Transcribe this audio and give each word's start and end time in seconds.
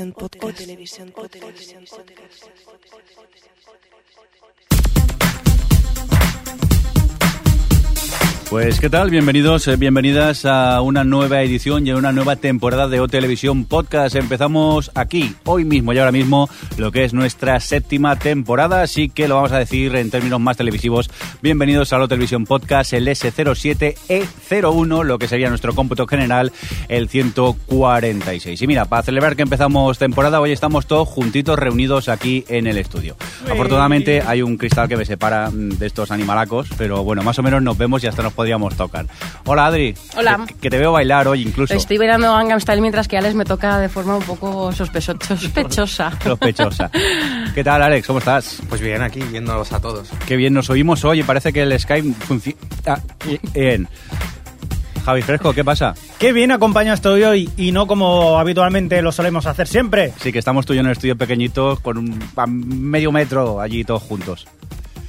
O 0.00 0.52
Televisión 0.52 1.12
Podcast. 1.12 1.24
O 1.24 1.28
Televisión 1.28 1.84
Podcast. 1.84 2.48
Pues 8.50 8.80
qué 8.80 8.90
tal, 8.90 9.10
bienvenidos, 9.10 9.68
eh, 9.68 9.76
bienvenidas 9.76 10.44
a 10.44 10.80
una 10.80 11.04
nueva 11.04 11.40
edición 11.40 11.86
y 11.86 11.90
a 11.90 11.96
una 11.96 12.10
nueva 12.10 12.34
temporada 12.34 12.88
de 12.88 12.98
O 12.98 13.06
Televisión 13.06 13.64
Podcast. 13.64 14.16
Empezamos 14.16 14.90
aquí, 14.96 15.36
hoy 15.44 15.64
mismo 15.64 15.92
y 15.92 15.98
ahora 15.98 16.10
mismo, 16.10 16.50
lo 16.76 16.90
que 16.90 17.04
es 17.04 17.14
nuestra 17.14 17.60
séptima 17.60 18.16
temporada, 18.16 18.82
así 18.82 19.08
que 19.08 19.28
lo 19.28 19.36
vamos 19.36 19.52
a 19.52 19.58
decir 19.60 19.94
en 19.94 20.10
términos 20.10 20.40
más 20.40 20.56
televisivos. 20.56 21.08
Bienvenidos 21.40 21.92
a 21.92 22.00
O 22.00 22.08
Televisión 22.08 22.44
Podcast, 22.44 22.92
el 22.92 23.06
S07E01, 23.06 25.04
lo 25.04 25.20
que 25.20 25.28
sería 25.28 25.48
nuestro 25.48 25.72
cómputo 25.72 26.08
general, 26.08 26.50
el 26.88 27.08
146. 27.08 28.60
Y 28.60 28.66
mira, 28.66 28.86
para 28.86 29.04
celebrar 29.04 29.36
que 29.36 29.42
empezamos 29.42 29.96
temporada, 29.96 30.40
hoy 30.40 30.50
estamos 30.50 30.86
todos 30.86 31.06
juntitos 31.06 31.56
reunidos 31.56 32.08
aquí 32.08 32.44
en 32.48 32.66
el 32.66 32.78
estudio. 32.78 33.14
Afortunadamente 33.48 34.22
hay 34.26 34.42
un 34.42 34.56
cristal 34.56 34.88
que 34.88 34.96
me 34.96 35.04
separa 35.04 35.50
mm, 35.50 35.78
de 35.78 35.86
estos 35.86 36.10
animalacos, 36.10 36.66
pero 36.76 37.04
bueno, 37.04 37.22
más 37.22 37.38
o 37.38 37.44
menos 37.44 37.62
nos 37.62 37.78
vemos 37.78 38.02
y 38.02 38.08
hasta 38.08 38.24
nos 38.24 38.39
podríamos 38.40 38.74
tocar. 38.74 39.04
Hola 39.44 39.66
Adri. 39.66 39.94
Hola. 40.16 40.44
Que, 40.48 40.54
que 40.54 40.70
te 40.70 40.78
veo 40.78 40.92
bailar 40.92 41.28
hoy 41.28 41.42
incluso. 41.42 41.74
Estoy 41.74 41.98
bailando 41.98 42.32
Gangnam 42.34 42.58
Style 42.58 42.80
mientras 42.80 43.06
que 43.06 43.18
Alex 43.18 43.34
me 43.34 43.44
toca 43.44 43.78
de 43.78 43.90
forma 43.90 44.16
un 44.16 44.22
poco 44.22 44.72
sospecho- 44.72 45.18
sospechosa. 45.22 46.10
Sospechosa. 46.24 46.90
¿Qué 47.54 47.62
tal 47.62 47.82
Alex? 47.82 48.06
¿Cómo 48.06 48.18
estás? 48.20 48.60
Pues 48.70 48.80
bien, 48.80 49.02
aquí 49.02 49.20
viéndolos 49.20 49.72
a 49.74 49.80
todos. 49.80 50.08
Qué 50.26 50.36
bien 50.36 50.54
nos 50.54 50.70
oímos 50.70 51.04
hoy 51.04 51.20
y 51.20 51.22
parece 51.22 51.52
que 51.52 51.60
el 51.62 51.78
Skype 51.78 52.14
funciona 52.26 52.56
bien. 53.52 53.86
Javi 55.04 55.20
Fresco, 55.22 55.52
¿qué 55.52 55.62
pasa? 55.64 55.94
Qué 56.18 56.32
bien 56.32 56.50
acompañado 56.50 56.94
estoy 56.94 57.22
hoy 57.24 57.50
y 57.58 57.72
no 57.72 57.86
como 57.86 58.38
habitualmente 58.38 59.02
lo 59.02 59.12
solemos 59.12 59.44
hacer 59.44 59.66
siempre. 59.68 60.14
Sí, 60.18 60.32
que 60.32 60.38
estamos 60.38 60.64
tú 60.64 60.72
y 60.72 60.76
yo 60.76 60.80
en 60.80 60.86
el 60.86 60.92
estudio 60.92 61.16
pequeñito 61.16 61.78
con 61.82 61.98
un 61.98 62.18
a 62.36 62.46
medio 62.46 63.12
metro 63.12 63.60
allí 63.60 63.84
todos 63.84 64.02
juntos. 64.02 64.46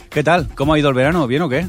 ¿Qué 0.09 0.21
tal? 0.21 0.49
¿Cómo 0.55 0.73
ha 0.73 0.79
ido 0.79 0.89
el 0.89 0.95
verano? 0.95 1.27
¿Bien 1.27 1.41
o 1.43 1.47
qué? 1.49 1.65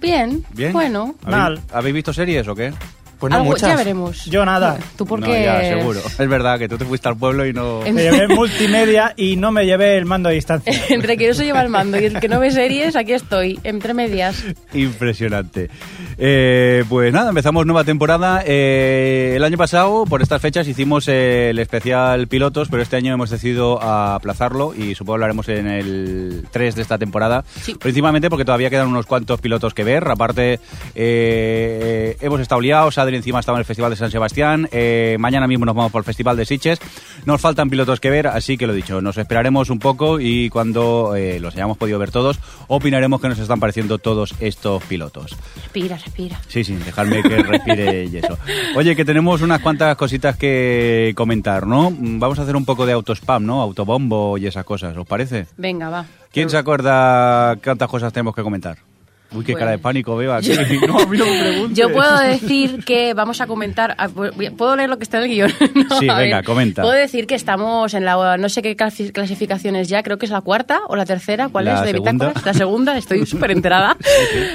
Bien, 0.00 0.44
¿Bien? 0.52 0.72
bueno. 0.72 1.14
¿Habéis, 1.22 1.36
Mal. 1.36 1.60
¿Habéis 1.72 1.94
visto 1.94 2.12
series 2.12 2.46
o 2.48 2.54
qué? 2.54 2.72
Pues 3.20 3.30
no 3.30 3.36
Algo- 3.36 3.50
muchas. 3.50 3.68
ya 3.68 3.76
veremos. 3.76 4.24
Yo 4.24 4.44
nada. 4.46 4.78
Tú 4.96 5.04
porque... 5.04 5.28
No, 5.28 5.34
ya, 5.44 5.60
seguro. 5.60 6.00
Es 6.00 6.28
verdad 6.28 6.58
que 6.58 6.68
tú 6.68 6.78
te 6.78 6.86
fuiste 6.86 7.06
al 7.06 7.16
pueblo 7.16 7.46
y 7.46 7.52
no... 7.52 7.80
Me 7.82 8.02
llevé 8.02 8.26
multimedia 8.34 9.12
y 9.14 9.36
no 9.36 9.52
me 9.52 9.66
llevé 9.66 9.98
el 9.98 10.06
mando 10.06 10.30
a 10.30 10.32
distancia. 10.32 10.72
Entre 10.88 11.16
que 11.18 11.28
no 11.28 11.34
se 11.34 11.44
lleva 11.44 11.60
el 11.60 11.68
mando 11.68 12.00
y 12.00 12.06
el 12.06 12.18
que 12.18 12.28
no 12.28 12.40
ve 12.40 12.50
series, 12.50 12.96
aquí 12.96 13.12
estoy, 13.12 13.60
entre 13.62 13.92
medias. 13.92 14.42
Impresionante. 14.72 15.68
Eh, 16.16 16.84
pues 16.88 17.12
nada, 17.12 17.28
empezamos 17.28 17.66
nueva 17.66 17.84
temporada. 17.84 18.42
Eh, 18.46 19.34
el 19.36 19.44
año 19.44 19.58
pasado, 19.58 20.04
por 20.06 20.22
estas 20.22 20.40
fechas, 20.40 20.66
hicimos 20.66 21.06
el 21.08 21.58
especial 21.58 22.26
pilotos, 22.26 22.68
pero 22.70 22.82
este 22.82 22.96
año 22.96 23.12
hemos 23.12 23.28
decidido 23.30 23.82
aplazarlo 23.82 24.74
y 24.74 24.94
supongo 24.94 25.14
hablaremos 25.14 25.48
en 25.50 25.66
el 25.66 26.44
3 26.50 26.74
de 26.74 26.82
esta 26.82 26.96
temporada. 26.96 27.44
Sí. 27.60 27.74
Principalmente 27.74 28.30
porque 28.30 28.44
todavía 28.46 28.70
quedan 28.70 28.88
unos 28.88 29.04
cuantos 29.06 29.40
pilotos 29.40 29.74
que 29.74 29.84
ver. 29.84 30.08
Aparte, 30.08 30.58
eh, 30.94 32.16
hemos 32.20 32.40
estado 32.40 32.60
liados. 32.60 32.96
Adri 33.10 33.16
encima 33.16 33.40
estaba 33.40 33.58
en 33.58 33.60
el 33.60 33.64
Festival 33.64 33.90
de 33.90 33.96
San 33.96 34.10
Sebastián. 34.10 34.68
Eh, 34.70 35.16
mañana 35.18 35.48
mismo 35.48 35.64
nos 35.66 35.74
vamos 35.74 35.90
por 35.90 36.00
el 36.00 36.04
Festival 36.04 36.36
de 36.36 36.46
Sitges. 36.46 36.78
Nos 37.24 37.40
faltan 37.40 37.68
pilotos 37.68 37.98
que 37.98 38.08
ver, 38.08 38.28
así 38.28 38.56
que 38.56 38.68
lo 38.68 38.72
dicho, 38.72 39.00
nos 39.02 39.18
esperaremos 39.18 39.68
un 39.68 39.80
poco 39.80 40.20
y 40.20 40.48
cuando 40.48 41.16
eh, 41.16 41.40
los 41.40 41.54
hayamos 41.54 41.76
podido 41.76 41.98
ver 41.98 42.12
todos, 42.12 42.38
opinaremos 42.68 43.20
qué 43.20 43.28
nos 43.28 43.40
están 43.40 43.58
pareciendo 43.58 43.98
todos 43.98 44.36
estos 44.38 44.84
pilotos. 44.84 45.36
Respira, 45.56 45.96
respira. 45.98 46.40
Sí, 46.46 46.62
sí, 46.62 46.74
dejadme 46.76 47.20
que 47.22 47.42
respire 47.42 48.04
y 48.04 48.16
eso. 48.18 48.38
Oye, 48.76 48.94
que 48.94 49.04
tenemos 49.04 49.42
unas 49.42 49.60
cuantas 49.60 49.96
cositas 49.96 50.36
que 50.36 51.12
comentar, 51.16 51.66
¿no? 51.66 51.90
Mm, 51.90 52.20
Vamos 52.20 52.38
a 52.38 52.42
hacer 52.42 52.54
un 52.54 52.64
poco 52.64 52.86
de 52.86 52.92
autospam, 52.92 53.44
¿no? 53.44 53.60
Autobombo 53.60 54.38
y 54.38 54.46
esas 54.46 54.64
cosas, 54.64 54.96
¿os 54.96 55.06
parece? 55.06 55.46
Venga, 55.56 55.88
va. 55.88 56.06
¿Quién 56.32 56.48
se 56.48 56.56
acuerda 56.58 57.56
cuántas 57.56 57.88
cosas 57.88 58.12
tenemos 58.12 58.36
que 58.36 58.42
comentar? 58.42 58.78
Uy, 59.32 59.44
qué 59.44 59.54
cara 59.54 59.70
de 59.72 59.78
pánico 59.78 60.16
veo 60.16 60.34
aquí. 60.34 60.50
No, 60.88 60.98
a 60.98 61.06
mí 61.06 61.18
no 61.18 61.24
me 61.26 61.40
preguntes. 61.40 61.78
Yo 61.78 61.92
puedo 61.92 62.18
decir 62.20 62.84
que 62.84 63.14
vamos 63.14 63.40
a 63.40 63.46
comentar. 63.46 63.96
pu- 63.96 64.56
¿Puedo 64.56 64.74
leer 64.76 64.88
lo 64.90 64.98
que 64.98 65.04
está 65.04 65.18
en 65.18 65.24
el 65.24 65.30
guion? 65.30 65.52
No, 65.90 65.98
Sí, 65.98 66.06
venga, 66.08 66.42
comenta. 66.42 66.82
Puedo 66.82 66.94
decir 66.94 67.26
que 67.26 67.34
estamos 67.36 67.94
en 67.94 68.04
la. 68.04 68.36
No 68.38 68.48
sé 68.48 68.60
qué 68.62 68.76
clasi- 68.76 69.12
clasificaciones 69.12 69.88
ya, 69.88 70.02
creo 70.02 70.18
que 70.18 70.26
es 70.26 70.32
la 70.32 70.40
cuarta 70.40 70.80
o 70.88 70.96
la 70.96 71.04
tercera. 71.06 71.48
¿Cuál 71.48 71.66
La 71.66 71.74
es? 71.74 71.80
De 71.82 71.90
segunda. 71.92 72.12
bitácoras. 72.12 72.46
La 72.46 72.54
segunda, 72.54 72.98
estoy 72.98 73.26
súper 73.26 73.50
enterada. 73.52 73.96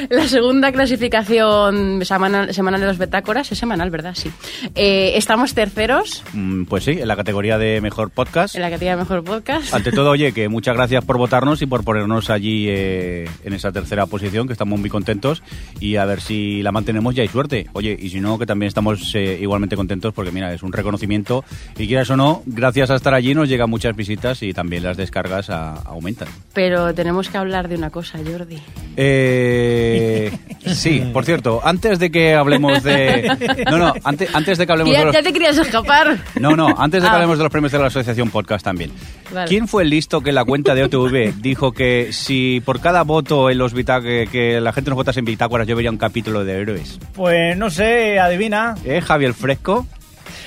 La 0.10 0.28
segunda 0.28 0.72
clasificación 0.72 2.04
semanal, 2.06 2.54
semanal 2.54 2.82
de 2.82 2.88
los 2.88 2.98
bitácoras. 2.98 3.52
Es 3.52 3.58
semanal, 3.58 3.90
¿verdad? 3.90 4.14
Sí. 4.16 4.32
Eh, 4.76 5.14
estamos 5.16 5.54
terceros 5.54 6.24
Mm, 6.34 6.66
Pues 6.66 6.84
sí, 6.84 6.92
en 6.92 7.08
la 7.08 7.16
categoría 7.16 7.58
de 7.58 7.80
mejor 7.82 8.10
podcast. 8.10 8.56
en 8.56 8.62
la 8.62 8.70
categoría 8.70 8.92
de 8.96 8.98
mejor 9.04 9.24
podcast. 9.24 9.74
Ante 9.74 9.92
todo, 9.92 10.10
oye, 10.10 10.34
que 10.34 10.50
muchas 10.50 10.76
gracias 10.76 11.04
por 11.06 11.18
votarnos 11.18 11.62
y 11.62 11.66
por 11.66 11.84
ponernos 11.84 12.30
allí 12.30 12.66
eh, 12.70 13.30
en 13.44 13.54
esa 13.54 13.72
tercera 13.72 14.06
posición, 14.08 14.48
que 14.48 14.54
estamos 14.54 14.65
muy 14.66 14.90
contentos 14.90 15.42
y 15.80 15.96
a 15.96 16.06
ver 16.06 16.22
si 16.22 16.62
la 16.62 16.72
mantenemos 16.72 17.16
ya 17.16 17.22
hay 17.24 17.30
suerte. 17.30 17.68
Oye, 17.74 17.98
y 18.00 18.10
si 18.10 18.20
no, 18.22 18.38
que 18.40 18.46
también 18.46 18.68
estamos 18.68 19.14
eh, 19.16 19.38
igualmente 19.42 19.76
contentos 19.76 20.14
porque, 20.14 20.32
mira, 20.32 20.54
es 20.54 20.64
un 20.64 20.74
reconocimiento 20.74 21.44
y 21.78 21.88
quieras 21.88 22.10
o 22.10 22.18
no, 22.18 22.44
gracias 22.46 22.90
a 22.90 22.96
estar 22.96 23.14
allí 23.14 23.34
nos 23.36 23.48
llegan 23.50 23.70
muchas 23.70 23.96
visitas 23.96 24.42
y 24.44 24.54
también 24.54 24.84
las 24.84 24.98
descargas 24.98 25.50
a- 25.50 25.74
aumentan. 25.86 26.28
Pero 26.54 26.94
tenemos 26.94 27.30
que 27.30 27.38
hablar 27.38 27.68
de 27.68 27.76
una 27.76 27.90
cosa, 27.90 28.20
Jordi. 28.26 28.58
Eh, 28.98 30.32
sí, 30.66 31.02
por 31.14 31.26
cierto, 31.26 31.62
antes 31.64 32.00
de 32.00 32.10
que 32.12 32.34
hablemos 32.34 32.84
de... 32.84 33.30
No, 33.70 33.78
no, 33.78 33.94
antes, 34.04 34.34
antes 34.34 34.58
de 34.58 34.66
que 34.66 34.72
hablemos 34.72 34.94
de 34.94 35.00
Ya, 35.00 35.06
los... 35.06 35.14
ya 35.14 35.24
te 35.24 35.34
querías 35.34 35.58
escapar. 35.58 36.18
No, 36.40 36.56
no, 36.56 36.68
antes 36.78 37.02
de 37.02 37.08
que 37.08 37.12
Ah. 37.12 37.16
hablemos 37.16 37.38
de 37.38 37.44
los 37.44 37.52
premios 37.52 37.72
de 37.72 37.80
la 37.80 37.88
Asociación 37.88 38.30
Podcast 38.30 38.64
también. 38.66 38.92
Vale. 39.34 39.48
¿Quién 39.48 39.68
fue 39.68 39.84
el 39.84 39.90
listo 39.90 40.22
que 40.22 40.30
en 40.30 40.36
la 40.36 40.46
cuenta 40.46 40.74
de 40.76 40.84
OTV 40.84 41.42
dijo 41.42 41.72
que 41.72 42.10
si 42.12 42.62
por 42.66 42.80
cada 42.80 43.04
voto 43.04 43.50
en 43.50 43.58
los 43.58 43.74
bita- 43.74 44.02
que, 44.02 44.28
que 44.56 44.62
la 44.62 44.74
gente 44.74 44.90
nos 44.90 44.98
votase 44.98 45.20
en 45.20 45.26
bitácoras 45.26 45.68
yo 45.68 45.76
vería 45.76 45.92
un 45.92 45.98
capítulo 45.98 46.44
de 46.44 46.54
héroes? 46.60 47.00
Pues 47.14 47.58
no 47.58 47.70
sé, 47.70 48.20
adivina. 48.20 48.76
¿Eh, 48.86 49.02
Javier 49.02 49.34
Fresco? 49.34 49.86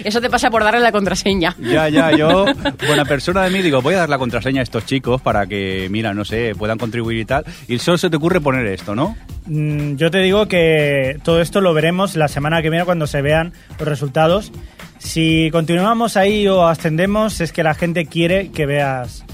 Eso 0.05 0.21
te 0.21 0.31
pasa 0.31 0.51
por 0.51 0.63
darle 0.63 0.81
la 0.81 0.93
contraseña. 0.93 1.57
Ya, 1.61 1.89
ya, 1.89 2.13
yo, 2.13 2.47
buena 2.87 3.05
persona 3.05 3.43
de 3.43 3.51
mí, 3.51 3.63
digo, 3.63 3.83
voy 3.83 3.95
a 3.95 3.99
dar 3.99 4.09
la 4.09 4.19
contraseña 4.19 4.61
a 4.61 4.63
estos 4.63 4.87
chicos 4.87 5.21
para 5.21 5.47
que, 5.47 5.89
mira, 5.91 6.15
no 6.15 6.25
sé, 6.25 6.53
puedan 6.57 6.79
contribuir 6.79 7.19
y 7.19 7.25
tal. 7.25 7.45
Y 7.67 7.79
solo 7.79 7.99
se 7.99 8.09
te 8.11 8.17
ocurre 8.17 8.41
poner 8.41 8.67
esto, 8.67 8.95
¿no? 8.95 9.17
Mm, 9.47 9.97
Yo 9.97 10.11
te 10.11 10.19
digo 10.19 10.47
que 10.47 11.19
todo 11.25 11.41
esto 11.41 11.61
lo 11.61 11.75
veremos 11.75 12.15
la 12.17 12.29
semana 12.29 12.63
que 12.63 12.71
viene 12.71 12.85
cuando 12.85 13.07
se 13.07 13.23
vean 13.23 13.53
los 13.79 13.89
resultados. 13.89 14.53
Si 14.99 15.49
continuamos 15.53 16.17
ahí 16.17 16.47
o 16.49 16.67
ascendemos, 16.67 17.41
es 17.41 17.53
que 17.53 17.63
la 17.63 17.75
gente 17.75 18.07
quiere 18.07 18.51
que 18.51 18.67
veas 18.67 19.25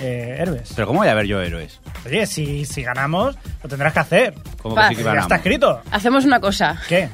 eh, 0.00 0.36
Herbes. 0.38 0.72
Pero 0.74 0.86
¿cómo 0.86 1.00
voy 1.00 1.08
a 1.08 1.14
ver 1.14 1.26
yo 1.26 1.40
héroes? 1.40 1.80
Oye, 2.06 2.26
si, 2.26 2.64
si 2.64 2.82
ganamos, 2.82 3.36
lo 3.62 3.68
tendrás 3.68 3.92
que 3.92 4.00
hacer. 4.00 4.34
¿Cómo 4.62 4.74
que 4.76 4.82
sí 4.88 4.96
que 4.96 5.02
Ya 5.02 5.08
ganamos? 5.08 5.24
está 5.26 5.36
escrito. 5.36 5.80
Hacemos 5.90 6.24
una 6.24 6.40
cosa. 6.40 6.80
¿Qué? 6.88 7.08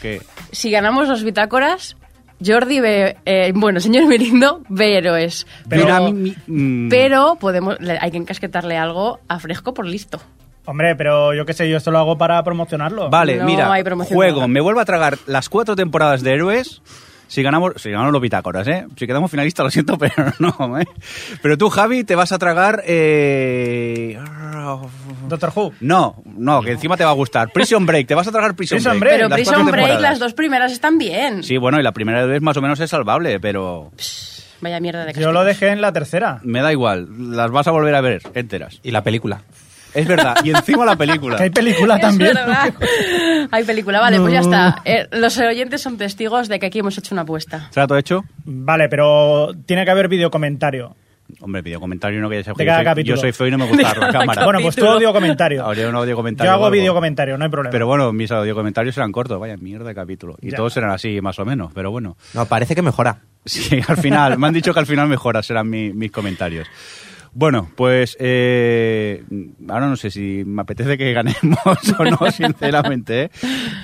¿Qué? 0.00 0.20
Si 0.52 0.70
ganamos 0.70 1.08
los 1.08 1.22
bitácoras, 1.24 1.96
Jordi 2.44 2.80
ve. 2.80 3.16
eh, 3.24 3.52
bueno, 3.54 3.80
señor 3.80 4.06
Mirindo 4.06 4.62
ve 4.68 4.98
héroes. 4.98 5.46
Pero, 5.68 5.84
Mira, 5.84 6.00
mi- 6.00 6.12
mi- 6.12 6.36
mm. 6.46 6.88
pero 6.90 7.36
podemos, 7.40 7.80
le- 7.80 7.98
hay 8.00 8.10
que 8.10 8.18
encasquetarle 8.18 8.76
algo 8.76 9.20
a 9.28 9.38
fresco 9.38 9.72
por 9.74 9.86
listo. 9.86 10.20
Hombre, 10.68 10.96
pero 10.96 11.32
yo 11.32 11.46
qué 11.46 11.52
sé, 11.52 11.68
yo 11.70 11.76
esto 11.76 11.92
lo 11.92 11.98
hago 11.98 12.18
para 12.18 12.42
promocionarlo. 12.42 13.08
Vale, 13.08 13.36
No 13.36 13.44
mira, 13.44 13.72
hay 13.72 13.84
promoción 13.84 14.16
juego, 14.16 14.36
nada. 14.40 14.48
me 14.48 14.60
vuelvo 14.60 14.80
a 14.80 14.84
tragar 14.84 15.16
las 15.26 15.48
cuatro 15.48 15.76
temporadas 15.76 16.22
de 16.22 16.32
héroes. 16.34 16.82
Si 17.28 17.42
ganamos, 17.42 17.72
si 17.76 17.90
ganamos 17.90 18.12
los 18.12 18.22
bitácoras, 18.22 18.66
¿eh? 18.68 18.86
Si 18.96 19.06
quedamos 19.06 19.30
finalistas, 19.30 19.64
lo 19.64 19.70
siento, 19.70 19.98
pero 19.98 20.14
no, 20.38 20.78
¿eh? 20.78 20.86
Pero 21.42 21.58
tú, 21.58 21.68
Javi, 21.70 22.04
te 22.04 22.14
vas 22.14 22.32
a 22.32 22.38
tragar... 22.38 22.82
Eh... 22.86 24.18
Doctor 25.28 25.52
Who. 25.54 25.72
No, 25.80 26.16
no, 26.24 26.62
que 26.62 26.72
encima 26.72 26.96
te 26.96 27.04
va 27.04 27.10
a 27.10 27.14
gustar. 27.14 27.50
Prison 27.52 27.84
Break, 27.86 28.06
te 28.06 28.14
vas 28.14 28.26
a 28.28 28.32
tragar 28.32 28.54
Prison, 28.54 28.76
Prison 28.76 29.00
Break. 29.00 29.14
Pero 29.14 29.28
las 29.28 29.36
Prison 29.36 29.54
Break, 29.66 29.74
temporadas. 29.76 30.02
las 30.02 30.18
dos 30.18 30.34
primeras 30.34 30.72
están 30.72 30.98
bien. 30.98 31.42
Sí, 31.42 31.56
bueno, 31.56 31.78
y 31.80 31.82
la 31.82 31.92
primera 31.92 32.24
vez 32.26 32.40
más 32.42 32.56
o 32.56 32.62
menos 32.62 32.78
es 32.80 32.90
salvable, 32.90 33.40
pero 33.40 33.90
Vaya 34.60 34.80
mierda 34.80 35.04
de 35.04 35.12
Yo 35.12 35.32
lo 35.32 35.40
castigos. 35.40 35.46
dejé 35.46 35.68
en 35.72 35.80
la 35.80 35.92
tercera. 35.92 36.40
me 36.42 36.62
da 36.62 36.72
igual. 36.72 37.08
Las 37.36 37.50
vas 37.50 37.66
a 37.66 37.70
volver 37.72 37.94
a 37.94 38.00
ver 38.00 38.22
enteras. 38.34 38.80
Y 38.82 38.90
la 38.90 39.02
película. 39.04 39.42
Es 39.96 40.06
verdad, 40.06 40.36
y 40.44 40.50
encima 40.50 40.84
la 40.84 40.96
película. 40.96 41.36
Que 41.38 41.42
hay 41.44 41.50
película 41.50 41.96
Es 41.96 42.00
también. 42.02 42.34
verdad. 42.34 42.74
Hay 43.50 43.64
película, 43.64 44.00
vale, 44.00 44.20
pues 44.20 44.32
ya 44.32 44.40
está. 44.40 44.82
Eh, 44.84 45.08
los 45.12 45.36
oyentes 45.38 45.80
son 45.80 45.96
testigos 45.96 46.48
de 46.48 46.58
que 46.58 46.66
aquí 46.66 46.78
hemos 46.80 46.96
hecho 46.98 47.14
una 47.14 47.22
apuesta. 47.22 47.68
¿Será 47.70 47.86
todo 47.86 47.98
hecho? 47.98 48.24
Vale, 48.44 48.88
pero 48.88 49.52
tiene 49.66 49.84
que 49.84 49.90
haber 49.90 50.08
videocomentario. 50.08 50.94
Hombre, 51.40 51.60
video 51.60 51.80
comentario 51.80 52.20
no 52.20 52.28
que 52.30 52.36
ya 52.36 52.44
sea 52.44 52.54
De 52.56 52.64
cada 52.64 52.78
yo, 52.78 52.84
soy, 52.84 52.84
capítulo. 52.84 53.14
yo 53.16 53.20
soy 53.20 53.32
feo 53.32 53.46
y 53.48 53.50
no 53.50 53.58
me 53.58 53.66
gusta 53.66 53.94
la 53.98 54.12
cámara. 54.12 54.44
Bueno, 54.44 54.60
pues 54.62 54.76
tú 54.76 54.86
audio 54.86 55.12
comentario. 55.12 55.64
Habría 55.66 55.88
un 55.88 55.94
audio 55.96 56.14
comentario. 56.14 56.48
Yo 56.50 56.54
hago 56.54 56.62
o 56.62 56.66
algo. 56.66 56.76
vídeo 56.78 56.94
comentario, 56.94 57.36
no 57.36 57.44
hay 57.44 57.50
problema. 57.50 57.72
Pero 57.72 57.86
bueno, 57.88 58.12
mis 58.12 58.30
audio 58.30 58.54
comentarios 58.54 58.94
serán 58.94 59.10
cortos, 59.10 59.40
vaya 59.40 59.56
mierda 59.56 59.88
de 59.88 59.94
capítulo. 59.94 60.36
Y 60.40 60.50
Ya. 60.52 60.56
todos 60.56 60.72
serán 60.72 60.90
así, 60.90 61.20
más 61.20 61.36
o 61.40 61.44
menos, 61.44 61.72
pero 61.74 61.90
bueno. 61.90 62.16
No, 62.32 62.46
parece 62.46 62.76
que 62.76 62.82
mejora. 62.82 63.18
Sí, 63.44 63.80
al 63.88 63.96
final, 63.96 64.38
me 64.38 64.46
han 64.46 64.54
dicho 64.54 64.72
que 64.72 64.78
al 64.78 64.86
final 64.86 65.08
mejora, 65.08 65.42
serán 65.42 65.68
mi- 65.68 65.92
mis 65.92 66.12
comentarios. 66.12 66.68
Bueno, 67.38 67.68
pues 67.76 68.16
eh, 68.18 69.22
ahora 69.68 69.88
no 69.88 69.96
sé 69.96 70.10
si 70.10 70.42
me 70.46 70.62
apetece 70.62 70.96
que 70.96 71.12
ganemos 71.12 71.58
o 71.98 72.04
no, 72.06 72.30
sinceramente, 72.30 73.24
¿eh? 73.24 73.30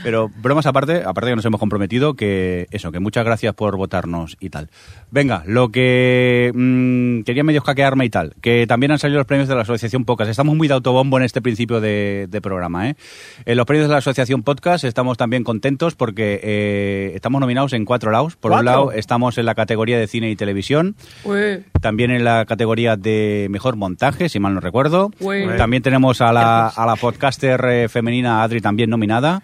pero 0.03 0.31
bromas 0.41 0.65
aparte, 0.65 1.03
aparte 1.05 1.29
que 1.29 1.37
nos 1.37 1.45
hemos 1.45 1.61
comprometido, 1.61 2.15
que 2.15 2.67
eso, 2.71 2.91
que 2.93 2.99
muchas 2.99 3.27
gracias 3.27 3.53
por 3.53 3.77
votarnos 3.77 4.39
y 4.41 4.49
tal. 4.49 4.71
Venga, 5.11 5.43
lo 5.47 5.69
que 5.69 6.51
mm, 6.55 7.25
quería 7.25 7.45
medio 7.45 7.61
hackearme 7.61 8.07
y 8.07 8.09
tal, 8.09 8.33
que 8.41 8.67
también 8.67 8.93
han 8.93 8.99
salido 8.99 9.19
los 9.19 9.27
premios 9.27 9.51
de 9.51 9.55
la 9.55 9.61
Asociación 9.61 10.07
Podcast. 10.07 10.31
Estamos 10.31 10.57
muy 10.57 10.67
de 10.67 10.73
autobombo 10.73 11.19
en 11.19 11.25
este 11.25 11.43
principio 11.43 11.83
de, 11.83 12.29
de 12.31 12.41
programa. 12.41 12.89
¿eh? 12.89 12.97
En 13.45 13.59
los 13.59 13.67
premios 13.67 13.87
de 13.87 13.93
la 13.93 13.99
Asociación 13.99 14.45
Podcast 14.45 14.85
estamos 14.85 15.19
también 15.19 15.45
contentos 15.45 15.95
porque 15.95 16.41
eh, 16.43 17.13
estamos 17.15 17.39
nominados 17.39 17.75
en 17.75 17.85
cuatro 17.85 18.11
lados. 18.11 18.35
Por 18.37 18.53
un 18.53 18.65
lado, 18.65 18.93
estamos 18.93 19.37
en 19.37 19.45
la 19.45 19.55
categoría 19.55 19.99
de 19.99 20.07
cine 20.07 20.31
y 20.31 20.37
televisión. 20.37 20.97
También 21.83 22.13
en 22.13 22.25
la 22.25 22.47
categoría 22.47 22.97
de 22.97 23.42
mejor 23.49 23.77
montaje, 23.77 24.29
si 24.29 24.39
mal 24.41 24.55
no 24.55 24.61
recuerdo. 24.61 25.11
Uy. 25.21 25.47
También 25.57 25.83
tenemos 25.83 26.21
a 26.21 26.33
la, 26.33 26.69
a 26.69 26.87
la 26.87 26.97
podcaster 26.97 27.61
eh, 27.65 27.89
femenina 27.89 28.43
Adri 28.43 28.61
también 28.61 28.91
nominada. 28.91 29.43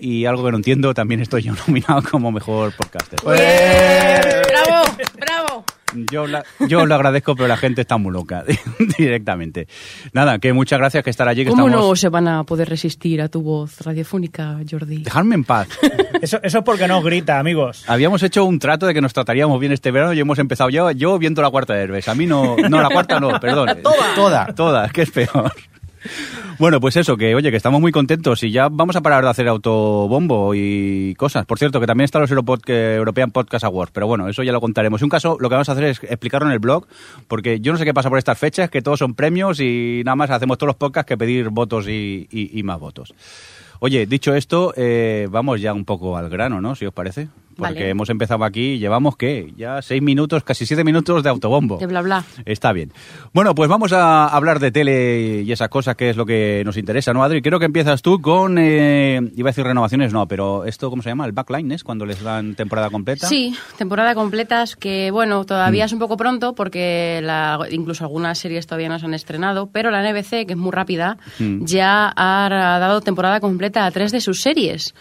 Y 0.00 0.24
algo 0.24 0.44
que 0.44 0.50
no 0.50 0.56
entiendo, 0.56 0.94
también 0.94 1.20
estoy 1.20 1.42
yo 1.42 1.52
nominado 1.66 2.02
como 2.10 2.32
mejor 2.32 2.72
podcaster. 2.76 3.18
¡Bravo! 3.22 4.84
¡Bravo! 5.18 5.64
Yo, 6.10 6.26
la- 6.26 6.44
yo 6.68 6.86
lo 6.86 6.94
agradezco, 6.94 7.34
pero 7.36 7.48
la 7.48 7.56
gente 7.56 7.80
está 7.82 7.96
muy 7.98 8.12
loca 8.12 8.44
directamente. 8.98 9.68
Nada, 10.12 10.38
que 10.38 10.52
muchas 10.52 10.78
gracias 10.78 11.04
que 11.04 11.10
estar 11.10 11.28
allí. 11.28 11.44
Que 11.44 11.50
¿Cómo 11.50 11.66
estamos... 11.68 11.88
no 11.88 11.96
se 11.96 12.08
van 12.08 12.28
a 12.28 12.44
poder 12.44 12.68
resistir 12.68 13.20
a 13.22 13.28
tu 13.28 13.42
voz 13.42 13.80
radiofónica, 13.80 14.58
Jordi? 14.70 15.02
Dejadme 15.02 15.34
en 15.34 15.44
paz. 15.44 15.68
Eso, 16.22 16.38
eso 16.42 16.58
es 16.58 16.64
porque 16.64 16.86
no 16.86 17.02
grita, 17.02 17.40
amigos. 17.40 17.82
Habíamos 17.88 18.22
hecho 18.22 18.44
un 18.44 18.60
trato 18.60 18.86
de 18.86 18.94
que 18.94 19.00
nos 19.00 19.12
trataríamos 19.12 19.58
bien 19.58 19.72
este 19.72 19.90
verano 19.90 20.12
y 20.12 20.20
hemos 20.20 20.38
empezado 20.38 20.70
yo, 20.70 20.88
yo 20.92 21.18
viendo 21.18 21.42
la 21.42 21.50
cuarta 21.50 21.74
de 21.74 21.82
Herbes. 21.82 22.06
A 22.06 22.14
mí 22.14 22.26
no, 22.26 22.56
no, 22.56 22.80
la 22.80 22.88
cuarta 22.90 23.18
no, 23.18 23.40
perdón. 23.40 23.78
Toda. 23.82 24.14
Toda. 24.14 24.46
Toda, 24.54 24.88
que 24.90 25.02
es 25.02 25.10
peor. 25.10 25.52
Bueno, 26.62 26.78
pues 26.78 26.96
eso, 26.96 27.16
que 27.16 27.34
oye, 27.34 27.50
que 27.50 27.56
estamos 27.56 27.80
muy 27.80 27.90
contentos 27.90 28.40
y 28.44 28.52
ya 28.52 28.68
vamos 28.68 28.94
a 28.94 29.00
parar 29.00 29.24
de 29.24 29.30
hacer 29.30 29.48
autobombo 29.48 30.54
y 30.54 31.12
cosas. 31.16 31.44
Por 31.44 31.58
cierto, 31.58 31.80
que 31.80 31.88
también 31.88 32.04
están 32.04 32.22
los 32.22 32.30
Europod- 32.30 32.62
European 32.70 33.32
Podcast 33.32 33.64
Awards, 33.64 33.90
pero 33.92 34.06
bueno, 34.06 34.28
eso 34.28 34.44
ya 34.44 34.52
lo 34.52 34.60
contaremos. 34.60 35.02
Un 35.02 35.08
caso, 35.08 35.36
lo 35.40 35.48
que 35.48 35.56
vamos 35.56 35.68
a 35.68 35.72
hacer 35.72 35.82
es 35.82 36.00
explicarlo 36.04 36.46
en 36.46 36.52
el 36.52 36.60
blog, 36.60 36.86
porque 37.26 37.58
yo 37.58 37.72
no 37.72 37.78
sé 37.78 37.84
qué 37.84 37.92
pasa 37.92 38.10
por 38.10 38.18
estas 38.18 38.38
fechas, 38.38 38.70
que 38.70 38.80
todos 38.80 39.00
son 39.00 39.14
premios 39.14 39.58
y 39.58 40.02
nada 40.04 40.14
más 40.14 40.30
hacemos 40.30 40.56
todos 40.56 40.68
los 40.68 40.76
podcasts 40.76 41.08
que 41.08 41.18
pedir 41.18 41.48
votos 41.48 41.88
y, 41.88 42.28
y- 42.30 42.56
y 42.56 42.62
más 42.62 42.78
votos. 42.78 43.12
Oye, 43.80 44.06
dicho 44.06 44.32
esto, 44.32 44.72
eh, 44.76 45.26
vamos 45.28 45.60
ya 45.60 45.72
un 45.72 45.84
poco 45.84 46.16
al 46.16 46.28
grano, 46.30 46.60
¿no? 46.60 46.76
Si 46.76 46.86
os 46.86 46.94
parece. 46.94 47.26
Porque 47.56 47.74
Vale. 47.74 47.88
hemos 47.90 48.08
empezado 48.10 48.44
aquí, 48.44 48.78
llevamos, 48.78 49.16
¿qué? 49.16 49.52
Ya 49.56 49.82
seis 49.82 50.00
minutos, 50.02 50.42
casi 50.44 50.66
siete 50.66 50.84
minutos 50.84 51.22
de 51.22 51.28
autobombo. 51.30 51.76
De 51.78 51.86
bla 51.86 52.00
bla. 52.02 52.24
Está 52.44 52.72
bien. 52.72 52.92
Bueno, 53.32 53.54
pues 53.54 53.68
vamos 53.68 53.92
a 53.92 54.26
hablar 54.26 54.58
de 54.58 54.72
tele 54.72 55.42
y 55.42 55.52
esas 55.52 55.68
cosas 55.68 55.96
que 55.96 56.10
es 56.10 56.16
lo 56.16 56.24
que 56.26 56.62
nos 56.64 56.76
interesa, 56.76 57.12
¿no, 57.12 57.22
Adri? 57.22 57.42
Creo 57.42 57.58
que 57.58 57.66
empiezas 57.66 58.02
tú 58.02 58.20
con, 58.20 58.56
eh, 58.58 59.20
iba 59.36 59.48
a 59.48 59.52
decir 59.52 59.64
renovaciones, 59.64 60.12
no, 60.12 60.26
pero 60.26 60.64
esto, 60.64 60.90
¿cómo 60.90 61.02
se 61.02 61.10
llama? 61.10 61.26
El 61.26 61.32
backline, 61.32 61.72
¿es? 61.72 61.84
Cuando 61.84 62.06
les 62.06 62.22
dan 62.22 62.54
temporada 62.54 62.90
completa. 62.90 63.26
Sí, 63.26 63.54
temporada 63.76 64.14
completa, 64.14 64.62
es 64.62 64.76
que 64.76 65.10
bueno, 65.10 65.44
todavía 65.44 65.84
Mm. 65.84 65.86
es 65.86 65.92
un 65.92 65.98
poco 65.98 66.16
pronto 66.16 66.54
porque 66.54 67.20
la- 67.22 67.58
incluso 67.70 68.04
algunas 68.04 68.38
series 68.38 68.66
todavía 68.66 68.88
no 68.88 68.98
se 68.98 69.06
han 69.06 69.14
estrenado, 69.14 69.68
pero 69.72 69.90
la 69.90 70.00
NBC, 70.02 70.46
que 70.46 70.52
es 70.54 70.56
muy 70.58 70.70
rápida, 70.72 71.18
Mm. 71.38 71.64
ya 71.64 72.12
ha 72.16 72.48
dado 72.78 73.00
temporada 73.00 73.40
completa 73.40 73.84
a 73.86 73.90
tres 73.90 74.12
de 74.12 74.20
sus 74.20 74.40
series. 74.40 74.94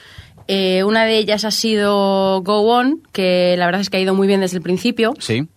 Eh, 0.47 0.83
una 0.83 1.05
de 1.05 1.17
ellas 1.17 1.45
ha 1.45 1.51
sido 1.51 2.41
Go 2.41 2.61
On, 2.61 3.01
que 3.11 3.55
la 3.57 3.65
verdad 3.65 3.81
es 3.81 3.89
que 3.89 3.97
ha 3.97 3.99
ido 4.01 4.13
muy 4.15 4.27
bien 4.27 4.41
desde 4.41 4.57
el 4.57 4.63
principio. 4.63 5.13
Sí. 5.19 5.47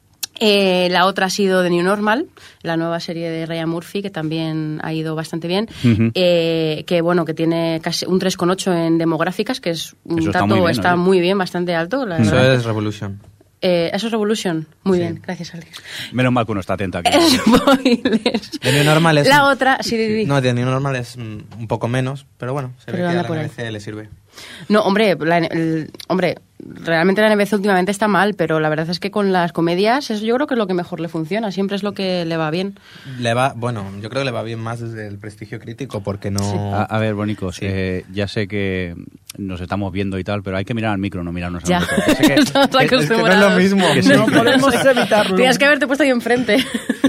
Eh, 0.40 0.88
la 0.90 1.06
otra 1.06 1.26
ha 1.26 1.30
sido 1.30 1.62
The 1.62 1.70
New 1.70 1.84
Normal, 1.84 2.26
la 2.62 2.76
nueva 2.76 2.98
serie 2.98 3.30
de 3.30 3.46
Ryan 3.46 3.68
Murphy, 3.68 4.02
que 4.02 4.10
también 4.10 4.80
ha 4.82 4.92
ido 4.92 5.14
bastante 5.14 5.46
bien. 5.46 5.68
Eh, 6.14 6.82
que 6.86 7.00
bueno, 7.02 7.24
que 7.24 7.34
tiene 7.34 7.80
casi 7.82 8.04
un 8.06 8.18
3,8 8.18 8.86
en 8.86 8.98
demográficas, 8.98 9.60
que 9.60 9.70
es 9.70 9.94
un 10.04 10.18
Eso 10.18 10.30
está 10.30 10.40
dato 10.40 10.48
muy 10.48 10.58
bien, 10.60 10.70
está 10.70 10.96
muy 10.96 11.20
bien, 11.20 11.38
bastante 11.38 11.74
alto. 11.74 12.04
La 12.04 12.18
eso 12.18 12.32
verdad. 12.32 12.54
es 12.54 12.64
Revolution. 12.64 13.20
Eh, 13.66 13.90
eso 13.94 14.08
es 14.08 14.12
Revolution. 14.12 14.66
Muy 14.82 14.98
Sí. 14.98 15.04
bien, 15.04 15.22
gracias, 15.24 15.54
Alex. 15.54 15.82
Menos 16.12 16.32
mal 16.34 16.44
que 16.44 16.52
uno 16.52 16.60
está 16.60 16.74
atento 16.74 16.98
aquí. 16.98 17.10
Spoilers. 17.38 18.50
The 18.60 18.72
New 18.72 18.84
Normal 18.84 19.16
es... 19.18 19.26
La 19.28 19.46
otra, 19.46 19.78
sí, 19.80 19.96
di, 19.96 20.06
di. 20.06 20.26
No, 20.26 20.42
The 20.42 20.52
New 20.52 20.66
Normal 20.66 20.96
es 20.96 21.16
un 21.16 21.66
poco 21.66 21.88
menos, 21.88 22.26
pero 22.36 22.52
bueno, 22.52 22.74
se 22.78 22.92
Pero 22.92 22.98
ve 23.06 23.12
que 23.14 23.18
a 23.18 23.22
la. 23.22 23.42
NBC 23.44 23.70
le 23.70 23.80
sirve. 23.80 24.10
No, 24.68 24.82
hombre, 24.82 25.16
la- 25.18 25.38
el- 25.38 25.90
hombre, 26.08 26.36
realmente 26.84 27.20
la 27.22 27.34
NBC 27.34 27.52
últimamente 27.54 27.90
está 27.90 28.08
mal, 28.08 28.34
pero 28.34 28.60
la 28.60 28.68
verdad 28.68 28.88
es 28.90 29.00
que 29.00 29.10
con 29.10 29.32
las 29.32 29.52
comedias 29.52 30.10
eso 30.10 30.24
yo 30.24 30.34
creo 30.34 30.46
que 30.46 30.54
es 30.54 30.58
lo 30.58 30.66
que 30.66 30.74
mejor 30.74 31.00
le 31.00 31.08
funciona, 31.08 31.50
siempre 31.52 31.76
es 31.76 31.82
lo 31.82 31.92
que 31.92 32.24
le 32.24 32.36
va 32.36 32.50
bien. 32.50 32.78
Le 33.18 33.34
va, 33.34 33.52
bueno, 33.56 33.84
yo 34.00 34.08
creo 34.10 34.22
que 34.22 34.26
le 34.26 34.30
va 34.30 34.42
bien 34.42 34.58
más 34.60 34.80
desde 34.80 35.06
el 35.06 35.18
prestigio 35.18 35.58
crítico, 35.60 36.02
porque 36.02 36.30
no... 36.30 36.74
A, 36.74 36.82
a 36.84 36.98
ver, 36.98 37.14
Bonicos, 37.14 37.56
Sí. 37.56 37.66
eh, 37.68 38.04
ya 38.12 38.28
sé 38.28 38.48
que 38.48 38.94
nos 39.36 39.60
estamos 39.60 39.92
viendo 39.92 40.18
y 40.18 40.24
tal, 40.24 40.42
pero 40.42 40.56
hay 40.56 40.64
que 40.64 40.74
mirar 40.74 40.92
al 40.92 40.98
micro, 40.98 41.24
no 41.24 41.32
mirarnos 41.32 41.64
al 41.64 41.68
Ya. 41.68 41.80
micro. 41.80 41.96
Ya 42.06 42.14
sé 42.14 42.22
que- 42.22 42.34
Estamos 42.34 42.68
es 42.82 43.08
que 43.10 43.16
no 43.16 43.28
es 43.28 43.38
lo 43.38 43.50
mismo. 43.50 43.86
Que 43.92 44.02
sí. 44.04 44.12
No 44.14 44.26
podemos 44.26 44.74
evitarlo. 44.84 45.36
Tienes 45.36 45.58
que 45.58 45.64
haberte 45.64 45.86
puesto 45.86 46.04
ahí 46.04 46.10
enfrente. 46.10 46.58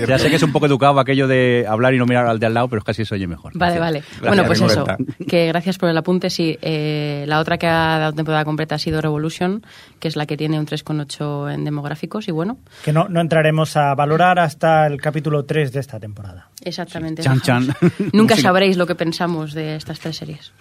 Ya 0.07 0.17
sé 0.17 0.29
que 0.29 0.35
es 0.37 0.43
un 0.43 0.51
poco 0.51 0.65
educado 0.65 0.99
aquello 0.99 1.27
de 1.27 1.65
hablar 1.69 1.93
y 1.93 1.97
no 1.99 2.05
mirar 2.05 2.25
al 2.27 2.39
de 2.39 2.47
al 2.47 2.53
lado, 2.53 2.67
pero 2.67 2.79
es 2.79 2.83
casi 2.83 3.05
se 3.05 3.13
oye 3.15 3.27
mejor. 3.27 3.51
Vale, 3.55 3.75
Gracias. 3.75 3.79
vale. 3.79 3.99
Gracias, 3.99 4.27
bueno, 4.27 4.43
pues 4.45 4.61
eso, 4.61 4.85
que 5.29 5.47
gracias 5.47 5.77
por 5.77 5.89
el 5.89 5.97
apunte, 5.97 6.29
sí. 6.29 6.57
eh, 6.61 7.25
la 7.27 7.39
otra 7.39 7.57
que 7.57 7.67
ha 7.67 7.99
dado 7.99 8.13
temporada 8.13 8.43
completa 8.43 8.75
ha 8.75 8.79
sido 8.79 8.99
Revolution, 9.01 9.44
que 9.99 10.07
es 10.07 10.15
la 10.15 10.25
que 10.25 10.37
tiene 10.37 10.59
un 10.59 10.65
3,8 10.65 11.53
en 11.53 11.63
demográficos, 11.65 12.27
y 12.27 12.31
bueno, 12.31 12.57
Que 12.83 12.91
no, 12.93 13.07
no 13.09 13.21
entraremos 13.21 13.75
a 13.77 13.93
valorar 13.95 14.39
hasta 14.39 14.85
el 14.87 14.99
capítulo 15.01 15.45
3 15.45 15.71
de 15.73 15.79
esta 15.79 15.99
temporada. 15.99 16.49
exactamente. 16.63 17.21
Chan, 17.23 17.41
chan. 17.41 17.67
Nunca 18.13 18.35
sabréis 18.37 18.77
lo 18.77 18.85
que 18.87 18.95
pensamos 18.95 19.53
de 19.53 19.75
estas 19.75 19.99
tres 19.99 20.17
series. 20.17 20.51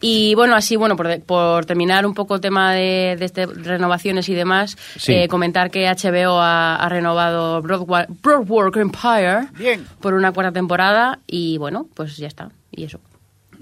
Y 0.00 0.34
bueno, 0.34 0.54
así, 0.56 0.74
bueno, 0.76 0.96
por, 0.96 1.20
por 1.22 1.64
terminar 1.64 2.06
un 2.06 2.14
poco 2.14 2.34
el 2.34 2.40
tema 2.40 2.72
de, 2.72 3.16
de 3.18 3.24
este- 3.24 3.46
renovaciones 3.46 4.28
y 4.28 4.34
demás, 4.34 4.76
Sí. 4.98 5.12
eh, 5.14 5.28
comentar 5.28 5.70
que 5.70 5.86
HBO 5.88 6.40
ha, 6.40 6.76
ha 6.76 6.88
renovado 6.88 7.62
Broadwa- 7.62 8.06
Broadwalk 8.22 8.76
Empire 8.76 9.46
Bien. 9.56 9.86
por 10.00 10.14
una 10.14 10.32
cuarta 10.32 10.52
temporada 10.52 11.20
y 11.26 11.56
bueno, 11.58 11.86
pues 11.94 12.16
ya 12.16 12.26
está. 12.26 12.50
Y 12.72 12.84
eso. 12.84 13.00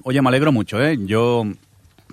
Oye, 0.02 0.22
me 0.22 0.28
alegro 0.28 0.50
mucho, 0.50 0.82
¿eh? 0.82 0.96
Yo 1.04 1.44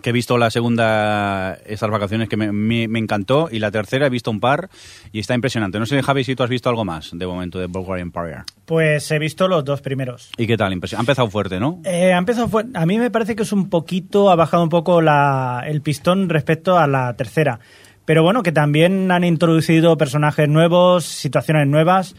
que 0.02 0.10
he 0.10 0.14
visto 0.14 0.38
la 0.38 0.50
segunda, 0.50 1.58
estas 1.66 1.90
vacaciones 1.90 2.30
que 2.30 2.38
me, 2.38 2.52
me- 2.52 2.88
me 2.88 3.00
encantó, 3.00 3.50
y 3.52 3.60
la 3.60 3.72
tercera 3.72 4.08
he 4.08 4.10
visto 4.10 4.32
un 4.32 4.40
par 4.40 4.70
y 5.12 5.20
está 5.20 5.34
impresionante. 5.34 5.80
No 5.80 5.86
sé, 5.86 6.02
Javi, 6.02 6.24
si 6.24 6.36
tú 6.36 6.44
has 6.44 6.50
visto 6.50 6.70
algo 6.70 6.86
más 6.86 7.12
de 7.14 7.26
momento 7.28 7.60
de 7.60 7.66
Bulgarian 7.68 8.08
Empire. 8.14 8.44
Pues 8.66 9.10
he 9.12 9.20
visto 9.20 9.48
los 9.48 9.64
dos 9.66 9.82
primeros. 9.82 10.30
¿Y 10.38 10.48
qué 10.48 10.58
tal? 10.58 10.72
Ha 10.72 11.00
empezado 11.00 11.30
fuerte, 11.30 11.60
¿no? 11.60 11.82
Eh, 11.86 12.14
ha 12.14 12.18
empezado 12.18 12.48
fue- 12.48 12.66
a 12.74 12.86
mí 12.86 12.98
me 13.00 13.10
parece 13.12 13.36
que 13.36 13.44
es 13.44 13.52
un 13.52 13.70
poquito, 13.70 14.30
ha 14.30 14.36
bajado 14.36 14.64
un 14.64 14.70
poco 14.70 15.02
la, 15.02 15.64
el 15.68 15.82
pistón 15.82 16.30
respecto 16.30 16.78
a 16.78 16.88
la 16.88 17.16
tercera. 17.16 17.60
Pero 18.06 18.24
bueno, 18.24 18.42
que 18.44 18.52
también 18.54 19.12
han 19.12 19.24
introducido 19.26 19.98
personajes 19.98 20.48
nuevos, 20.48 21.04
situaciones 21.06 21.68
nuevas, 21.68 22.16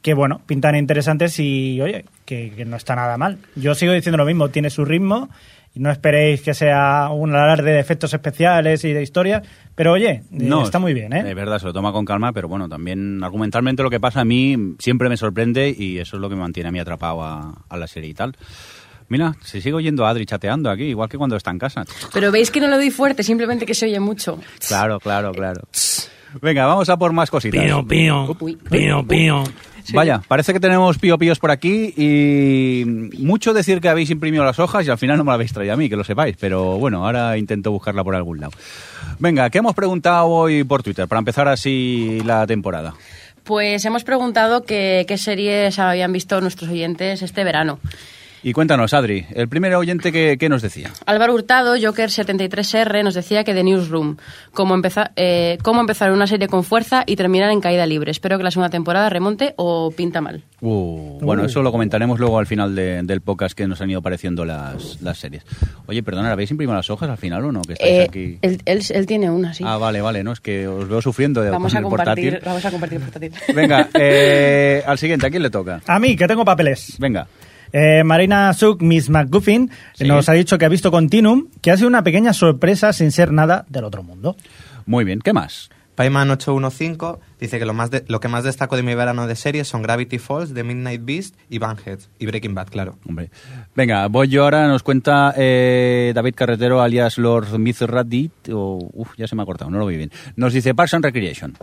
que 0.00 0.14
bueno, 0.14 0.42
pintan 0.46 0.76
interesantes 0.76 1.40
y 1.40 1.80
oye, 1.80 2.04
que, 2.24 2.52
que 2.54 2.64
no 2.64 2.76
está 2.76 2.94
nada 2.94 3.16
mal. 3.16 3.38
Yo 3.56 3.74
sigo 3.74 3.92
diciendo 3.94 4.18
lo 4.18 4.26
mismo, 4.26 4.50
tiene 4.50 4.70
su 4.70 4.84
ritmo 4.84 5.30
y 5.74 5.80
no 5.80 5.90
esperéis 5.90 6.40
que 6.42 6.54
sea 6.54 7.08
un 7.10 7.34
alarde 7.34 7.72
de 7.72 7.80
efectos 7.80 8.14
especiales 8.14 8.84
y 8.84 8.92
de 8.92 9.02
historia, 9.02 9.42
pero 9.74 9.92
oye, 9.92 10.10
eh, 10.10 10.22
No, 10.30 10.62
está 10.62 10.78
muy 10.78 10.94
bien, 10.94 11.12
Es 11.12 11.24
¿eh? 11.24 11.34
verdad, 11.34 11.58
se 11.58 11.66
lo 11.66 11.72
toma 11.72 11.92
con 11.92 12.04
calma, 12.04 12.32
pero 12.32 12.48
bueno, 12.48 12.68
también 12.68 13.22
argumentalmente 13.24 13.82
lo 13.82 13.90
que 13.90 13.98
pasa 14.00 14.20
a 14.20 14.24
mí 14.24 14.76
siempre 14.78 15.08
me 15.08 15.16
sorprende 15.16 15.74
y 15.76 15.98
eso 15.98 16.16
es 16.16 16.20
lo 16.20 16.28
que 16.28 16.36
me 16.36 16.42
mantiene 16.42 16.68
a 16.68 16.72
mí 16.72 16.78
atrapado 16.78 17.22
a, 17.22 17.64
a 17.68 17.76
la 17.76 17.86
serie 17.86 18.10
y 18.10 18.14
tal. 18.14 18.36
Mira, 19.08 19.34
se 19.42 19.60
sigue 19.60 19.74
oyendo 19.74 20.06
a 20.06 20.10
Adri 20.10 20.24
chateando 20.24 20.70
aquí, 20.70 20.84
igual 20.84 21.08
que 21.08 21.18
cuando 21.18 21.36
está 21.36 21.50
en 21.50 21.58
casa. 21.58 21.84
Pero 22.12 22.32
veis 22.32 22.50
que 22.50 22.60
no 22.60 22.68
lo 22.68 22.76
doy 22.76 22.90
fuerte, 22.90 23.22
simplemente 23.22 23.66
que 23.66 23.74
se 23.74 23.86
oye 23.86 24.00
mucho. 24.00 24.38
Claro, 24.66 24.98
claro, 24.98 25.32
claro. 25.32 25.60
Venga, 26.40 26.66
vamos 26.66 26.88
a 26.88 26.96
por 26.96 27.12
más 27.12 27.30
cositas. 27.30 27.62
Vaya, 29.92 30.22
parece 30.26 30.52
que 30.52 30.60
tenemos 30.60 30.96
pío 30.98 31.18
píos 31.18 31.38
por 31.38 31.50
aquí 31.50 31.92
y 31.96 32.84
mucho 33.18 33.52
decir 33.52 33.80
que 33.80 33.88
habéis 33.88 34.10
imprimido 34.10 34.44
las 34.44 34.58
hojas 34.58 34.86
y 34.86 34.90
al 34.90 34.98
final 34.98 35.18
no 35.18 35.24
me 35.24 35.28
la 35.30 35.34
habéis 35.34 35.52
traído 35.52 35.74
a 35.74 35.76
mí, 35.76 35.88
que 35.88 35.96
lo 35.96 36.04
sepáis, 36.04 36.36
pero 36.40 36.78
bueno, 36.78 37.04
ahora 37.04 37.36
intento 37.36 37.70
buscarla 37.70 38.02
por 38.02 38.14
algún 38.14 38.40
lado. 38.40 38.52
Venga, 39.18 39.50
¿qué 39.50 39.58
hemos 39.58 39.74
preguntado 39.74 40.26
hoy 40.28 40.64
por 40.64 40.82
Twitter 40.82 41.06
para 41.06 41.18
empezar 41.18 41.48
así 41.48 42.20
la 42.24 42.46
temporada? 42.46 42.94
Pues 43.44 43.84
hemos 43.84 44.04
preguntado 44.04 44.62
que- 44.64 45.04
qué 45.06 45.18
series 45.18 45.78
habían 45.78 46.12
visto 46.12 46.40
nuestros 46.40 46.70
oyentes 46.70 47.20
este 47.20 47.44
verano. 47.44 47.78
Y 48.46 48.52
cuéntanos, 48.52 48.92
Adri, 48.92 49.24
el 49.34 49.48
primer 49.48 49.74
oyente 49.74 50.12
que, 50.12 50.36
que 50.38 50.50
nos 50.50 50.60
decía. 50.60 50.90
Álvaro 51.06 51.32
Hurtado, 51.32 51.76
Joker73R, 51.76 53.02
nos 53.02 53.14
decía 53.14 53.42
que 53.42 53.54
The 53.54 53.64
Newsroom, 53.64 54.18
cómo, 54.52 54.74
empeza- 54.76 55.12
eh, 55.16 55.56
cómo 55.62 55.80
empezar 55.80 56.12
una 56.12 56.26
serie 56.26 56.46
con 56.46 56.62
fuerza 56.62 57.04
y 57.06 57.16
terminar 57.16 57.50
en 57.50 57.62
caída 57.62 57.86
libre. 57.86 58.10
Espero 58.10 58.36
que 58.36 58.44
la 58.44 58.50
segunda 58.50 58.68
temporada 58.68 59.08
remonte 59.08 59.54
o 59.56 59.90
pinta 59.96 60.20
mal. 60.20 60.42
Uh, 60.60 61.18
bueno, 61.22 61.46
eso 61.46 61.62
lo 61.62 61.72
comentaremos 61.72 62.20
luego 62.20 62.38
al 62.38 62.46
final 62.46 62.74
de- 62.74 63.02
del 63.02 63.22
podcast 63.22 63.56
que 63.56 63.66
nos 63.66 63.80
han 63.80 63.88
ido 63.88 64.00
apareciendo 64.00 64.44
las, 64.44 65.00
las 65.00 65.16
series. 65.16 65.42
Oye, 65.86 66.02
perdona, 66.02 66.30
¿habéis 66.30 66.50
imprimido 66.50 66.76
las 66.76 66.90
hojas 66.90 67.08
al 67.08 67.16
final 67.18 67.44
o 67.46 67.50
no? 67.52 67.62
Que 67.62 67.72
estáis 67.72 67.90
Eh, 67.92 68.02
aquí. 68.06 68.38
él, 68.42 68.60
él- 68.66 68.82
él 68.90 69.06
tiene 69.06 69.30
una, 69.30 69.54
sí. 69.54 69.64
Ah, 69.66 69.78
vale, 69.78 70.02
vale, 70.02 70.22
no, 70.22 70.32
es 70.32 70.40
que 70.40 70.68
os 70.68 70.86
veo 70.86 71.00
sufriendo 71.00 71.40
de 71.40 71.48
vamos, 71.48 71.72
con 71.72 71.76
a 71.78 71.80
el 71.80 71.84
compartir, 71.84 72.24
portátil. 72.32 72.46
vamos 72.46 72.64
a 72.66 72.70
compartir 72.70 72.98
el 72.98 73.04
portátil. 73.04 73.32
Venga, 73.54 73.88
eh, 73.98 74.82
al 74.86 74.98
siguiente, 74.98 75.26
¿a 75.26 75.30
quién 75.30 75.42
le 75.42 75.48
toca? 75.50 75.80
A 75.86 75.98
mí, 75.98 76.14
que 76.14 76.26
tengo 76.28 76.44
papeles. 76.44 76.96
Venga. 76.98 77.26
Eh, 77.76 78.04
Marina 78.04 78.52
Suk, 78.52 78.80
Miss 78.82 79.10
McGuffin, 79.10 79.68
Sí. 79.94 80.04
nos 80.06 80.28
ha 80.28 80.32
dicho 80.34 80.56
que 80.58 80.64
ha 80.64 80.68
visto 80.68 80.92
Continuum, 80.92 81.48
que 81.60 81.72
ha 81.72 81.76
sido 81.76 81.88
una 81.88 82.04
pequeña 82.04 82.32
sorpresa 82.32 82.92
sin 82.92 83.10
ser 83.10 83.32
nada 83.32 83.66
del 83.68 83.82
otro 83.82 84.04
mundo. 84.04 84.36
Muy 84.86 85.04
bien, 85.04 85.18
¿qué 85.18 85.32
más? 85.32 85.70
Payman815 85.96 87.18
dice 87.40 87.58
que 87.58 87.64
lo, 87.64 87.72
más 87.74 87.90
de- 87.90 88.04
lo 88.08 88.20
que 88.20 88.28
más 88.28 88.44
destaco 88.44 88.76
de 88.76 88.82
mi 88.82 88.94
verano 88.94 89.26
de 89.26 89.36
series 89.36 89.68
son 89.68 89.82
Gravity 89.82 90.18
Falls, 90.18 90.54
The 90.54 90.62
Midnight 90.64 91.02
Beast 91.04 91.36
y 91.50 91.58
Banhead. 91.58 91.98
Y 92.18 92.26
Breaking 92.26 92.54
Bad, 92.54 92.68
claro. 92.68 92.98
Hombre. 93.08 93.30
Venga, 93.74 94.06
voy 94.08 94.28
yo 94.28 94.44
ahora, 94.44 94.66
nos 94.68 94.82
cuenta 94.82 95.34
eh, 95.36 96.12
David 96.14 96.34
Carretero, 96.36 96.80
alias 96.80 97.18
Lord 97.18 97.58
Mithradit, 97.58 98.32
o... 98.52 98.78
Uf, 98.92 99.10
ya 99.16 99.26
se 99.26 99.34
me 99.36 99.42
ha 99.42 99.46
cortado, 99.46 99.70
no 99.70 99.78
lo 99.78 99.86
vi 99.86 99.96
bien. 99.96 100.10
Nos 100.36 100.52
dice 100.52 100.74
Parks 100.74 100.94
and 100.94 101.04
Recreation. 101.04 101.56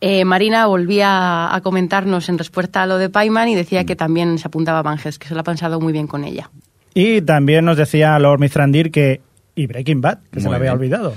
Eh, 0.00 0.24
Marina 0.24 0.66
volvía 0.66 1.54
a 1.54 1.60
comentarnos 1.60 2.28
en 2.28 2.38
respuesta 2.38 2.82
a 2.82 2.86
lo 2.86 2.98
de 2.98 3.08
Payman 3.10 3.48
y 3.48 3.54
decía 3.54 3.84
que 3.84 3.96
también 3.96 4.38
se 4.38 4.46
apuntaba 4.46 4.78
a 4.78 4.82
Banges, 4.82 5.18
que 5.18 5.28
se 5.28 5.34
lo 5.34 5.40
ha 5.40 5.44
pensado 5.44 5.80
muy 5.80 5.92
bien 5.92 6.06
con 6.06 6.24
ella. 6.24 6.50
Y 6.94 7.20
también 7.22 7.64
nos 7.64 7.76
decía 7.76 8.18
Lord 8.18 8.40
Mithrandir 8.40 8.90
que... 8.90 9.20
Y 9.54 9.66
Breaking 9.66 10.00
Bad, 10.00 10.18
que 10.30 10.40
se 10.40 10.48
lo 10.48 10.54
había 10.54 10.72
olvidado. 10.72 11.14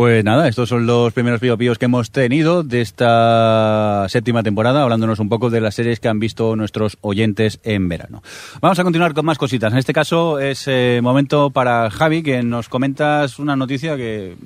Pues 0.00 0.24
nada, 0.24 0.48
estos 0.48 0.68
son 0.70 0.86
los 0.86 1.12
primeros 1.12 1.40
piopíos 1.40 1.76
que 1.76 1.84
hemos 1.84 2.10
tenido 2.10 2.62
de 2.62 2.80
esta 2.80 4.06
séptima 4.08 4.42
temporada, 4.42 4.82
hablándonos 4.82 5.18
un 5.18 5.28
poco 5.28 5.50
de 5.50 5.60
las 5.60 5.74
series 5.74 6.00
que 6.00 6.08
han 6.08 6.18
visto 6.18 6.56
nuestros 6.56 6.96
oyentes 7.02 7.60
en 7.64 7.86
verano. 7.86 8.22
Vamos 8.62 8.78
a 8.78 8.82
continuar 8.82 9.12
con 9.12 9.26
más 9.26 9.36
cositas. 9.36 9.74
En 9.74 9.78
este 9.78 9.92
caso 9.92 10.38
es 10.38 10.64
eh, 10.68 11.00
momento 11.02 11.50
para 11.50 11.90
Javi, 11.90 12.22
que 12.22 12.42
nos 12.42 12.70
comentas 12.70 13.38
una 13.38 13.56
noticia 13.56 13.94
que 13.98 14.36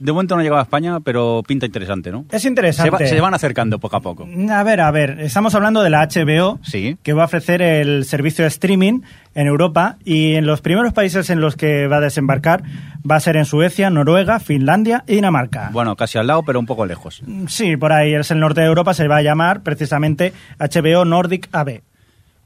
de 0.00 0.12
momento 0.12 0.34
no 0.34 0.40
ha 0.40 0.42
llegado 0.42 0.60
a 0.60 0.64
España, 0.64 0.98
pero 1.00 1.42
pinta 1.46 1.66
interesante, 1.66 2.10
¿no? 2.10 2.24
Es 2.32 2.42
Se, 2.42 2.48
interesante. 2.48 2.90
va- 2.90 2.98
se 2.98 3.20
van 3.20 3.34
acercando 3.34 3.78
poco 3.78 3.96
a 3.96 4.00
poco. 4.00 4.26
A 4.50 4.62
ver, 4.62 4.80
a 4.80 4.90
ver, 4.90 5.20
estamos 5.20 5.54
hablando 5.54 5.82
de 5.82 5.90
la 5.90 6.00
HBO, 6.08 6.58
Sí. 6.62 6.96
que 7.02 7.12
va 7.12 7.22
a 7.22 7.26
ofrecer 7.26 7.62
el 7.62 8.04
servicio 8.04 8.42
de 8.44 8.48
streaming 8.48 9.00
en 9.34 9.46
Europa 9.46 9.96
y 10.04 10.34
en 10.34 10.46
los 10.46 10.60
primeros 10.60 10.92
países 10.92 11.30
en 11.30 11.40
los 11.40 11.54
que 11.56 11.86
va 11.86 11.98
a 11.98 12.00
desembarcar 12.00 12.62
va 13.08 13.16
a 13.16 13.20
ser 13.20 13.36
en 13.36 13.44
Suecia, 13.44 13.88
Noruega, 13.90 14.40
Finlandia 14.40 15.04
y 15.06 15.14
Dinamarca. 15.16 15.70
Bueno, 15.72 15.94
casi 15.96 16.18
al 16.18 16.26
lado, 16.26 16.42
pero 16.44 16.58
un 16.58 16.66
poco 16.66 16.84
lejos. 16.86 17.22
Sí, 17.46 17.76
por 17.76 17.92
ahí 17.92 18.14
es 18.14 18.30
el 18.30 18.40
norte 18.40 18.60
de 18.62 18.66
Europa, 18.66 18.92
se 18.94 19.06
va 19.06 19.18
a 19.18 19.22
llamar 19.22 19.62
precisamente 19.62 20.32
HBO 20.58 21.04
Nordic 21.04 21.48
AB. 21.52 21.82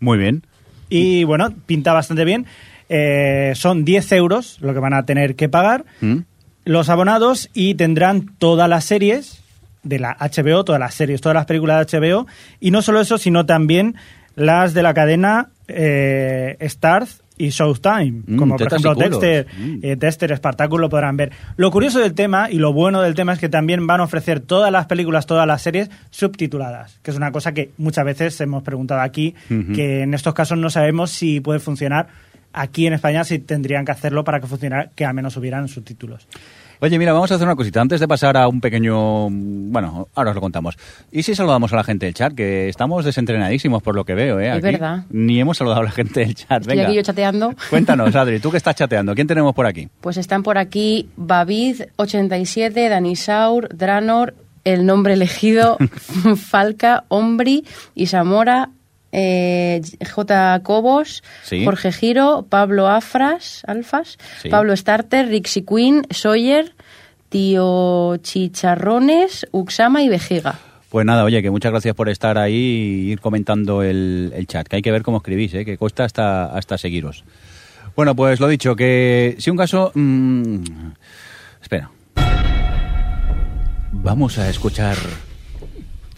Muy 0.01 0.19
bien. 0.19 0.43
Y 0.91 1.25
bueno, 1.25 1.53
pinta 1.67 1.93
bastante 1.93 2.25
bien. 2.25 2.47
Eh, 2.91 3.53
son 3.55 3.85
10 3.87 4.13
euros 4.13 4.59
lo 4.61 4.75
que 4.75 4.79
van 4.81 4.93
a 4.93 5.07
tener 5.07 5.37
que 5.37 5.49
pagar 5.49 5.87
¿Mm? 6.03 6.19
Los 6.65 6.89
abonados 6.89 7.51
y 7.55 7.75
tendrán 7.75 8.31
todas 8.39 8.69
las 8.69 8.85
series 8.85 9.41
de 9.83 9.99
la 9.99 10.17
HBO, 10.19 10.65
todas 10.65 10.81
las 10.81 10.95
series, 10.95 11.21
todas 11.21 11.35
las 11.37 11.47
películas 11.47 11.87
de 11.87 11.99
HBO. 11.99 12.27
Y 12.61 12.71
no 12.71 12.81
solo 12.83 13.01
eso, 13.01 13.19
sino 13.19 13.45
también 13.47 13.97
las 14.35 14.75
de 14.75 14.83
la 14.83 14.95
cadena 14.95 15.49
eh, 15.69 16.57
Starz 16.63 17.21
y 17.37 17.49
Showtime, 17.49 18.23
Mm, 18.27 18.37
como 18.39 18.57
por 18.57 18.67
ejemplo. 18.69 18.95
Dexter, 18.95 19.47
Mm. 19.59 19.79
eh, 19.83 19.97
Dexter, 19.97 20.37
Spartacus, 20.37 20.79
lo 20.81 20.89
podrán 20.89 21.17
ver. 21.17 21.33
Lo 21.57 21.71
curioso 21.71 21.99
del 21.99 22.15
tema 22.15 22.51
y 22.51 22.59
lo 22.59 22.73
bueno 22.73 23.03
del 23.03 23.15
tema 23.15 23.33
es 23.33 23.39
que 23.41 23.49
también 23.49 23.87
van 23.87 24.01
a 24.01 24.05
ofrecer 24.05 24.41
todas 24.41 24.71
las 24.71 24.87
películas, 24.87 25.27
todas 25.27 25.47
las 25.47 25.61
series 25.63 25.91
subtituladas, 26.11 26.99
que 27.03 27.11
es 27.11 27.17
una 27.17 27.33
cosa 27.33 27.53
que 27.53 27.71
muchas 27.77 28.05
veces 28.05 28.41
hemos 28.41 28.63
preguntado 28.63 29.01
aquí, 29.01 29.35
que 29.75 30.03
en 30.03 30.15
estos 30.15 30.33
casos 30.35 30.59
no 30.59 30.71
sabemos 30.71 31.11
si 31.11 31.41
puede 31.41 31.59
funcionar 31.61 32.07
aquí 32.55 32.87
en 32.87 32.95
España, 32.95 33.25
si 33.25 33.39
tendrían 33.41 33.85
que 33.85 33.93
hacerlo 33.93 34.25
para 34.25 34.41
que 34.41 34.47
funcionara, 34.47 34.91
que 34.95 35.05
al 35.05 35.13
menos 35.15 35.37
hubieran 35.37 35.69
subtítulos. 35.69 36.27
Oye, 36.81 36.99
mira, 36.99 37.13
vamos 37.13 37.31
a 37.31 37.37
hacer 37.37 37.47
una 37.47 37.57
cosita. 37.57 37.81
Antes 37.81 38.01
de 38.01 38.09
pasar 38.09 38.37
a 38.37 38.47
un 38.49 38.61
pequeño... 38.61 39.29
Bueno, 39.31 40.09
ahora 40.15 40.31
os 40.31 40.35
lo 40.35 40.41
contamos. 40.43 40.77
¿Y 41.11 41.23
si 41.23 41.35
saludamos 41.35 41.73
a 41.73 41.77
la 41.77 41.85
gente 41.85 42.05
del 42.07 42.15
chat? 42.15 42.35
Que 42.35 42.69
estamos 42.69 43.05
desentrenadísimos 43.05 43.83
por 43.83 43.95
lo 43.95 44.05
que 44.05 44.15
veo, 44.15 44.39
¿eh? 44.41 44.49
Es 44.49 44.53
Aquí. 44.55 44.63
verdad. 44.63 45.05
Ni 45.09 45.41
hemos 45.41 45.57
saludado 45.57 45.81
a 45.83 45.85
la 45.85 45.93
gente 45.93 46.21
del 46.21 46.35
chat. 46.35 46.61
Estoy 46.61 46.77
Venga. 46.77 46.89
aquí 46.89 46.97
yo 46.97 47.03
chateando. 47.03 47.55
Cuéntanos, 47.71 48.15
Adri, 48.17 48.39
tú 48.41 48.51
que 48.51 48.59
estás 48.59 48.75
chateando. 48.77 49.15
¿Quién 49.15 49.27
tenemos 49.29 49.55
por 49.55 49.67
aquí? 49.67 49.89
Pues 50.01 50.17
están 50.19 50.43
por 50.43 50.59
aquí 50.59 51.09
Bavid87, 51.17 52.89
Danisaur, 52.89 53.69
Dranor, 53.75 54.35
el 54.65 54.85
nombre 54.85 55.15
elegido, 55.15 55.79
Falca, 56.37 57.05
Ombri, 57.09 57.65
Isamora, 57.95 58.71
eh, 59.15 59.81
J. 60.15 60.61
Cobos, 60.63 61.23
Sí. 61.45 61.65
Jorge 61.65 61.93
Giro, 61.93 62.45
Pablo 62.49 62.89
Afras, 62.89 63.63
Alfas, 63.67 64.19
Sí. 64.43 64.49
Pablo 64.49 64.77
Starter, 64.77 65.29
Rixi 65.29 65.63
Queen, 65.63 66.03
Sawyer, 66.11 66.75
Tío 67.29 68.17
Chicharrones, 68.19 69.47
Uxama 69.53 70.03
y 70.03 70.09
Vejiga. 70.09 70.59
Pues 70.91 71.05
nada, 71.07 71.25
oye, 71.25 71.43
que 71.43 71.51
muchas 71.51 71.73
gracias 71.73 71.95
por 71.95 72.09
estar 72.09 72.39
ahí 72.39 72.55
y 72.55 73.11
ir 73.13 73.21
comentando 73.21 73.83
el, 73.83 74.33
el 74.37 74.47
chat, 74.47 74.67
que 74.69 74.77
hay 74.77 74.83
que 74.83 74.93
ver 74.93 75.03
cómo 75.03 75.17
escribís, 75.19 75.53
¿eh? 75.55 75.65
que 75.65 75.77
cuesta 75.79 76.05
hasta, 76.05 76.47
hasta 76.57 76.79
seguiros. 76.79 77.25
Bueno, 77.97 78.15
pues 78.15 78.39
lo 78.41 78.49
dicho, 78.49 78.77
que 78.77 79.35
si 79.39 79.51
un 79.51 79.57
caso... 79.57 79.91
mm, 79.95 80.63
espera. 81.63 81.91
Vamos 83.93 84.39
a 84.39 84.49
escuchar 84.49 84.97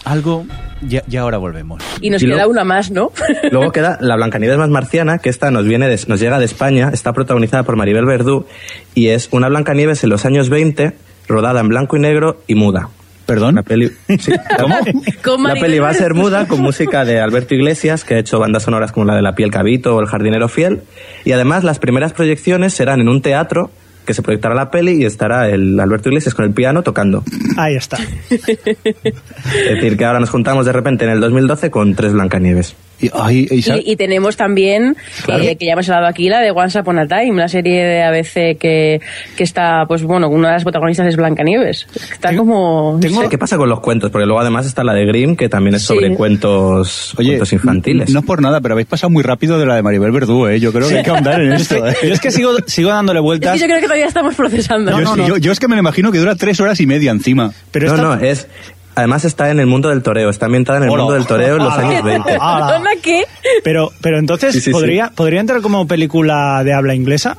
algo 0.06 0.46
y, 0.88 0.98
y 1.12 1.16
ahora 1.16 1.36
volvemos. 1.38 1.82
Y 2.00 2.08
nos 2.10 2.22
Y 2.22 2.26
queda 2.26 2.36
luego- 2.36 2.50
una 2.52 2.64
más, 2.64 2.90
¿no? 2.90 3.12
Luego 3.50 3.72
queda 3.72 3.98
La 4.00 4.16
Blancanieves 4.16 4.56
más 4.56 4.70
marciana, 4.70 5.18
que 5.18 5.28
esta 5.28 5.50
nos 5.50 5.64
viene 5.66 5.88
de- 5.88 6.00
nos 6.06 6.20
llega 6.20 6.38
de 6.38 6.44
España, 6.46 6.90
está 6.92 7.12
protagonizada 7.12 7.64
por 7.64 7.76
Maribel 7.76 8.06
Verdú 8.06 8.46
y 8.94 9.08
es 9.08 9.28
una 9.32 9.48
Blancanieves 9.48 10.02
en 10.04 10.10
los 10.10 10.24
años 10.24 10.48
20, 10.48 10.92
rodada 11.28 11.60
en 11.60 11.68
blanco 11.68 11.96
y 11.96 12.00
negro 12.00 12.40
y 12.46 12.54
muda. 12.54 12.88
¿Perdón? 13.26 13.56
La 13.56 13.64
peli, 13.64 13.90
sí, 14.20 14.32
¿Cómo? 14.56 14.76
Con 15.24 15.42
La 15.42 15.54
peli 15.56 15.80
va 15.80 15.88
a 15.88 15.94
ser 15.94 16.14
muda 16.14 16.46
con 16.46 16.60
música 16.62 17.04
de 17.04 17.20
Alberto 17.20 17.56
Iglesias, 17.56 18.04
que 18.04 18.14
ha 18.14 18.18
hecho 18.20 18.38
bandas 18.38 18.62
sonoras 18.62 18.92
como 18.92 19.04
la 19.06 19.16
de 19.16 19.22
La 19.22 19.34
piel 19.34 19.50
cabito 19.50 19.96
o 19.96 20.00
El 20.00 20.06
jardinero 20.06 20.48
fiel. 20.48 20.82
Y 21.24 21.32
además 21.32 21.64
las 21.64 21.80
primeras 21.80 22.12
proyecciones 22.12 22.72
serán 22.72 23.00
en 23.00 23.08
un 23.08 23.22
teatro 23.22 23.72
que 24.06 24.14
se 24.14 24.22
proyectará 24.22 24.54
la 24.54 24.70
peli 24.70 25.02
y 25.02 25.04
estará 25.04 25.50
el 25.50 25.78
Alberto 25.78 26.08
Iglesias 26.08 26.34
con 26.34 26.44
el 26.44 26.52
piano 26.52 26.82
tocando. 26.82 27.22
Ahí 27.58 27.76
está. 27.76 27.98
Es 28.30 29.74
decir, 29.74 29.96
que 29.96 30.04
ahora 30.04 30.20
nos 30.20 30.30
juntamos 30.30 30.64
de 30.64 30.72
repente 30.72 31.04
en 31.04 31.10
el 31.10 31.20
2012 31.20 31.70
con 31.70 31.94
tres 31.94 32.12
Blancanieves. 32.12 32.76
Y, 33.00 33.10
ay, 33.12 33.46
y 33.50 33.62
sal- 33.62 33.82
Y, 33.84 33.92
y 33.92 33.96
tenemos 33.96 34.36
también, 34.36 34.96
eh, 35.28 35.56
que 35.56 35.66
ya 35.66 35.72
hemos 35.74 35.88
hablado 35.90 36.06
aquí, 36.08 36.28
la 36.28 36.40
de 36.40 36.50
Once 36.50 36.78
Upon 36.80 36.98
a 36.98 37.06
Time, 37.06 37.34
la 37.34 37.48
serie 37.48 37.84
de 37.84 38.02
ABC 38.02 38.56
que, 38.58 39.00
que 39.36 39.44
está, 39.44 39.84
pues 39.86 40.02
bueno, 40.02 40.28
una 40.28 40.48
de 40.48 40.54
las 40.54 40.62
protagonistas 40.62 41.06
es 41.06 41.16
Blancanieves. 41.16 41.86
Está 42.12 42.34
como... 42.36 42.98
No 43.02 43.22
sé 43.22 43.28
¿Qué 43.28 43.38
pasa 43.38 43.56
con 43.58 43.68
los 43.68 43.80
cuentos? 43.80 44.10
Porque 44.10 44.24
luego 44.26 44.40
además 44.40 44.64
está 44.66 44.82
la 44.82 44.94
de 44.94 45.04
Grimm, 45.04 45.36
que 45.36 45.48
también 45.48 45.74
es 45.74 45.82
Sí. 45.82 45.88
sobre 45.88 46.14
cuentos, 46.14 47.14
Oye, 47.18 47.28
cuentos 47.30 47.52
infantiles. 47.52 48.10
no 48.10 48.20
es 48.20 48.24
por 48.26 48.40
nada, 48.40 48.60
pero 48.60 48.72
habéis 48.74 48.88
pasado 48.88 49.10
muy 49.10 49.22
rápido 49.22 49.58
de 49.58 49.66
la 49.66 49.76
de 49.76 49.82
Maribel 49.82 50.10
Verdú, 50.12 50.46
¿eh? 50.48 50.58
Yo 50.60 50.72
creo 50.72 50.88
que 50.88 50.98
hay 50.98 51.02
que 51.04 51.10
ahondar 51.10 51.40
en 51.40 51.52
esto, 51.52 51.86
¿eh? 51.86 51.94
Yo 52.02 52.12
es 52.14 52.20
que 52.20 52.30
sigo, 52.30 52.50
sigo 52.66 52.90
dándole 52.90 53.18
Es 53.18 53.24
vueltas. 53.24 53.52
que 53.54 53.60
yo 53.60 53.66
creo 53.66 53.78
que 53.78 53.84
todavía 53.86 54.06
estamos 54.06 54.34
procesando. 54.34 54.90
yo, 54.92 54.98
es- 55.00 55.28
yo- 55.28 55.36
yo 55.36 55.52
es 55.52 55.60
que 55.60 55.68
me 55.68 55.74
lo 55.76 55.80
imagino 55.80 56.10
que 56.12 56.18
dura 56.18 56.34
tres 56.34 56.60
horas 56.60 56.80
y 56.80 56.86
media 56.86 57.10
encima. 57.10 57.52
Pero 57.70 57.88
no, 57.88 57.94
esta- 57.94 58.16
no, 58.16 58.24
es... 58.24 58.48
Además 58.96 59.24
está 59.24 59.50
en 59.50 59.60
el 59.60 59.66
mundo 59.66 59.90
del 59.90 60.02
toreo, 60.02 60.30
está 60.30 60.46
ambientada 60.46 60.78
en 60.78 60.84
el 60.84 60.90
Hola. 60.90 61.02
mundo 61.04 61.14
del 61.14 61.26
toreo 61.26 61.56
en 61.58 61.62
los 61.64 61.74
Hola. 61.74 61.88
años 61.88 62.02
20. 62.02 62.30
Ala. 62.40 62.66
¿Perdona 62.66 62.90
qué? 63.02 63.24
Pero, 63.62 63.92
pero 64.00 64.18
entonces, 64.18 64.52
Sí, 64.54 64.60
sí, 64.60 64.64
sí. 64.64 64.70
¿podría, 64.72 65.10
¿podría 65.14 65.40
entrar 65.40 65.60
como 65.60 65.86
película 65.86 66.64
de 66.64 66.72
habla 66.72 66.94
inglesa? 66.94 67.36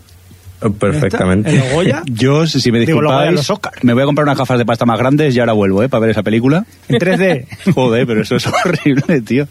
Oh, 0.61 0.71
Perfectamente. 0.71 1.49
¿En 1.55 1.73
Goya? 1.73 2.03
Yo, 2.05 2.47
si 2.47 2.71
me 2.71 2.79
disculpáis, 2.79 3.31
los 3.31 3.51
me 3.83 3.93
voy 3.93 4.03
a 4.03 4.05
comprar 4.05 4.23
unas 4.25 4.37
gafas 4.37 4.57
de 4.57 4.65
pasta 4.65 4.85
más 4.85 4.97
grandes 4.97 5.35
y 5.35 5.39
ahora 5.39 5.53
vuelvo, 5.53 5.83
¿eh? 5.83 5.89
Para 5.89 6.01
ver 6.01 6.09
esa 6.11 6.23
película. 6.23 6.65
En 6.87 6.97
3D. 6.99 7.45
Joder, 7.75 8.07
pero 8.07 8.21
eso 8.21 8.35
es 8.37 8.47
horrible, 8.47 9.21
tío. 9.21 9.47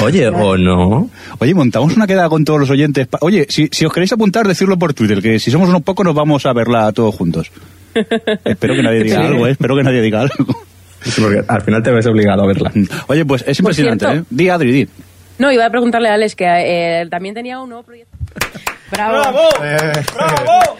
Oye, 0.00 0.28
o 0.28 0.56
no. 0.56 1.10
Oye, 1.38 1.54
montamos 1.54 1.94
una 1.96 2.06
quedada 2.06 2.28
con 2.30 2.44
todos 2.44 2.60
los 2.60 2.70
oyentes. 2.70 3.08
Oye, 3.20 3.46
si, 3.50 3.68
si 3.72 3.84
os 3.84 3.92
queréis 3.92 4.12
apuntar, 4.12 4.46
decirlo 4.48 4.78
por 4.78 4.94
Twitter, 4.94 5.20
que 5.20 5.38
si 5.38 5.50
somos 5.50 5.68
unos 5.68 5.82
pocos 5.82 6.04
nos 6.06 6.14
vamos 6.14 6.46
a 6.46 6.52
verla 6.54 6.90
todos 6.92 7.14
juntos. 7.14 7.50
Espero 8.44 8.74
que 8.74 8.82
nadie 8.82 9.02
diga 9.04 9.20
Sí. 9.20 9.26
algo, 9.26 9.46
¿eh? 9.46 9.50
Espero 9.52 9.76
que 9.76 9.82
nadie 9.82 10.00
diga 10.02 10.20
algo. 10.22 10.54
Sí, 11.06 11.20
Porque 11.20 11.42
al 11.46 11.62
final 11.62 11.82
te 11.82 11.90
ves 11.90 12.06
obligado 12.06 12.42
a 12.42 12.46
verla. 12.46 12.72
Oye, 13.06 13.24
pues 13.24 13.44
es 13.46 13.58
impresionante, 13.58 14.06
¿eh? 14.06 14.22
Di, 14.30 14.48
Adri, 14.48 14.72
di. 14.72 14.88
No, 15.38 15.52
iba 15.52 15.66
a 15.66 15.70
preguntarle 15.70 16.08
a 16.08 16.14
Alex 16.14 16.34
que 16.34 16.44
eh, 16.46 17.06
también 17.10 17.34
tenía 17.34 17.60
un 17.60 17.68
nuevo 17.68 17.84
proyecto. 17.84 18.16
Bravo. 18.90 19.48
¡Bravo! 20.14 20.78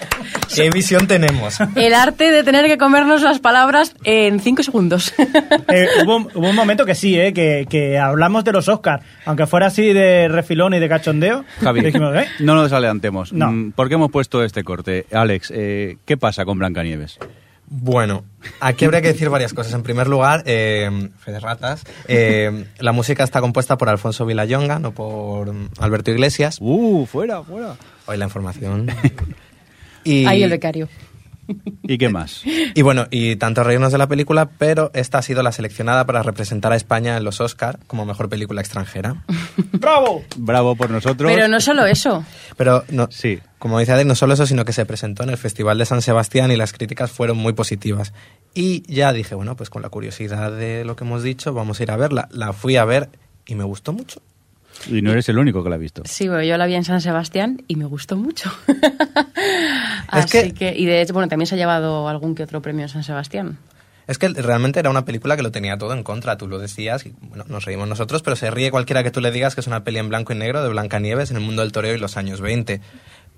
¿Qué 0.54 0.71
visión 0.71 1.06
tenemos? 1.06 1.59
El 1.75 1.92
arte 1.92 2.30
de 2.30 2.45
tener 2.45 2.66
que 2.66 2.78
comernos 2.78 3.23
las 3.23 3.40
palabras 3.40 3.95
en 4.04 4.40
cinco 4.40 4.62
segundos. 4.62 5.12
Eh, 5.68 5.88
hubo, 6.04 6.28
hubo 6.35 6.49
un 6.49 6.54
momento 6.54 6.85
que 6.87 6.95
sí, 6.95 7.18
eh, 7.18 7.33
que, 7.33 7.66
que 7.68 7.99
hablamos 7.99 8.45
de 8.45 8.52
los 8.52 8.68
Oscars, 8.68 9.02
aunque 9.25 9.47
fuera 9.47 9.66
así 9.66 9.92
de 9.92 10.28
refilón 10.28 10.75
y 10.75 10.78
de 10.78 10.88
cachondeo. 10.88 11.45
Javi, 11.61 11.80
dijimos, 11.80 12.14
¿eh? 12.16 12.26
no 12.38 12.54
nos 12.54 12.73
adelantemos. 12.73 13.33
No. 13.33 13.50
Mm, 13.50 13.73
¿Por 13.73 13.88
qué 13.88 13.95
hemos 13.95 14.11
puesto 14.11 14.45
este 14.45 14.62
corte? 14.62 15.06
Alex, 15.12 15.52
eh, 15.54 15.97
¿qué 16.04 16.16
pasa 16.16 16.45
con 16.45 16.59
Blancanieves? 16.59 17.18
Bueno, 17.68 18.25
aquí 18.61 18.85
habría 18.85 19.02
que 19.02 19.08
decir 19.08 19.28
varias 19.28 19.52
cosas. 19.52 19.75
En 19.75 19.82
primer 19.82 20.06
lugar, 20.06 20.44
eh, 20.46 21.11
fe 21.18 21.32
de 21.32 21.40
ratas, 21.40 21.82
eh, 22.06 22.66
la 22.78 22.92
música 22.92 23.25
está 23.25 23.40
compuesta 23.40 23.76
por 23.76 23.88
Alfonso 23.88 24.25
Villayonga, 24.25 24.78
no 24.78 24.92
por 24.92 25.52
Alberto 25.78 26.11
Iglesias. 26.12 26.58
¡Uh, 26.61 27.06
fuera, 27.06 27.42
fuera! 27.42 27.76
Hoy 28.06 28.16
la 28.16 28.25
información. 28.25 28.88
Y, 30.04 30.25
Ahí 30.25 30.44
el 30.44 30.50
becario. 30.50 30.88
¿Y 31.83 31.99
qué 31.99 32.09
más? 32.09 32.43
y 32.45 32.83
bueno, 32.83 33.07
y 33.11 33.37
tanto 33.37 33.62
reírnos 33.65 33.93
de 33.93 33.99
la 33.99 34.07
película, 34.09 34.49
pero 34.59 34.91
esta 34.95 35.19
ha 35.19 35.23
sido 35.23 35.43
la 35.43 35.53
seleccionada 35.53 36.05
para 36.07 36.23
representar 36.23 36.73
a 36.73 36.76
España 36.76 37.17
en 37.17 37.25
los 37.25 37.41
Oscar 37.41 37.79
como 37.87 38.05
mejor 38.05 38.29
película 38.29 38.61
extranjera. 38.61 39.25
¡Bravo! 39.73 40.23
Bravo 40.37 40.76
por 40.76 40.91
nosotros. 40.91 41.31
Pero 41.33 41.49
no 41.49 41.61
solo 41.61 41.87
eso. 41.87 42.25
Pero 42.57 42.85
no, 42.91 43.09
Sí. 43.11 43.38
como 43.59 43.79
dice 43.79 44.05
no 44.05 44.15
solo 44.15 44.35
eso, 44.35 44.47
sino 44.47 44.65
que 44.65 44.73
se 44.73 44.85
presentó 44.87 45.23
en 45.23 45.31
el 45.31 45.37
Festival 45.38 45.79
de 45.79 45.87
San 45.87 46.03
Sebastián 46.03 46.50
y 46.50 46.57
las 46.57 46.73
críticas 46.73 47.11
fueron 47.11 47.37
muy 47.37 47.53
positivas. 47.53 48.12
Y 48.55 48.83
ya 48.93 49.12
dije, 49.12 49.35
bueno, 49.35 49.57
pues 49.57 49.71
con 49.71 49.83
la 49.83 49.88
curiosidad 49.88 50.50
de 50.53 50.85
lo 50.85 50.97
que 50.97 51.05
hemos 51.05 51.23
dicho, 51.23 51.53
vamos 51.55 51.79
a 51.79 51.83
ir 51.83 51.91
a 51.91 51.97
verla. 51.97 52.29
La 52.33 52.53
fui 52.53 52.76
a 52.76 52.85
ver 52.85 53.09
y 53.47 53.55
me 53.55 53.65
gustó 53.65 53.93
mucho. 53.93 54.21
Y 54.90 55.02
no 55.02 55.12
eres 55.12 55.28
el 55.28 55.38
único 55.38 55.62
que 55.64 55.71
la 55.71 55.76
ha 55.76 55.78
visto. 55.78 56.02
Sí, 56.04 56.28
bueno, 56.28 56.42
yo 56.45 56.56
la 56.56 56.66
vi 56.66 56.75
en 56.75 56.85
San 56.85 57.00
Sebastián 57.00 57.62
y 57.68 57.76
me 57.76 57.85
gustó 57.87 58.16
mucho. 58.16 58.50
Es 59.37 60.25
Así 60.25 60.52
que- 60.52 60.54
que... 60.54 60.75
Y 60.78 60.87
de 60.87 61.02
hecho, 61.02 61.12
bueno, 61.12 61.28
también 61.28 61.47
se 61.47 61.54
ha 61.54 61.59
llevado 61.59 62.09
algún 62.09 62.35
que 62.35 62.42
otro 62.45 62.62
premio 62.62 62.83
en 62.85 62.88
San 62.88 63.02
Sebastián. 63.02 63.59
Es 64.06 64.18
que 64.18 64.28
realmente 64.28 64.78
era 64.78 64.88
una 64.88 65.04
película 65.04 65.37
que 65.37 65.42
lo 65.42 65.50
tenía 65.50 65.76
todo 65.78 65.92
en 65.92 66.04
contra, 66.04 66.37
tú 66.38 66.47
lo 66.47 66.59
decías, 66.61 67.04
y 67.06 67.14
bueno, 67.23 67.45
nos 67.49 67.64
reímos 67.64 67.88
nosotros, 67.88 68.23
pero 68.23 68.37
se 68.37 68.50
ríe 68.52 68.71
cualquiera 68.71 69.02
que 69.02 69.11
tú 69.11 69.21
le 69.21 69.33
digas 69.33 69.56
que 69.56 69.61
es 69.62 69.66
una 69.66 69.83
peli 69.83 69.99
en 69.99 70.09
blanco 70.09 70.33
y 70.33 70.37
negro 70.37 70.62
de 70.62 70.68
Blancanieves 70.68 71.33
en 71.33 71.38
el 71.38 71.42
mundo 71.42 71.62
del 71.62 71.73
toreo 71.73 71.95
y 71.95 71.99
los 71.99 72.16
años 72.16 72.40
20. 72.40 72.80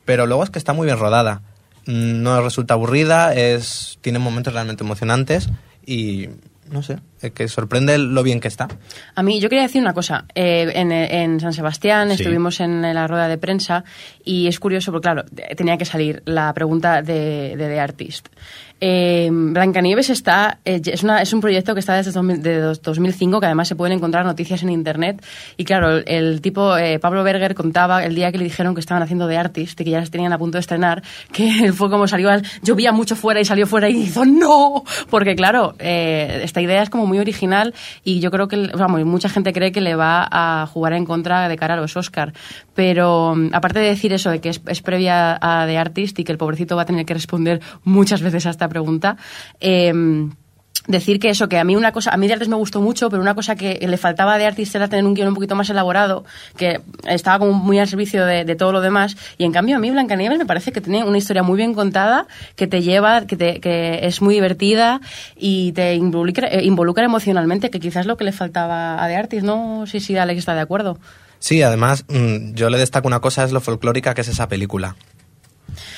Pero 0.05 0.27
luego 0.27 0.45
es 0.45 0.51
que 0.51 0.59
está 0.59 0.75
muy 0.75 0.85
bien 0.85 0.99
rodada. 0.99 1.41
Mm, 1.87 2.23
No 2.23 2.43
resulta 2.43 2.75
aburrida, 2.75 3.35
es, 3.35 3.99
tiene 4.03 4.19
momentos 4.19 4.53
realmente 4.53 4.85
emocionantes 4.85 5.49
y 5.87 6.29
no 6.71 6.83
sé, 6.83 6.99
es 7.21 7.33
que 7.33 7.49
sorprende 7.49 7.99
lo 7.99 8.23
bien 8.23 8.41
que 8.41 8.49
está. 8.49 8.69
A 9.15 9.23
mí, 9.23 9.41
yo 9.41 9.49
quería 9.49 9.63
decir 9.63 9.81
una 9.83 9.95
cosa. 9.95 10.25
Eh, 10.35 10.73
en, 10.75 10.93
en 10.93 11.41
San 11.41 11.53
Sebastián 11.53 12.09
Sí. 12.09 12.15
estuvimos 12.23 12.61
en 12.61 12.83
la 12.83 13.07
rueda 13.07 13.29
de 13.29 13.39
prensa 13.39 13.85
y 14.25 14.47
es 14.47 14.59
curioso 14.61 14.93
porque, 14.93 15.07
claro, 15.07 15.25
tenía 15.57 15.77
que 15.77 15.85
salir 15.85 16.23
la 16.27 16.53
pregunta 16.55 17.03
de, 17.03 17.55
de 17.57 17.69
The 17.69 17.81
Artist. 17.81 18.29
Eh, 18.81 19.29
Blancanieves 19.33 20.09
está, 20.11 20.59
eh, 20.65 20.81
es, 20.85 21.03
una, 21.03 21.23
un 21.33 21.41
proyecto 21.41 21.75
que 21.75 21.81
está 21.81 21.95
desde 21.97 22.13
2000 22.13 22.43
de 22.43 22.61
dos- 22.61 22.83
2005, 22.83 23.41
que 23.41 23.47
además 23.47 23.67
se 23.69 23.75
pueden 23.75 23.97
encontrar 23.97 24.25
noticias 24.25 24.63
en 24.63 24.71
internet. 24.71 25.25
Y 25.57 25.65
claro, 25.65 25.99
el, 25.99 26.41
tipo, 26.41 26.77
eh, 26.77 26.99
Pablo 26.99 27.25
Berger, 27.25 27.55
contaba 27.55 28.05
el 28.05 28.15
día 28.15 28.31
que 28.31 28.39
le 28.39 28.45
dijeron 28.45 28.75
que 28.75 28.81
estaban 28.81 29.03
haciendo 29.03 29.27
The 29.29 29.37
Artist 29.37 29.81
y 29.81 29.85
que 29.85 29.91
ya 29.91 29.99
las 30.01 30.11
tenían 30.11 30.33
a 30.33 30.39
punto 30.39 30.57
de 30.59 30.61
estrenar, 30.61 31.03
que 31.33 31.73
fue 31.73 31.91
como 31.91 32.07
salió, 32.07 32.31
al, 32.31 32.43
llovía 32.63 32.93
mucho 32.93 33.17
fuera 33.17 33.41
y 33.41 33.45
salió 33.45 33.67
fuera 33.67 33.89
y 33.89 33.97
hizo 34.03 34.25
¡No! 34.25 34.85
Porque 35.11 35.35
claro, 35.35 35.75
eh, 35.79 36.41
esta 36.45 36.61
idea 36.61 36.83
es 36.83 36.91
como 36.91 37.07
muy 37.07 37.19
original 37.19 37.75
y 38.05 38.21
yo 38.21 38.31
creo 38.31 38.47
que, 38.47 38.71
vamos, 38.77 39.05
mucha 39.05 39.29
gente 39.29 39.53
cree 39.53 39.73
que 39.73 39.81
le 39.81 39.97
va 39.97 40.29
a 40.31 40.67
jugar 40.67 40.93
en 40.93 41.05
contra 41.05 41.49
de 41.49 41.57
cara 41.57 41.75
a 41.75 41.77
los 41.79 41.97
Oscar. 41.97 42.33
Pero 42.79 43.35
mm, 43.35 43.49
aparte 43.55 43.81
de 43.81 43.87
decir 43.89 44.13
eso, 44.13 44.31
de 44.31 44.41
que 44.41 44.51
es, 44.51 44.83
previa 44.83 45.37
a 45.41 45.67
The 45.67 45.79
Artist 45.79 46.17
y 46.21 46.23
que 46.23 46.31
el 46.31 46.39
pobrecito 46.39 46.77
va 46.77 46.83
a 46.83 46.87
tener 46.87 47.05
que 47.05 47.13
responder 47.13 47.61
muchas 47.83 48.23
veces 48.23 48.47
a 48.47 48.51
esta 48.51 48.69
pregunta, 48.69 49.17
eh, 49.59 49.93
decir 50.87 51.19
que 51.19 51.29
eso, 51.31 51.49
que 51.49 51.59
a 51.59 51.65
mí 51.65 51.75
una 51.75 51.91
cosa, 51.91 52.13
a 52.13 52.17
mí 52.17 52.29
de 52.29 52.35
Artist 52.35 52.49
me 52.51 52.57
gustó 52.57 52.81
mucho, 52.81 53.11
pero 53.11 53.21
una 53.21 53.35
cosa 53.35 53.57
que 53.57 53.85
le 53.85 53.97
faltaba 53.97 54.39
de 54.39 54.47
Artist 54.47 54.77
era 54.77 54.87
tener 54.87 55.05
un 55.05 55.15
guion 55.15 55.27
un 55.27 55.35
poquito 55.35 55.57
más 55.57 55.69
elaborado, 55.71 56.25
que 56.57 56.81
estaba 57.09 57.41
como 57.41 57.53
muy 57.53 57.81
al 57.81 57.89
servicio 57.89 58.25
de, 58.25 58.45
de 58.45 58.55
todo 58.55 58.71
lo 58.71 58.81
demás, 58.81 59.17
y 59.39 59.45
en 59.45 59.51
cambio 59.51 59.75
a 59.75 59.81
mí 59.81 59.91
Blancanieves 59.91 60.39
me 60.39 60.47
parece 60.47 60.71
que 60.71 60.81
tiene 60.81 61.03
una 61.03 61.19
historia 61.19 61.43
muy 61.43 61.57
bien 61.57 61.75
contada, 61.75 62.29
que 62.55 62.69
te 62.69 62.81
lleva, 62.83 63.27
que, 63.27 63.37
te- 63.37 63.59
que 63.61 64.07
es 64.07 64.23
muy 64.23 64.35
divertida 64.35 65.01
y 65.37 65.73
te 65.73 65.97
involucra, 65.97 66.47
eh, 66.47 66.63
involucra 66.65 67.05
emocionalmente, 67.05 67.71
que 67.71 67.81
quizás 67.81 68.07
lo 68.07 68.17
que 68.17 68.23
le 68.25 68.31
faltaba 68.33 69.03
a 69.03 69.09
The 69.09 69.17
Artist, 69.17 69.45
no 69.45 69.85
sé 69.89 69.99
si 69.99 70.17
Alex 70.17 70.39
está 70.39 70.55
de 70.55 70.61
acuerdo. 70.61 70.97
Sí, 71.39 71.63
además, 71.63 72.05
mm, 72.09 72.55
yo 72.55 72.71
le 72.71 72.79
destaco 72.79 73.09
una 73.09 73.21
cosa, 73.21 73.45
es 73.45 73.53
lo 73.53 73.61
folclórica 73.61 74.15
que 74.15 74.23
es 74.23 74.29
esa 74.29 74.49
película. 74.49 74.97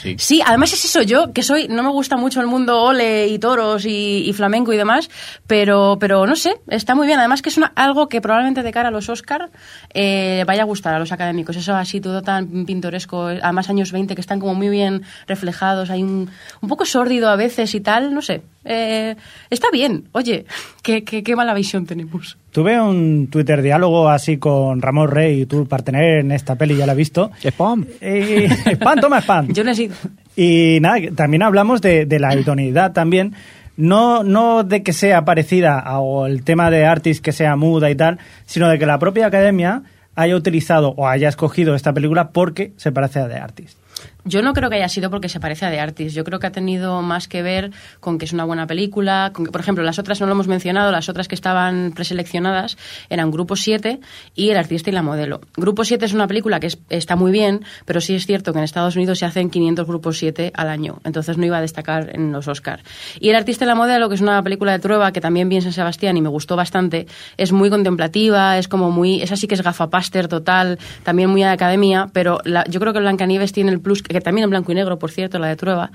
Sí. 0.02 0.16
Sí, 0.18 0.42
además 0.44 0.72
es 0.72 0.84
eso, 0.84 1.02
yo 1.02 1.32
que 1.32 1.42
soy, 1.42 1.68
no 1.68 1.82
me 1.82 1.90
gusta 1.90 2.16
mucho 2.16 2.40
el 2.40 2.46
mundo 2.46 2.82
ole 2.82 3.28
y 3.28 3.38
toros 3.38 3.84
y, 3.84 4.24
y 4.26 4.32
flamenco 4.32 4.72
y 4.72 4.76
demás, 4.76 5.10
pero, 5.46 5.96
pero 6.00 6.26
no 6.26 6.36
sé, 6.36 6.60
está 6.68 6.94
muy 6.94 7.06
bien. 7.06 7.18
Además 7.18 7.42
que 7.42 7.50
es 7.50 7.56
una, 7.56 7.72
algo 7.76 8.08
que 8.08 8.20
probablemente 8.20 8.62
de 8.62 8.72
cara 8.72 8.88
a 8.88 8.92
los 8.92 9.08
Oscar 9.08 9.50
eh, 9.94 10.44
vaya 10.46 10.62
a 10.62 10.64
gustar 10.64 10.94
a 10.94 10.98
los 10.98 11.12
académicos. 11.12 11.56
Eso 11.56 11.74
así 11.74 12.00
todo 12.00 12.22
tan 12.22 12.64
pintoresco, 12.64 13.26
además 13.26 13.68
años 13.68 13.92
20 13.92 14.14
que 14.14 14.20
están 14.20 14.40
como 14.40 14.54
muy 14.54 14.68
bien 14.68 15.02
reflejados, 15.26 15.90
hay 15.90 16.02
un, 16.02 16.30
un 16.60 16.68
poco 16.68 16.84
sórdido 16.84 17.28
a 17.28 17.36
veces 17.36 17.74
y 17.74 17.80
tal, 17.80 18.14
no 18.14 18.22
sé. 18.22 18.42
Eh, 18.64 19.16
está 19.48 19.68
bien, 19.70 20.08
oye, 20.12 20.46
qué, 20.82 21.04
qué, 21.04 21.22
qué 21.22 21.36
mala 21.36 21.54
visión 21.54 21.86
tenemos. 21.86 22.36
Tuve 22.52 22.80
un 22.80 23.28
Twitter 23.30 23.62
diálogo 23.62 24.08
así 24.08 24.36
con 24.38 24.82
Ramón 24.82 25.08
Rey 25.10 25.42
y 25.42 25.46
tú, 25.46 25.66
para 25.66 25.84
tener 25.84 26.18
en 26.20 26.32
esta 26.32 26.56
peli, 26.56 26.76
ya 26.76 26.84
la 26.86 26.92
he 26.92 26.96
visto. 26.96 27.30
Spam. 27.42 27.86
Eh, 28.00 28.48
spam, 28.72 28.98
toma 29.00 29.18
spam. 29.20 29.48
Yo 29.52 29.62
no 29.62 29.70
he 29.70 29.74
sido. 29.74 29.94
Y 30.36 30.78
nada, 30.80 30.98
también 31.14 31.42
hablamos 31.44 31.80
de, 31.80 32.06
de 32.06 32.18
la 32.18 32.34
idoneidad 32.34 32.92
también. 32.92 33.34
No, 33.76 34.24
no 34.24 34.64
de 34.64 34.82
que 34.82 34.92
sea 34.92 35.24
parecida 35.24 35.78
a- 35.78 36.00
o 36.00 36.26
el 36.26 36.42
tema 36.42 36.70
de 36.70 36.84
Artist 36.86 37.24
que 37.24 37.32
sea 37.32 37.54
muda 37.56 37.88
y 37.90 37.94
tal, 37.94 38.18
sino 38.46 38.68
de 38.68 38.78
que 38.78 38.84
la 38.86 38.98
propia 38.98 39.26
academia 39.26 39.82
haya 40.16 40.34
utilizado 40.36 40.92
o 40.96 41.06
haya 41.08 41.28
escogido 41.28 41.74
esta 41.74 41.92
película 41.92 42.30
porque 42.30 42.72
se 42.76 42.90
parece 42.92 43.20
a 43.20 43.28
The 43.28 43.36
Artist. 43.36 43.78
Yo 44.24 44.42
no 44.42 44.52
creo 44.52 44.68
que 44.70 44.76
haya 44.76 44.88
sido 44.88 45.10
porque 45.10 45.28
se 45.28 45.40
parece 45.40 45.66
a 45.66 45.70
The 45.70 45.80
Artist. 45.80 46.14
Yo 46.16 46.24
creo 46.24 46.38
que 46.38 46.46
ha 46.46 46.52
tenido 46.52 47.00
más 47.02 47.28
que 47.28 47.42
ver 47.42 47.70
con 48.00 48.18
que 48.18 48.24
es 48.26 48.32
una 48.32 48.44
buena 48.44 48.66
película. 48.66 49.30
Con 49.34 49.46
que, 49.46 49.52
por 49.52 49.60
ejemplo, 49.60 49.82
las 49.84 49.98
otras 49.98 50.20
no 50.20 50.26
lo 50.26 50.32
hemos 50.32 50.48
mencionado, 50.48 50.90
las 50.92 51.08
otras 51.08 51.28
que 51.28 51.34
estaban 51.34 51.92
preseleccionadas 51.94 52.76
eran 53.08 53.30
Grupo 53.30 53.56
7 53.56 54.00
y 54.34 54.50
El 54.50 54.56
artista 54.58 54.90
y 54.90 54.92
la 54.92 55.02
modelo. 55.02 55.40
Grupo 55.56 55.84
7 55.84 56.04
es 56.04 56.12
una 56.12 56.26
película 56.26 56.60
que 56.60 56.66
es- 56.68 56.78
está 56.90 57.16
muy 57.16 57.32
bien, 57.32 57.64
pero 57.84 58.00
sí 58.00 58.14
es 58.14 58.26
cierto 58.26 58.52
que 58.52 58.58
en 58.58 58.64
Estados 58.64 58.96
Unidos 58.96 59.18
se 59.18 59.24
hacen 59.26 59.50
500 59.50 59.86
Grupos 59.86 60.18
7 60.18 60.52
al 60.54 60.68
año. 60.68 61.00
Entonces 61.04 61.38
no 61.38 61.46
iba 61.46 61.58
a 61.58 61.60
destacar 61.60 62.10
en 62.14 62.32
los 62.32 62.46
Oscar. 62.48 62.80
Y 63.20 63.30
El 63.30 63.36
artista 63.36 63.64
y 63.64 63.68
la 63.68 63.74
modelo, 63.74 64.08
que 64.08 64.14
es 64.16 64.20
una 64.20 64.42
película 64.42 64.72
de 64.72 64.78
Trueba 64.80 65.12
que 65.12 65.20
también 65.20 65.48
vi 65.48 65.56
en 65.56 65.62
San 65.62 65.72
Sebastián 65.72 66.16
y 66.16 66.20
me 66.22 66.28
gustó 66.28 66.56
bastante, 66.56 67.06
es 67.36 67.52
muy 67.52 67.70
contemplativa, 67.70 68.58
es 68.58 68.68
como 68.68 68.90
muy. 68.90 69.22
Esa 69.22 69.36
sí 69.36 69.46
que 69.46 69.54
es 69.54 69.62
gafapaster 69.62 70.28
total, 70.28 70.78
también 71.04 71.30
muy 71.30 71.42
de 71.42 71.48
academia, 71.48 72.08
pero 72.12 72.38
la- 72.44 72.64
yo 72.64 72.80
creo 72.80 72.92
que 72.92 72.98
Blancanieves 73.00 73.52
tiene 73.52 73.70
el 73.72 73.80
plus, 73.80 74.02
también 74.20 74.44
en 74.44 74.50
blanco 74.50 74.72
y 74.72 74.74
negro, 74.74 74.98
por 74.98 75.10
cierto, 75.10 75.38
la 75.38 75.48
de 75.48 75.56
Trueba, 75.56 75.90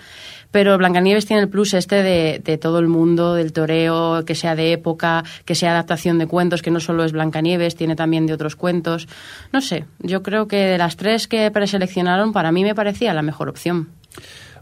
pero 0.52 0.78
Blancanieves 0.78 1.26
tiene 1.26 1.42
el 1.42 1.50
plus 1.50 1.74
este 1.74 2.04
de, 2.04 2.42
de 2.44 2.58
todo 2.58 2.80
el 2.80 2.88
mundo, 2.88 3.34
del 3.34 3.52
toreo, 3.54 4.24
que 4.26 4.36
sea 4.36 4.56
de 4.56 4.72
época, 4.72 5.24
que 5.46 5.56
sea 5.56 5.72
adaptación 5.72 6.18
de 6.18 6.28
cuentos, 6.28 6.62
que 6.62 6.72
no 6.72 6.80
solo 6.80 7.04
es 7.04 7.12
Blancanieves, 7.12 7.76
tiene 7.76 7.96
también 7.96 8.26
de 8.26 8.34
otros 8.34 8.56
cuentos. 8.56 9.08
No 9.52 9.62
sé, 9.62 9.86
yo 10.00 10.24
creo 10.24 10.48
que 10.48 10.58
de 10.58 10.78
las 10.78 10.96
tres 10.96 11.28
que 11.28 11.50
preseleccionaron, 11.52 12.34
para 12.34 12.52
mí 12.52 12.64
me 12.64 12.76
parecía 12.76 13.14
la 13.14 13.22
mejor 13.22 13.50
opción. 13.50 13.90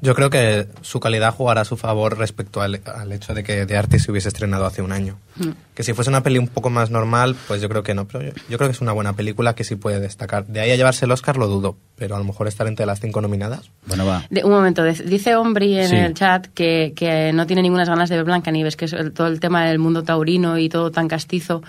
Yo 0.04 0.16
creo 0.16 0.30
que 0.30 0.68
su 0.82 1.00
calidad 1.00 1.34
jugará 1.34 1.62
a 1.62 1.66
su 1.66 1.78
favor 1.78 2.18
respecto 2.18 2.62
al, 2.62 2.76
hecho 3.14 3.34
de 3.34 3.42
que 3.42 3.66
The 3.66 3.78
Artist 3.78 4.06
se 4.06 4.12
hubiese 4.12 4.28
estrenado 4.28 4.66
hace 4.66 4.82
un 4.82 4.92
año. 4.92 5.18
Que 5.74 5.84
si 5.84 5.94
fuese 5.94 6.10
una 6.10 6.22
peli 6.22 6.38
un 6.38 6.48
poco 6.48 6.70
más 6.70 6.92
normal, 6.92 7.36
pues 7.48 7.62
yo 7.62 7.68
creo 7.70 7.82
que 7.84 7.94
no. 7.96 8.08
Pero 8.08 8.24
yo, 8.26 8.32
yo 8.50 8.58
creo 8.58 8.70
que 8.70 8.74
es 8.76 8.82
una 8.82 8.92
buena 8.92 9.14
película 9.14 9.56
que 9.56 9.64
sí 9.64 9.76
puede 9.76 10.00
destacar. 10.00 10.46
De 10.46 10.60
ahí 10.60 10.72
a 10.72 10.76
llevarse 10.76 11.06
el 11.06 11.12
Oscar 11.12 11.38
lo 11.38 11.48
dudo, 11.48 11.76
pero 11.96 12.16
a 12.16 12.20
lo 12.20 12.24
mejor 12.26 12.48
estar 12.48 12.68
entre 12.68 12.86
las 12.86 13.00
cinco 13.00 13.22
nominadas. 13.22 13.72
Bueno, 13.88 14.06
va. 14.06 14.26
De- 14.30 14.44
un 14.44 14.52
momento, 14.52 14.84
de- 14.84 14.94
dice 14.94 15.36
Ombri 15.36 15.78
en 15.80 15.90
Sí. 15.90 15.96
el 15.96 16.14
chat 16.14 16.48
que, 16.54 16.94
que 16.96 17.32
no 17.34 17.48
tiene 17.48 17.62
ninguna 17.64 17.86
ganas 17.86 18.10
de 18.10 18.18
ver 18.18 18.26
Blancanieves, 18.26 18.76
que 18.76 18.86
es 18.86 18.94
el- 18.94 19.12
todo 19.14 19.28
el 19.28 19.40
tema 19.40 19.66
del 19.66 19.80
mundo 19.80 20.04
taurino 20.04 20.58
y 20.60 20.70
todo 20.70 20.92
tan 20.92 21.08
castizo. 21.08 21.64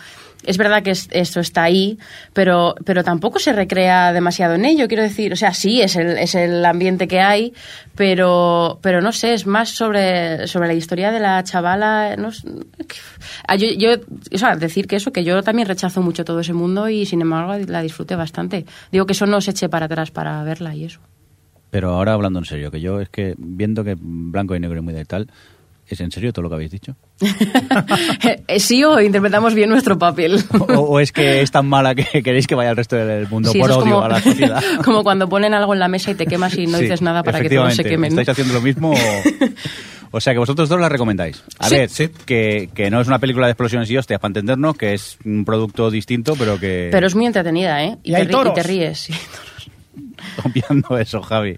Es 0.47 0.59
verdad 0.59 0.83
que 0.83 0.91
es- 0.91 1.09
eso 1.11 1.41
está 1.41 1.63
ahí, 1.63 1.99
pero, 2.35 2.75
pero 2.85 3.03
tampoco 3.03 3.39
se 3.39 3.55
recrea 3.55 4.13
demasiado 4.13 4.55
en 4.57 4.67
ello, 4.67 4.89
quiero 4.89 5.03
decir. 5.03 5.33
O 5.33 5.37
sea, 5.37 5.55
sí, 5.55 5.81
es 5.81 5.97
el, 5.97 6.19
es 6.19 6.35
el 6.35 6.63
ambiente 6.67 7.09
que 7.09 7.21
hay, 7.23 7.55
pero, 7.95 8.79
pero 8.83 9.01
no 9.01 9.13
sé, 9.13 9.33
es 9.33 9.47
más 9.47 9.71
sobre, 9.71 10.47
sobre 10.47 10.69
la 10.69 10.75
historia 10.75 11.11
de 11.13 11.21
la 11.21 11.43
chavala. 11.45 12.17
No, 12.17 12.31
sé, 12.31 12.47
yo, 13.57 13.69
yo, 13.73 13.91
o 14.33 14.39
sea, 14.39 14.57
decir 14.57 14.87
que 14.87 14.97
eso, 14.97 15.13
que 15.13 15.25
yo 15.25 15.43
también 15.43 15.69
rechazo 15.69 16.03
mucho 16.03 16.25
todo 16.25 16.41
ese 16.41 16.53
mundo 16.53 16.89
y 16.89 17.07
sin 17.07 17.21
embargo 17.21 17.55
la 17.67 17.83
disfruté 17.83 18.17
bastante. 18.17 18.65
Digo 18.93 19.07
que 19.07 19.13
eso 19.13 19.27
no 19.27 19.41
se 19.41 19.53
eche 19.53 19.69
para 19.69 19.87
atrás 19.87 20.11
para 20.11 20.43
verla 20.45 20.75
y 20.75 20.85
eso. 20.85 21.01
Pero 21.71 21.91
ahora 21.91 22.13
hablando 22.13 22.39
en 22.39 22.45
serio, 22.45 22.71
que 22.71 22.81
yo 22.81 23.01
es 23.01 23.09
que 23.09 23.35
viendo 23.37 23.83
que 23.83 23.97
blanco 23.99 24.55
y 24.55 24.61
negro 24.61 24.79
y 24.79 24.83
muy 24.83 24.95
de 24.95 25.05
tal, 25.05 25.29
¿Es 25.87 26.01
en 26.01 26.11
serio 26.11 26.33
todo 26.33 26.45
lo 26.45 26.49
que 26.49 26.55
habéis 26.55 26.71
dicho? 26.71 26.97
Eh, 28.47 28.61
sí 28.61 28.83
o 28.85 29.01
interpretamos 29.01 29.55
bien 29.55 29.71
nuestro 29.71 29.99
papel. 29.99 30.43
¿O, 30.75 30.81
o 30.81 31.01
es 31.01 31.13
que 31.13 31.43
es 31.43 31.51
tan 31.51 31.67
mala 31.67 31.95
que 31.95 32.05
queréis 32.23 32.47
que 32.47 32.55
vaya 32.55 32.71
al 32.71 32.77
resto 32.77 32.97
del 32.97 33.29
mundo 33.29 33.51
Sí, 33.51 33.59
por 33.59 33.71
odio 33.71 33.81
como, 33.81 34.03
a 34.03 34.09
la 34.09 34.21
sociedad? 34.21 34.63
como 34.85 35.03
cuando 35.03 35.29
ponen 35.29 35.55
algo 35.55 35.73
en 35.75 35.81
la 35.81 35.89
mesa 35.89 36.11
y 36.11 36.15
te 36.15 36.27
quemas 36.27 36.57
y 36.57 36.67
no 36.67 36.79
Sí, 36.79 36.85
dices 36.85 37.03
nada 37.03 37.23
para 37.23 37.41
que 37.41 37.51
todos 37.51 37.75
se 37.75 37.85
quemen. 37.85 38.11
¿Estáis 38.13 38.29
haciendo 38.31 38.55
lo 38.55 38.61
mismo? 38.61 38.93
O, 38.93 38.97
o 40.15 40.21
sea, 40.21 40.33
que 40.33 40.39
vosotros 40.39 40.69
dos 40.69 40.81
la 40.81 40.89
recomendáis. 40.89 41.43
A 41.59 41.69
Sí. 41.69 41.77
ver, 41.77 41.91
que, 42.25 42.71
que 42.75 42.91
no 42.91 43.01
es 43.01 43.09
una 43.09 43.19
película 43.19 43.47
de 43.47 43.53
explosiones 43.53 43.91
y 43.91 43.97
hostias, 43.97 44.21
para 44.21 44.31
entendernos, 44.31 44.77
que 44.77 44.95
es 44.95 45.19
un 45.25 45.45
producto 45.45 45.91
distinto, 45.91 46.35
pero 46.39 46.59
que... 46.59 46.89
Pero 46.93 47.07
es 47.07 47.15
muy 47.15 47.27
entretenida, 47.27 47.83
¿eh? 47.85 47.99
Y 48.03 48.15
hay 48.15 48.23
te, 48.23 48.29
ri- 48.29 48.33
toros. 48.33 48.53
y 48.53 48.55
te 48.55 48.63
ríes. 48.63 48.99
sí. 48.99 49.13
Obviando 50.45 50.99
eso, 50.99 51.23
Javi. 51.23 51.57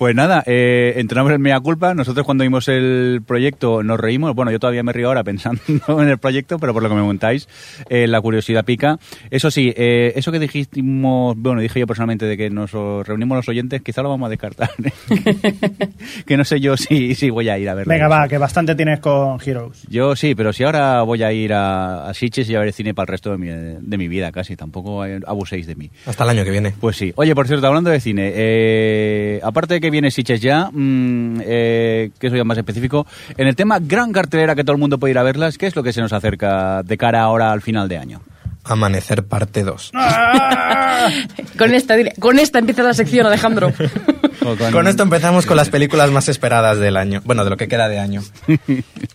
Pues 0.00 0.14
nada, 0.14 0.42
eh, 0.46 0.94
entrenamos 0.96 1.30
en 1.32 1.42
mea 1.42 1.60
culpa. 1.60 1.92
Nosotros 1.92 2.24
cuando 2.24 2.42
vimos 2.42 2.68
el 2.68 3.20
proyecto 3.26 3.82
nos 3.82 4.00
reímos. 4.00 4.34
Bueno, 4.34 4.50
yo 4.50 4.58
todavía 4.58 4.82
me 4.82 4.94
río 4.94 5.08
ahora 5.08 5.22
pensando 5.22 5.60
en 5.88 6.08
el 6.08 6.16
proyecto, 6.16 6.58
pero 6.58 6.72
por 6.72 6.82
lo 6.82 6.88
que 6.88 6.94
me 6.94 7.02
montáis, 7.02 7.48
eh, 7.90 8.06
la 8.06 8.18
curiosidad 8.22 8.64
pica. 8.64 8.98
Eso 9.30 9.50
sí, 9.50 9.74
eh, 9.76 10.14
eso 10.16 10.32
que 10.32 10.38
dijimos, 10.38 11.36
bueno, 11.36 11.60
dije 11.60 11.80
yo 11.80 11.86
personalmente 11.86 12.24
de 12.24 12.38
que 12.38 12.48
nos 12.48 12.72
reunimos 12.72 13.36
los 13.36 13.48
oyentes, 13.50 13.82
quizá 13.82 14.00
lo 14.00 14.08
vamos 14.08 14.28
a 14.28 14.30
descartar. 14.30 14.70
¿eh? 14.82 14.90
que 16.26 16.36
no 16.38 16.44
sé 16.44 16.60
yo 16.60 16.78
si, 16.78 17.14
si 17.14 17.28
voy 17.28 17.50
a 17.50 17.58
ir 17.58 17.68
a 17.68 17.74
verlo. 17.74 17.92
Venga, 17.92 18.08
va, 18.08 18.26
que 18.26 18.38
bastante 18.38 18.74
tienes 18.74 19.00
con 19.00 19.38
Heroes. 19.44 19.86
Yo 19.90 20.16
sí, 20.16 20.34
pero 20.34 20.54
si 20.54 20.64
ahora 20.64 21.02
voy 21.02 21.22
a 21.22 21.30
ir 21.30 21.52
a, 21.52 22.08
a 22.08 22.14
Sitges 22.14 22.48
y 22.48 22.54
a 22.54 22.60
ver 22.60 22.72
cine 22.72 22.94
para 22.94 23.04
el 23.04 23.08
resto 23.08 23.32
de 23.32 23.36
mi, 23.36 23.48
de 23.48 23.98
mi 23.98 24.08
vida 24.08 24.32
casi, 24.32 24.56
tampoco 24.56 25.02
abuséis 25.02 25.66
de 25.66 25.74
mí. 25.74 25.90
Hasta 26.06 26.24
el 26.24 26.30
año 26.30 26.44
que 26.44 26.52
viene. 26.52 26.72
Pues 26.80 26.96
sí. 26.96 27.12
Oye, 27.16 27.34
por 27.34 27.46
cierto, 27.46 27.66
hablando 27.66 27.89
de 27.90 28.00
cine, 28.00 28.32
eh, 28.34 29.40
aparte 29.42 29.74
de 29.74 29.80
que 29.80 29.90
viene 29.90 30.10
Sitges 30.10 30.40
ya, 30.40 30.70
mm, 30.72 31.40
eh, 31.44 32.10
que 32.18 32.26
eso 32.26 32.36
ya 32.36 32.44
más 32.44 32.58
específico, 32.58 33.06
en 33.36 33.46
el 33.46 33.56
tema 33.56 33.78
gran 33.80 34.12
cartelera 34.12 34.54
que 34.54 34.64
todo 34.64 34.72
el 34.72 34.78
mundo 34.80 34.98
puede 34.98 35.12
ir 35.12 35.18
a 35.18 35.22
verlas, 35.22 35.58
¿qué 35.58 35.66
es 35.66 35.76
lo 35.76 35.82
que 35.82 35.92
se 35.92 36.00
nos 36.00 36.12
acerca 36.12 36.82
de 36.82 36.96
cara 36.96 37.22
ahora 37.22 37.52
al 37.52 37.62
final 37.62 37.88
de 37.88 37.98
año? 37.98 38.22
Amanecer 38.64 39.24
parte 39.24 39.62
2. 39.64 39.92
Con 41.58 41.74
esta, 41.74 41.94
con 42.18 42.38
esta 42.38 42.58
empieza 42.58 42.82
la 42.82 42.94
sección, 42.94 43.26
Alejandro. 43.26 43.72
Con 44.72 44.86
esto 44.86 45.02
empezamos 45.02 45.44
con 45.44 45.56
las 45.56 45.68
películas 45.68 46.10
más 46.10 46.28
esperadas 46.28 46.78
del 46.78 46.96
año. 46.96 47.20
Bueno, 47.24 47.44
de 47.44 47.50
lo 47.50 47.56
que 47.56 47.68
queda 47.68 47.88
de 47.88 47.98
año. 47.98 48.22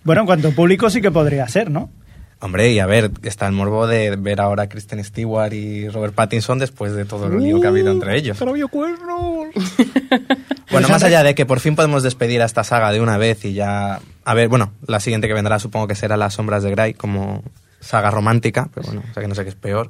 Bueno, 0.04 0.22
en 0.22 0.28
cuanto 0.28 0.50
a 0.50 0.52
público 0.52 0.88
sí 0.92 1.02
que 1.02 1.10
podría 1.10 1.48
ser, 1.48 1.72
¿no? 1.72 1.90
Hombre, 2.46 2.72
y 2.72 2.78
a 2.78 2.86
ver, 2.86 3.10
está 3.24 3.48
el 3.48 3.54
morbo 3.54 3.88
de 3.88 4.16
ver 4.18 4.40
ahora 4.40 4.64
a 4.64 4.70
Kristen 4.70 5.04
Stewart 5.04 5.52
y 5.52 5.90
Robert 5.90 6.14
Pattinson 6.14 6.60
después 6.60 6.94
de 6.94 7.04
todo 7.04 7.26
el 7.26 7.40
lío 7.40 7.60
que 7.60 7.66
ha 7.66 7.72
habido 7.72 7.92
entre 7.92 8.16
ellos. 8.16 8.38
Bueno, 10.72 10.90
más 10.90 11.04
allá 11.04 11.24
de 11.24 11.36
que 11.36 11.46
por 11.46 11.60
fin 11.60 11.76
podemos 11.76 12.04
despedir 12.04 12.42
a 12.42 12.46
esta 12.46 12.64
saga 12.64 12.92
de 12.92 13.00
una 13.00 13.18
vez 13.18 13.46
y 13.46 13.54
ya... 13.54 14.00
A 14.26 14.34
ver, 14.34 14.50
bueno, 14.50 14.74
la 14.86 15.00
siguiente 15.00 15.28
que 15.28 15.34
vendrá 15.34 15.58
supongo 15.58 15.88
que 15.88 15.96
será 15.96 16.18
Las 16.18 16.34
Sombras 16.34 16.64
de 16.64 16.72
Grey 16.72 16.94
como 16.94 17.44
saga 17.80 18.12
romántica, 18.12 18.70
pero 18.74 18.88
bueno, 18.88 19.04
o 19.10 19.14
sea 19.14 19.22
que 19.22 19.28
no 19.30 19.36
sé 19.36 19.44
qué 19.44 19.50
es 19.50 19.56
peor. 19.56 19.90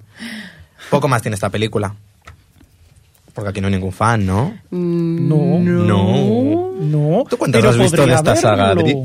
Poco 0.89 1.07
más 1.07 1.21
tiene 1.21 1.35
esta 1.35 1.49
película. 1.49 1.95
Porque 3.33 3.49
aquí 3.49 3.61
no 3.61 3.67
hay 3.67 3.73
ningún 3.73 3.93
fan, 3.93 4.25
¿no? 4.25 4.53
No. 4.71 5.59
No. 5.59 6.71
No. 6.79 7.23
¿Tú 7.29 7.37
cuántas 7.37 7.61
pero 7.61 7.71
has 7.71 7.77
visto 7.77 8.05
de 8.05 8.13
esta 8.13 8.35
saga. 8.35 8.69
Adri? 8.69 8.95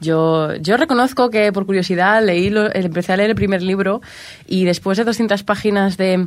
Yo, 0.00 0.54
yo 0.56 0.76
reconozco 0.76 1.30
que 1.30 1.52
por 1.52 1.66
curiosidad 1.66 2.24
leí 2.24 2.50
lo- 2.50 2.74
empecé 2.74 3.12
a 3.12 3.16
leer 3.16 3.30
el 3.30 3.36
primer 3.36 3.62
libro 3.62 4.00
y 4.46 4.64
después 4.64 4.98
de 4.98 5.04
200 5.04 5.42
páginas 5.44 5.96
de 5.96 6.26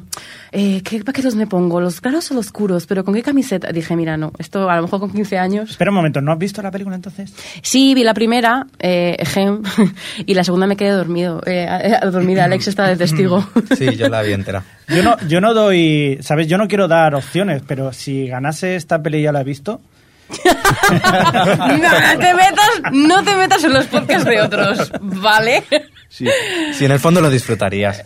eh, 0.52 0.82
¿qué 0.84 1.04
paquetes 1.04 1.36
me 1.36 1.48
pongo? 1.48 1.80
¿Los 1.82 2.02
claros 2.02 2.30
o 2.32 2.34
los 2.34 2.48
oscuros? 2.48 2.86
¿Pero 2.88 3.04
con 3.04 3.14
qué 3.14 3.24
camiseta? 3.24 3.72
Dije, 3.72 3.96
mira, 3.96 4.18
no, 4.18 4.32
esto 4.40 4.70
a 4.70 4.76
lo 4.78 4.84
mejor 4.84 5.00
con 5.00 5.12
15 5.12 5.38
años. 5.38 5.72
Espera 5.72 5.92
un 5.92 5.96
momento, 5.96 6.22
¿no 6.22 6.32
has 6.32 6.40
visto 6.40 6.62
la 6.62 6.72
película 6.72 6.96
entonces? 6.96 7.34
Sí, 7.62 7.94
vi 7.94 8.04
la 8.04 8.14
primera, 8.14 8.66
eh, 8.80 9.16
ejem, 9.20 9.62
y 10.26 10.34
la 10.34 10.44
segunda 10.44 10.68
me 10.68 10.76
quedé 10.76 10.92
dormido. 10.92 11.42
Eh, 11.46 11.68
eh, 11.70 12.10
dormida, 12.12 12.46
Alex 12.46 12.68
está 12.68 12.88
de 12.88 12.96
testigo. 12.98 13.48
Sí, 13.78 13.96
yo 13.96 14.08
la 14.10 14.22
vi 14.22 14.34
entera. 14.34 14.64
Yo 14.88 15.04
no, 15.04 15.18
yo 15.28 15.42
no 15.42 15.54
doy, 15.54 16.18
¿sabes? 16.22 16.48
Yo 16.48 16.58
no 16.58 16.68
quiero 16.68 16.88
dar 16.88 17.14
opciones, 17.16 17.62
pero 17.68 17.92
si 17.94 18.28
ganase 18.28 18.76
esta 18.76 19.02
peli 19.04 19.22
ya 19.22 19.32
la 19.32 19.42
he 19.42 19.44
visto. 19.44 19.82
no 20.40 22.20
te 22.20 22.34
metas, 22.34 22.70
no 22.92 23.24
te 23.24 23.36
metas 23.36 23.64
en 23.64 23.74
los 23.74 23.86
podcasts 23.86 24.26
de 24.26 24.42
otros, 24.42 24.92
¿vale? 25.02 25.64
Sí. 26.10 26.28
Si 26.74 26.86
en 26.86 26.92
el 26.92 27.00
fondo 27.00 27.22
lo 27.22 27.30
disfrutarías. 27.30 28.02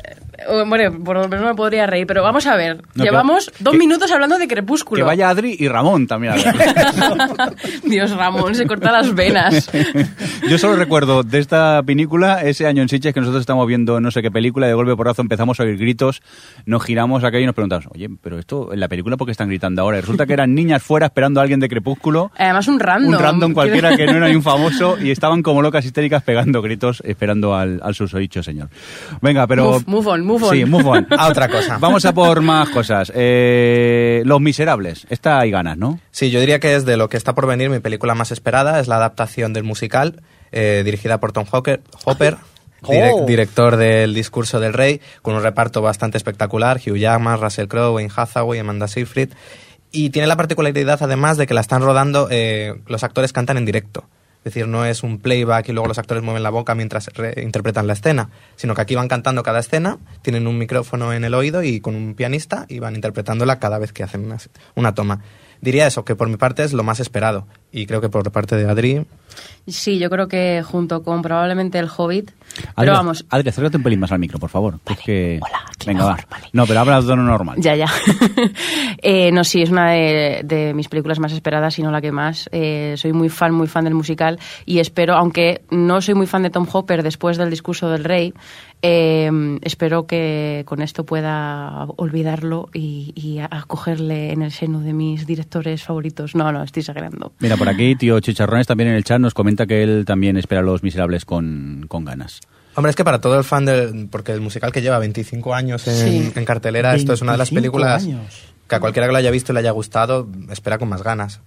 Eh, 0.50 0.64
Bueno, 0.68 1.04
por 1.04 1.18
lo 1.18 1.28
menos 1.28 1.46
me 1.46 1.56
podría 1.56 1.86
reír, 1.88 2.06
pero 2.08 2.24
vamos 2.24 2.46
a 2.48 2.56
ver. 2.56 2.82
No, 2.96 3.04
Llevamos 3.04 3.48
que- 3.50 3.64
dos 3.64 3.72
que- 3.74 3.78
minutos 3.80 4.12
hablando 4.12 4.38
de 4.38 4.48
Crepúsculo. 4.48 5.00
Que 5.00 5.04
vaya 5.04 5.30
Adri 5.30 5.56
y 5.60 5.68
Ramón 5.68 6.08
también 6.08 6.34
a. 6.34 6.38
Dios, 7.84 8.12
Ramón, 8.16 8.56
se 8.56 8.66
corta 8.66 8.92
las 8.92 9.14
venas. 9.14 9.70
Yo 10.50 10.58
solo 10.58 10.76
recuerdo 10.76 11.24
de 11.24 11.40
esta 11.40 11.82
película, 11.84 12.42
ese 12.42 12.68
año 12.68 12.82
en 12.82 12.90
Sitges 12.90 13.14
que 13.14 13.20
nosotros 13.20 13.42
estamos 13.42 13.68
viendo 13.68 14.00
no 14.00 14.12
sé 14.12 14.22
qué 14.22 14.32
película, 14.32 14.66
y 14.68 14.70
de 14.70 14.76
golpe 14.76 14.96
porrazo 14.96 15.22
empezamos 15.22 15.60
a 15.60 15.64
oír 15.64 15.78
gritos, 15.78 16.22
nos 16.66 16.84
giramos 16.84 17.24
aquello 17.24 17.44
y 17.44 17.46
nos 17.48 17.56
preguntamos, 17.56 17.88
oye, 17.94 18.10
pero 18.22 18.40
esto 18.40 18.74
en 18.74 18.80
la 18.80 18.88
película 18.88 19.18
¿por 19.18 19.26
qué 19.28 19.32
están 19.32 19.50
gritando 19.50 19.82
ahora? 19.82 19.98
Y 19.98 20.02
resulta 20.02 20.26
que 20.26 20.34
eran 20.34 20.54
niñas 20.56 20.82
fuera 20.84 21.08
esperando 21.08 21.40
a 21.40 21.44
alguien 21.44 21.60
de 21.60 21.70
Crepúsculo, 21.70 22.32
Además, 22.38 22.68
un 22.68 22.80
random. 22.80 23.14
un 23.14 23.20
random 23.20 23.54
cualquiera 23.54 23.96
que 23.96 24.06
no 24.06 24.14
era 24.18 24.28
ni 24.30 24.36
un 24.36 24.44
famoso, 24.44 24.98
y 25.02 25.12
estaban 25.12 25.42
como 25.44 25.62
locas 25.62 25.86
histéricas 25.86 26.24
pegando 26.24 26.62
gritos 26.62 27.02
esperando 27.06 27.56
al, 27.56 27.80
al 27.84 27.96
susodicho 27.96 28.44
señor. 28.44 28.70
Venga, 29.22 29.48
pero... 29.48 29.80
Move- 29.80 29.84
move 29.88 30.08
on, 30.10 30.26
move 30.32 30.44
on. 30.48 30.56
Sí, 30.56 30.66
move 30.66 30.86
on. 30.88 31.08
A 31.18 31.28
otra 31.28 31.48
cosa. 31.48 31.78
Vamos 31.80 32.06
a 32.06 32.14
por 32.14 32.42
más 32.42 32.70
cosas. 32.70 33.12
Eh, 33.16 34.22
Los 34.26 34.42
Miserables. 34.42 35.06
Esta 35.10 35.40
hay 35.40 35.52
ganas, 35.52 35.78
¿no? 35.78 36.00
Sí, 36.12 36.32
yo 36.32 36.40
diría 36.40 36.60
que 36.60 36.76
es 36.76 36.86
de 36.86 36.98
lo 36.98 37.10
que 37.10 37.18
está 37.18 37.34
por 37.36 37.48
venir 37.48 37.70
mi 37.70 37.80
película 37.80 38.16
más 38.16 38.32
esperada. 38.32 38.80
Es 38.80 38.88
la 38.88 38.96
adaptación 38.98 39.54
del 39.54 39.64
musical 39.64 40.22
eh, 40.52 40.82
dirigida 40.86 41.20
por 41.20 41.32
Tom 41.32 41.46
Hawker- 41.46 41.82
Hopper, 42.06 42.38
direc- 42.82 43.12
Oh. 43.14 43.26
director 43.26 43.78
del 43.78 44.14
Discurso 44.14 44.60
del 44.60 44.74
Rey, 44.74 45.02
con 45.22 45.36
un 45.36 45.44
reparto 45.44 45.82
bastante 45.82 46.18
espectacular. 46.18 46.78
Hugh 46.78 46.98
Jackman, 46.98 47.40
Russell 47.40 47.68
Crowe, 47.68 47.94
Wayne 47.96 48.12
Hathaway, 48.16 48.60
Amanda 48.60 48.88
Seyfried. 48.88 49.30
Y 49.94 50.10
tiene 50.12 50.28
la 50.28 50.38
particularidad, 50.38 51.04
además, 51.04 51.38
de 51.38 51.46
que 51.48 51.54
la 51.54 51.60
están 51.62 51.82
rodando, 51.82 52.28
eh, 52.32 52.76
los 52.88 53.04
actores 53.04 53.34
cantan 53.34 53.58
en 53.58 53.66
directo. 53.66 54.06
Es 54.42 54.46
decir, 54.46 54.68
no 54.68 54.86
es 54.86 55.04
un 55.04 55.20
playback 55.20 55.70
y 55.70 55.72
luego 55.72 55.88
los 55.88 56.00
actores 56.00 56.24
mueven 56.24 56.42
la 56.42 56.50
boca 56.50 56.74
mientras 56.74 57.08
re- 57.14 57.44
interpretan 57.44 57.86
la 57.86 57.94
escena, 57.94 58.30
sino 58.56 58.74
que 58.74 58.82
aquí 58.82 58.96
van 58.96 59.08
cantando 59.08 59.44
cada 59.44 59.60
escena, 59.60 60.00
tienen 60.24 60.48
un 60.48 60.58
micrófono 60.58 61.14
en 61.14 61.24
el 61.24 61.36
oído 61.36 61.62
y 61.62 61.80
con 61.80 61.96
un 61.96 62.16
pianista 62.16 62.66
y 62.68 62.80
van 62.80 62.96
interpretándola 62.96 63.60
cada 63.60 63.78
vez 63.78 63.94
que 63.94 64.02
hacen 64.04 64.26
una, 64.26 64.38
una 64.74 64.96
toma. 64.96 65.22
Diría 65.62 65.86
eso, 65.86 66.04
que 66.04 66.16
por 66.16 66.28
mi 66.28 66.38
parte 66.38 66.64
es 66.64 66.74
lo 66.74 66.82
más 66.82 67.00
esperado. 67.00 67.46
Y 67.72 67.86
creo 67.86 68.02
que 68.02 68.10
por 68.10 68.32
parte 68.32 68.56
de 68.56 68.68
Adri, 68.68 69.06
Sí, 69.68 70.00
yo 70.00 70.10
creo 70.10 70.28
que 70.28 70.64
junto 70.64 71.04
con 71.04 71.22
probablemente 71.22 71.78
el 71.80 71.88
Hobbit. 71.96 72.32
Adri, 72.32 72.74
Pero 72.76 72.94
vamos, 72.94 73.26
Adri, 73.30 73.50
acércate 73.50 73.78
un 73.78 73.84
pelín 73.84 74.00
más 74.00 74.12
al 74.12 74.20
micro, 74.20 74.38
por 74.40 74.50
favor. 74.50 74.80
que 74.86 74.94
es 74.94 75.00
que... 75.00 75.40
hola, 75.42 75.60
Venga, 75.86 76.06
va. 76.06 76.18
vale. 76.30 76.48
No, 76.52 76.66
pero 76.68 76.80
habla 76.82 77.00
de 77.02 77.08
tono 77.08 77.24
normal. 77.24 77.58
Ya, 77.60 77.76
ya. 77.76 77.86
Eh, 79.04 79.32
no, 79.32 79.44
sí, 79.44 79.62
es 79.64 79.70
una 79.72 79.92
de, 79.92 80.42
de 80.44 80.74
mis 80.76 80.88
películas 80.88 81.18
más 81.20 81.32
esperadas, 81.32 81.74
si 81.74 81.82
no 81.82 81.90
la 81.90 82.02
que 82.02 82.12
más. 82.12 82.48
Eh, 82.52 82.94
soy 82.98 83.14
muy 83.14 83.30
fan, 83.30 83.52
muy 83.54 83.68
fan 83.68 83.84
del 83.86 83.96
musical 83.96 84.40
y 84.66 84.78
espero, 84.80 85.16
aunque 85.16 85.64
no 85.72 86.02
soy 86.02 86.14
muy 86.14 86.28
fan 86.28 86.44
de 86.44 86.52
Tom 86.52 86.68
Hopper 86.72 87.02
después 87.02 87.38
del 87.38 87.50
discurso 87.50 87.90
del 87.90 88.04
rey, 88.04 88.34
eh, 88.82 89.30
espero 89.62 90.08
que 90.08 90.64
con 90.66 90.82
esto 90.82 91.06
pueda 91.06 91.86
olvidarlo 91.98 92.70
y, 92.74 93.12
y 93.16 93.40
acogerle 93.40 94.32
en 94.32 94.42
el 94.42 94.52
seno 94.52 94.80
de 94.82 94.94
mis 94.94 95.26
directores 95.28 95.84
favoritos. 95.84 96.36
No, 96.36 96.52
no, 96.52 96.64
estoy 96.64 96.82
exagerando. 96.82 97.34
Mira, 97.40 97.58
por 97.58 97.70
aquí, 97.70 97.96
tío 97.96 98.20
Chicharrones 98.20 98.68
también 98.68 98.90
en 98.90 98.96
el 98.96 99.04
chat 99.04 99.20
nos 99.20 99.34
comenta 99.34 99.66
que 99.68 99.84
él 99.84 100.04
también 100.06 100.38
espera 100.38 100.62
a 100.62 100.64
Los 100.64 100.84
Miserables 100.84 101.26
con, 101.26 101.86
con 101.88 102.06
ganas. 102.06 102.42
Hombre, 102.76 102.90
es 102.92 102.96
que 102.96 103.04
para 103.04 103.20
todo 103.20 103.38
el 103.38 103.44
fan 103.44 103.66
del... 103.66 104.08
Porque 104.10 104.32
el 104.32 104.40
musical 104.42 104.72
que 104.72 104.82
lleva 104.82 104.98
25 104.98 105.54
años 105.54 105.88
en, 105.88 105.94
Sí. 106.24 106.32
en 106.36 106.46
cartelera, 106.46 106.96
esto 106.96 107.14
es 107.14 107.22
una 107.22 107.34
de 107.34 107.38
las 107.40 107.52
25 107.52 107.78
películas 107.78 108.04
años. 108.06 108.44
que 108.68 108.76
a 108.76 108.80
cualquiera 108.80 109.08
que 109.08 109.12
lo 109.12 109.18
haya 109.18 109.30
visto 109.30 109.52
y 109.52 109.56
le 109.56 109.60
haya 109.60 109.72
gustado, 109.72 110.30
espera 110.50 110.78
con 110.78 110.88
más 110.88 111.04
ganas. 111.04 111.42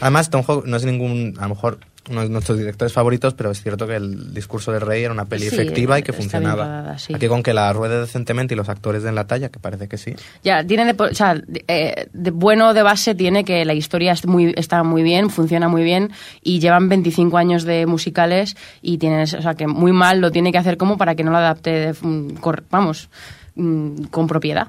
Además, 0.00 0.30
Tom 0.30 0.42
Hawk 0.46 0.64
no 0.66 0.76
es 0.78 0.84
ningún... 0.86 1.34
A 1.38 1.42
lo 1.42 1.50
mejor 1.50 1.80
uno 2.10 2.22
de 2.22 2.28
nuestros 2.28 2.58
directores 2.58 2.92
favoritos, 2.92 3.34
pero 3.34 3.50
es 3.50 3.62
cierto 3.62 3.86
que 3.86 3.96
el 3.96 4.32
discurso 4.34 4.72
del 4.72 4.80
rey 4.80 5.02
era 5.04 5.12
una 5.12 5.24
peli 5.26 5.48
Sí, 5.48 5.54
efectiva 5.54 5.98
y 5.98 6.02
que 6.02 6.12
funcionaba. 6.12 6.64
rodada, 6.64 6.98
sí. 6.98 7.14
Aquí 7.14 7.26
con 7.28 7.42
que 7.42 7.52
la 7.54 7.72
ruede 7.72 8.00
decentemente 8.00 8.54
y 8.54 8.56
los 8.56 8.68
actores 8.68 9.02
den 9.02 9.14
la 9.14 9.26
talla, 9.26 9.48
que 9.48 9.58
parece 9.58 9.88
que 9.88 9.98
sí. 9.98 10.14
Ya, 10.42 10.64
tiene 10.64 10.92
de, 10.92 11.02
o 11.02 11.14
sea, 11.14 11.34
de, 11.34 11.64
eh, 11.68 12.08
de 12.12 12.30
bueno 12.30 12.74
de 12.74 12.82
base 12.82 13.14
tiene 13.14 13.44
que 13.44 13.64
la 13.64 13.74
historia 13.74 14.12
es 14.12 14.26
muy, 14.26 14.54
está 14.56 14.82
muy 14.82 15.02
bien, 15.02 15.30
funciona 15.30 15.68
muy 15.68 15.82
bien 15.84 16.10
y 16.42 16.60
llevan 16.60 16.88
25 16.88 17.36
años 17.38 17.64
de 17.64 17.86
musicales 17.86 18.56
y 18.82 18.98
tienes, 18.98 19.34
o 19.34 19.42
sea, 19.42 19.54
que 19.54 19.66
muy 19.66 19.92
mal 19.92 20.20
lo 20.20 20.30
tiene 20.30 20.52
que 20.52 20.58
hacer 20.58 20.76
como 20.76 20.96
para 20.98 21.14
que 21.14 21.24
no 21.24 21.30
lo 21.30 21.38
adapte, 21.38 21.70
de- 21.70 21.92
mm, 22.00 22.34
vamos, 22.70 23.08
mm, 23.54 24.04
con 24.10 24.26
propiedad. 24.26 24.68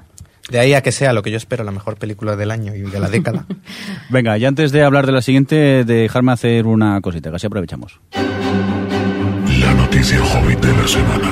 De 0.50 0.58
ahí 0.58 0.74
a 0.74 0.82
que 0.82 0.90
sea 0.92 1.12
lo 1.12 1.22
que 1.22 1.30
yo 1.30 1.36
espero, 1.36 1.62
la 1.64 1.70
mejor 1.70 1.96
película 1.96 2.34
del 2.36 2.50
año 2.50 2.74
y 2.74 2.80
de 2.80 2.98
la 3.00 3.08
década. 3.08 3.46
Venga, 4.10 4.36
y 4.36 4.44
antes 4.44 4.72
de 4.72 4.82
hablar 4.82 5.06
de 5.06 5.12
la 5.12 5.22
siguiente, 5.22 5.84
dejarme 5.84 6.32
hacer 6.32 6.66
una 6.66 7.00
cosita, 7.00 7.30
que 7.30 7.36
así 7.36 7.46
aprovechamos. 7.46 8.00
La 8.12 9.74
noticia 9.74 10.18
hobbit 10.22 10.58
de 10.60 10.76
la 10.76 10.88
semana. 10.88 11.30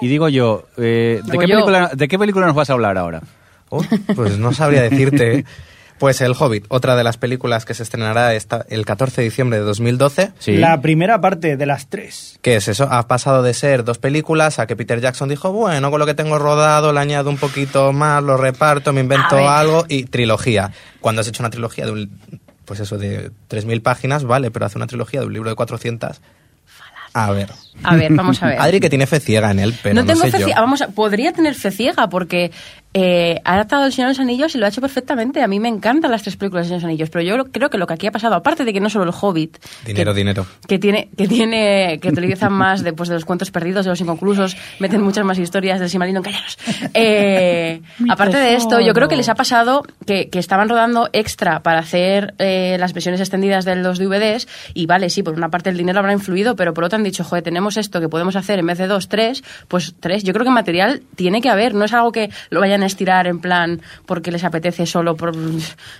Y 0.00 0.08
digo 0.08 0.28
yo, 0.28 0.64
eh, 0.76 1.20
¿de, 1.24 1.30
Digo 1.30 1.40
qué 1.40 1.46
yo. 1.46 1.54
película, 1.54 1.90
¿de 1.94 2.08
qué 2.08 2.18
película 2.18 2.46
nos 2.46 2.56
vas 2.56 2.70
a 2.70 2.72
hablar 2.72 2.98
ahora? 2.98 3.22
Oh, 3.68 3.82
pues 4.16 4.38
no 4.38 4.52
sabría 4.52 4.82
decirte. 4.82 5.44
Pues 6.02 6.20
El 6.20 6.32
Hobbit, 6.36 6.64
otra 6.68 6.96
de 6.96 7.04
las 7.04 7.16
películas 7.16 7.64
que 7.64 7.74
se 7.74 7.84
estrenará 7.84 8.34
esta, 8.34 8.66
el 8.68 8.84
14 8.84 9.20
de 9.20 9.24
diciembre 9.28 9.60
de 9.60 9.64
2012. 9.64 10.32
Sí. 10.40 10.56
La 10.56 10.80
primera 10.80 11.20
parte 11.20 11.56
de 11.56 11.64
las 11.64 11.86
tres. 11.90 12.40
¿Qué 12.42 12.56
es 12.56 12.66
eso? 12.66 12.88
Ha 12.90 13.06
pasado 13.06 13.44
de 13.44 13.54
ser 13.54 13.84
dos 13.84 13.98
películas 13.98 14.58
a 14.58 14.66
que 14.66 14.74
Peter 14.74 15.00
Jackson 15.00 15.28
dijo, 15.28 15.52
bueno, 15.52 15.92
con 15.92 16.00
lo 16.00 16.06
que 16.06 16.14
tengo 16.14 16.40
rodado 16.40 16.92
le 16.92 16.98
añado 16.98 17.30
un 17.30 17.36
poquito 17.36 17.92
más, 17.92 18.20
lo 18.20 18.36
reparto, 18.36 18.92
me 18.92 19.00
invento 19.00 19.48
algo 19.48 19.84
y 19.88 20.02
trilogía. 20.02 20.72
Cuando 21.00 21.20
has 21.20 21.28
hecho 21.28 21.40
una 21.40 21.50
trilogía 21.50 21.86
de 21.86 21.92
un, 21.92 22.18
pues 22.64 22.80
eso, 22.80 22.98
de 22.98 23.30
3.000 23.48 23.80
páginas, 23.80 24.24
vale, 24.24 24.50
pero 24.50 24.66
hace 24.66 24.78
una 24.78 24.88
trilogía 24.88 25.20
de 25.20 25.26
un 25.26 25.32
libro 25.34 25.50
de 25.50 25.54
400... 25.54 26.20
A 27.14 27.30
ver. 27.30 27.50
A 27.82 27.94
ver, 27.94 28.10
vamos 28.14 28.42
a 28.42 28.46
ver. 28.46 28.58
Adri 28.60 28.80
que 28.80 28.88
tiene 28.88 29.06
fe 29.06 29.20
ciega 29.20 29.50
en 29.50 29.58
él, 29.58 29.74
pero 29.82 29.94
no, 29.94 30.00
no 30.00 30.06
tengo 30.06 30.22
sé 30.22 30.30
fe 30.30 30.38
yo. 30.38 30.46
ciega. 30.46 30.60
Vamos 30.62 30.80
a- 30.80 30.88
podría 30.88 31.32
tener 31.32 31.54
fe 31.54 31.70
ciega 31.70 32.08
porque 32.08 32.50
eh, 32.94 33.40
ha 33.44 33.54
adaptado 33.54 33.86
El 33.86 33.92
Señor 33.92 34.08
de 34.08 34.12
los 34.12 34.20
Anillos 34.20 34.54
y 34.54 34.58
lo 34.58 34.66
ha 34.66 34.68
hecho 34.68 34.80
perfectamente. 34.80 35.42
A 35.42 35.46
mí 35.46 35.60
me 35.60 35.68
encantan 35.68 36.10
las 36.10 36.22
tres 36.22 36.36
películas 36.36 36.66
del 36.66 36.70
Señor 36.70 36.80
de 36.80 36.82
los 36.82 36.90
Anillos, 36.90 37.10
pero 37.10 37.24
yo 37.24 37.44
creo 37.50 37.70
que 37.70 37.78
lo 37.78 37.86
que 37.86 37.94
aquí 37.94 38.06
ha 38.06 38.12
pasado, 38.12 38.34
aparte 38.34 38.64
de 38.64 38.72
que 38.72 38.80
no 38.80 38.90
solo 38.90 39.04
el 39.04 39.12
Hobbit, 39.18 39.58
Dinero, 39.86 40.12
que, 40.12 40.18
dinero. 40.18 40.46
que 40.68 40.78
tiene 40.78 41.08
que 41.16 41.28
tiene 41.28 41.98
que 42.00 42.08
utilizan 42.08 42.52
más 42.52 42.82
de, 42.82 42.92
pues, 42.92 43.08
de 43.08 43.14
los 43.14 43.24
cuentos 43.24 43.50
perdidos, 43.50 43.84
de 43.84 43.90
los 43.90 44.00
inconclusos, 44.00 44.56
meten 44.78 45.02
muchas 45.02 45.24
más 45.24 45.38
historias 45.38 45.80
del 45.80 45.88
Silmarillion, 45.88 46.22
callaros. 46.22 46.58
Eh, 46.94 47.80
aparte 48.10 48.36
de 48.36 48.54
esto, 48.54 48.80
yo 48.80 48.92
creo 48.92 49.08
que 49.08 49.16
les 49.16 49.28
ha 49.28 49.34
pasado 49.34 49.82
que, 50.06 50.28
que 50.28 50.38
estaban 50.38 50.68
rodando 50.68 51.08
extra 51.12 51.62
para 51.62 51.80
hacer 51.80 52.34
eh, 52.38 52.76
las 52.78 52.92
versiones 52.92 53.20
extendidas 53.20 53.64
de 53.64 53.76
los 53.76 53.98
DVDs 53.98 54.48
y 54.74 54.86
vale, 54.86 55.08
sí, 55.10 55.22
por 55.22 55.34
una 55.34 55.48
parte 55.48 55.70
el 55.70 55.78
dinero 55.78 55.98
habrá 55.98 56.12
influido, 56.12 56.56
pero 56.56 56.74
por 56.74 56.84
otra 56.84 56.96
han 56.96 57.04
dicho, 57.04 57.24
joder, 57.24 57.42
tenemos 57.42 57.76
esto 57.76 58.00
que 58.00 58.08
podemos 58.08 58.36
hacer 58.36 58.58
en 58.58 58.66
vez 58.66 58.78
de 58.78 58.86
dos, 58.86 59.08
tres, 59.08 59.42
pues 59.68 59.94
tres. 59.98 60.24
Yo 60.24 60.32
creo 60.32 60.44
que 60.44 60.50
material 60.50 61.02
tiene 61.16 61.40
que 61.40 61.48
haber, 61.48 61.74
no 61.74 61.84
es 61.84 61.92
algo 61.92 62.12
que 62.12 62.30
lo 62.50 62.60
vayan 62.60 62.81
estirar 62.86 63.26
en 63.26 63.40
plan 63.40 63.80
porque 64.06 64.30
les 64.30 64.44
apetece 64.44 64.86
solo 64.86 65.16
por, 65.16 65.34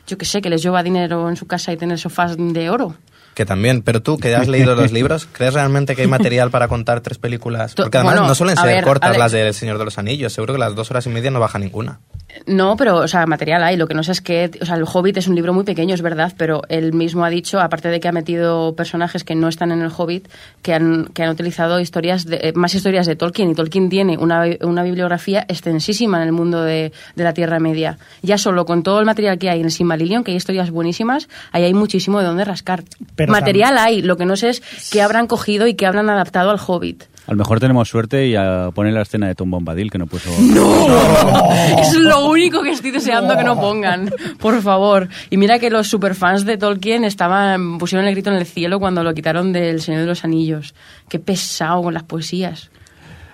yo 0.07 0.19
que 0.19 0.25
sé, 0.25 0.41
que 0.43 0.51
les 0.51 0.63
lleva 0.63 0.83
dinero 0.83 1.29
en 1.29 1.37
su 1.37 1.47
casa 1.47 1.73
y 1.73 1.77
tener 1.77 1.99
sofás 1.99 2.37
de 2.37 2.71
oro. 2.71 2.97
Que 3.35 3.47
también, 3.47 3.83
pero 3.83 4.03
tú 4.03 4.19
que 4.19 4.35
has 4.35 4.49
leído 4.49 4.75
los 4.75 4.93
libros, 4.93 5.27
¿crees 5.33 5.55
realmente 5.55 5.97
que 5.97 6.03
hay 6.03 6.09
material 6.09 6.51
para 6.51 6.69
contar 6.69 7.01
tres 7.01 7.19
películas? 7.19 7.75
Porque 7.75 7.99
además 7.99 8.15
bueno, 8.15 8.29
no 8.29 8.35
suelen 8.35 8.57
ser 8.57 8.67
ver, 8.67 8.85
cortas 8.85 9.17
las 9.17 9.33
del 9.33 9.55
Señor 9.55 9.79
de 9.79 9.85
los 9.85 9.99
Anillos, 9.99 10.33
seguro 10.33 10.55
que 10.55 10.61
las 10.61 10.75
dos 10.75 10.91
horas 10.91 11.07
y 11.07 11.09
media 11.09 11.31
no 11.31 11.41
baja 11.41 11.59
ninguna. 11.59 12.01
No, 12.47 12.77
pero, 12.77 12.97
o 12.97 13.09
sea, 13.09 13.27
material 13.27 13.63
hay. 13.63 13.77
Lo 13.77 13.87
que 13.87 13.95
no 13.95 14.03
sé 14.03 14.13
es 14.13 14.21
que, 14.21 14.51
o 14.61 14.67
sea, 14.67 14.77
El 14.77 14.85
Hobbit 14.91 15.19
es 15.19 15.29
un 15.29 15.35
libro 15.35 15.53
muy 15.53 15.65
pequeño, 15.65 15.95
es 15.95 16.03
verdad, 16.03 16.33
pero 16.37 16.63
él 16.69 16.93
mismo 16.93 17.25
ha 17.25 17.31
dicho, 17.31 17.61
aparte 17.61 17.89
de 17.89 18.01
que 18.01 18.09
ha 18.09 18.13
metido 18.13 18.75
personajes 18.75 19.25
que 19.25 19.35
no 19.35 19.49
están 19.49 19.71
en 19.71 19.83
El 19.83 19.91
Hobbit, 19.97 20.29
que 20.63 20.75
han, 20.75 21.07
que 21.07 21.23
han 21.23 21.31
utilizado 21.31 21.79
historias 21.81 22.25
de, 22.25 22.37
eh, 22.37 22.53
más 22.55 22.75
historias 22.75 23.07
de 23.07 23.17
Tolkien. 23.17 23.51
Y 23.51 23.55
Tolkien 23.55 23.89
tiene 23.89 24.17
una, 24.19 24.45
una 24.63 24.83
bibliografía 24.83 25.45
extensísima 25.49 26.19
en 26.19 26.29
el 26.29 26.33
mundo 26.33 26.63
de, 26.63 26.93
de 27.15 27.25
la 27.25 27.35
Tierra 27.35 27.59
Media. 27.59 27.99
Ya 28.23 28.39
solo 28.39 28.65
con 28.65 28.83
todo 28.83 28.99
el 29.01 29.07
material 29.07 29.39
que 29.39 29.51
hay 29.51 29.61
en 29.61 29.67
el 29.67 29.73
Silmarillion, 29.73 30.25
que 30.25 30.33
hay 30.33 30.37
historias 30.37 30.71
buenísimas, 30.71 31.29
ahí 31.53 31.65
hay 31.65 31.75
muchísimo 31.75 32.21
de 32.21 32.27
dónde 32.27 32.45
rascar. 32.45 32.83
Pero 33.15 33.22
material 33.29 33.79
hay, 33.79 34.03
lo 34.03 34.17
que 34.17 34.25
no 34.25 34.37
sé 34.37 34.51
es 34.51 34.63
qué 34.91 35.03
habrán 35.03 35.27
cogido 35.27 35.67
y 35.67 35.75
qué 35.75 35.87
habrán 35.87 36.11
adaptado 36.11 36.51
al 36.51 36.61
Hobbit. 36.65 37.05
A 37.27 37.31
lo 37.31 37.37
mejor 37.37 37.61
tenemos 37.61 37.89
suerte 37.89 38.27
y 38.27 38.35
a 38.35 38.71
poner 38.75 38.93
la 38.95 39.03
escena 39.03 39.29
de 39.29 39.37
Tom 39.37 39.51
Bombadil 39.51 39.91
que 39.91 39.99
no 39.99 40.07
puso. 40.07 40.29
Es 41.79 41.95
lo 41.95 42.27
único 42.27 42.63
que 42.63 42.71
estoy 42.71 42.91
deseando 42.91 43.37
que 43.37 43.45
no 43.45 43.61
pongan, 43.61 44.13
por 44.39 44.61
favor. 44.61 45.09
Y 45.31 45.37
mira 45.37 45.59
que 45.59 45.71
los 45.71 45.87
superfans 45.87 46.45
de 46.45 46.59
Tolkien 46.59 47.05
estaban 47.05 47.79
pusieron 47.79 48.07
el 48.09 48.15
grito 48.15 48.31
en 48.31 48.37
el 48.37 48.47
cielo 48.47 48.81
cuando 48.81 49.05
lo 49.05 49.15
quitaron 49.15 49.53
del 49.53 49.81
Señor 49.81 50.01
de 50.01 50.07
los 50.09 50.25
Anillos. 50.25 50.75
Qué 51.09 51.21
pesado 51.21 51.83
con 51.83 51.95
las 51.95 52.03
poesías. 52.03 52.71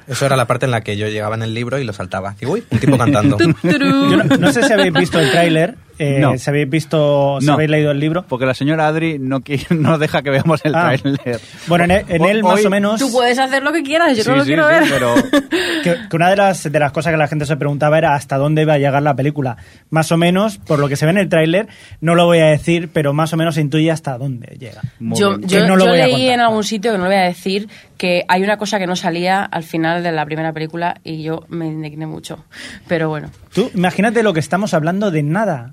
Eso 0.06 0.24
era 0.24 0.36
la 0.36 0.46
parte 0.46 0.64
en 0.64 0.72
la 0.72 0.80
que 0.80 0.96
yo 0.96 1.06
llegaba 1.08 1.34
en 1.36 1.42
el 1.42 1.54
libro 1.54 1.78
y 1.78 1.84
lo 1.84 1.92
saltaba. 1.92 2.34
Y 2.40 2.46
uy, 2.46 2.64
un 2.70 2.78
tipo 2.78 2.96
cantando. 2.96 3.36
Yo 3.62 3.78
no, 3.78 4.24
no 4.24 4.52
sé 4.52 4.62
si 4.62 4.72
habéis 4.72 4.92
visto 4.94 5.20
el 5.20 5.30
tráiler, 5.30 5.74
eh, 5.98 6.18
No. 6.20 6.36
si 6.38 6.48
habéis 6.50 6.68
visto, 6.70 7.38
si 7.40 7.46
No. 7.46 7.54
habéis 7.54 7.70
leído 7.70 7.90
el 7.90 8.00
libro. 8.00 8.24
Porque 8.28 8.46
la 8.46 8.54
señora 8.54 8.86
Adri 8.88 9.18
no, 9.18 9.40
no 9.70 9.98
deja 9.98 10.22
que 10.22 10.30
veamos 10.30 10.60
el 10.64 10.74
Ah. 10.74 10.92
tráiler. 10.96 11.40
Bueno, 11.66 11.84
en, 11.84 11.90
e- 11.92 12.04
en 12.08 12.24
él 12.24 12.42
más 12.42 12.64
o 12.64 12.70
menos 12.70 13.00
Tú 13.00 13.10
puedes 13.12 13.38
hacer 13.38 13.62
lo 13.62 13.72
que 13.72 13.82
quieras, 13.82 14.16
yo 14.16 14.22
Sí, 14.24 14.30
no 14.30 14.36
lo 14.36 14.42
sí, 14.44 14.48
quiero 14.48 14.68
sí, 14.68 14.74
ver. 14.74 14.84
pero 14.90 15.14
que, 15.82 15.96
que 16.08 16.16
una 16.16 16.30
de 16.30 16.36
las, 16.36 16.62
de 16.70 16.78
las 16.78 16.92
cosas 16.92 17.12
que 17.12 17.16
la 17.16 17.28
gente 17.28 17.46
se 17.46 17.56
preguntaba 17.56 17.98
era 17.98 18.14
hasta 18.14 18.36
dónde 18.36 18.62
iba 18.62 18.74
a 18.74 18.78
llegar 18.78 19.02
la 19.02 19.14
película. 19.16 19.56
Más 19.90 20.10
o 20.12 20.16
menos, 20.16 20.58
por 20.58 20.78
lo 20.78 20.88
que 20.88 20.96
se 20.96 21.04
ve 21.06 21.12
en 21.12 21.18
el 21.18 21.28
tráiler, 21.28 21.68
no 22.00 22.14
lo 22.14 22.26
voy 22.26 22.38
a 22.38 22.46
decir, 22.46 22.90
pero 22.92 23.12
más 23.12 23.32
o 23.32 23.36
menos 23.36 23.54
se 23.56 23.60
intuye 23.60 23.90
hasta 23.90 24.16
dónde 24.18 24.56
llega. 24.58 24.80
Muy 25.00 25.18
Yo, 25.18 25.38
yo- 25.40 25.66
no 25.66 25.76
lo 25.76 25.84
yo 25.84 25.90
voy 25.90 26.00
a 26.00 26.04
leí 26.06 26.12
contar. 26.14 26.34
en 26.34 26.40
algún 26.40 26.64
sitio, 26.64 26.92
que 26.92 26.98
no 26.98 27.04
lo 27.04 27.10
voy 27.10 27.18
a 27.18 27.22
decir, 27.24 27.68
que 27.96 28.24
hay 28.28 28.42
una 28.42 28.56
cosa 28.58 28.78
que 28.78 28.86
no 28.86 28.94
salía 28.96 29.42
al 29.44 29.62
final 29.64 30.02
de 30.02 30.12
la 30.12 30.24
primera 30.24 30.52
película 30.52 30.96
y 31.02 31.22
yo 31.22 31.44
me 31.48 31.66
indigné 31.66 32.06
mucho. 32.06 32.44
Pero 32.86 33.08
bueno. 33.08 33.30
Tú, 33.52 33.70
imagínate 33.74 34.22
lo 34.22 34.32
que 34.32 34.40
estamos 34.40 34.74
hablando 34.74 35.10
de 35.10 35.22
nada. 35.22 35.72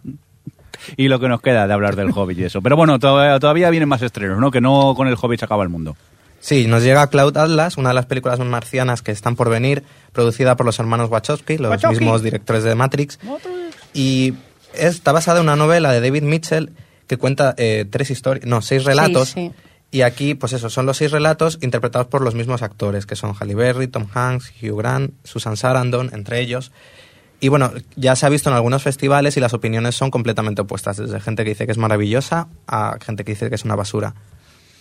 Y 0.98 1.08
lo 1.08 1.20
que 1.20 1.28
nos 1.28 1.42
queda 1.42 1.68
de 1.68 1.74
hablar 1.74 1.96
del 1.96 2.12
Hobbit 2.14 2.40
y 2.40 2.44
eso. 2.44 2.62
Pero 2.62 2.76
bueno, 2.76 3.00
todavía, 3.00 3.40
todavía 3.40 3.70
vienen 3.70 3.90
más 3.90 4.02
estrenos, 4.02 4.40
¿no? 4.40 4.52
Que 4.52 4.62
no 4.62 4.94
con 4.96 5.08
el 5.08 5.16
Hobbit 5.20 5.40
se 5.40 5.46
acaba 5.46 5.64
el 5.64 5.70
mundo. 5.70 5.96
Sí, 6.40 6.68
nos 6.68 6.84
llega 6.84 7.08
Cloud 7.08 7.36
Atlas, 7.38 7.78
una 7.78 7.90
de 7.90 7.96
las 7.96 8.06
películas 8.06 8.40
marcianas 8.40 9.02
que 9.02 9.12
están 9.12 9.36
por 9.36 9.50
venir, 9.50 9.84
producida 10.12 10.56
por 10.56 10.66
los 10.66 10.78
hermanos 10.78 11.10
Wachowski, 11.10 11.58
los 11.58 11.72
Wachowski. 11.72 12.00
mismos 12.00 12.22
directores 12.22 12.64
de 12.64 12.76
Matrix. 12.76 13.18
Y 13.94 14.36
está 14.74 15.12
basada 15.12 15.40
en 15.40 15.46
una 15.46 15.56
novela 15.56 15.92
de 15.92 16.02
David 16.02 16.24
Mitchell 16.24 16.72
que 17.08 17.18
cuenta 17.18 17.56
eh, 17.58 17.86
tres 17.90 18.12
historias, 18.12 18.46
no, 18.46 18.62
seis 18.62 18.84
relatos. 18.84 19.30
sí. 19.30 19.52
Y 19.92 20.02
aquí, 20.02 20.36
pues 20.36 20.52
eso, 20.52 20.70
son 20.70 20.86
los 20.86 20.98
seis 20.98 21.12
relatos 21.12 21.58
interpretados 21.62 22.08
por 22.08 22.22
los 22.22 22.36
mismos 22.36 22.62
actores, 22.64 23.06
que 23.06 23.16
son 23.16 23.34
Halle 23.34 23.56
Berry, 23.56 23.88
Tom 23.88 24.08
Hanks, 24.14 24.52
Hugh 24.62 24.78
Grant, 24.78 25.14
Susan 25.24 25.56
Sarandon, 25.56 26.10
entre 26.14 26.42
ellos. 26.42 26.72
Y 27.40 27.50
bueno, 27.50 27.72
ya 27.96 28.16
se 28.16 28.26
ha 28.26 28.30
visto 28.30 28.50
en 28.50 28.56
algunos 28.56 28.82
festivales 28.82 29.38
y 29.38 29.40
las 29.40 29.54
opiniones 29.54 29.96
son 29.96 30.10
completamente 30.10 30.62
opuestas, 30.62 30.98
desde 30.98 31.20
gente 31.20 31.44
que 31.44 31.50
dice 31.50 31.66
que 31.66 31.72
es 31.72 31.78
maravillosa 31.78 32.48
a 32.68 32.98
gente 33.02 33.24
que 33.24 33.34
dice 33.34 33.50
que 33.50 33.56
es 33.56 33.66
una 33.66 33.76
basura. 33.76 34.14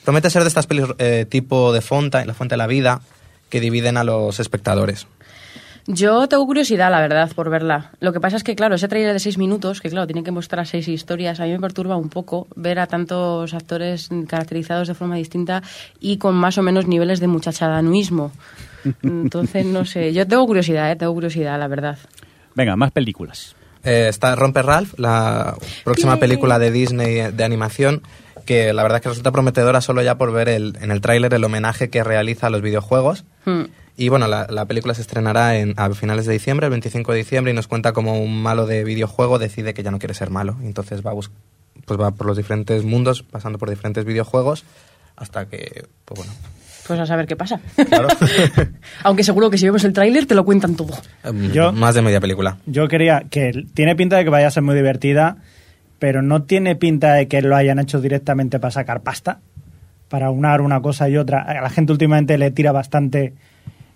Promete 0.04 0.30
ser 0.30 0.42
de 0.42 0.48
estas 0.48 0.66
pelis 0.66 0.84
eh, 0.98 1.26
tipo 1.28 1.72
de 1.72 1.80
Fonta, 1.80 2.24
La 2.24 2.34
Fuente 2.34 2.54
de 2.54 2.58
la 2.58 2.66
Vida, 2.66 3.00
que 3.48 3.60
dividen 3.60 3.96
a 3.96 4.04
los 4.04 4.38
espectadores. 4.38 5.06
Yo 5.86 6.26
tengo 6.28 6.46
curiosidad, 6.46 6.90
la 6.90 7.00
verdad, 7.00 7.30
por 7.34 7.50
verla. 7.50 7.90
Lo 8.00 8.12
que 8.14 8.20
pasa 8.20 8.38
es 8.38 8.44
que, 8.44 8.56
claro, 8.56 8.76
ese 8.76 8.88
trailer 8.88 9.12
de 9.12 9.18
seis 9.18 9.36
minutos, 9.36 9.82
que 9.82 9.90
claro, 9.90 10.06
tiene 10.06 10.22
que 10.22 10.30
mostrar 10.30 10.66
seis 10.66 10.88
historias, 10.88 11.40
a 11.40 11.44
mí 11.44 11.52
me 11.52 11.60
perturba 11.60 11.96
un 11.96 12.08
poco 12.08 12.46
ver 12.56 12.78
a 12.78 12.86
tantos 12.86 13.52
actores 13.52 14.08
caracterizados 14.26 14.88
de 14.88 14.94
forma 14.94 15.16
distinta 15.16 15.62
y 16.00 16.16
con 16.16 16.36
más 16.36 16.56
o 16.56 16.62
menos 16.62 16.86
niveles 16.86 17.20
de 17.20 17.26
muchachadanuismo. 17.26 18.32
Entonces, 19.02 19.66
no 19.66 19.84
sé, 19.84 20.14
yo 20.14 20.26
tengo 20.26 20.46
curiosidad, 20.46 20.90
¿eh? 20.90 20.96
tengo 20.96 21.12
curiosidad, 21.12 21.58
la 21.58 21.68
verdad. 21.68 21.98
Venga, 22.54 22.76
más 22.76 22.92
películas. 22.92 23.54
Eh, 23.82 24.06
está 24.08 24.34
Romper 24.34 24.64
Ralph, 24.64 24.94
la 24.98 25.56
próxima 25.84 26.12
Bien. 26.14 26.20
película 26.20 26.58
de 26.58 26.70
Disney 26.70 27.32
de 27.32 27.44
animación, 27.44 28.02
que 28.46 28.72
la 28.72 28.82
verdad 28.82 28.96
es 28.98 29.02
que 29.02 29.08
resulta 29.10 29.30
prometedora 29.32 29.80
solo 29.80 30.02
ya 30.02 30.16
por 30.16 30.32
ver 30.32 30.48
el, 30.48 30.78
en 30.80 30.90
el 30.90 31.00
tráiler 31.00 31.34
el 31.34 31.44
homenaje 31.44 31.90
que 31.90 32.02
realiza 32.02 32.46
a 32.46 32.50
los 32.50 32.62
videojuegos. 32.62 33.24
Hmm. 33.44 33.64
Y 33.96 34.08
bueno, 34.08 34.26
la, 34.26 34.46
la 34.48 34.64
película 34.64 34.94
se 34.94 35.02
estrenará 35.02 35.56
en, 35.58 35.74
a 35.76 35.88
finales 35.90 36.26
de 36.26 36.32
diciembre, 36.32 36.66
el 36.66 36.70
25 36.70 37.12
de 37.12 37.18
diciembre, 37.18 37.52
y 37.52 37.54
nos 37.54 37.68
cuenta 37.68 37.92
cómo 37.92 38.18
un 38.18 38.42
malo 38.42 38.66
de 38.66 38.84
videojuego 38.84 39.38
decide 39.38 39.74
que 39.74 39.82
ya 39.82 39.90
no 39.90 39.98
quiere 39.98 40.14
ser 40.14 40.30
malo. 40.30 40.56
Y 40.62 40.66
entonces 40.66 41.04
va, 41.06 41.10
a 41.10 41.14
bus- 41.14 41.30
pues 41.84 42.00
va 42.00 42.10
por 42.10 42.26
los 42.26 42.36
diferentes 42.36 42.82
mundos, 42.84 43.22
pasando 43.22 43.58
por 43.58 43.70
diferentes 43.70 44.04
videojuegos, 44.04 44.64
hasta 45.14 45.46
que, 45.46 45.84
pues 46.06 46.18
bueno, 46.18 46.32
Pues 46.86 47.00
a 47.00 47.06
saber 47.06 47.26
qué 47.26 47.34
pasa. 47.36 47.60
claro. 47.88 48.08
Aunque 49.04 49.24
seguro 49.24 49.50
que 49.50 49.58
si 49.58 49.64
vemos 49.66 49.84
el 49.84 49.92
tráiler 49.92 50.26
te 50.26 50.34
lo 50.34 50.44
cuentan 50.44 50.74
todo. 50.76 50.94
Em, 51.22 51.50
Yo- 51.52 51.72
Más 51.72 51.94
de 51.94 52.02
media 52.02 52.20
película. 52.20 52.58
Yo 52.66 52.88
quería 52.88 53.24
que 53.30 53.64
tiene 53.74 53.96
pinta 53.96 54.16
de 54.16 54.24
que 54.24 54.30
vaya 54.30 54.48
a 54.48 54.50
ser 54.50 54.62
muy 54.62 54.74
divertida, 54.74 55.36
pero 55.98 56.20
no 56.22 56.42
tiene 56.42 56.76
pinta 56.76 57.14
de 57.14 57.26
que 57.28 57.40
lo 57.42 57.56
hayan 57.56 57.78
hecho 57.78 58.00
directamente 58.00 58.58
para 58.58 58.70
sacar 58.70 59.00
pasta, 59.02 59.38
para 60.08 60.30
unar 60.30 60.60
una 60.60 60.80
cosa 60.82 61.08
y 61.08 61.16
otra. 61.16 61.40
A 61.42 61.60
la 61.62 61.70
gente 61.70 61.92
últimamente 61.92 62.36
le 62.36 62.50
tira 62.50 62.72
bastante 62.72 63.32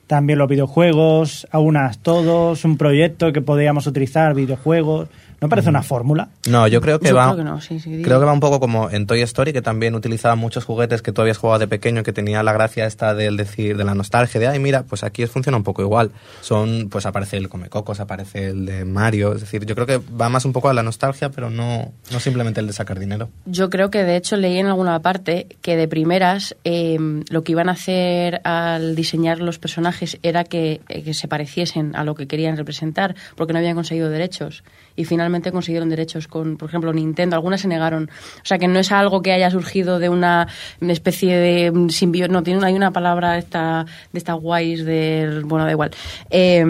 también 0.08 0.40
los 0.40 0.48
videojuegos, 0.48 1.46
a 1.52 1.60
unas 1.60 1.98
todos, 1.98 2.64
un 2.64 2.76
proyecto 2.76 3.32
que 3.32 3.40
podríamos 3.42 3.86
utilizar, 3.86 4.34
videojuegos. 4.34 5.08
¿No 5.40 5.48
parece 5.48 5.68
una 5.68 5.84
fórmula? 5.84 6.30
No, 6.48 6.66
yo 6.66 6.80
creo 6.80 6.98
que 6.98 7.10
Yo 7.10 7.14
va. 7.14 7.26
creo 7.26 7.36
que 7.36 7.44
no, 7.44 7.60
sí, 7.60 7.78
sí, 7.78 7.90
digo. 7.90 8.02
creo 8.02 8.18
que 8.18 8.26
va 8.26 8.32
un 8.32 8.40
poco 8.40 8.58
como 8.58 8.90
en 8.90 9.06
Toy 9.06 9.22
Story, 9.22 9.52
que 9.52 9.62
también 9.62 9.94
utilizaba 9.94 10.34
muchos 10.34 10.64
juguetes 10.64 11.00
que 11.00 11.12
tú 11.12 11.20
habías 11.22 11.38
jugado 11.38 11.60
de 11.60 11.68
pequeño, 11.68 12.02
que 12.02 12.12
tenía 12.12 12.42
la 12.42 12.52
gracia 12.52 12.86
esta 12.86 13.14
del 13.14 13.36
decir, 13.36 13.76
de 13.76 13.84
la 13.84 13.94
nostalgia, 13.94 14.40
de 14.40 14.48
ay, 14.48 14.58
mira, 14.58 14.82
pues 14.82 15.04
aquí 15.04 15.24
funciona 15.26 15.56
un 15.56 15.62
poco 15.62 15.80
igual. 15.82 16.10
Son, 16.40 16.88
pues 16.90 17.06
aparece 17.06 17.36
el 17.36 17.48
Comecocos, 17.48 18.00
aparece 18.00 18.48
el 18.48 18.66
de 18.66 18.84
Mario, 18.84 19.32
es 19.32 19.42
decir, 19.42 19.64
yo 19.64 19.76
creo 19.76 19.86
que 19.86 20.00
va 20.20 20.28
más 20.28 20.44
un 20.44 20.52
poco 20.52 20.70
a 20.70 20.74
la 20.74 20.82
nostalgia, 20.82 21.28
pero 21.30 21.50
no, 21.50 21.92
no 22.10 22.18
simplemente 22.18 22.58
el 22.58 22.66
de 22.66 22.72
sacar 22.72 22.98
dinero. 22.98 23.28
Yo 23.46 23.70
creo 23.70 23.90
que 23.90 24.02
de 24.02 24.16
hecho 24.16 24.36
leí 24.36 24.58
en 24.58 24.66
alguna 24.66 24.98
parte 25.02 25.46
que 25.62 25.76
de 25.76 25.86
primeras 25.86 26.56
eh, 26.64 26.96
lo 27.30 27.44
que 27.44 27.52
iban 27.52 27.68
a 27.68 27.72
hacer 27.72 28.40
al 28.42 28.96
diseñar 28.96 29.38
los 29.38 29.60
personajes 29.60 29.97
era 30.22 30.44
que, 30.44 30.80
eh, 30.88 31.02
que 31.02 31.14
se 31.14 31.28
pareciesen 31.28 31.94
a 31.96 32.04
lo 32.04 32.14
que 32.14 32.26
querían 32.26 32.56
representar, 32.56 33.14
porque 33.36 33.52
no 33.52 33.58
habían 33.58 33.74
conseguido 33.74 34.08
derechos. 34.10 34.62
Y 34.96 35.04
finalmente 35.04 35.52
consiguieron 35.52 35.88
derechos 35.88 36.26
con, 36.28 36.56
por 36.56 36.68
ejemplo, 36.68 36.92
Nintendo. 36.92 37.36
Algunas 37.36 37.60
se 37.60 37.68
negaron. 37.68 38.10
O 38.42 38.44
sea, 38.44 38.58
que 38.58 38.68
no 38.68 38.78
es 38.80 38.90
algo 38.92 39.22
que 39.22 39.32
haya 39.32 39.50
surgido 39.50 39.98
de 39.98 40.08
una 40.08 40.48
especie 40.80 41.36
de 41.36 41.72
simbiosis. 41.90 42.32
No, 42.32 42.42
tiene, 42.42 42.64
hay 42.66 42.74
una 42.74 42.90
palabra 42.92 43.38
esta, 43.38 43.86
de 44.12 44.18
esta 44.18 44.32
guays 44.32 44.84
del... 44.84 45.44
Bueno, 45.44 45.64
da 45.66 45.70
igual. 45.70 45.90
Eh, 46.30 46.64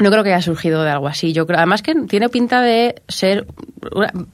No 0.00 0.10
creo 0.12 0.22
que 0.22 0.32
haya 0.32 0.42
surgido 0.42 0.84
de 0.84 0.90
algo 0.90 1.08
así. 1.08 1.32
Yo 1.32 1.44
creo, 1.46 1.58
además 1.58 1.82
que 1.82 1.92
tiene 2.06 2.28
pinta 2.28 2.60
de 2.62 3.02
ser. 3.08 3.44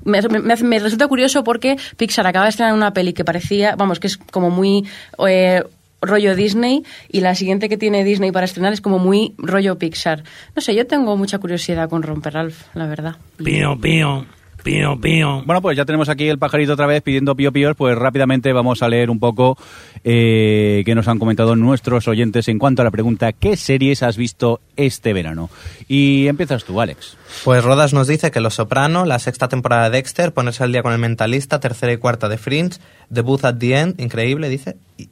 Me, 0.04 0.20
me- 0.20 0.56
me 0.56 0.78
resulta 0.78 1.08
curioso 1.08 1.42
porque 1.42 1.76
Pixar 1.96 2.26
acaba 2.26 2.44
de 2.44 2.50
estrenar 2.50 2.74
una 2.74 2.92
peli 2.92 3.14
que 3.14 3.24
parecía, 3.24 3.74
vamos, 3.74 3.98
que 3.98 4.08
es 4.08 4.18
como 4.18 4.50
muy 4.50 4.86
eh, 5.26 5.62
rollo 6.04 6.34
Disney 6.34 6.84
y 7.10 7.20
la 7.20 7.34
siguiente 7.34 7.68
que 7.68 7.76
tiene 7.76 8.04
Disney 8.04 8.32
para 8.32 8.46
estrenar 8.46 8.72
es 8.72 8.80
como 8.80 8.98
muy 8.98 9.34
rollo 9.38 9.78
Pixar. 9.78 10.24
No 10.54 10.62
sé, 10.62 10.74
yo 10.74 10.86
tengo 10.86 11.16
mucha 11.16 11.38
curiosidad 11.38 11.88
con 11.88 12.02
Romper 12.02 12.34
Ralph, 12.34 12.62
la 12.74 12.86
verdad. 12.86 13.16
Pío, 13.36 13.78
pío, 13.78 14.26
pío, 14.62 15.00
pío. 15.00 15.42
Bueno, 15.44 15.62
pues 15.62 15.76
ya 15.76 15.84
tenemos 15.84 16.08
aquí 16.08 16.28
el 16.28 16.38
pajarito 16.38 16.72
otra 16.72 16.86
vez 16.86 17.02
pidiendo 17.02 17.36
pío 17.36 17.52
píos, 17.52 17.76
pues 17.76 17.96
rápidamente 17.96 18.52
vamos 18.52 18.82
a 18.82 18.88
leer 18.88 19.10
un 19.10 19.20
poco 19.20 19.56
eh, 20.02 20.82
qué 20.84 20.94
nos 20.94 21.06
han 21.06 21.18
comentado 21.18 21.54
nuestros 21.54 22.08
oyentes 22.08 22.48
en 22.48 22.58
cuanto 22.58 22.82
a 22.82 22.84
la 22.84 22.90
pregunta 22.90 23.32
¿qué 23.32 23.56
series 23.56 24.02
has 24.02 24.16
visto 24.16 24.60
este 24.76 25.12
verano? 25.12 25.50
Y 25.86 26.26
empiezas 26.26 26.64
tú, 26.64 26.80
Alex. 26.80 27.16
Pues 27.44 27.62
Rodas 27.62 27.92
nos 27.92 28.08
dice 28.08 28.30
que 28.30 28.40
Los 28.40 28.54
Soprano, 28.54 29.04
la 29.04 29.18
sexta 29.18 29.48
temporada 29.48 29.90
de 29.90 29.98
Dexter, 29.98 30.32
ponerse 30.32 30.64
al 30.64 30.72
día 30.72 30.82
con 30.82 30.92
el 30.92 30.98
Mentalista, 30.98 31.60
tercera 31.60 31.92
y 31.92 31.98
cuarta 31.98 32.28
de 32.28 32.38
Fringe, 32.38 32.78
Debut 33.10 33.44
at 33.44 33.56
the 33.56 33.78
End, 33.78 34.00
increíble, 34.00 34.48
dice. 34.48 34.76
Y, 34.96 35.08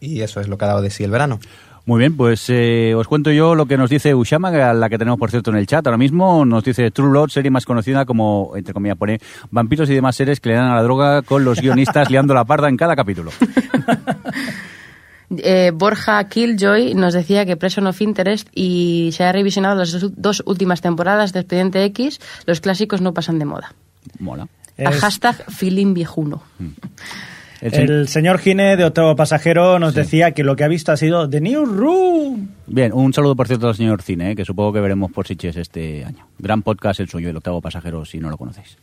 y 0.00 0.22
eso 0.22 0.40
es 0.40 0.48
lo 0.48 0.56
que 0.58 0.64
ha 0.64 0.68
dado 0.68 0.82
de 0.82 0.90
sí 0.90 1.04
el 1.04 1.10
verano. 1.10 1.38
Muy 1.86 1.98
bien, 1.98 2.16
pues 2.16 2.44
eh, 2.50 2.94
os 2.94 3.08
cuento 3.08 3.32
yo 3.32 3.54
lo 3.54 3.66
que 3.66 3.76
nos 3.78 3.88
dice 3.90 4.14
Ushama, 4.14 4.48
a 4.50 4.74
la 4.74 4.88
que 4.90 4.98
tenemos 4.98 5.18
por 5.18 5.30
cierto 5.30 5.50
en 5.50 5.56
el 5.56 5.66
chat 5.66 5.84
ahora 5.86 5.96
mismo. 5.96 6.44
Nos 6.44 6.62
dice 6.62 6.90
True 6.90 7.08
Blood, 7.08 7.30
serie 7.30 7.50
más 7.50 7.64
conocida 7.64 8.04
como, 8.04 8.52
entre 8.54 8.74
comillas, 8.74 8.98
pone 8.98 9.18
vampiros 9.50 9.88
y 9.90 9.94
demás 9.94 10.14
series 10.14 10.40
que 10.40 10.50
le 10.50 10.56
dan 10.56 10.66
a 10.70 10.76
la 10.76 10.82
droga 10.82 11.22
con 11.22 11.42
los 11.44 11.58
guionistas 11.60 12.10
liando 12.10 12.34
la 12.34 12.44
parda 12.44 12.68
en 12.68 12.76
cada 12.76 12.94
capítulo. 12.94 13.30
Eh, 15.36 15.70
Borja 15.72 16.24
Killjoy 16.28 16.94
nos 16.94 17.14
decía 17.14 17.46
que 17.46 17.56
Prison 17.56 17.86
of 17.86 18.00
Interest 18.00 18.48
y 18.52 19.10
se 19.12 19.22
ha 19.22 19.30
revisionado 19.30 19.76
las 19.76 19.92
dos, 19.92 20.10
dos 20.16 20.42
últimas 20.44 20.80
temporadas 20.80 21.32
de 21.32 21.38
Expediente 21.38 21.84
X. 21.84 22.18
Los 22.46 22.60
clásicos 22.60 23.00
no 23.00 23.14
pasan 23.14 23.38
de 23.38 23.44
moda. 23.44 23.72
Mola. 24.18 24.48
A 24.76 24.82
Es- 24.90 24.98
hashtag 25.00 25.36
feeling 25.48 25.94
viejuno. 25.94 26.42
El 27.60 28.08
señor 28.08 28.38
Gine 28.38 28.76
de 28.76 28.84
Octavo 28.84 29.14
Pasajero 29.14 29.78
nos 29.78 29.94
decía 29.94 30.32
que 30.32 30.44
lo 30.44 30.56
que 30.56 30.64
ha 30.64 30.68
visto 30.68 30.92
ha 30.92 30.96
sido 30.96 31.28
The 31.28 31.42
New 31.42 31.66
Room. 31.66 32.48
Bien, 32.66 32.90
un 32.94 33.12
saludo 33.12 33.36
por 33.36 33.48
cierto 33.48 33.68
al 33.68 33.74
señor 33.74 34.00
Cine, 34.00 34.30
eh, 34.30 34.36
que 34.36 34.46
supongo 34.46 34.72
que 34.72 34.80
veremos 34.80 35.12
por 35.12 35.26
Siches 35.26 35.56
este 35.56 36.04
año. 36.04 36.26
Gran 36.38 36.62
podcast 36.62 37.00
el 37.00 37.08
suyo, 37.08 37.28
el 37.28 37.36
octavo 37.36 37.60
pasajero, 37.60 38.04
si 38.06 38.18
no 38.18 38.30
lo 38.30 38.38
conocéis. 38.38 38.78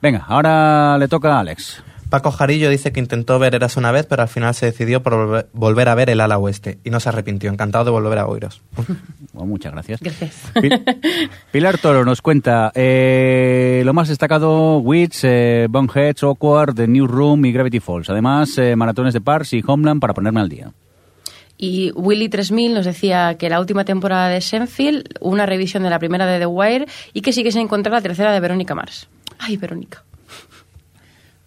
Venga, 0.00 0.24
ahora 0.26 0.96
le 0.98 1.08
toca 1.08 1.36
a 1.36 1.40
Alex. 1.40 1.82
Paco 2.08 2.30
Jarillo 2.30 2.70
dice 2.70 2.92
que 2.92 3.00
intentó 3.00 3.38
ver 3.40 3.54
Eras 3.56 3.76
una 3.76 3.90
vez, 3.90 4.06
pero 4.06 4.22
al 4.22 4.28
final 4.28 4.54
se 4.54 4.66
decidió 4.66 5.02
por 5.02 5.48
volver, 5.52 5.88
a 5.88 5.94
ver 5.96 6.08
El 6.08 6.20
ala 6.20 6.38
oeste 6.38 6.78
y 6.84 6.90
no 6.90 7.00
se 7.00 7.08
arrepintió. 7.08 7.50
Encantado 7.50 7.84
de 7.86 7.90
volver 7.90 8.18
a 8.18 8.26
oíros. 8.26 8.62
Bueno, 9.32 9.50
muchas 9.50 9.70
gracias. 9.72 10.00
Gracias. 10.00 10.50
Pi- 10.62 10.70
Pilar 11.52 11.76
Toro 11.76 12.06
nos 12.06 12.22
cuenta 12.22 12.72
eh, 12.74 13.82
lo 13.84 13.92
más 13.92 14.08
destacado, 14.08 14.78
Wits, 14.78 15.24
eh, 15.24 15.66
Boneheads, 15.68 16.22
Awkward, 16.22 16.74
The 16.74 16.88
New 16.88 17.06
Room 17.06 17.44
y 17.44 17.52
Gravity 17.52 17.80
Falls. 17.80 18.08
Además, 18.08 18.56
eh, 18.56 18.74
maratones 18.76 19.12
de 19.12 19.20
Parks 19.20 19.52
y 19.52 19.62
Homeland 19.66 20.00
para 20.00 20.14
ponerme 20.14 20.40
al 20.40 20.48
día. 20.48 20.72
Y 21.58 21.90
Willy 21.96 22.30
3000 22.30 22.72
nos 22.72 22.86
decía 22.86 23.36
que 23.38 23.50
la 23.50 23.60
última 23.60 23.84
temporada 23.84 24.28
de 24.28 24.40
Senfield, 24.40 25.04
una 25.20 25.44
revisión 25.44 25.82
de 25.82 25.90
la 25.90 25.98
primera 25.98 26.24
de 26.24 26.38
The 26.38 26.46
Wire 26.46 26.86
y 27.12 27.20
que 27.20 27.34
sí 27.34 27.42
que 27.42 27.52
se 27.52 27.60
encontrar 27.60 27.92
la 27.92 28.00
tercera 28.00 28.32
de 28.32 28.40
Verónica 28.40 28.74
Mars. 28.74 29.06
Ay, 29.38 29.58
Verónica. 29.58 30.02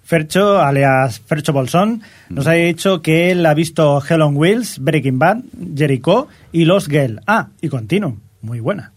Fercho, 0.10 0.60
alias 0.60 1.20
Fercho 1.20 1.54
Bolsón, 1.54 2.02
nos 2.30 2.48
ha 2.48 2.54
dicho 2.54 3.04
que 3.04 3.30
él 3.30 3.46
ha 3.46 3.54
visto 3.54 4.02
Hell 4.02 4.24
on 4.24 4.36
Wheels, 4.36 4.80
Breaking 4.80 5.20
Bad, 5.20 5.44
Jericho 5.76 6.28
y 6.52 6.66
Los 6.66 6.88
Girl. 6.88 7.22
Ah, 7.28 7.50
y 7.62 7.70
Continuum. 7.70 8.18
Muy 8.42 8.60
buena. 8.60 8.92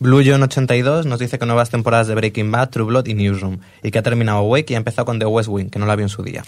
Blue 0.00 0.20
John 0.26 0.42
82 0.42 1.06
nos 1.06 1.20
dice 1.20 1.38
que 1.38 1.46
nuevas 1.46 1.70
temporadas 1.70 2.08
de 2.08 2.16
Breaking 2.16 2.50
Bad, 2.50 2.70
True 2.70 2.86
Blood 2.86 3.06
y 3.06 3.14
Newsroom 3.14 3.58
y 3.84 3.92
que 3.92 4.00
ha 4.00 4.02
terminado 4.02 4.38
Awake 4.38 4.72
y 4.72 4.74
ha 4.74 4.78
empezado 4.78 5.06
con 5.06 5.20
The 5.20 5.26
West 5.26 5.48
Wing, 5.48 5.68
que 5.68 5.78
no 5.78 5.86
la 5.86 5.94
vio 5.94 6.06
en 6.06 6.08
su 6.08 6.24
día. 6.24 6.42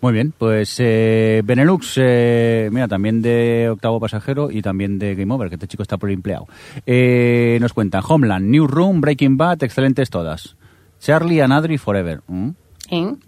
Muy 0.00 0.14
bien, 0.14 0.32
pues 0.38 0.76
eh, 0.78 1.42
Benelux, 1.44 1.96
eh, 1.98 2.70
mira, 2.72 2.88
también 2.88 3.20
de 3.20 3.68
Octavo 3.70 4.00
Pasajero 4.00 4.50
y 4.50 4.62
también 4.62 4.98
de 4.98 5.14
Game 5.14 5.34
Over, 5.34 5.50
que 5.50 5.56
este 5.56 5.68
chico 5.68 5.82
está 5.82 5.98
por 5.98 6.10
empleado. 6.10 6.46
Eh, 6.86 7.58
nos 7.60 7.74
cuentan 7.74 8.02
Homeland, 8.08 8.48
New 8.48 8.66
Room, 8.66 9.02
Breaking 9.02 9.36
Bad, 9.36 9.64
excelentes 9.64 10.08
todas. 10.08 10.56
Charlie 10.98 11.42
and 11.42 11.52
Adri 11.52 11.76
Forever. 11.76 12.22
¿Mm? 12.26 12.52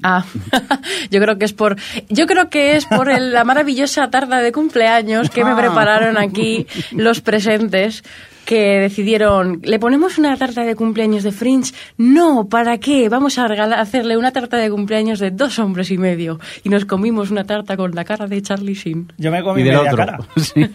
Ah, 0.03 0.25
yo 1.11 1.21
creo 1.21 1.39
que 1.39 1.45
es 1.45 1.53
por, 1.53 1.77
yo 2.09 2.27
creo 2.27 2.49
que 2.51 2.77
es 2.77 2.87
por 2.87 3.11
el- 3.11 3.33
la 3.33 3.45
maravillosa 3.45 4.09
tarta 4.11 4.41
de 4.41 4.53
cumpleaños 4.53 5.29
que 5.31 5.45
me 5.45 5.55
prepararon 5.55 6.17
aquí 6.19 6.67
los 6.93 7.21
presentes 7.21 8.03
que 8.51 8.81
decidieron, 8.81 9.61
¿le 9.63 9.79
ponemos 9.79 10.19
una 10.19 10.37
tarta 10.37 10.65
de 10.65 10.75
cumpleaños 10.75 11.23
de 11.23 11.31
Fringe? 11.31 11.73
No, 11.97 12.49
¿para 12.49 12.79
qué? 12.79 13.09
Vamos 13.09 13.39
a 13.39 13.47
regalar- 13.47 13.79
hacerle 13.79 14.17
una 14.17 14.33
tarta 14.33 14.57
de 14.57 14.69
cumpleaños 14.69 15.21
de 15.21 15.31
dos 15.31 15.61
hombres 15.61 15.93
y 15.93 15.99
medio. 15.99 16.41
Y 16.65 16.69
nos 16.69 16.85
comimos 16.85 17.31
una 17.31 17.45
tarta 17.45 17.77
con 17.77 17.93
la 17.95 18.05
cara 18.05 18.27
de 18.27 18.43
Charlie 18.43 18.75
Sheen. 18.75 19.13
Yo 19.19 19.31
me 19.31 19.45
comí 19.45 19.61
Y 19.61 19.65
del 19.65 19.77
media 19.77 19.93
otro. 19.93 19.97
cara. 20.05 20.19
Sí, 20.37 20.67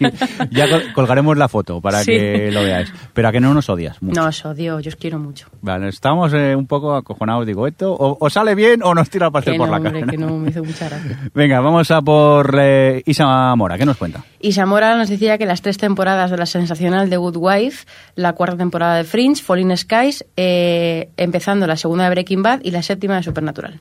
ya 0.52 0.70
col- 0.70 0.92
colgaremos 0.94 1.36
la 1.36 1.48
foto 1.48 1.82
para 1.82 1.98
Sí. 2.02 2.12
que 2.12 2.50
lo 2.50 2.62
veáis. 2.62 2.90
Pero 3.12 3.28
a 3.28 3.32
que 3.32 3.40
no 3.40 3.52
nos 3.52 3.68
odias 3.68 4.00
mucho. 4.02 4.18
No, 4.22 4.26
os 4.28 4.42
odio, 4.46 4.80
yo 4.80 4.88
os 4.88 4.96
quiero 4.96 5.18
mucho. 5.18 5.46
Vale, 5.60 5.88
estamos 5.88 6.32
eh, 6.32 6.56
un 6.56 6.66
poco 6.66 6.94
acojonados. 6.94 7.46
Digo, 7.46 7.66
esto 7.66 7.92
o, 7.92 8.16
o 8.18 8.30
sale 8.30 8.54
bien 8.54 8.82
o 8.82 8.94
nos 8.94 9.10
tira 9.10 9.26
el 9.26 9.32
pastel 9.32 9.52
Que 9.52 9.58
por 9.58 9.66
no, 9.68 9.72
la 9.72 9.76
hombre, 9.76 10.00
cara. 10.00 10.10
que 10.12 10.16
no 10.16 10.38
me 10.38 10.48
hizo 10.48 10.64
mucha 10.64 10.88
gracia. 10.88 11.18
Venga, 11.34 11.60
vamos 11.60 11.90
a 11.90 12.00
por 12.00 12.56
eh, 12.58 13.02
Isa 13.04 13.54
Mora. 13.54 13.76
¿Qué 13.76 13.84
nos 13.84 13.98
cuenta? 13.98 14.24
Y 14.40 14.52
Samora 14.52 14.96
nos 14.96 15.08
decía 15.08 15.36
que 15.38 15.44
las 15.46 15.60
tres 15.60 15.76
temporadas 15.76 16.30
de 16.30 16.36
la 16.38 16.46
sensacional 16.46 17.10
The 17.10 17.16
Good 17.18 17.36
Wife, 17.66 17.86
la 18.14 18.32
cuarta 18.34 18.56
temporada 18.56 18.96
de 18.96 19.04
Fringe, 19.04 19.42
Falling 19.42 19.76
Skies, 19.76 20.24
eh, 20.36 21.08
empezando 21.16 21.66
la 21.66 21.76
segunda 21.76 22.04
de 22.04 22.10
Breaking 22.10 22.42
Bad 22.42 22.60
y 22.62 22.70
la 22.70 22.82
séptima 22.82 23.16
de 23.16 23.22
Supernatural. 23.22 23.80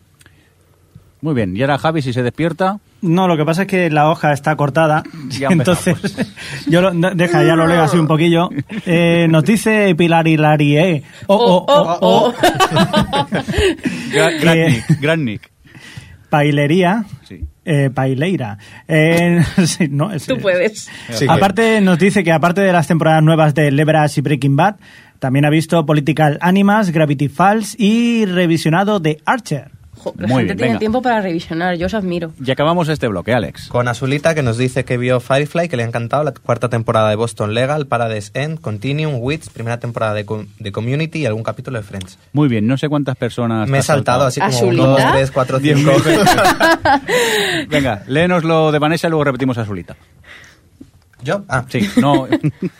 Muy 1.21 1.33
bien. 1.33 1.55
Y 1.57 1.61
ahora 1.61 1.77
Javi, 1.77 2.01
si 2.01 2.13
se 2.13 2.21
despierta. 2.21 2.79
No, 3.01 3.27
lo 3.27 3.35
que 3.37 3.45
pasa 3.45 3.63
es 3.63 3.67
que 3.67 3.89
la 3.89 4.09
hoja 4.09 4.31
está 4.33 4.55
cortada. 4.55 5.03
Ya 5.39 5.47
entonces, 5.49 5.95
yo 6.67 6.81
lo, 6.81 6.91
deja, 7.15 7.43
ya 7.43 7.55
lo 7.55 7.65
leo 7.67 7.81
así 7.83 7.97
un 7.97 8.07
poquillo. 8.07 8.49
Eh, 8.85 9.27
nos 9.29 9.43
dice 9.43 9.95
Pilar 9.95 10.27
Hilarie. 10.27 11.03
Oh, 11.27 11.35
oh, 11.35 11.65
oh, 11.67 11.97
oh. 12.01 12.33
Gra- 14.11 14.39
Gran 14.39 14.57
Eh, 14.57 14.69
Nick. 14.69 14.99
Gran 15.01 15.25
Nick. 15.25 15.51
Pailería. 16.29 17.05
Sí. 17.27 17.41
Eh, 17.65 17.89
Paileira. 17.93 18.57
Eh, 18.87 19.43
sí, 19.65 19.87
no, 19.89 20.11
es- 20.13 20.27
Tú 20.27 20.37
puedes. 20.37 20.87
Sí 21.09 21.25
aparte, 21.27 21.81
nos 21.81 21.97
dice 21.97 22.23
que 22.23 22.31
aparte 22.31 22.61
de 22.61 22.71
las 22.71 22.87
temporadas 22.87 23.23
nuevas 23.23 23.55
de 23.55 23.71
Leverage 23.71 24.19
y 24.19 24.23
Breaking 24.23 24.55
Bad, 24.55 24.75
también 25.19 25.45
ha 25.45 25.49
visto 25.49 25.83
Political 25.85 26.37
Animas, 26.41 26.91
Gravity 26.91 27.27
Falls 27.29 27.75
y 27.79 28.25
revisionado 28.25 28.99
de 28.99 29.19
Archer. 29.25 29.71
Jo, 30.05 30.13
la 30.17 30.27
Muy 30.27 30.37
gente 30.41 30.45
bien, 30.53 30.57
tiene 30.57 30.67
venga. 30.73 30.79
tiempo 30.79 31.01
para 31.01 31.19
revisionar, 31.21 31.75
yo 31.77 31.87
os 31.87 31.93
admiro. 31.95 32.31
Y 32.45 32.51
acabamos 32.51 32.87
este 32.89 33.07
bloque, 33.07 33.33
Alex. 33.33 33.69
Con 33.69 33.87
Azulita 33.87 34.35
que 34.35 34.43
nos 34.43 34.55
dice 34.57 34.85
que 34.85 34.97
vio 34.97 35.19
Firefly, 35.19 35.67
que 35.67 35.77
le 35.77 35.83
ha 35.83 35.87
encantado 35.87 36.23
la 36.23 36.31
cuarta 36.31 36.69
temporada 36.69 37.09
de 37.09 37.15
Boston 37.15 37.55
Legal, 37.55 37.87
Paradise 37.87 38.29
End, 38.35 38.61
Continuum, 38.61 39.15
Wits, 39.19 39.49
primera 39.49 39.79
temporada 39.79 40.13
de, 40.13 40.25
Com- 40.25 40.45
de 40.59 40.71
Community 40.71 41.19
y 41.21 41.25
algún 41.25 41.41
capítulo 41.41 41.79
de 41.79 41.83
Friends. 41.83 42.19
Muy 42.33 42.47
bien, 42.47 42.67
no 42.67 42.77
sé 42.77 42.87
cuántas 42.87 43.15
personas. 43.17 43.67
Me 43.67 43.79
he 43.79 43.81
saltado 43.81 44.25
así 44.25 44.39
como 44.39 44.51
¿Azulita? 44.53 44.83
1, 44.83 44.91
2, 44.91 45.11
3, 45.13 45.31
4, 45.31 45.59
5. 45.59 45.91
Venga, 47.69 48.03
léenos 48.07 48.43
lo 48.43 48.71
de 48.71 48.79
Vanessa 48.79 49.07
y 49.07 49.09
luego 49.09 49.23
repetimos 49.23 49.57
a 49.57 49.65
Zulita. 49.65 49.95
¿Yo? 51.25 51.43
Ah, 51.49 51.65
Sí, 51.67 51.81
no. 51.99 52.27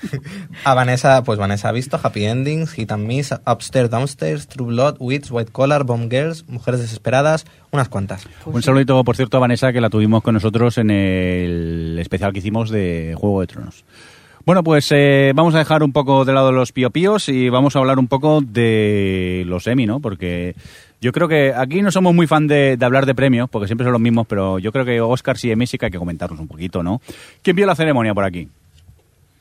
A 0.64 0.74
Vanessa, 0.76 1.24
pues 1.24 1.40
Vanessa 1.40 1.70
ha 1.70 1.72
visto 1.72 2.00
Happy 2.02 2.26
Endings, 2.26 2.72
Hit 2.74 2.92
and 2.92 3.06
Miss, 3.06 3.34
Upstairs, 3.46 3.90
Downstairs, 3.90 4.48
True 4.48 4.68
Blood, 4.68 4.98
Wits, 5.00 5.32
White 5.32 5.52
Collar, 5.52 5.84
Bomb 5.84 6.10
Girls, 6.10 6.46
Mujeres 6.48 6.80
Desesperadas, 6.80 7.46
unas 7.72 7.90
cuantas. 7.90 8.28
Un 8.46 8.62
saludito, 8.62 9.04
por 9.04 9.16
cierto, 9.16 9.38
a 9.38 9.40
Vanessa, 9.40 9.74
que 9.74 9.82
la 9.82 9.90
tuvimos 9.90 10.22
con 10.22 10.36
nosotros 10.36 10.78
en 10.78 10.92
el 10.92 11.98
especial 12.00 12.32
que 12.32 12.40
hicimos 12.40 12.70
de 12.70 13.16
Juego 13.18 13.42
de 13.42 13.48
Tronos. 13.48 13.84
Bueno, 14.46 14.64
pues 14.64 14.88
eh, 14.92 15.32
vamos 15.34 15.56
a 15.56 15.58
dejar 15.58 15.82
un 15.82 15.92
poco 15.92 16.24
de 16.24 16.32
lado 16.32 16.52
los 16.52 16.72
piopíos 16.72 17.30
y 17.30 17.50
vamos 17.50 17.76
a 17.76 17.80
hablar 17.80 17.98
un 17.98 18.08
poco 18.08 18.42
de 18.42 19.44
los 19.48 19.66
Emmy, 19.66 19.88
¿no? 19.88 20.00
Porque 20.00 20.56
yo 21.06 21.12
creo 21.12 21.28
que 21.28 21.54
aquí 21.56 21.84
no 21.84 21.92
somos 21.92 22.16
muy 22.16 22.26
fan 22.26 22.48
de, 22.48 22.78
de 22.78 22.86
hablar 22.86 23.06
de 23.06 23.14
premios, 23.14 23.48
porque 23.48 23.68
siempre 23.68 23.86
son 23.86 23.92
los 23.94 24.02
mismos, 24.02 24.26
pero 24.28 24.58
yo 24.58 24.72
creo 24.72 24.84
que 24.86 25.00
Emmy 25.52 25.68
sí 25.68 25.78
que 25.78 25.86
hay 25.86 25.92
que 25.92 26.00
comentarlos 26.00 26.40
un 26.40 26.48
poquito, 26.48 26.82
¿no? 26.82 27.00
¿Quién 27.44 27.56
vio 27.56 27.68
la 27.68 27.76
ceremonia 27.76 28.14
por 28.16 28.24
aquí? 28.24 28.48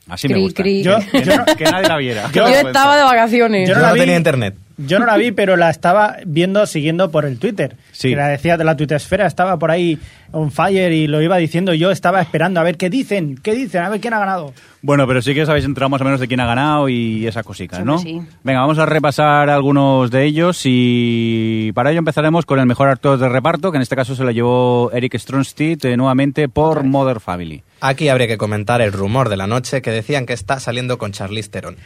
Así 0.07 0.27
me 0.27 0.35
Cri, 0.35 0.43
gusta. 0.43 0.61
cri. 0.61 0.83
Yo- 0.83 0.99
Que, 1.11 1.55
que 1.57 1.63
nadie 1.63 1.87
la 1.87 1.97
viera. 1.97 2.31
Yo, 2.31 2.45
estaba 2.47 2.95
de 2.97 3.03
vacaciones. 3.03 3.67
Yo 3.67 3.73
Yo 3.73 3.79
no 3.79 3.81
no, 3.81 3.87
la 3.87 3.93
vi. 3.93 3.99
tenía 4.01 4.15
internet. 4.17 4.55
Yo 4.77 4.99
no 4.99 5.05
la 5.05 5.17
vi, 5.17 5.31
pero 5.31 5.55
la 5.55 5.69
estaba 5.69 6.17
viendo, 6.25 6.65
siguiendo 6.65 7.09
por 7.09 7.25
el 7.25 7.39
Twitter. 7.39 7.77
Sí. 7.91 8.09
Que 8.09 8.15
la 8.15 8.27
decía 8.27 8.57
de 8.57 8.63
la 8.63 8.75
Twittosfera, 8.75 9.25
estaba 9.25 9.57
por 9.57 9.71
ahí 9.71 9.97
on 10.31 10.51
fire 10.51 10.91
y 10.91 11.07
lo 11.07 11.21
iba 11.21 11.37
diciendo. 11.37 11.73
Yo 11.73 11.91
estaba 11.91 12.21
esperando 12.21 12.59
a 12.59 12.63
ver 12.63 12.75
qué 12.75 12.89
dicen, 12.89 13.37
qué 13.41 13.53
dicen, 13.53 13.83
a 13.83 13.89
ver 13.89 14.01
quién 14.01 14.13
ha 14.13 14.19
ganado. 14.19 14.53
Bueno, 14.81 15.07
pero 15.07 15.21
sí 15.21 15.33
que 15.33 15.43
os 15.43 15.49
habéis 15.49 15.65
enterado 15.65 15.89
más 15.89 16.01
o 16.01 16.03
menos 16.03 16.19
de 16.19 16.27
quién 16.27 16.39
ha 16.41 16.45
ganado 16.45 16.89
y 16.89 17.25
esas 17.25 17.45
cositas, 17.45 17.83
¿no? 17.83 17.97
Sí. 17.97 18.21
Venga, 18.43 18.59
vamos 18.59 18.77
a 18.77 18.85
repasar 18.85 19.49
algunos 19.49 20.11
de 20.11 20.25
ellos 20.25 20.61
y 20.65 21.71
para 21.73 21.89
ello 21.89 21.99
empezaremos 21.99 22.45
con 22.45 22.59
el 22.59 22.65
mejor 22.65 22.89
actor 22.89 23.17
de 23.17 23.29
reparto, 23.29 23.71
que 23.71 23.77
en 23.77 23.81
este 23.81 23.95
caso 23.95 24.13
se 24.15 24.23
lo 24.23 24.31
llevó 24.31 24.91
Eric 24.91 25.17
Stronstedt 25.17 25.85
eh, 25.85 25.97
nuevamente 25.97 26.49
por 26.49 26.83
Mother 26.83 27.19
Family. 27.19 27.63
Aquí 27.81 28.09
habría 28.09 28.27
que 28.27 28.37
comentar 28.37 28.81
el 28.81 28.91
rumor 28.91 29.29
de 29.29 29.37
la 29.37 29.47
noche 29.47 29.81
que 29.81 29.91
decían 29.91 30.25
que 30.25 30.33
está 30.33 30.59
saliendo 30.59 30.97
con 30.97 31.11
Charlize 31.11 31.49
Theron. 31.49 31.77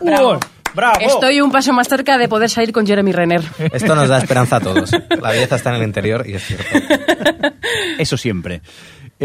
Bravo. 0.00 0.38
Estoy 1.00 1.40
un 1.40 1.50
paso 1.52 1.72
más 1.72 1.88
cerca 1.88 2.18
de 2.18 2.28
poder 2.28 2.48
salir 2.50 2.72
con 2.72 2.86
Jeremy 2.86 3.12
Renner. 3.12 3.42
Esto 3.72 3.94
nos 3.94 4.08
da 4.08 4.18
esperanza 4.18 4.56
a 4.56 4.60
todos. 4.60 4.90
La 5.20 5.30
belleza 5.30 5.56
está 5.56 5.70
en 5.70 5.76
el 5.76 5.82
interior 5.84 6.24
y 6.28 6.34
es 6.34 6.42
cierto. 6.44 6.64
Eso 7.98 8.16
siempre. 8.16 8.62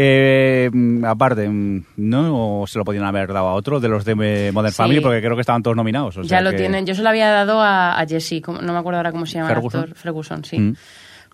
Eh, 0.00 0.70
aparte, 1.04 1.48
mm, 1.48 1.84
no 1.96 2.64
se 2.68 2.78
lo 2.78 2.84
podían 2.84 3.04
haber 3.04 3.32
dado 3.32 3.48
a 3.48 3.54
otro 3.54 3.80
de 3.80 3.88
los 3.88 4.04
de 4.04 4.14
Modern 4.52 4.72
Sí. 4.72 4.76
Family 4.76 5.00
porque 5.00 5.20
creo 5.20 5.34
que 5.34 5.40
estaban 5.40 5.62
todos 5.62 5.76
nominados. 5.76 6.16
o 6.18 6.22
ya 6.22 6.40
lo 6.40 6.50
que- 6.50 6.58
tienen. 6.58 6.86
Yo 6.86 6.94
se 6.94 7.02
lo 7.02 7.08
había 7.08 7.30
dado 7.30 7.60
a, 7.60 7.98
a 7.98 8.06
Jesse, 8.06 8.40
como- 8.42 8.60
no 8.60 8.72
me 8.72 8.78
acuerdo 8.78 8.98
ahora 8.98 9.10
cómo 9.10 9.26
se 9.26 9.34
llama 9.34 9.48
Ferguson. 9.48 9.80
el 9.80 9.84
actor. 9.90 9.98
Ferguson, 10.02 10.44
sí. 10.44 10.58
Mm. 10.58 10.76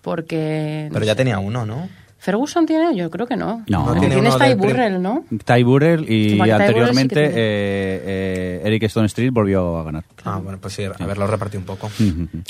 Porque... 0.01 0.89
Pero 0.91 1.05
ya 1.05 1.15
tenía 1.15 1.39
uno, 1.39 1.65
¿no? 1.65 1.89
¿Ferguson 2.25 2.65
tiene? 2.65 2.95
Yo 2.95 3.09
creo 3.11 3.27
que 3.27 3.37
no. 3.37 3.63
No. 3.69 3.85
No 3.93 3.99
tiene 3.99 4.15
Tienes 4.15 4.35
Ty 4.37 4.55
Burrell, 4.55 4.99
¿no? 5.01 5.23
Ty 5.45 5.61
Burrell 5.63 6.05
y 6.09 6.35
Burrell 6.37 6.43
sí 6.45 6.51
anteriormente 6.51 7.25
eh, 7.25 7.31
eh, 7.35 8.61
Eric 8.65 8.83
Stone 8.83 9.05
Street 9.05 9.29
volvió 9.31 9.77
a 9.77 9.83
ganar. 9.83 10.03
Ah, 10.23 10.39
bueno, 10.43 10.57
pues 10.59 10.73
sí, 10.73 10.83
haberlo 10.83 11.27
repartido 11.27 11.59
un 11.59 11.65
poco. 11.67 11.89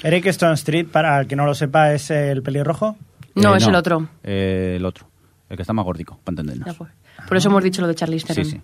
Eric 0.02 0.28
Stone 0.28 0.54
Street, 0.54 0.88
para 0.90 1.20
el 1.20 1.28
que 1.28 1.36
no 1.36 1.46
lo 1.46 1.54
sepa, 1.54 1.94
es 1.94 2.10
el 2.10 2.42
pelirrojo. 2.42 2.96
No, 3.36 3.54
Eh, 3.54 3.58
es 3.58 3.68
el 3.68 3.76
otro. 3.76 4.08
eh, 4.24 4.76
el 4.78 4.86
otro. 4.86 5.08
El 5.50 5.58
que 5.58 5.64
está 5.64 5.74
más 5.74 5.84
gordico, 5.86 6.18
para 6.24 6.34
entendernos. 6.34 6.68
Ya, 6.68 6.74
pues. 6.78 6.90
Por 7.28 7.38
eso 7.38 7.50
hemos 7.50 7.64
dicho 7.64 7.82
lo 7.82 7.88
de 7.90 7.96
Charlize 7.96 8.26
Theron. 8.28 8.46
Sí, 8.46 8.52
sí. 8.52 8.62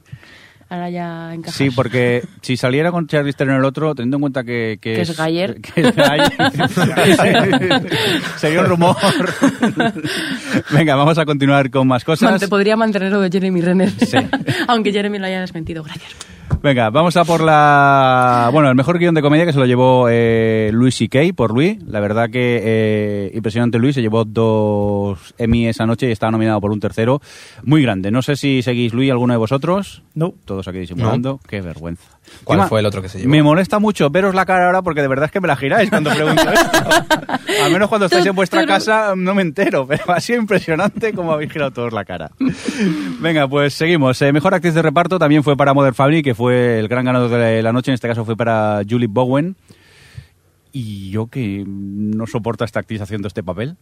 Ahora 0.71 0.89
ya 0.89 1.33
encajas. 1.33 1.55
Sí, 1.55 1.69
porque 1.69 2.23
si 2.41 2.55
saliera 2.55 2.91
con 2.91 3.05
Charlize 3.05 3.35
Theron 3.37 3.57
el 3.57 3.65
otro, 3.65 3.93
teniendo 3.93 4.15
en 4.15 4.21
cuenta 4.21 4.43
que, 4.45 4.79
que, 4.81 4.93
Que 4.93 5.01
es 5.01 5.17
Gayer. 5.17 5.59
que 5.61 5.81
es 5.81 5.95
Gayer, 5.95 6.31
sería 8.37 8.61
un 8.61 8.67
rumor. 8.67 8.95
Venga, 10.71 10.95
vamos 10.95 11.17
a 11.17 11.25
continuar 11.25 11.69
con 11.69 11.87
más 11.87 12.05
cosas. 12.05 12.31
Mante- 12.31 12.47
podría 12.47 12.77
mantener 12.77 13.11
lo 13.11 13.19
de 13.19 13.29
Jeremy 13.29 13.61
Renner. 13.61 13.89
Sí. 13.91 14.17
Aunque 14.67 14.93
Jeremy 14.93 15.19
lo 15.19 15.25
haya 15.25 15.41
desmentido. 15.41 15.83
Gracias. 15.83 16.15
Venga, 16.61 16.89
vamos 16.89 17.17
a 17.17 17.25
por 17.25 17.41
la... 17.41 18.49
Bueno, 18.51 18.69
el 18.69 18.75
mejor 18.75 18.99
guion 18.99 19.15
de 19.15 19.21
comedia 19.21 19.45
que 19.45 19.53
se 19.53 19.59
lo 19.59 19.65
llevó 19.65 20.07
eh, 20.09 20.69
Louis 20.73 20.95
C.K. 20.95 21.33
por 21.35 21.51
Louis. 21.51 21.81
La 21.83 21.99
verdad 21.99 22.29
que 22.29 22.61
eh, 22.63 23.31
impresionante 23.33 23.79
Louis, 23.79 23.95
se 23.95 24.01
llevó 24.01 24.25
dos 24.25 25.33
Emmy 25.37 25.67
esa 25.67 25.85
noche 25.85 26.07
y 26.07 26.11
estaba 26.11 26.31
nominado 26.31 26.61
por 26.61 26.71
un 26.71 26.79
tercero. 26.79 27.21
Muy 27.63 27.81
grande. 27.81 28.11
No 28.11 28.21
sé 28.21 28.35
si 28.35 28.61
seguís 28.61 28.93
Louis 28.93 29.11
alguno 29.11 29.33
de 29.33 29.37
vosotros. 29.37 30.03
No. 30.13 30.33
Todos 30.45 30.67
aquí 30.67 30.79
disimulando. 30.79 31.39
Qué 31.47 31.61
vergüenza. 31.61 32.21
¿Cuál 32.43 32.59
Encima, 32.59 32.69
fue 32.69 32.79
el 32.79 32.85
otro 32.85 33.01
que 33.01 33.09
se 33.09 33.19
llevó? 33.19 33.29
Me 33.29 33.43
molesta 33.43 33.79
mucho 33.79 34.09
veros 34.09 34.33
la 34.35 34.45
cara 34.45 34.67
ahora 34.67 34.81
porque 34.81 35.01
de 35.01 35.07
verdad 35.07 35.25
es 35.25 35.31
que 35.31 35.41
me 35.41 35.47
la 35.47 35.55
giráis 35.55 35.89
cuando 35.89 36.11
pregunto 36.11 36.43
esto. 36.51 36.89
Al 37.63 37.71
menos 37.71 37.89
cuando 37.89 38.05
estáis 38.05 38.25
en 38.25 38.35
vuestra 38.35 38.65
casa 38.65 39.13
no 39.15 39.35
me 39.35 39.41
entero, 39.41 39.85
pero 39.87 40.11
ha 40.13 40.19
sido 40.19 40.39
impresionante 40.39 41.13
como 41.13 41.33
habéis 41.33 41.51
girado 41.51 41.71
todos 41.71 41.93
la 41.93 42.05
cara. 42.05 42.31
Venga, 43.19 43.47
pues 43.47 43.73
seguimos. 43.73 44.21
Eh, 44.21 44.31
mejor 44.31 44.53
actriz 44.53 44.73
de 44.73 44.81
reparto 44.81 45.19
también 45.19 45.43
fue 45.43 45.57
para 45.57 45.73
Mother 45.73 45.93
Family, 45.93 46.23
que 46.23 46.33
fue 46.33 46.40
el 46.49 46.87
gran 46.87 47.05
ganador 47.05 47.29
de 47.29 47.61
la 47.61 47.71
noche. 47.71 47.91
En 47.91 47.95
este 47.95 48.07
caso 48.07 48.25
fue 48.25 48.35
para 48.35 48.81
Julie 48.89 49.07
Bowen. 49.07 49.55
Y 50.73 51.09
yo 51.11 51.27
que 51.27 51.63
no 51.67 52.25
soporto 52.27 52.63
a 52.63 52.65
esta 52.65 52.79
actriz 52.79 53.01
haciendo 53.01 53.27
este 53.27 53.43
papel. 53.43 53.75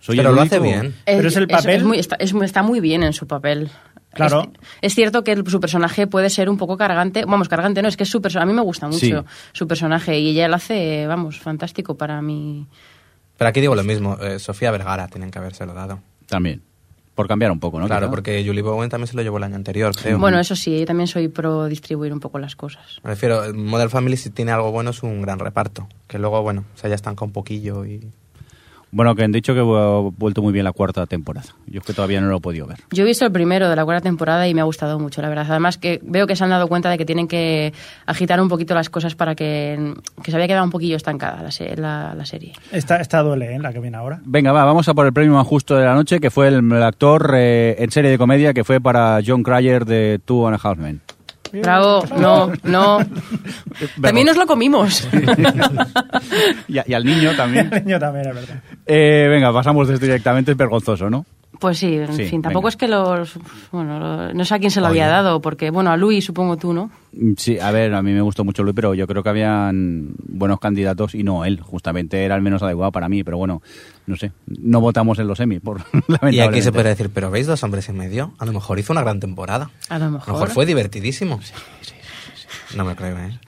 Soy 0.00 0.16
Pero 0.16 0.30
el 0.30 0.36
lo 0.36 0.42
hace 0.42 0.60
bien. 0.60 0.94
Pero 1.04 1.26
es 1.28 1.36
el 1.36 1.48
papel- 1.48 1.84
muy- 1.84 1.98
está, 1.98 2.14
es 2.16 2.32
muy- 2.32 2.44
está 2.46 2.62
muy 2.62 2.78
bien 2.80 3.02
en 3.02 3.12
su 3.12 3.26
papel. 3.26 3.68
Claro. 4.14 4.42
Es, 4.42 4.92
es 4.92 4.94
cierto 4.94 5.24
que 5.24 5.32
el- 5.32 5.46
su 5.50 5.58
personaje 5.58 6.06
puede 6.06 6.30
ser 6.30 6.48
un 6.48 6.56
poco 6.56 6.76
cargante. 6.76 7.24
Vamos, 7.24 7.48
cargante 7.48 7.82
no, 7.82 7.88
es 7.88 7.96
que 7.96 8.04
es 8.04 8.08
su 8.08 8.22
a 8.24 8.46
mí 8.46 8.52
me 8.52 8.62
gusta 8.62 8.86
mucho 8.86 8.98
Sí. 9.00 9.14
su 9.52 9.66
personaje 9.66 10.18
y 10.20 10.28
ella 10.30 10.46
lo 10.48 10.54
hace, 10.54 11.06
vamos, 11.08 11.40
fantástico 11.40 11.96
para 11.96 12.22
mí. 12.22 12.66
Pero 13.36 13.48
aquí 13.48 13.60
digo 13.60 13.74
lo 13.74 13.82
mismo. 13.84 14.16
eh, 14.20 14.38
Sofía 14.38 14.70
Vergara 14.70 15.08
tienen 15.08 15.30
que 15.32 15.38
habérselo 15.40 15.74
dado. 15.74 16.00
También. 16.26 16.62
Por 17.18 17.26
cambiar 17.26 17.50
un 17.50 17.58
poco, 17.58 17.80
¿no? 17.80 17.86
Claro, 17.88 18.06
Quizá. 18.06 18.10
porque 18.12 18.44
Julie 18.46 18.62
Bowen 18.62 18.88
también 18.88 19.08
se 19.08 19.16
lo 19.16 19.22
llevó 19.22 19.38
el 19.38 19.42
año 19.42 19.56
anterior, 19.56 19.92
creo. 19.92 20.20
Bueno, 20.20 20.38
eso 20.38 20.54
sí, 20.54 20.78
yo 20.78 20.86
también 20.86 21.08
soy 21.08 21.26
pro 21.26 21.64
distribuir 21.64 22.12
un 22.12 22.20
poco 22.20 22.38
las 22.38 22.54
cosas. 22.54 23.00
Me 23.02 23.10
refiero, 23.10 23.42
Modern 23.54 23.90
Family 23.90 24.16
si 24.16 24.30
tiene 24.30 24.52
algo 24.52 24.70
bueno 24.70 24.90
es 24.90 25.02
un 25.02 25.20
gran 25.20 25.40
reparto. 25.40 25.88
Que 26.06 26.20
luego, 26.20 26.40
bueno, 26.42 26.64
se 26.76 26.86
haya 26.86 26.94
estancado 26.94 27.26
un 27.26 27.32
poquillo 27.32 27.84
y... 27.84 28.08
Bueno, 28.90 29.14
que 29.14 29.22
han 29.22 29.32
dicho 29.32 29.52
que 29.54 29.60
ha 29.60 30.10
vuelto 30.16 30.40
muy 30.42 30.52
bien 30.52 30.64
la 30.64 30.72
cuarta 30.72 31.04
temporada. 31.06 31.46
Yo 31.66 31.80
es 31.80 31.86
que 31.86 31.92
todavía 31.92 32.20
no 32.22 32.28
lo 32.28 32.38
he 32.38 32.40
podido 32.40 32.66
ver. 32.66 32.78
Yo 32.90 33.02
he 33.04 33.06
visto 33.06 33.26
el 33.26 33.32
primero 33.32 33.68
de 33.68 33.76
la 33.76 33.84
cuarta 33.84 34.02
temporada 34.02 34.48
y 34.48 34.54
me 34.54 34.62
ha 34.62 34.64
gustado 34.64 34.98
mucho, 34.98 35.20
la 35.20 35.28
verdad. 35.28 35.46
Además 35.50 35.76
que 35.76 36.00
veo 36.02 36.26
que 36.26 36.34
se 36.36 36.44
han 36.44 36.50
dado 36.50 36.68
cuenta 36.68 36.88
de 36.88 36.96
que 36.96 37.04
tienen 37.04 37.28
que 37.28 37.72
agitar 38.06 38.40
un 38.40 38.48
poquito 38.48 38.74
las 38.74 38.88
cosas 38.88 39.14
para 39.14 39.34
que, 39.34 39.92
que 40.22 40.30
se 40.30 40.36
había 40.36 40.48
quedado 40.48 40.64
un 40.64 40.70
poquillo 40.70 40.96
estancada 40.96 41.42
la, 41.42 41.50
se- 41.50 41.76
la- 41.76 42.14
la 42.14 42.24
serie. 42.24 42.52
Esta, 42.72 42.96
esta 42.96 43.22
duele, 43.22 43.54
¿eh? 43.54 43.58
La 43.58 43.72
que 43.72 43.80
viene 43.80 43.96
ahora. 43.98 44.20
Venga, 44.24 44.52
va, 44.52 44.64
vamos 44.64 44.88
a 44.88 44.94
por 44.94 45.04
el 45.06 45.12
premio 45.12 45.34
más 45.34 45.46
justo 45.46 45.76
de 45.76 45.84
la 45.84 45.94
noche, 45.94 46.18
que 46.18 46.30
fue 46.30 46.48
el, 46.48 46.54
el 46.72 46.82
actor 46.82 47.34
eh, 47.36 47.76
en 47.78 47.90
serie 47.90 48.10
de 48.10 48.16
comedia, 48.18 48.54
que 48.54 48.64
fue 48.64 48.80
para 48.80 49.20
John 49.26 49.42
Cryer 49.42 49.84
de 49.84 50.18
Two 50.24 50.46
and 50.48 50.56
a 50.56 50.60
Half 50.68 50.78
Men. 50.78 51.00
Bravo, 51.52 52.04
no, 52.18 52.52
no. 52.64 52.98
También 54.02 54.26
nos 54.26 54.36
lo 54.36 54.46
comimos. 54.46 55.08
y, 56.68 56.92
al 56.92 57.04
niño 57.04 57.34
también. 57.36 57.70
Yo 57.86 57.98
también, 57.98 58.28
es 58.28 58.34
verdad. 58.34 58.62
Eh, 58.86 59.26
venga, 59.28 59.52
pasamos 59.52 59.88
de 59.88 59.94
esto 59.94 60.06
directamente, 60.06 60.52
es 60.52 60.56
vergonzoso, 60.56 61.08
¿no? 61.10 61.24
Pues 61.58 61.78
sí, 61.78 61.94
en 61.96 62.12
Sí, 62.12 62.24
fin, 62.26 62.40
tampoco 62.42 62.66
venga. 62.66 62.68
es 62.68 62.76
que 62.76 62.86
los... 62.88 63.38
Bueno, 63.72 63.98
lo- 63.98 64.32
no 64.34 64.44
sé 64.44 64.54
a 64.54 64.58
quién 64.60 64.70
se 64.70 64.80
lo 64.80 64.86
Oye. 64.86 65.02
había 65.02 65.12
dado, 65.12 65.40
porque, 65.40 65.70
bueno, 65.70 65.90
a 65.90 65.96
Luis 65.96 66.24
supongo 66.24 66.56
tú, 66.56 66.72
¿no? 66.72 66.90
Mm, 67.12 67.32
Sí, 67.36 67.58
a 67.58 67.70
ver, 67.72 67.94
a 67.94 68.02
mí 68.02 68.12
me 68.12 68.20
gustó 68.20 68.44
mucho 68.44 68.62
Luis, 68.62 68.76
pero 68.76 68.94
yo 68.94 69.06
creo 69.08 69.22
que 69.24 69.28
habían 69.28 70.10
buenos 70.28 70.60
candidatos 70.60 71.14
y 71.16 71.24
no 71.24 71.44
él, 71.44 71.60
justamente 71.60 72.24
era 72.24 72.36
el 72.36 72.42
menos 72.42 72.62
adecuado 72.62 72.92
para 72.92 73.08
mí, 73.08 73.24
pero 73.24 73.38
bueno, 73.38 73.60
no 74.06 74.16
sé, 74.16 74.30
no 74.46 74.80
votamos 74.80 75.18
en 75.18 75.26
los 75.26 75.40
Emmy, 75.40 75.58
por 75.58 75.80
Y 76.30 76.38
aquí 76.40 76.62
se 76.62 76.70
puede 76.70 76.90
decir, 76.90 77.10
pero 77.12 77.30
¿veis 77.30 77.46
dos 77.48 77.62
hombres 77.64 77.88
y 77.88 77.92
medio? 77.92 78.32
A 78.38 78.44
lo 78.46 78.52
mejor 78.52 78.78
hizo 78.78 78.92
una 78.92 79.02
gran 79.02 79.18
temporada. 79.18 79.70
A 79.88 79.98
lo 79.98 80.04
A 80.04 80.10
mejor. 80.10 80.28
lo 80.28 80.34
mejor 80.34 80.50
fue 80.50 80.64
divertidísimo. 80.66 81.40
No 82.76 82.84
me 82.84 82.94
creo, 82.96 83.16
¿eh? 83.18 83.38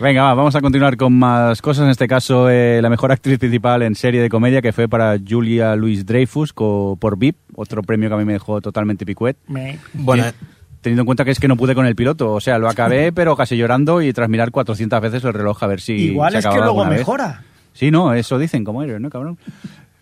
Venga, 0.00 0.22
va, 0.24 0.34
vamos 0.34 0.54
a 0.54 0.60
continuar 0.60 0.96
con 0.96 1.12
más 1.18 1.60
cosas. 1.62 1.84
En 1.84 1.90
este 1.90 2.06
caso, 2.08 2.48
eh, 2.50 2.80
la 2.82 2.88
mejor 2.90 3.12
actriz 3.12 3.38
principal 3.38 3.82
en 3.82 3.94
serie 3.94 4.20
de 4.20 4.28
comedia, 4.28 4.62
que 4.62 4.72
fue 4.72 4.88
para 4.88 5.16
Julia 5.26 5.74
Louis 5.76 6.04
Dreyfus 6.06 6.52
por 6.52 7.18
VIP, 7.18 7.36
otro 7.56 7.82
premio 7.82 8.08
que 8.08 8.14
a 8.14 8.18
mí 8.18 8.24
me 8.24 8.34
dejó 8.34 8.60
totalmente 8.60 9.04
picuet. 9.06 9.36
Me- 9.48 9.78
Bueno, 9.92 10.24
Sí, 10.24 10.30
Teniendo 10.80 11.00
en 11.02 11.06
cuenta 11.06 11.24
que 11.24 11.30
es 11.30 11.40
que 11.40 11.48
no 11.48 11.56
pude 11.56 11.74
con 11.74 11.86
el 11.86 11.96
piloto, 11.96 12.32
o 12.32 12.40
sea, 12.40 12.58
lo 12.58 12.68
acabé, 12.68 13.10
pero 13.14 13.34
casi 13.36 13.56
llorando 13.56 14.02
y 14.02 14.12
tras 14.12 14.28
mirar 14.28 14.50
400 14.50 15.00
veces 15.00 15.24
el 15.24 15.32
reloj 15.32 15.62
a 15.62 15.66
ver 15.66 15.80
si. 15.80 15.94
Igual 15.94 16.32
se 16.32 16.38
es 16.40 16.44
que 16.44 16.50
luego 16.50 16.64
alguna 16.66 16.90
vez. 16.90 16.98
mejora. 16.98 17.42
Sí, 17.72 17.90
no, 17.90 18.12
eso 18.12 18.38
dicen, 18.38 18.64
como 18.64 18.82
eres, 18.82 19.00
¿no, 19.00 19.08
cabrón? 19.08 19.38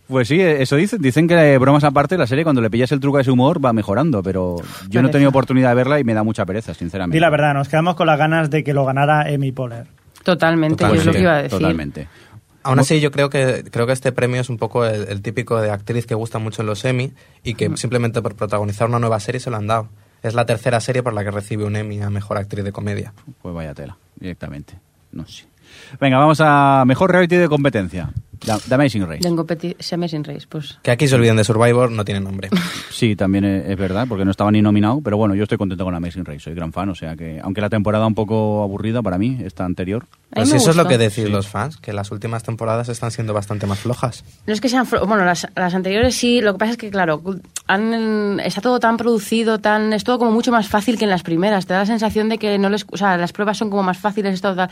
Pues 0.09 0.28
sí, 0.28 0.40
eso 0.40 0.76
dicen. 0.76 1.00
Dicen 1.00 1.28
que, 1.28 1.55
eh, 1.55 1.59
bromas 1.59 1.84
aparte, 1.84 2.18
la 2.18 2.26
serie, 2.26 2.44
cuando 2.44 2.61
le 2.61 2.70
pillas 2.70 2.92
el 2.92 3.00
truco 3.00 3.18
de 3.18 3.24
su 3.24 3.32
humor, 3.32 3.64
va 3.64 3.72
mejorando, 3.72 4.22
pero 4.22 4.57
yo 4.88 5.00
no 5.00 5.09
he 5.09 5.11
tenido 5.11 5.30
oportunidad 5.30 5.70
de 5.70 5.74
verla 5.74 6.00
y 6.00 6.05
me 6.05 6.14
da 6.14 6.22
mucha 6.22 6.44
pereza, 6.44 6.74
sinceramente. 6.74 7.16
Di 7.16 7.20
la 7.20 7.30
verdad, 7.30 7.55
nos 7.55 7.68
quedamos 7.68 7.94
con 7.94 8.07
las 8.07 8.18
ganas 8.18 8.50
de 8.50 8.62
que 8.62 8.74
lo 8.74 8.84
ganara 8.84 9.22
Amy 9.22 9.53
Poehler. 9.53 9.86
Totalmente, 10.22 10.84
yo 10.84 10.94
es 10.94 11.07
lo 11.07 11.12
Totalmente, 11.12 11.18
que 11.18 11.22
iba 11.22 11.32
a 11.32 11.42
decir. 11.42 11.59
Totalmente. 11.59 12.09
Aún 12.64 12.78
así, 12.78 13.00
yo 13.00 13.11
creo 13.11 13.28
que, 13.28 13.64
creo 13.70 13.86
que 13.86 13.92
este 13.92 14.12
premio 14.12 14.40
es 14.40 14.48
un 14.48 14.57
poco 14.57 14.84
el, 14.84 15.09
el 15.09 15.20
típico 15.22 15.61
de 15.61 15.70
actriz 15.70 16.07
que 16.07 16.14
gusta 16.14 16.38
mucho 16.38 16.62
en 16.62 16.66
los 16.66 16.84
Emmy 16.84 17.12
y 17.42 17.55
que 17.55 17.76
simplemente 17.76 18.22
por 18.22 18.36
protagonizar 18.36 18.88
una 18.88 19.00
nueva 19.00 19.18
serie 19.18 19.40
se 19.40 19.50
lo 19.50 19.57
han 19.57 19.66
dado. 19.66 19.88
Es 20.22 20.34
la 20.34 20.46
tercera 20.46 20.78
serie 20.78 21.03
por 21.03 21.12
la 21.12 21.24
que 21.24 21.32
recibe 21.32 21.64
un 21.64 21.74
Emmy 21.74 22.00
a 22.03 22.11
Mejor 22.11 22.38
Actriz 22.38 22.62
de 22.64 22.70
Comedia. 22.70 23.12
Pues 23.40 23.53
vaya 23.53 23.74
tela, 23.74 23.96
directamente. 24.14 24.74
No 25.11 25.26
sé. 25.26 25.44
Venga, 26.00 26.18
vamos 26.18 26.40
a 26.40 26.84
mejor 26.86 27.11
reality 27.11 27.36
de 27.36 27.48
competencia. 27.48 28.11
The, 28.45 28.53
The 28.68 28.74
Amazing 28.74 29.07
Race. 29.07 29.20
Tengo 29.20 29.45
Petit 29.47 29.76
Amazing 29.93 30.24
Race, 30.24 30.47
pues... 30.49 30.78
Que 30.82 30.90
aquí 30.90 31.07
se 31.09 31.14
olviden 31.14 31.36
de 31.36 31.45
Survivor, 31.45 31.90
no 31.90 32.05
tiene 32.05 32.20
nombre. 32.20 32.49
Sí, 32.93 33.16
también 33.16 33.45
es, 33.45 33.76
verdad, 33.76 34.07
porque 34.09 34.24
no 34.24 34.30
estaba 34.30 34.53
ni 34.53 34.62
nominado, 34.62 35.01
pero 35.03 35.16
bueno, 35.16 35.34
yo 35.34 35.43
estoy 35.43 35.59
contento 35.59 35.82
con 35.84 35.93
Amazing 35.95 36.24
Race, 36.24 36.38
soy 36.40 36.55
gran 36.55 36.72
fan, 36.72 36.88
o 36.90 36.95
sea 36.95 37.16
que, 37.16 37.40
aunque 37.43 37.61
la 37.61 37.68
temporada 37.68 38.07
un 38.07 38.14
poco 38.14 38.62
aburrida 38.62 39.03
para 39.03 39.18
mí, 39.18 39.38
esta 39.45 39.64
anterior, 39.64 40.07
Pues 40.32 40.53
eso 40.53 40.70
es 40.70 40.76
lo 40.76 40.86
que 40.86 40.99
decís 40.99 41.28
los 41.28 41.49
fans, 41.49 41.78
que 41.78 41.93
las 41.93 42.12
últimas 42.12 42.45
temporadas 42.45 42.88
están 42.90 43.11
siendo 43.11 43.32
bastante 43.34 43.66
más 43.66 43.80
flojas. 43.80 44.24
No 44.47 44.53
es 44.53 44.61
que 44.61 44.68
sean... 44.68 44.86
flo- 44.86 45.05
Bueno, 45.07 45.24
las, 45.24 45.49
las 45.57 45.74
anteriores 45.74 46.14
sí, 46.14 46.40
lo 46.43 46.53
que 46.53 46.59
pasa 46.61 46.72
es 46.72 46.76
que, 46.78 46.90
claro, 46.90 47.22
han- 47.66 48.38
está 48.40 48.61
todo 48.61 48.78
tan 48.78 48.97
producido, 48.99 49.59
tan 49.59 49.93
es 49.93 50.05
todo 50.05 50.18
como 50.18 50.30
mucho 50.30 50.53
más 50.53 50.68
fácil 50.68 50.97
que 50.99 51.05
en 51.05 51.11
las 51.11 51.22
primeras. 51.24 51.66
Te 51.66 51.72
da 51.74 51.80
la 51.80 51.86
sensación 51.86 52.28
de 52.28 52.38
que 52.38 52.59
no 52.59 52.68
les... 52.68 52.84
O 52.90 52.97
sea, 52.97 53.16
las 53.16 53.32
pruebas 53.32 53.57
son 53.59 53.70
como 53.70 53.82
más 53.82 53.99
fáciles, 53.99 54.40
tal. 54.40 54.68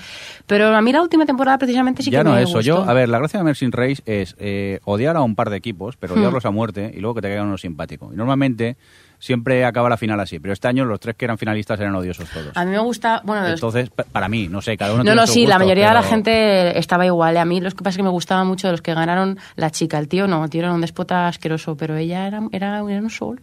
Pero 0.46 0.68
a 0.76 0.80
mí 0.82 0.92
la 0.92 1.02
última 1.02 1.26
temporada 1.26 1.58
precisamente 1.58 2.02
sí 2.02 2.10
ya 2.10 2.18
que 2.18 2.24
no 2.24 2.32
me 2.34 2.42
eso. 2.42 2.58
gustó. 2.58 2.60
Yo, 2.60 2.82
a 2.88 2.92
ver, 2.92 3.08
la 3.08 3.18
gracia 3.18 3.38
de 3.40 3.44
Amazing 3.60 3.72
Race 3.72 4.02
es 4.06 4.34
eh, 4.38 4.80
odiar 4.84 5.16
a 5.16 5.22
un 5.22 5.34
par 5.34 5.50
de 5.50 5.56
equipos, 5.56 5.96
pero 5.96 6.14
Hmm. 6.14 6.18
odiarlos 6.20 6.44
a 6.46 6.50
muerte 6.50 6.90
y 6.94 7.00
luego 7.00 7.16
que 7.16 7.22
te 7.22 7.28
caigan 7.28 7.46
uno 7.48 7.58
simpático. 7.58 8.10
Y 8.12 8.16
normalmente 8.16 8.76
siempre 9.18 9.64
acaba 9.66 9.88
la 9.90 9.96
final 9.98 10.18
así. 10.20 10.38
Pero 10.38 10.52
este 10.54 10.66
año 10.68 10.84
los 10.86 10.98
tres 10.98 11.14
que 11.16 11.26
eran 11.26 11.36
finalistas 11.36 11.78
eran 11.78 11.94
odiosos 11.94 12.30
todos. 12.30 12.56
A 12.56 12.64
mí 12.64 12.70
me 12.70 12.78
gusta, 12.78 13.20
bueno, 13.24 13.42
los- 13.42 13.52
Entonces, 13.52 13.90
pa- 13.90 14.04
para 14.04 14.28
mí, 14.28 14.48
no 14.48 14.62
sé, 14.62 14.76
cada 14.78 14.92
uno 14.92 15.00
No, 15.00 15.10
tiene 15.10 15.16
no, 15.20 15.26
su 15.26 15.32
sí, 15.34 15.46
la 15.46 15.58
mayoría 15.58 15.88
de 15.88 15.94
la 15.94 16.02
gente 16.02 16.78
estaba 16.78 17.04
igual. 17.04 17.36
¿eh? 17.36 17.40
A 17.40 17.44
mí 17.44 17.60
lo 17.60 17.70
que 17.70 17.76
pasa 17.76 17.90
es 17.90 17.96
que 17.98 18.02
me 18.02 18.08
gustaba 18.08 18.44
mucho 18.44 18.68
de 18.68 18.72
los 18.72 18.82
que 18.82 18.94
ganaron 18.94 19.38
la 19.56 19.70
chica. 19.70 19.98
El 19.98 20.08
tío 20.08 20.26
no, 20.26 20.42
el 20.44 20.50
tío 20.50 20.60
era 20.62 20.72
un 20.72 20.80
despota 20.80 21.28
asqueroso, 21.28 21.76
pero 21.76 21.96
ella 21.96 22.26
era, 22.26 22.40
era, 22.52 22.78
era 22.78 23.00
un 23.02 23.10
sol. 23.10 23.40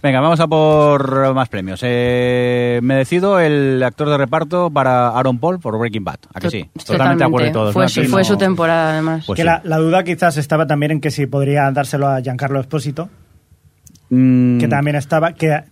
Venga, 0.00 0.20
vamos 0.20 0.38
a 0.40 0.46
por 0.46 1.34
más 1.34 1.48
premios. 1.48 1.80
Eh, 1.82 2.78
me 2.82 2.94
decido 2.94 3.40
el 3.40 3.82
actor 3.82 4.08
de 4.08 4.16
reparto 4.16 4.70
para 4.70 5.08
Aaron 5.08 5.38
Paul 5.38 5.58
por 5.58 5.78
Breaking 5.78 6.04
Bad. 6.04 6.18
¿A 6.32 6.40
que 6.40 6.50
sí? 6.50 6.70
Totalmente 6.86 7.24
de 7.24 7.28
acuerdo 7.28 7.46
de 7.46 7.52
todos. 7.52 7.72
Fue, 7.74 7.82
¿no? 7.84 7.88
su, 7.88 8.02
fue 8.04 8.20
no- 8.20 8.24
su 8.24 8.36
temporada, 8.36 8.92
además. 8.92 9.24
Pues 9.26 9.36
que 9.36 9.42
sí. 9.42 9.46
la, 9.46 9.60
la 9.64 9.76
duda 9.78 10.04
quizás 10.04 10.36
estaba 10.36 10.66
también 10.66 10.92
en 10.92 11.00
que 11.00 11.10
si 11.10 11.26
podría 11.26 11.70
dárselo 11.72 12.06
a 12.08 12.20
Giancarlo 12.20 12.60
Espósito, 12.60 13.08
Mm, 14.14 14.58
que 14.58 14.68
también 14.68 14.96
estaba, 14.96 15.32
que 15.32 15.62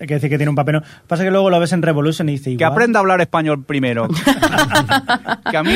hay 0.00 0.06
que 0.06 0.14
decir 0.14 0.30
que 0.30 0.38
tiene 0.38 0.50
un 0.50 0.56
papel. 0.56 0.82
Pasa 1.06 1.22
que 1.24 1.30
luego 1.30 1.50
lo 1.50 1.60
ves 1.60 1.72
en 1.72 1.82
Revolution 1.82 2.28
y 2.28 2.32
dice 2.32 2.44
Que 2.44 2.50
igual. 2.52 2.72
aprenda 2.72 2.98
a 2.98 3.02
hablar 3.02 3.20
español 3.20 3.64
primero. 3.64 4.08
que 5.50 5.56
a 5.56 5.62
mí 5.62 5.74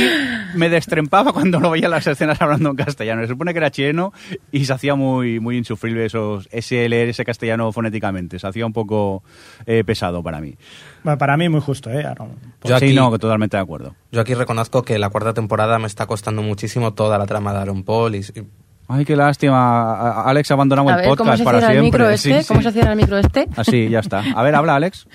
me 0.55 0.69
destrempaba 0.69 1.33
cuando 1.33 1.61
lo 1.61 1.71
veía 1.71 1.87
en 1.87 1.91
las 1.91 2.07
escenas 2.07 2.41
hablando 2.41 2.71
en 2.71 2.77
castellano. 2.77 3.23
Se 3.23 3.29
supone 3.29 3.53
que 3.53 3.59
era 3.59 3.71
chileno 3.71 4.13
y 4.51 4.65
se 4.65 4.73
hacía 4.73 4.95
muy, 4.95 5.41
muy 5.41 5.57
insufrible 5.59 6.05
esos, 6.07 6.49
ese 6.53 6.89
leer 6.89 7.09
ese 7.11 7.25
castellano 7.25 7.71
fonéticamente. 7.73 8.39
Se 8.39 8.47
hacía 8.47 8.67
un 8.67 8.73
poco 8.73 9.23
eh, 9.67 9.85
pesado 9.85 10.23
para 10.23 10.41
mí. 10.41 10.55
Bueno, 11.03 11.19
Para 11.19 11.37
mí 11.37 11.49
muy 11.49 11.61
justo, 11.61 11.91
¿eh? 11.91 12.05
Aaron. 12.05 12.31
Yo 12.65 12.79
sí, 12.79 12.87
aquí- 12.87 12.95
no, 12.95 13.17
totalmente 13.19 13.57
de 13.57 13.63
acuerdo. 13.63 13.95
Yo 14.11 14.21
aquí 14.21 14.35
reconozco 14.35 14.83
que 14.83 14.99
la 14.99 15.11
cuarta 15.11 15.35
temporada 15.35 15.79
me 15.79 15.87
está 15.87 16.07
costando 16.07 16.41
muchísimo 16.43 16.95
toda 16.95 17.19
la 17.19 17.27
trama 17.27 17.53
de 17.53 17.59
Aaron 17.59 17.83
Paul 17.85 18.15
y, 18.15 18.19
y 18.21 18.43
Ay, 18.89 19.05
qué 19.05 19.17
lástima. 19.17 20.23
Alex 20.23 20.51
abandonamos 20.51 20.93
A 20.93 20.97
el 20.97 21.01
ver, 21.01 21.09
¿cómo 21.17 21.17
podcast 21.17 21.39
se 21.39 21.45
para 21.45 21.59
cierra 21.59 21.73
el 21.75 21.81
siempre. 21.81 21.99
micro 22.01 22.15
este? 22.15 22.43
Sí, 22.43 22.49
¿Cómo 22.49 22.61
sí. 22.61 22.65
se 22.67 22.73
cierra 22.73 22.91
el 22.93 22.97
micro 22.97 23.19
este? 23.19 23.49
Así, 23.57 23.89
ya 23.89 24.01
está. 24.01 24.23
A 24.35 24.43
ver, 24.43 24.55
habla, 24.55 24.77
Alex. 24.77 25.07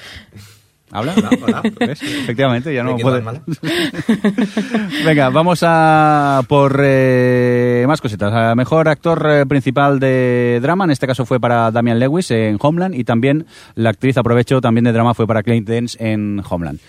¿Habla? 0.91 1.13
hola. 1.43 1.61
¿Ves? 1.79 2.01
Efectivamente, 2.01 2.73
ya 2.73 2.83
no 2.83 2.97
mal. 3.21 3.41
Venga, 5.05 5.29
vamos 5.29 5.59
a 5.61 6.41
por 6.47 6.81
eh, 6.83 7.85
más 7.87 8.01
cositas. 8.01 8.33
A 8.33 8.55
mejor 8.55 8.87
actor 8.89 9.23
eh, 9.29 9.45
principal 9.45 9.99
de 9.99 10.57
drama, 10.61 10.85
en 10.85 10.91
este 10.91 11.05
caso 11.05 11.27
fue 11.27 11.39
para 11.39 11.69
Damian 11.69 11.99
Lewis 11.99 12.31
en 12.31 12.57
Homeland 12.59 12.95
y 12.95 13.03
también 13.03 13.45
la 13.75 13.91
actriz, 13.91 14.17
aprovecho, 14.17 14.61
también 14.61 14.83
de 14.85 14.91
drama 14.91 15.13
fue 15.13 15.27
para 15.27 15.43
Clint 15.43 15.69
Dance 15.69 15.95
en 16.03 16.41
Homeland. 16.49 16.79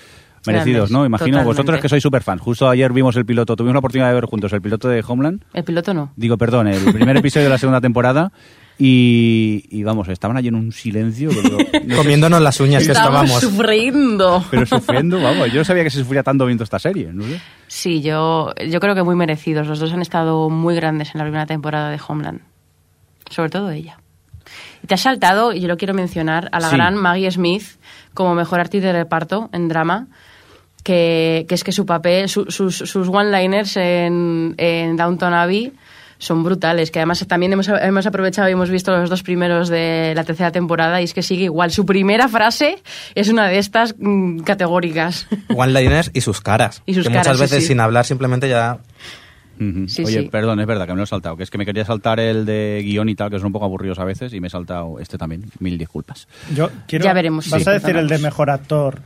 Merecidos, 0.47 0.89
Grandes, 0.89 0.91
¿no? 0.91 1.07
Imagino 1.07 1.27
totalmente. 1.39 1.47
vosotros 1.49 1.81
que 1.81 1.89
sois 1.89 2.03
super 2.03 2.23
fans. 2.23 2.41
Justo 2.41 2.69
ayer 2.69 2.93
vimos 2.93 3.15
el 3.17 3.27
piloto, 3.27 3.57
tuvimos 3.57 3.75
la 3.75 3.79
oportunidad 3.81 4.09
de 4.09 4.15
ver 4.15 4.25
juntos 4.25 4.53
el 4.53 4.63
piloto 4.63 4.89
de 4.89 5.05
Homeland. 5.07 5.43
El 5.53 5.65
piloto 5.65 5.93
no. 5.95 6.13
Digo, 6.17 6.39
perdón, 6.39 6.69
el 6.69 6.93
primer 6.93 7.17
episodio 7.17 7.45
de 7.45 7.51
la 7.51 7.59
segunda 7.59 7.81
temporada. 7.81 8.33
Y, 8.83 9.65
y 9.69 9.83
vamos, 9.83 10.09
estaban 10.09 10.39
allí 10.39 10.49
en 10.49 10.55
un 10.55 10.73
silencio. 10.73 11.29
no 11.31 11.59
sé 11.89 11.95
comiéndonos 11.97 12.41
las 12.41 12.59
uñas 12.61 12.85
que 12.87 12.93
estábamos. 12.93 13.39
sufriendo. 13.41 14.43
pero 14.51 14.65
sufriendo, 14.65 15.21
vamos. 15.21 15.53
Yo 15.53 15.59
no 15.59 15.65
sabía 15.67 15.85
que 15.85 15.91
se 15.91 15.99
sufría 15.99 16.23
tanto 16.23 16.47
viendo 16.47 16.65
esta 16.65 16.79
serie. 16.79 17.13
¿no? 17.13 17.25
Sí, 17.67 18.01
yo, 18.01 18.55
yo 18.67 18.81
creo 18.81 18.95
que 18.95 19.03
muy 19.03 19.17
merecidos. 19.17 19.67
Los 19.67 19.79
dos 19.81 19.93
han 19.93 20.01
estado 20.01 20.49
muy 20.49 20.75
grandes 20.75 21.15
en 21.15 21.19
la 21.19 21.25
primera 21.25 21.45
temporada 21.45 21.91
de 21.91 22.01
Homeland. 22.09 22.41
Sobre 23.29 23.51
todo 23.51 23.71
ella. 23.71 23.99
Y 24.83 24.87
te 24.87 24.95
has 24.95 25.03
saltado, 25.03 25.53
y 25.53 25.61
yo 25.61 25.69
lo 25.69 25.77
quiero 25.77 25.93
mencionar, 25.93 26.49
a 26.51 26.59
la 26.59 26.71
Sí. 26.71 26.77
gran 26.77 26.97
Maggie 26.97 27.31
Smith 27.31 27.65
como 28.15 28.35
mejor 28.35 28.61
actriz 28.61 28.83
de 28.83 28.93
reparto 28.93 29.51
en 29.53 29.69
drama. 29.69 30.09
Que, 30.83 31.47
que 31.49 31.55
es 31.55 31.65
que 31.65 31.73
su 31.73 31.85
papel, 31.87 32.29
su- 32.29 32.47
sus, 32.51 32.77
sus 32.77 33.09
one-liners 33.09 33.77
en, 33.77 34.55
en 34.59 34.97
Downton 34.97 35.35
Abbey 35.35 35.73
son 36.19 36.43
brutales. 36.45 36.91
Que 36.91 36.99
además 37.01 37.25
también 37.27 37.53
hemos, 37.53 37.69
hemos 37.69 38.07
aprovechado 38.07 38.49
y 38.49 38.53
hemos 38.53 38.71
visto 38.71 38.91
los 38.97 39.11
dos 39.11 39.23
primeros 39.23 39.69
de 39.69 40.13
la 40.15 40.25
tercera 40.25 40.51
temporada 40.53 41.01
y 41.01 41.05
es 41.05 41.15
que 41.15 41.23
sigue 41.23 41.45
igual. 41.45 41.71
Su 41.71 41.85
primera 41.87 42.29
frase 42.29 42.83
es 43.15 43.29
una 43.29 43.49
de 43.49 43.59
estas 43.59 43.95
mm, 43.99 44.41
categóricas. 44.41 45.27
One-liners 45.55 46.11
y 46.15 46.21
sus 46.21 46.41
caras. 46.41 46.83
Y 46.87 46.95
sus 46.95 47.05
que 47.07 47.13
caras, 47.13 47.27
muchas 47.29 47.41
veces 47.41 47.63
sí. 47.63 47.69
sin 47.69 47.81
hablar 47.81 48.05
simplemente 48.05 48.49
ya... 48.49 48.79
Sí, 49.89 50.05
Oye, 50.05 50.23
sí. 50.23 50.29
perdón, 50.31 50.59
es 50.61 50.67
verdad 50.67 50.87
que 50.87 50.93
me 50.93 50.97
lo 50.97 51.05
he 51.05 51.07
saltado, 51.07 51.37
que 51.37 51.43
es 51.43 51.51
que 51.51 51.59
me 51.59 51.67
quería 51.67 51.85
saltar 51.85 52.19
el 52.19 52.47
de 52.47 52.81
guion 52.83 53.11
y 53.11 53.15
tal, 53.15 53.29
que 53.29 53.37
son 53.37 53.49
un 53.49 53.53
poco 53.53 53.67
aburridos 53.67 53.99
a 53.99 54.05
veces, 54.07 54.33
y 54.33 54.41
me 54.41 54.47
he 54.47 54.51
saltado 54.51 54.99
este 55.01 55.19
también. 55.19 55.45
Mil 55.59 55.77
disculpas. 55.77 56.29
Yo 56.55 56.71
quiero, 56.89 57.05
Ya 57.05 57.13
veremos, 57.13 57.47
¿Vas 57.51 57.65
sí, 57.65 57.69
a 57.69 57.73
decir 57.75 57.95
el 57.95 58.09
de 58.09 58.17
mejor 58.21 58.49
actor 58.49 59.03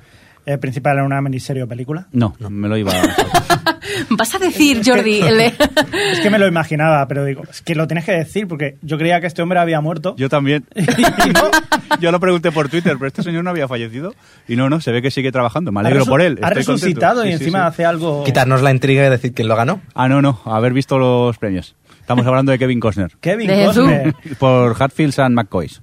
eh, 0.46 0.58
principal 0.58 0.98
en 0.98 1.04
una 1.04 1.20
miniserie 1.20 1.62
o 1.62 1.68
película? 1.68 2.06
No, 2.12 2.34
me 2.38 2.68
lo 2.68 2.76
iba 2.76 2.92
a... 2.92 3.74
Vas 4.10 4.34
a 4.34 4.38
decir, 4.38 4.80
Jordi, 4.84 5.20
Es 5.20 6.20
que 6.20 6.30
me 6.30 6.38
lo 6.38 6.46
imaginaba, 6.46 7.06
pero 7.06 7.24
digo, 7.24 7.42
es 7.48 7.62
que 7.62 7.74
lo 7.74 7.86
tienes 7.86 8.04
que 8.04 8.12
decir 8.12 8.48
porque 8.48 8.76
yo 8.82 8.98
creía 8.98 9.20
que 9.20 9.26
este 9.26 9.42
hombre 9.42 9.58
había 9.58 9.80
muerto. 9.80 10.14
Yo 10.16 10.28
también. 10.28 10.64
Yo 12.00 12.10
lo 12.10 12.20
pregunté 12.20 12.50
por 12.50 12.68
Twitter, 12.68 12.94
pero 12.94 13.06
este 13.08 13.22
señor 13.22 13.44
no 13.44 13.50
había 13.50 13.68
fallecido. 13.68 14.14
Y 14.48 14.56
no, 14.56 14.68
no, 14.68 14.80
se 14.80 14.90
ve 14.90 15.02
que 15.02 15.10
sigue 15.10 15.30
trabajando. 15.32 15.70
Me 15.70 15.80
alegro 15.80 16.06
por 16.06 16.20
él. 16.20 16.38
Ha 16.42 16.48
contento. 16.48 16.72
resucitado 16.72 17.24
y 17.24 17.28
sí, 17.28 17.34
encima 17.34 17.60
sí. 17.60 17.64
hace 17.66 17.84
algo. 17.84 18.24
Quitarnos 18.24 18.62
la 18.62 18.70
intriga 18.70 19.06
y 19.06 19.10
decir 19.10 19.32
quién 19.32 19.48
lo 19.48 19.56
ganó. 19.56 19.80
Ah, 19.94 20.08
no, 20.08 20.20
no, 20.22 20.40
haber 20.44 20.72
visto 20.72 20.98
los 20.98 21.38
premios. 21.38 21.76
Estamos 22.00 22.26
hablando 22.26 22.52
de 22.52 22.58
Kevin 22.58 22.80
Costner. 22.80 23.12
Kevin 23.20 23.46
De 23.46 23.64
Costner. 23.64 24.14
por 24.38 24.76
Hatfields 24.78 25.18
and 25.20 25.34
McCoys. 25.34 25.80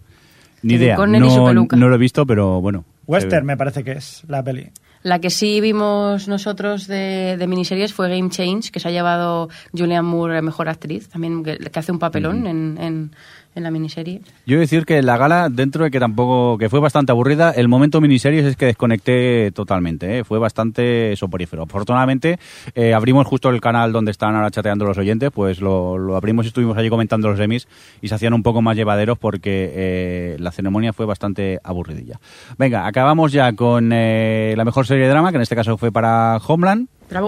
Ni 0.62 0.74
Kevin 0.74 0.84
idea. 0.84 0.96
Costner 0.96 1.24
y 1.24 1.30
su 1.30 1.54
No, 1.54 1.68
no 1.72 1.90
lo 1.90 1.96
he 1.96 2.00
visto, 2.00 2.26
pero 2.26 2.62
bueno. 2.62 2.86
Western 3.12 3.46
me 3.46 3.58
parece 3.58 3.84
que 3.84 3.92
es 3.92 4.24
la 4.28 4.42
peli. 4.44 4.72
La 5.04 5.20
que 5.20 5.32
sí 5.32 5.62
vimos 5.62 6.28
nosotros 6.28 6.86
de, 6.88 7.36
de 7.38 7.48
miniseries 7.48 7.92
fue 7.92 8.08
Game 8.10 8.30
Change, 8.30 8.72
que 8.72 8.80
se 8.80 8.88
ha 8.88 8.92
llevado 8.92 9.50
Julianne 9.72 10.08
Moore 10.08 10.38
a 10.38 10.42
Mejor 10.42 10.70
Actriz, 10.70 11.10
también 11.10 11.44
que, 11.44 11.58
que 11.58 11.80
hace 11.80 11.92
un 11.92 11.98
papelón 11.98 12.46
en, 12.46 12.78
en, 12.80 13.12
en 13.56 13.64
la 13.64 13.72
miniserie. 13.72 14.22
Yo 14.46 14.56
voy 14.56 14.58
a 14.58 14.60
decir 14.62 14.86
que 14.86 15.02
la 15.02 15.18
gala, 15.18 15.50
dentro 15.50 15.84
de 15.84 15.92
que 15.92 16.00
tampoco, 16.00 16.58
que 16.58 16.70
fue 16.70 16.80
bastante 16.80 17.12
aburrida, 17.12 17.52
el 17.52 17.68
momento 17.68 18.02
miniseries 18.02 18.46
es 18.46 18.56
que 18.56 18.66
desconecté 18.66 19.52
totalmente, 19.52 20.20
¿eh? 20.20 20.24
fue 20.24 20.40
bastante 20.40 21.16
soporífero. 21.16 21.64
Afortunadamente, 21.64 22.40
eh, 22.76 22.94
abrimos 22.94 23.28
justo 23.28 23.50
el 23.50 23.62
canal 23.62 23.92
donde 23.92 24.12
están 24.12 24.36
ahora 24.36 24.52
chateando 24.52 24.86
los 24.86 24.98
oyentes, 24.98 25.32
pues 25.32 25.62
lo, 25.62 25.98
lo 25.98 26.16
abrimos 26.16 26.46
y 26.46 26.48
estuvimos 26.50 26.78
allí 26.78 26.90
comentando 26.90 27.30
los 27.30 27.38
semis 27.38 27.68
y 28.02 28.08
se 28.08 28.16
hacían 28.16 28.34
un 28.34 28.44
poco 28.44 28.62
más 28.62 28.76
llevaderos 28.76 29.18
porque 29.18 29.72
eh, 29.74 30.38
la 30.40 30.52
ceremonia 30.52 30.94
fue 30.94 31.06
bastante 31.06 31.60
aburridilla. 31.64 32.20
Venga, 32.58 32.88
acabamos 32.88 33.32
ya 33.32 33.54
con 33.54 33.92
eh, 33.94 34.54
la 34.58 34.66
mejor 34.66 34.86
serie 34.86 35.04
de 35.04 35.10
drama, 35.10 35.32
que 35.32 35.38
en 35.38 35.44
este 35.44 35.56
caso 35.56 35.78
fue 35.78 35.92
para 35.92 36.38
Homeland. 36.38 36.88
Bravo. 37.10 37.28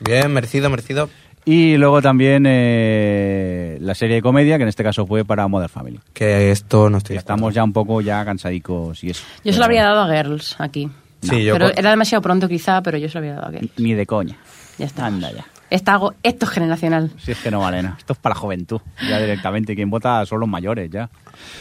Bien, 0.00 0.32
merecido, 0.32 0.70
merecido. 0.70 1.08
Y 1.46 1.76
luego 1.76 2.00
también 2.00 2.44
eh, 2.46 3.76
la 3.80 3.94
serie 3.94 4.16
de 4.16 4.22
comedia, 4.22 4.56
que 4.56 4.62
en 4.62 4.68
este 4.68 4.82
caso 4.82 5.06
fue 5.06 5.24
para 5.24 5.46
Mother 5.46 5.68
Family. 5.68 6.00
Que 6.12 6.50
esto 6.50 6.88
no 6.88 6.98
estoy... 6.98 7.16
Estamos 7.16 7.52
ya 7.52 7.62
un 7.62 7.72
poco 7.72 8.00
ya 8.00 8.24
cansadicos 8.24 9.04
y 9.04 9.10
eso. 9.10 9.24
Yo 9.44 9.52
se 9.52 9.58
lo 9.58 9.64
habría 9.64 9.84
dado 9.84 10.02
a 10.02 10.16
Girls 10.16 10.56
aquí. 10.58 10.88
Sí, 11.20 11.44
yo... 11.44 11.52
Pero 11.52 11.68
era 11.76 11.90
demasiado 11.90 12.22
pronto 12.22 12.48
quizá, 12.48 12.82
pero 12.82 12.96
yo 12.96 13.08
se 13.08 13.14
lo 13.14 13.18
habría 13.18 13.34
dado 13.34 13.48
a 13.48 13.50
Girls. 13.52 13.70
Ni 13.78 13.92
de 13.92 14.06
coña. 14.06 14.38
Ya 14.78 14.86
está. 14.86 15.06
Anda 15.06 15.30
ya. 15.32 15.44
Esta 15.74 15.94
hago- 15.94 16.14
esto 16.22 16.46
es 16.46 16.52
generacional. 16.52 17.10
Si 17.18 17.32
es 17.32 17.38
que 17.38 17.50
no 17.50 17.58
vale 17.58 17.82
nada. 17.82 17.96
Esto 17.98 18.12
es 18.12 18.18
para 18.20 18.36
juventud, 18.36 18.80
ya 19.08 19.18
directamente. 19.18 19.74
Quien 19.74 19.90
vota 19.90 20.24
son 20.24 20.38
los 20.38 20.48
mayores, 20.48 20.88
ya. 20.88 21.10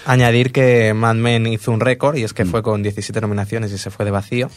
Añadir 0.06 0.52
que 0.52 0.94
Mad 0.94 1.16
Men 1.16 1.48
hizo 1.48 1.72
un 1.72 1.80
récord 1.80 2.16
y 2.18 2.24
es 2.24 2.32
que 2.32 2.46
fue 2.46 2.62
con 2.62 2.84
17 2.84 3.20
nominaciones 3.22 3.72
y 3.72 3.80
se 3.80 3.90
fue 3.90 4.06
de 4.06 4.12
vacío. 4.12 4.52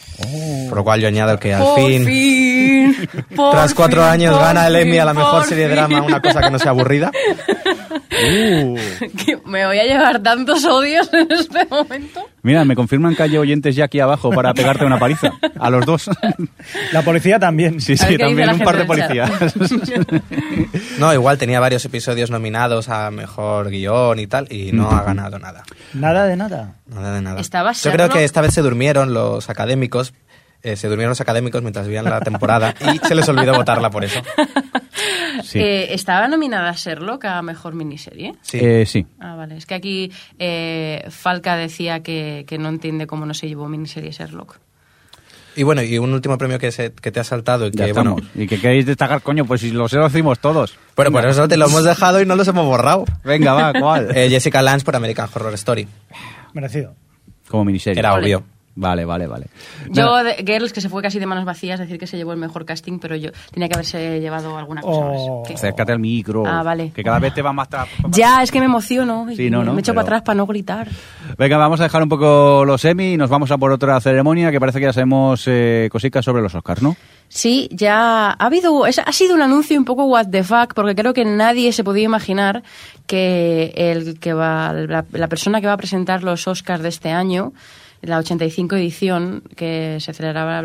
Por 0.69 0.77
lo 0.77 0.83
cual 0.83 1.01
yo 1.01 1.07
añado 1.07 1.39
que 1.39 1.55
al 1.55 1.63
Por 1.63 1.79
fin, 1.79 2.05
fin, 2.05 3.09
por 3.35 3.49
tras 3.51 3.73
cuatro 3.73 4.03
fin, 4.03 4.11
años, 4.11 4.37
gana 4.39 4.67
el 4.67 4.75
Emmy 4.75 4.99
a 4.99 5.05
la 5.05 5.15
mejor 5.15 5.43
serie 5.45 5.67
de 5.67 5.73
drama, 5.75 6.01
una 6.03 6.21
cosa 6.21 6.39
que 6.41 6.51
no 6.51 6.59
sea 6.59 6.69
aburrida. 6.69 7.11
Que 8.09 9.37
me 9.45 9.65
voy 9.65 9.79
a 9.79 9.83
llevar 9.83 10.19
tantos 10.21 10.63
odios 10.65 11.11
en 11.13 11.31
este 11.31 11.65
momento. 11.65 12.27
Mira, 12.47 12.63
me 12.63 12.77
confirman 12.77 13.13
que 13.13 13.23
hay 13.23 13.35
oyentes 13.35 13.75
ya 13.75 13.83
aquí 13.83 13.99
abajo 13.99 14.29
para 14.29 14.53
pegarte 14.53 14.85
una 14.85 14.97
paliza. 14.97 15.33
A 15.59 15.69
los 15.69 15.85
dos. 15.85 16.09
La 16.93 17.01
policía 17.01 17.39
también. 17.39 17.81
Sí, 17.81 17.97
sí, 17.97 18.17
también 18.17 18.51
un 18.51 18.59
par 18.59 18.77
de 18.77 18.85
policías. 18.85 19.29
No, 20.97 21.13
igual 21.13 21.37
tenía 21.37 21.59
varios 21.59 21.83
episodios 21.85 22.31
nominados 22.31 22.89
a 22.89 23.11
mejor 23.11 23.69
guion 23.69 24.17
y 24.19 24.27
tal, 24.27 24.47
y 24.51 24.71
no 24.71 24.89
ha 24.89 25.03
ganado 25.03 25.37
nada. 25.39 25.63
Nada 25.93 26.25
de 26.25 26.37
nada. 26.37 26.75
Nada 26.87 27.13
de 27.13 27.21
nada. 27.21 27.41
Estaba 27.41 27.73
Yo 27.73 27.91
creo 27.91 28.09
que 28.09 28.23
esta 28.23 28.41
vez 28.41 28.53
se 28.53 28.61
durmieron 28.61 29.13
los 29.13 29.49
académicos. 29.49 30.13
Eh, 30.63 30.75
se 30.75 30.87
durmieron 30.87 31.09
los 31.09 31.21
académicos 31.21 31.61
mientras 31.61 31.87
veían 31.87 32.05
la 32.05 32.19
temporada 32.21 32.73
y 32.93 32.97
se 33.05 33.15
les 33.15 33.27
olvidó 33.29 33.53
votarla 33.53 33.89
por 33.89 34.03
eso. 34.03 34.21
Sí. 35.43 35.59
Eh, 35.59 35.93
¿Estaba 35.93 36.27
nominada 36.27 36.73
Sherlock 36.75 37.25
a 37.25 37.41
mejor 37.43 37.75
miniserie? 37.75 38.33
Sí. 38.41 38.57
Eh, 38.59 38.85
sí. 38.87 39.05
Ah, 39.19 39.35
vale. 39.35 39.55
Es 39.55 39.67
que 39.67 39.75
aquí 39.75 40.11
eh, 40.39 41.05
Falca 41.09 41.55
decía 41.55 42.01
que, 42.01 42.43
que 42.47 42.57
no 42.57 42.69
entiende 42.69 43.05
cómo 43.05 43.25
no 43.25 43.35
se 43.35 43.47
llevó 43.47 43.69
miniserie 43.69 44.11
Sherlock. 44.11 44.59
Y 45.55 45.63
bueno, 45.63 45.81
y 45.81 45.97
un 45.97 46.13
último 46.13 46.37
premio 46.37 46.59
que, 46.59 46.71
se, 46.71 46.91
que 46.91 47.11
te 47.11 47.19
ha 47.19 47.23
saltado 47.23 47.65
y 47.67 47.71
Ya 47.71 47.85
que, 47.85 47.93
bueno, 47.93 48.15
estamos. 48.17 48.35
Y 48.35 48.47
que 48.47 48.59
queréis 48.59 48.85
destacar, 48.85 49.21
coño, 49.21 49.43
pues 49.45 49.61
si 49.61 49.71
los 49.71 49.91
hicimos 49.91 50.39
todos. 50.39 50.77
bueno, 50.95 51.11
por 51.11 51.25
eso 51.25 51.47
te 51.47 51.57
lo 51.57 51.65
hemos 51.65 51.83
dejado 51.83 52.21
y 52.21 52.25
no 52.25 52.35
los 52.35 52.47
hemos 52.47 52.65
borrado. 52.65 53.05
Venga, 53.23 53.53
va, 53.53 53.73
¿cuál? 53.73 54.09
Eh, 54.15 54.29
Jessica 54.29 54.61
Lange 54.61 54.85
por 54.85 54.95
American 54.95 55.27
Horror 55.33 55.53
Story. 55.55 55.87
Merecido. 56.53 56.93
Como 57.47 57.65
miniserie. 57.65 57.99
Era 57.99 58.13
obvio. 58.13 58.43
Vale, 58.79 59.05
vale, 59.05 59.25
vale. 59.25 59.47
Yo, 59.89 60.23
de 60.23 60.35
Girls, 60.45 60.71
que 60.71 60.81
se 60.81 60.87
fue 60.89 61.01
casi 61.01 61.17
de 61.17 61.25
manos 61.25 61.45
vacías, 61.45 61.79
decir 61.79 61.97
que 61.97 62.05
se 62.05 62.15
llevó 62.15 62.31
el 62.33 62.37
mejor 62.37 62.63
casting, 62.63 62.99
pero 62.99 63.15
yo 63.15 63.31
tenía 63.51 63.67
que 63.67 63.73
haberse 63.73 64.19
llevado 64.19 64.55
alguna 64.55 64.81
cosa 64.81 64.99
Oh. 64.99 65.39
más. 65.39 65.47
¿Qué? 65.47 65.55
acércate 65.55 65.91
al 65.93 65.99
micro. 65.99 66.43
Ah, 66.45 66.61
vale. 66.61 66.91
Que 66.95 67.03
cada 67.03 67.17
vez 67.17 67.33
te 67.33 67.41
va 67.41 67.51
más... 67.53 67.67
Ya, 68.09 68.43
es 68.43 68.51
que 68.51 68.59
me 68.59 68.65
emociono. 68.65 69.31
y 69.31 69.35
Sí, 69.35 69.49
no, 69.49 69.63
no, 69.63 69.73
me 69.73 69.79
echo 69.81 69.93
pero- 69.93 70.05
para 70.05 70.17
atrás 70.17 70.21
para 70.25 70.35
no 70.37 70.45
gritar. 70.45 70.87
Venga, 71.39 71.57
vamos 71.57 71.79
a 71.79 71.83
dejar 71.83 72.03
un 72.03 72.09
poco 72.09 72.63
los 72.65 72.85
Emmy 72.85 73.13
y 73.13 73.17
nos 73.17 73.29
vamos 73.31 73.49
a 73.49 73.57
por 73.57 73.71
otra 73.71 73.99
ceremonia 73.99 74.51
que 74.51 74.59
parece 74.59 74.79
que 74.79 74.85
ya 74.85 74.93
sabemos 74.93 75.43
eh, 75.47 75.89
cositas 75.91 76.23
sobre 76.23 76.43
los 76.43 76.53
Oscars, 76.53 76.83
¿no? 76.83 76.95
Sí, 77.29 77.67
ya 77.71 78.27
ha 78.29 78.45
habido, 78.45 78.85
es- 78.85 78.99
ha 78.99 79.11
sido 79.11 79.33
un 79.35 79.41
anuncio 79.41 79.77
un 79.77 79.85
poco 79.85 80.05
what 80.05 80.27
the 80.27 80.43
fuck, 80.43 80.73
porque 80.75 80.93
creo 80.95 81.13
que 81.13 81.25
nadie 81.25 81.73
se 81.73 81.83
podía 81.83 82.03
imaginar 82.05 82.61
que 83.07 83.73
el 83.75 84.19
que 84.19 84.33
va, 84.33 84.71
la, 84.73 85.03
la 85.11 85.27
persona 85.27 85.59
que 85.61 85.67
va 85.67 85.73
a 85.73 85.77
presentar 85.77 86.23
los 86.23 86.47
Oscars 86.47 86.81
de 86.83 86.89
este 86.89 87.09
año, 87.11 87.53
la 88.01 88.19
85 88.19 88.75
edición 88.75 89.43
que 89.55 89.97
se 89.99 90.13
celebraba 90.13 90.63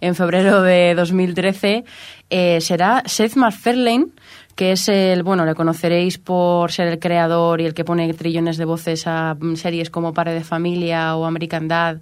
en 0.00 0.14
febrero 0.14 0.62
de 0.62 0.94
2013, 0.94 1.84
eh, 2.30 2.60
será 2.60 3.02
Seth 3.06 3.36
MacFarlane, 3.36 4.06
que 4.54 4.72
es 4.72 4.88
el, 4.88 5.22
bueno, 5.22 5.44
le 5.44 5.54
conoceréis 5.54 6.18
por 6.18 6.72
ser 6.72 6.88
el 6.88 6.98
creador 6.98 7.60
y 7.60 7.66
el 7.66 7.74
que 7.74 7.84
pone 7.84 8.12
trillones 8.14 8.56
de 8.56 8.64
voces 8.64 9.06
a 9.06 9.36
mm, 9.38 9.56
series 9.56 9.90
como 9.90 10.14
Padre 10.14 10.34
de 10.34 10.44
Familia 10.44 11.14
o 11.16 11.26
American 11.26 11.68
Dad, 11.68 11.98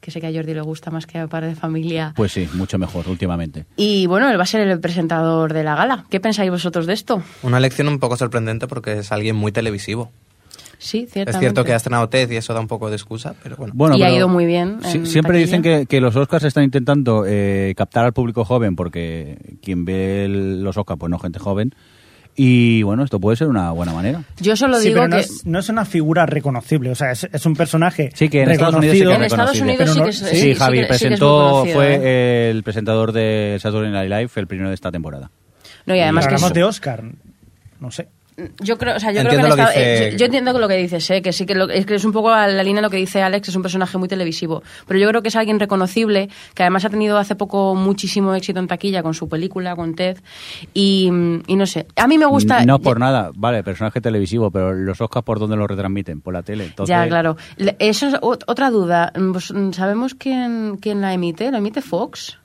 que 0.00 0.10
sé 0.10 0.20
que 0.20 0.26
a 0.26 0.32
Jordi 0.32 0.52
le 0.52 0.60
gusta 0.60 0.90
más 0.90 1.06
que 1.06 1.18
a 1.18 1.26
Padre 1.26 1.48
de 1.48 1.54
Familia. 1.54 2.12
Pues 2.14 2.32
sí, 2.32 2.46
mucho 2.52 2.78
mejor 2.78 3.08
últimamente. 3.08 3.64
Y 3.76 4.06
bueno, 4.06 4.30
él 4.30 4.38
va 4.38 4.42
a 4.42 4.46
ser 4.46 4.68
el 4.68 4.78
presentador 4.78 5.54
de 5.54 5.64
la 5.64 5.74
gala. 5.74 6.04
¿Qué 6.10 6.20
pensáis 6.20 6.50
vosotros 6.50 6.86
de 6.86 6.92
esto? 6.92 7.22
Una 7.42 7.56
elección 7.56 7.88
un 7.88 7.98
poco 7.98 8.18
sorprendente 8.18 8.68
porque 8.68 8.98
es 8.98 9.10
alguien 9.10 9.34
muy 9.34 9.50
televisivo. 9.50 10.12
Sí, 10.84 11.04
Es 11.04 11.12
ciertamente. 11.12 11.38
cierto 11.40 11.64
que 11.64 11.72
ha 11.72 11.76
estrenado 11.76 12.08
TED 12.10 12.30
y 12.30 12.36
eso 12.36 12.52
da 12.52 12.60
un 12.60 12.66
poco 12.68 12.90
de 12.90 12.96
excusa, 12.96 13.34
pero 13.42 13.56
bueno. 13.56 13.72
Bueno, 13.74 13.96
Y 13.96 14.02
ha 14.02 14.06
pero 14.06 14.16
ido 14.18 14.28
muy 14.28 14.44
bien 14.44 14.78
sí, 14.82 14.98
en 14.98 15.06
siempre 15.06 15.32
taquilla. 15.38 15.46
dicen 15.46 15.62
que, 15.62 15.86
que 15.86 16.00
los 16.00 16.14
Oscars 16.14 16.44
están 16.44 16.64
intentando 16.64 17.24
eh, 17.26 17.72
captar 17.76 18.04
al 18.04 18.12
público 18.12 18.44
joven 18.44 18.76
porque 18.76 19.38
quien 19.62 19.86
ve 19.86 20.26
el- 20.26 20.62
los 20.62 20.76
Oscars, 20.76 20.98
pues 21.00 21.08
no 21.10 21.18
gente 21.18 21.38
joven. 21.38 21.74
Y 22.36 22.82
bueno, 22.82 23.04
esto 23.04 23.20
puede 23.20 23.36
ser 23.36 23.46
una 23.46 23.70
buena 23.70 23.92
manera. 23.94 24.24
Yo 24.40 24.56
solo 24.56 24.78
Sí, 24.78 24.88
digo 24.88 24.96
pero 25.02 25.08
no 25.08 25.16
que... 25.16 25.22
es, 25.22 25.46
no 25.46 25.58
es 25.60 25.68
una 25.68 25.84
figura 25.84 26.26
reconocible, 26.26 26.90
o 26.90 26.94
sea, 26.96 27.12
es, 27.12 27.28
es 27.32 27.46
un 27.46 27.54
personaje 27.54 28.10
Sí, 28.14 28.28
que 28.28 28.42
en 28.42 28.50
Estados 28.50 28.74
Unidos 28.74 28.96
sí 28.96 29.02
que 29.04 29.08
reconocido. 29.08 29.12
es 29.12 29.16
En 29.16 29.22
Estados 29.24 29.58
reconocible. 29.58 29.72
Unidos 29.72 29.90
sí 29.90 29.94
que 29.94 30.24
no- 30.26 30.30
es- 30.30 30.30
Sí, 30.36 30.36
sí, 30.42 30.52
sí 30.52 30.54
Javi, 30.56 30.76
sí 30.78 30.82
es 30.82 30.88
presentó, 30.88 31.64
fue 31.72 31.94
¿eh? 32.02 32.50
el 32.50 32.62
presentador 32.64 33.12
de 33.12 33.56
Saturday 33.60 33.90
Night 33.92 34.10
Live, 34.10 34.30
el 34.34 34.46
primero 34.48 34.68
de 34.68 34.74
esta 34.74 34.90
temporada. 34.90 35.30
No, 35.86 35.94
y 35.94 36.00
además 36.00 36.26
que 36.26 36.34
Hablamos 36.34 36.50
es- 36.50 36.54
de 36.54 36.64
Oscar, 36.64 37.04
no 37.80 37.90
sé. 37.92 38.08
Yo 38.60 38.78
creo, 38.78 38.96
o 38.96 38.98
sea, 39.00 39.12
yo 39.12 39.20
Entiendo 39.20 39.44
creo 39.54 39.56
que 39.56 39.62
en 39.62 39.68
dice- 39.68 40.06
eh, 40.08 40.10
yo, 40.12 40.16
yo 40.18 40.24
entiendo 40.26 40.58
lo 40.58 40.66
que 40.66 40.76
dices, 40.76 41.08
¿eh? 41.10 41.22
que 41.22 41.32
sí 41.32 41.46
que, 41.46 41.54
lo- 41.54 41.70
es 41.70 41.86
que 41.86 41.94
es 41.94 42.04
un 42.04 42.10
poco 42.10 42.30
a 42.30 42.48
la 42.48 42.64
línea 42.64 42.80
de 42.80 42.86
lo 42.86 42.90
que 42.90 42.96
dice 42.96 43.22
Alex, 43.22 43.48
es 43.50 43.54
un 43.54 43.62
personaje 43.62 43.96
muy 43.96 44.08
televisivo, 44.08 44.62
pero 44.88 44.98
yo 44.98 45.08
creo 45.08 45.22
que 45.22 45.28
es 45.28 45.36
alguien 45.36 45.60
reconocible, 45.60 46.28
que 46.52 46.64
además 46.64 46.84
ha 46.84 46.90
tenido 46.90 47.16
hace 47.18 47.36
poco 47.36 47.76
muchísimo 47.76 48.34
éxito 48.34 48.58
en 48.58 48.66
taquilla 48.66 49.04
con 49.04 49.14
su 49.14 49.28
película, 49.28 49.76
con 49.76 49.94
Ted, 49.94 50.18
y, 50.72 51.10
y 51.46 51.54
no 51.56 51.66
sé, 51.66 51.86
a 51.94 52.06
mí 52.08 52.18
me 52.18 52.26
gusta... 52.26 52.64
No 52.64 52.80
por 52.80 52.98
nada, 52.98 53.30
vale, 53.36 53.62
personaje 53.62 54.00
televisivo, 54.00 54.50
pero 54.50 54.72
los 54.72 55.00
Oscars 55.00 55.24
por 55.24 55.38
dónde 55.38 55.56
lo 55.56 55.66
retransmiten, 55.68 56.20
por 56.20 56.34
la 56.34 56.42
tele. 56.42 56.64
Entonces, 56.64 56.90
Ya, 56.94 57.06
claro. 57.06 57.36
Eso 57.78 58.08
es 58.08 58.14
ot- 58.14 58.42
otra 58.48 58.70
duda. 58.70 59.12
Pues, 59.32 59.52
mm, 59.52 59.70
¿Sabemos 59.72 60.14
quién, 60.14 60.78
quién 60.80 61.00
la 61.00 61.12
emite? 61.14 61.50
¿La 61.52 61.58
emite 61.58 61.82
Fox? 61.82 62.38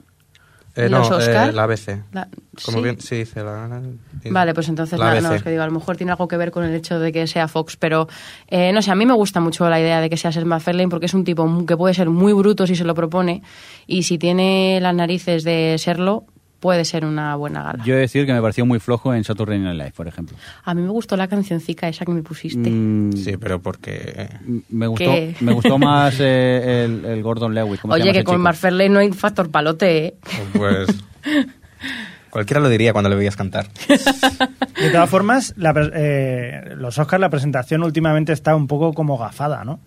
Eh, 0.76 0.88
¿Los 0.88 1.10
no, 1.10 1.16
Oscar? 1.16 1.50
eh, 1.50 1.52
la 1.52 1.64
ABC. 1.64 2.04
La- 2.12 2.28
Como 2.64 2.78
¿sí? 2.78 2.84
bien, 2.84 3.00
sí, 3.00 3.16
dice 3.16 3.42
la, 3.42 3.66
la- 3.66 3.82
Vale, 4.30 4.54
pues 4.54 4.68
entonces 4.68 4.98
la 4.98 5.06
nada, 5.06 5.20
no, 5.20 5.34
es 5.34 5.42
que 5.42 5.50
digo, 5.50 5.62
a 5.62 5.66
lo 5.66 5.72
mejor 5.72 5.96
tiene 5.96 6.12
algo 6.12 6.28
que 6.28 6.36
ver 6.36 6.50
con 6.50 6.62
el 6.64 6.74
hecho 6.74 7.00
de 7.00 7.10
que 7.10 7.26
sea 7.26 7.48
Fox, 7.48 7.76
pero 7.76 8.06
eh, 8.48 8.70
no 8.72 8.80
sé, 8.82 8.90
a 8.90 8.94
mí 8.94 9.04
me 9.06 9.14
gusta 9.14 9.40
mucho 9.40 9.68
la 9.68 9.80
idea 9.80 10.00
de 10.00 10.08
que 10.10 10.16
sea 10.16 10.30
Seth 10.30 10.44
MacFarlane 10.44 10.88
porque 10.88 11.06
es 11.06 11.14
un 11.14 11.24
tipo 11.24 11.64
que 11.66 11.76
puede 11.76 11.94
ser 11.94 12.10
muy 12.10 12.32
bruto 12.32 12.66
si 12.66 12.76
se 12.76 12.84
lo 12.84 12.94
propone 12.94 13.42
y 13.86 14.02
si 14.04 14.18
tiene 14.18 14.78
las 14.80 14.94
narices 14.94 15.42
de 15.42 15.76
serlo, 15.78 16.24
puede 16.60 16.84
ser 16.84 17.04
una 17.04 17.34
buena 17.36 17.62
gala. 17.62 17.84
Yo 17.84 17.94
he 17.94 17.96
de 17.96 18.02
decir 18.02 18.26
que 18.26 18.32
me 18.32 18.40
pareció 18.40 18.64
muy 18.66 18.78
flojo 18.78 19.14
en 19.14 19.24
Saturday 19.24 19.58
Night 19.58 19.76
Live, 19.76 19.92
por 19.96 20.06
ejemplo. 20.06 20.36
A 20.62 20.74
mí 20.74 20.82
me 20.82 20.90
gustó 20.90 21.16
la 21.16 21.26
cancioncica 21.26 21.88
esa 21.88 22.04
que 22.04 22.12
me 22.12 22.22
pusiste. 22.22 22.70
Mm, 22.70 23.12
Sí, 23.12 23.36
pero 23.38 23.60
porque... 23.60 24.28
Me 24.68 24.86
gustó, 24.86 25.04
¿Qué? 25.06 25.34
me 25.40 25.52
gustó 25.52 25.78
más 25.78 26.16
eh, 26.20 26.84
el, 26.84 27.04
el 27.04 27.22
Gordon 27.22 27.54
Lewis. 27.54 27.80
¿cómo 27.80 27.96
se 27.96 28.02
Oye, 28.02 28.12
que 28.12 28.24
con? 28.24 28.40
MacFarlane 28.40 28.90
no 28.90 28.98
hay 29.00 29.10
factor 29.12 29.50
palote, 29.50 30.06
¿eh? 30.06 30.14
Pues... 30.52 30.88
cualquiera 32.30 32.60
lo 32.60 32.68
diría 32.68 32.92
cuando 32.92 33.10
le 33.10 33.16
veías 33.16 33.36
cantar. 33.36 33.66
De 33.88 34.90
todas 34.90 35.10
formas, 35.10 35.54
la 35.56 35.72
eh, 35.94 36.74
los 36.76 36.98
Oscars, 36.98 37.20
la 37.20 37.28
presentación 37.28 37.82
últimamente 37.82 38.32
está 38.32 38.54
un 38.54 38.66
poco 38.66 38.92
como 38.92 39.18
gafada, 39.18 39.64
¿no? 39.64 39.80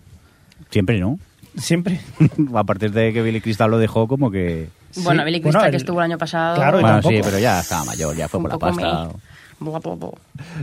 Siempre, 0.70 0.98
¿no? 0.98 1.18
Siempre. 1.56 2.00
A 2.54 2.64
partir 2.64 2.92
de 2.92 3.12
que 3.12 3.22
Billy 3.22 3.40
Crystal 3.40 3.70
lo 3.70 3.78
dejó, 3.78 4.08
como 4.08 4.30
que... 4.30 4.68
Bueno, 4.96 5.24
Billy 5.24 5.40
bueno, 5.40 5.52
Crystal, 5.58 5.64
el- 5.66 5.70
que 5.72 5.76
estuvo 5.76 5.98
el 6.00 6.04
año 6.04 6.18
pasado. 6.18 6.56
Claro, 6.56 6.78
y 6.78 6.82
Bueno, 6.82 7.02
sí, 7.02 7.20
pero 7.22 7.38
ya 7.38 7.60
estaba 7.60 7.84
mayor, 7.84 8.16
ya 8.16 8.28
fue 8.28 8.38
un 8.38 8.44
por 8.44 8.52
la 8.52 8.58
pasta. 8.58 9.08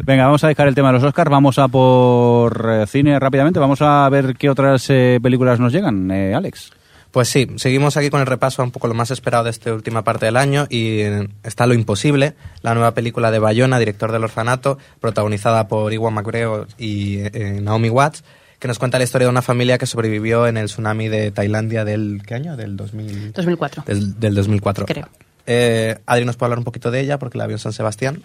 Venga, 0.03 0.25
vamos 0.25 0.43
a 0.43 0.47
dejar 0.47 0.67
el 0.67 0.75
tema 0.75 0.89
de 0.89 0.93
los 0.93 1.03
Oscars, 1.03 1.29
vamos 1.31 1.57
a 1.59 1.67
por 1.67 2.69
eh, 2.69 2.87
cine 2.87 3.17
rápidamente, 3.19 3.59
vamos 3.59 3.81
a 3.81 4.07
ver 4.09 4.35
qué 4.35 4.49
otras 4.49 4.85
eh, 4.89 5.19
películas 5.21 5.59
nos 5.59 5.71
llegan, 5.73 6.09
eh, 6.11 6.33
Alex. 6.35 6.71
Pues 7.11 7.27
sí, 7.27 7.47
seguimos 7.57 7.97
aquí 7.97 8.09
con 8.09 8.21
el 8.21 8.27
repaso 8.27 8.61
a 8.61 8.65
un 8.65 8.71
poco 8.71 8.87
lo 8.87 8.93
más 8.93 9.11
esperado 9.11 9.43
de 9.43 9.49
esta 9.49 9.73
última 9.73 10.01
parte 10.03 10.25
del 10.27 10.37
año 10.37 10.65
y 10.69 10.99
eh, 10.99 11.27
está 11.43 11.65
Lo 11.67 11.73
Imposible, 11.73 12.35
la 12.61 12.73
nueva 12.73 12.93
película 12.93 13.31
de 13.31 13.39
Bayona, 13.39 13.79
director 13.79 14.13
del 14.13 14.23
orfanato, 14.23 14.77
protagonizada 15.01 15.67
por 15.67 15.91
Iwan 15.91 16.13
McGregor 16.13 16.67
y 16.77 17.17
eh, 17.19 17.59
Naomi 17.61 17.89
Watts, 17.89 18.23
que 18.61 18.67
nos 18.67 18.77
cuenta 18.79 18.97
la 18.99 19.03
historia 19.03 19.25
de 19.25 19.31
una 19.31 19.41
familia 19.41 19.77
que 19.79 19.87
sobrevivió 19.87 20.45
en 20.45 20.55
el 20.55 20.67
tsunami 20.67 21.09
de 21.09 21.31
Tailandia 21.31 21.83
del... 21.83 22.21
¿qué 22.25 22.35
año? 22.35 22.55
Del 22.55 22.77
2000... 22.77 23.33
2004. 23.33 23.83
Del, 23.87 24.19
del 24.19 24.35
2004. 24.35 24.85
Creo. 24.85 25.09
Eh, 25.47 25.97
Adri 26.05 26.23
nos 26.25 26.37
puede 26.37 26.47
hablar 26.49 26.59
un 26.59 26.65
poquito 26.65 26.91
de 26.91 26.99
ella 27.01 27.17
porque 27.17 27.39
la 27.39 27.47
vio 27.47 27.55
en 27.55 27.59
San 27.59 27.73
Sebastián. 27.73 28.21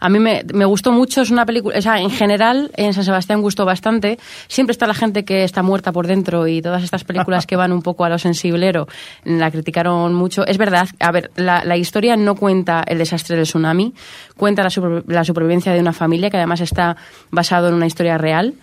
A 0.00 0.08
mí 0.08 0.18
me, 0.18 0.44
me 0.52 0.64
gustó 0.66 0.92
mucho, 0.92 1.22
es 1.22 1.30
una 1.30 1.46
película, 1.46 1.78
o 1.78 1.82
sea, 1.82 2.00
en 2.00 2.10
general 2.10 2.70
en 2.76 2.92
San 2.94 3.04
Sebastián 3.04 3.40
gustó 3.40 3.64
bastante. 3.64 4.18
Siempre 4.46 4.72
está 4.72 4.86
la 4.86 4.92
gente 4.94 5.24
que 5.24 5.42
está 5.44 5.62
muerta 5.62 5.92
por 5.92 6.06
dentro 6.06 6.46
y 6.46 6.60
todas 6.62 6.82
estas 6.82 7.04
películas 7.04 7.46
que 7.46 7.56
van 7.56 7.72
un 7.72 7.80
poco 7.82 8.04
a 8.04 8.08
lo 8.10 8.18
sensiblero 8.18 8.88
la 9.24 9.50
criticaron 9.50 10.12
mucho. 10.14 10.46
Es 10.46 10.58
verdad, 10.58 10.88
a 11.00 11.12
ver, 11.12 11.30
la, 11.36 11.64
la 11.64 11.76
historia 11.78 12.16
no 12.16 12.34
cuenta 12.34 12.82
el 12.86 12.98
desastre 12.98 13.36
del 13.36 13.44
tsunami, 13.46 13.94
cuenta 14.36 14.62
la, 14.62 14.70
super- 14.70 15.04
la 15.06 15.24
supervivencia 15.24 15.72
de 15.72 15.80
una 15.80 15.92
familia 15.94 16.28
que 16.30 16.36
además 16.38 16.60
está 16.60 16.96
basado 17.30 17.68
en 17.68 17.74
una 17.74 17.86
historia 17.86 18.18
real 18.18 18.54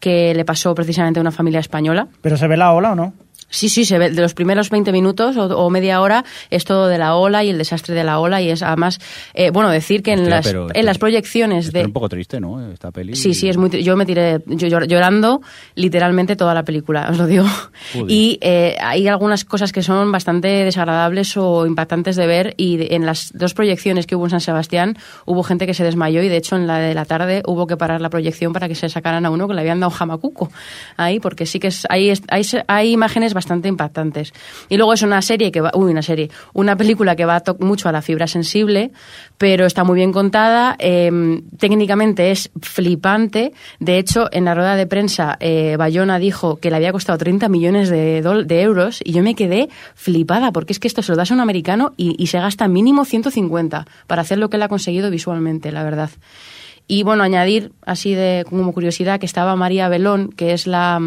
que 0.00 0.34
le 0.34 0.44
pasó 0.44 0.74
precisamente 0.74 1.20
a 1.20 1.22
una 1.22 1.32
familia 1.32 1.60
española. 1.60 2.08
¿Pero 2.20 2.36
se 2.36 2.46
ve 2.46 2.56
la 2.56 2.72
ola 2.72 2.92
o 2.92 2.94
no? 2.94 3.12
Sí, 3.48 3.68
sí, 3.68 3.84
se 3.84 3.98
ve. 3.98 4.10
De 4.10 4.20
los 4.20 4.34
primeros 4.34 4.70
20 4.70 4.90
minutos 4.92 5.36
o, 5.36 5.44
o 5.56 5.70
media 5.70 6.00
hora 6.00 6.24
es 6.50 6.64
todo 6.64 6.88
de 6.88 6.98
la 6.98 7.14
ola 7.14 7.44
y 7.44 7.50
el 7.50 7.58
desastre 7.58 7.94
de 7.94 8.04
la 8.04 8.18
ola 8.18 8.42
y 8.42 8.50
es 8.50 8.62
además, 8.62 8.98
eh, 9.34 9.50
bueno, 9.50 9.70
decir 9.70 10.02
que 10.02 10.12
en, 10.12 10.32
Hostia, 10.32 10.52
las, 10.52 10.76
en 10.76 10.84
las 10.86 10.98
proyecciones 10.98 11.66
es 11.66 11.72
de... 11.72 11.84
un 11.84 11.92
poco 11.92 12.08
triste, 12.08 12.40
¿no? 12.40 12.72
Esta 12.72 12.90
peli. 12.90 13.14
Sí, 13.14 13.34
sí, 13.34 13.48
es 13.48 13.56
muy. 13.56 13.70
Yo 13.82 13.96
me 13.96 14.04
tiré 14.06 14.40
llorando 14.46 15.40
literalmente 15.74 16.36
toda 16.36 16.54
la 16.54 16.64
película, 16.64 17.06
os 17.10 17.18
lo 17.18 17.26
digo. 17.26 17.46
Joder. 17.92 18.10
Y 18.10 18.38
eh, 18.40 18.76
hay 18.80 19.06
algunas 19.08 19.44
cosas 19.44 19.72
que 19.72 19.82
son 19.82 20.10
bastante 20.12 20.48
desagradables 20.48 21.36
o 21.36 21.66
impactantes 21.66 22.16
de 22.16 22.26
ver. 22.26 22.54
Y 22.56 22.76
de- 22.76 22.88
en 22.96 23.06
las 23.06 23.30
dos 23.32 23.54
proyecciones 23.54 24.06
que 24.06 24.16
hubo 24.16 24.24
en 24.26 24.30
San 24.30 24.40
Sebastián 24.40 24.96
hubo 25.24 25.42
gente 25.42 25.66
que 25.66 25.74
se 25.74 25.84
desmayó 25.84 26.22
y 26.22 26.28
de 26.28 26.36
hecho 26.36 26.56
en 26.56 26.66
la 26.66 26.78
de 26.78 26.94
la 26.94 27.04
tarde 27.04 27.42
hubo 27.46 27.66
que 27.66 27.76
parar 27.76 28.00
la 28.00 28.10
proyección 28.10 28.52
para 28.52 28.68
que 28.68 28.74
se 28.74 28.88
sacaran 28.88 29.24
a 29.26 29.30
uno 29.30 29.46
que 29.48 29.54
le 29.54 29.60
habían 29.60 29.80
dado 29.80 29.90
jamacuco 29.90 30.50
ahí, 30.96 31.20
porque 31.20 31.46
sí 31.46 31.58
que 31.58 31.68
es, 31.68 31.86
hay, 31.88 32.12
hay, 32.28 32.42
hay 32.68 32.90
imágenes 32.92 33.34
bastante 33.34 33.45
impactantes. 33.68 34.32
Y 34.68 34.76
luego 34.76 34.92
es 34.92 35.02
una 35.02 35.22
serie 35.22 35.50
que 35.50 35.60
va, 35.60 35.70
uy, 35.74 35.90
una 35.90 36.02
serie, 36.02 36.30
una 36.52 36.76
película 36.76 37.16
que 37.16 37.24
va 37.24 37.42
mucho 37.58 37.88
a 37.88 37.92
la 37.92 38.02
fibra 38.02 38.26
sensible, 38.26 38.90
pero 39.38 39.66
está 39.66 39.84
muy 39.84 39.96
bien 39.96 40.12
contada. 40.12 40.76
eh, 40.78 41.40
técnicamente 41.58 42.30
es 42.30 42.50
flipante. 42.60 43.52
De 43.80 43.98
hecho, 43.98 44.28
en 44.32 44.44
la 44.44 44.54
rueda 44.54 44.76
de 44.76 44.86
prensa, 44.86 45.36
eh, 45.40 45.76
Bayona 45.76 46.18
dijo 46.18 46.56
que 46.56 46.70
le 46.70 46.76
había 46.76 46.92
costado 46.92 47.18
30 47.18 47.48
millones 47.48 47.88
de, 47.88 48.22
de 48.22 48.62
euros 48.62 49.00
y 49.04 49.12
yo 49.12 49.22
me 49.22 49.34
quedé 49.34 49.68
flipada, 49.94 50.52
porque 50.52 50.72
es 50.72 50.78
que 50.78 50.88
esto 50.88 51.02
se 51.02 51.12
lo 51.12 51.16
das 51.16 51.30
a 51.30 51.34
un 51.34 51.40
americano 51.40 51.92
y, 51.96 52.14
y 52.22 52.28
se 52.28 52.38
gasta 52.38 52.68
mínimo 52.68 53.04
150 53.04 53.86
para 54.06 54.22
hacer 54.22 54.38
lo 54.38 54.50
que 54.50 54.56
él 54.56 54.62
ha 54.62 54.68
conseguido 54.68 55.10
visualmente, 55.10 55.72
la 55.72 55.84
verdad. 55.84 56.10
Y 56.88 57.02
bueno, 57.02 57.24
añadir 57.24 57.72
así 57.84 58.14
de 58.14 58.44
como 58.48 58.72
curiosidad 58.72 59.18
que 59.18 59.26
estaba 59.26 59.56
María 59.56 59.88
Belón, 59.88 60.28
que 60.28 60.52
es 60.52 60.68
la, 60.68 61.00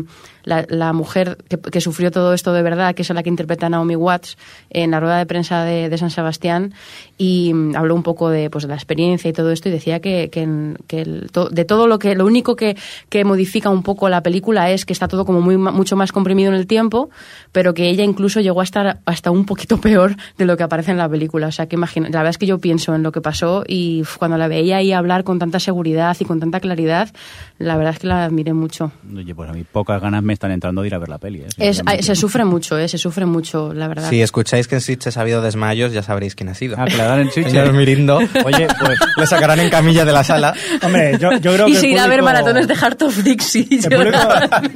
la, 0.43 0.65
la 0.69 0.93
mujer 0.93 1.37
que, 1.49 1.57
que 1.57 1.81
sufrió 1.81 2.11
todo 2.11 2.33
esto 2.33 2.53
de 2.53 2.61
verdad, 2.61 2.95
que 2.95 3.01
es 3.01 3.09
la 3.09 3.23
que 3.23 3.29
interpreta 3.29 3.65
a 3.67 3.69
Naomi 3.69 3.95
Watts 3.95 4.37
en 4.69 4.91
la 4.91 4.99
rueda 4.99 5.17
de 5.17 5.25
prensa 5.25 5.63
de, 5.63 5.89
de 5.89 5.97
San 5.97 6.09
Sebastián, 6.09 6.73
y 7.17 7.53
mm, 7.53 7.75
habló 7.75 7.95
un 7.95 8.03
poco 8.03 8.29
de, 8.29 8.49
pues, 8.49 8.63
de 8.63 8.69
la 8.69 8.75
experiencia 8.75 9.29
y 9.29 9.33
todo 9.33 9.51
esto, 9.51 9.69
y 9.69 9.71
decía 9.71 9.99
que, 9.99 10.29
que, 10.31 10.47
que 10.87 11.01
el- 11.01 11.29
to- 11.31 11.49
de 11.49 11.65
todo 11.65 11.87
lo 11.87 11.99
que, 11.99 12.15
lo 12.15 12.25
único 12.25 12.55
que, 12.55 12.77
que 13.09 13.23
modifica 13.25 13.69
un 13.69 13.83
poco 13.83 14.09
la 14.09 14.21
película 14.23 14.69
es 14.71 14.85
que 14.85 14.93
está 14.93 15.07
todo 15.07 15.25
como 15.25 15.41
muy, 15.41 15.57
mucho 15.57 15.95
más 15.95 16.11
comprimido 16.11 16.49
en 16.49 16.55
el 16.55 16.67
tiempo, 16.67 17.09
pero 17.51 17.73
que 17.73 17.89
ella 17.89 18.03
incluso 18.03 18.39
llegó 18.41 18.61
a 18.61 18.63
estar 18.63 18.99
hasta 19.05 19.31
un 19.31 19.45
poquito 19.45 19.77
peor 19.81 20.15
de 20.37 20.45
lo 20.45 20.55
que 20.57 20.63
aparece 20.63 20.91
en 20.91 20.97
la 20.97 21.09
película. 21.09 21.47
O 21.47 21.51
sea, 21.51 21.67
que 21.67 21.75
imagina, 21.75 22.07
la 22.09 22.19
verdad 22.19 22.29
es 22.31 22.37
que 22.37 22.45
yo 22.45 22.59
pienso 22.59 22.95
en 22.95 23.03
lo 23.03 23.11
que 23.11 23.21
pasó 23.21 23.63
y 23.67 24.03
cuando 24.17 24.37
la 24.37 24.47
veía 24.47 24.77
ahí 24.77 24.91
hablar 24.93 25.23
con 25.23 25.39
tanta 25.39 25.59
seguridad 25.59 26.15
y 26.19 26.25
con 26.25 26.39
tanta 26.39 26.59
claridad, 26.59 27.09
la 27.57 27.75
verdad 27.77 27.93
es 27.93 27.99
que 27.99 28.07
la 28.07 28.23
admiré 28.25 28.53
mucho. 28.53 28.91
Oye, 29.15 29.33
pues 29.35 29.49
a 29.49 29.53
mí 29.53 29.63
pocas 29.69 30.01
ganas 30.01 30.23
me 30.23 30.28
están 30.33 30.51
entrando 30.51 30.81
de 30.81 30.87
ir 30.87 30.95
a 30.95 30.99
ver 30.99 31.09
la 31.09 31.17
peli. 31.17 31.41
¿eh? 31.41 31.47
Es, 31.57 31.81
se 32.01 32.15
sufre 32.15 32.45
mucho, 32.45 32.77
¿eh? 32.77 32.87
Se 32.87 32.97
sufre 32.97 33.25
mucho, 33.25 33.73
la 33.73 33.87
verdad. 33.87 34.09
Si 34.09 34.21
escucháis 34.21 34.67
que 34.67 34.75
en 34.75 34.81
Sitges 34.81 35.17
ha 35.17 35.21
habido 35.21 35.41
desmayos, 35.41 35.91
ya 35.93 36.03
sabréis 36.03 36.35
quién 36.35 36.49
ha 36.49 36.53
sido. 36.55 36.75
Ah, 36.79 36.85
que 36.85 36.97
la 36.97 37.05
dan 37.05 37.19
en 37.21 37.31
Sitges. 37.31 37.51
Señor 37.51 37.73
Mirindo. 37.73 38.17
Oye, 38.17 38.67
pues 38.79 38.99
Le 39.17 39.27
sacarán 39.27 39.59
en 39.59 39.69
camilla 39.69 40.05
de 40.05 40.11
la 40.11 40.23
sala. 40.23 40.53
Hombre, 40.81 41.17
yo, 41.19 41.31
yo 41.39 41.53
creo 41.53 41.67
y 41.67 41.73
que. 41.73 41.79
se 41.79 41.85
el 41.87 41.91
irá 41.93 42.03
a 42.03 42.07
ver 42.07 42.19
público- 42.19 42.25
maratones 42.25 42.67
de 42.67 42.75
Heart 42.75 43.01
of 43.03 43.23
Dixie. 43.23 43.65
público- 43.89 44.17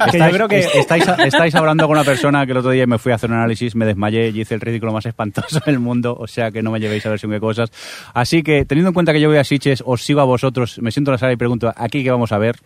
que 0.10 0.18
yo 0.18 0.30
creo 0.30 0.48
que. 0.48 0.58
est- 0.60 0.74
estáis, 0.74 1.04
estáis 1.24 1.54
hablando 1.54 1.86
con 1.86 1.96
una 1.96 2.04
persona 2.04 2.44
que 2.46 2.52
el 2.52 2.58
otro 2.58 2.70
día 2.70 2.86
me 2.86 2.98
fui 2.98 3.12
a 3.12 3.16
hacer 3.16 3.30
un 3.30 3.36
análisis, 3.36 3.74
me 3.74 3.86
desmayé 3.86 4.28
y 4.30 4.40
hice 4.40 4.54
el 4.54 4.60
ridículo 4.60 4.92
más 4.92 5.06
espantoso 5.06 5.60
del 5.64 5.78
mundo, 5.78 6.16
o 6.18 6.26
sea 6.26 6.50
que 6.50 6.62
no 6.62 6.70
me 6.70 6.80
llevéis 6.80 7.04
a 7.06 7.10
ver 7.10 7.18
según 7.18 7.36
qué 7.36 7.40
cosas. 7.40 7.70
Así 8.12 8.42
que, 8.42 8.64
teniendo 8.64 8.88
en 8.90 8.94
cuenta 8.94 9.12
que 9.12 9.20
yo 9.20 9.28
voy 9.28 9.38
a 9.38 9.44
Sitges, 9.44 9.82
os 9.86 10.02
sigo 10.02 10.20
a 10.20 10.24
vosotros, 10.24 10.78
me 10.80 10.90
siento 10.90 11.10
en 11.10 11.14
la 11.14 11.18
sala 11.18 11.32
y 11.32 11.36
pregunto, 11.36 11.72
¿aquí 11.76 12.02
qué 12.02 12.10
vamos 12.10 12.32
a 12.32 12.38
ver? 12.38 12.56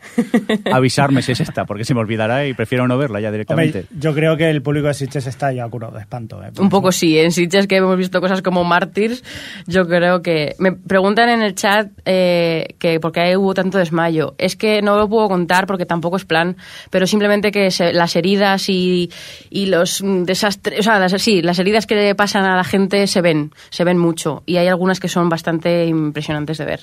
Avisarme 0.73 1.23
si 1.23 1.33
es 1.33 1.41
esta, 1.41 1.65
porque 1.65 1.85
se 1.85 1.95
me 1.95 2.01
olvidará 2.01 2.47
y 2.47 2.55
prefiero 2.55 2.78
no 2.87 2.99
verla 2.99 3.21
ya 3.21 3.33
directamente. 3.33 3.81
Hombre, 3.81 3.97
yo 3.99 4.15
creo 4.15 4.37
que 4.37 4.49
el 4.51 4.63
público 4.63 4.87
de 4.89 4.95
Sitges 4.95 5.27
está 5.27 5.53
ya 5.53 5.67
curado 5.69 5.95
de 5.95 6.01
espanto. 6.03 6.43
¿eh? 6.45 6.51
Un 6.59 6.69
poco 6.69 6.93
sí, 6.93 7.19
en 7.19 7.33
Sitges 7.33 7.67
que 7.67 7.77
hemos 7.77 7.97
visto 7.97 8.21
cosas 8.21 8.43
como 8.43 8.63
Mártires, 8.65 9.25
yo 9.67 9.87
creo 9.89 10.23
que... 10.23 10.55
Me 10.59 10.73
preguntan 10.73 11.29
en 11.31 11.43
el 11.43 11.55
chat 11.55 11.89
eh, 12.05 12.75
que 12.79 13.01
por 13.01 13.13
qué 13.13 13.37
hubo 13.37 13.55
tanto 13.55 13.79
desmayo. 13.79 14.35
Es 14.39 14.55
que 14.57 14.83
no 14.83 14.97
lo 14.97 15.09
puedo 15.09 15.29
contar 15.29 15.67
porque 15.67 15.87
tampoco 15.87 16.17
es 16.19 16.25
plan, 16.25 16.57
pero 16.91 17.07
simplemente 17.07 17.51
que 17.51 17.71
se- 17.71 17.93
las 17.93 18.15
heridas 18.15 18.69
y, 18.69 19.11
y 19.51 19.67
los 19.67 20.03
desastres... 20.05 20.81
O 20.81 20.83
sea, 20.83 20.99
las, 20.99 21.13
sí, 21.21 21.43
las 21.43 21.59
heridas 21.59 21.87
que 21.87 21.95
le 21.95 22.15
pasan 22.15 22.45
a 22.45 22.55
la 22.57 22.65
gente 22.65 23.07
se 23.07 23.21
ven, 23.23 23.53
se 23.71 23.85
ven 23.85 23.99
mucho. 23.99 24.43
Y 24.47 24.59
hay 24.59 24.69
algunas 24.69 25.01
que 25.01 25.09
son 25.09 25.29
bastante 25.29 25.87
impresionantes 25.87 26.59
de 26.59 26.65
ver. 26.65 26.81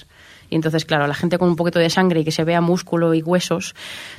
Y 0.49 0.55
entonces, 0.55 0.85
claro, 0.85 1.07
la 1.07 1.13
gente 1.15 1.37
con 1.37 1.49
un 1.49 1.55
poquito 1.55 1.79
de 1.79 1.89
sangre 1.89 2.19
y 2.21 2.23
que 2.23 2.31
se 2.31 2.43
vea 2.43 2.61
músculo 2.61 3.13
y 3.13 3.21
huesos 3.21 3.73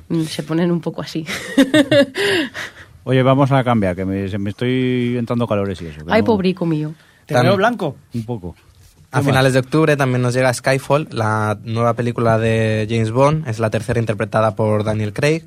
mm, 0.09 0.22
se 0.24 0.43
ponen 0.43 0.70
un 0.72 0.81
poco 0.81 1.03
así. 1.03 1.24
Oye, 3.05 3.22
vamos 3.22 3.53
a 3.53 3.62
cambiar, 3.62 3.95
que 3.95 4.05
me, 4.05 4.29
se 4.29 4.37
me 4.39 4.51
estoy 4.51 5.16
entrando 5.16 5.47
calores 5.47 5.81
y 5.81 5.87
eso. 5.87 6.01
Ay, 6.09 6.22
no- 6.22 6.27
pobrico 6.27 6.66
mío. 6.66 6.93
¿Te 7.27 7.41
veo 7.41 7.57
blanco? 7.57 7.97
Un 8.14 8.24
poco. 8.24 8.55
A 9.12 9.22
finales 9.22 9.53
de 9.53 9.61
octubre 9.61 9.97
también 9.97 10.20
nos 10.22 10.35
llega 10.35 10.53
Skyfall, 10.53 11.09
la 11.11 11.57
nueva 11.64 11.95
película 11.95 12.39
de 12.39 12.87
James 12.91 13.11
Bond. 13.12 13.49
Es 13.49 13.59
la 13.61 13.70
tercera 13.70 13.99
interpretada 14.01 14.55
por 14.57 14.85
Daniel 14.85 15.12
Craig. 15.12 15.45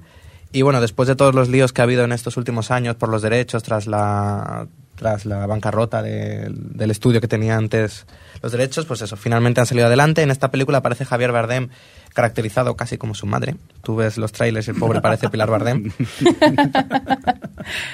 Y 0.51 0.61
bueno, 0.63 0.81
después 0.81 1.07
de 1.07 1.15
todos 1.15 1.35
los 1.35 1.49
líos 1.49 1.71
que 1.73 1.81
ha 1.81 1.83
habido 1.83 2.03
en 2.03 2.11
estos 2.11 2.35
últimos 2.37 2.71
años 2.71 2.95
por 2.95 3.09
los 3.09 3.21
derechos, 3.21 3.61
tras 3.61 3.85
la, 3.85 4.67
tras 4.95 5.25
la 5.25 5.45
bancarrota 5.45 6.01
de- 6.01 6.47
del 6.51 6.89
estudio 6.91 7.21
que 7.21 7.27
tenía 7.27 7.55
antes 7.57 8.07
los 8.41 8.51
derechos, 8.51 8.85
pues 8.85 9.01
eso, 9.01 9.15
finalmente 9.17 9.59
han 9.59 9.65
salido 9.67 9.87
adelante. 9.87 10.21
En 10.21 10.31
esta 10.31 10.49
película 10.51 10.79
aparece 10.79 11.05
Javier 11.05 11.31
Bardem, 11.31 11.69
caracterizado 12.13 12.75
casi 12.75 12.97
como 12.97 13.13
su 13.15 13.25
madre. 13.25 13.55
Tú 13.83 13.95
ves 13.95 14.17
los 14.17 14.31
trailers 14.31 14.67
y 14.67 14.71
el 14.71 14.77
pobre 14.77 15.01
parece 15.01 15.29
Pilar 15.29 15.49
Bardem. 15.49 15.91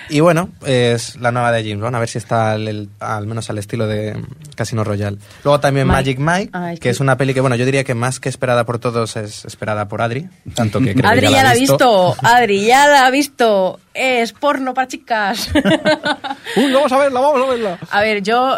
Y 0.09 0.19
bueno, 0.19 0.49
es 0.65 1.15
la 1.17 1.31
nueva 1.31 1.51
de 1.51 1.63
James 1.63 1.81
Bond, 1.81 1.95
a 1.95 1.99
ver 1.99 2.07
si 2.07 2.17
está 2.19 2.51
al, 2.53 2.67
el- 2.67 2.89
al 2.99 3.25
menos 3.27 3.49
al 3.49 3.57
estilo 3.57 3.87
de 3.87 4.15
Casino 4.55 4.83
Royale. 4.83 5.17
Luego 5.43 5.59
también 5.59 5.87
Mike. 5.87 5.97
Magic 5.97 6.19
Mike, 6.19 6.49
Ah, 6.53 6.71
es 6.73 6.79
que 6.79 6.83
que- 6.83 6.89
es 6.91 6.99
una 6.99 7.17
peli 7.17 7.33
que, 7.33 7.41
bueno, 7.41 7.55
yo 7.55 7.65
diría 7.65 7.83
que 7.83 7.95
más 7.95 8.19
que 8.19 8.29
esperada 8.29 8.63
por 8.65 8.79
todos 8.79 9.17
es 9.17 9.43
esperada 9.43 9.87
por 9.87 10.01
Adri, 10.01 10.29
tanto 10.53 10.79
que 10.79 10.93
creo 10.93 11.01
que 11.01 11.07
Adri 11.07 11.21
ya 11.27 11.31
ya 11.31 11.43
la 11.43 11.49
ha 11.49 11.51
ha 11.51 11.55
visto, 11.55 12.15
Adri 12.21 12.65
ya 12.65 12.87
la 12.87 13.05
ha 13.07 13.09
visto. 13.09 13.79
Es 13.93 14.33
porno 14.33 14.73
para 14.73 14.87
chicas. 14.87 15.49
¡Uy, 16.57 16.71
vamos 16.71 16.91
a 16.91 16.97
verla, 16.97 17.19
vamos 17.21 17.47
a 17.47 17.51
verla! 17.51 17.79
A 17.89 18.01
ver, 18.01 18.21
yo 18.21 18.57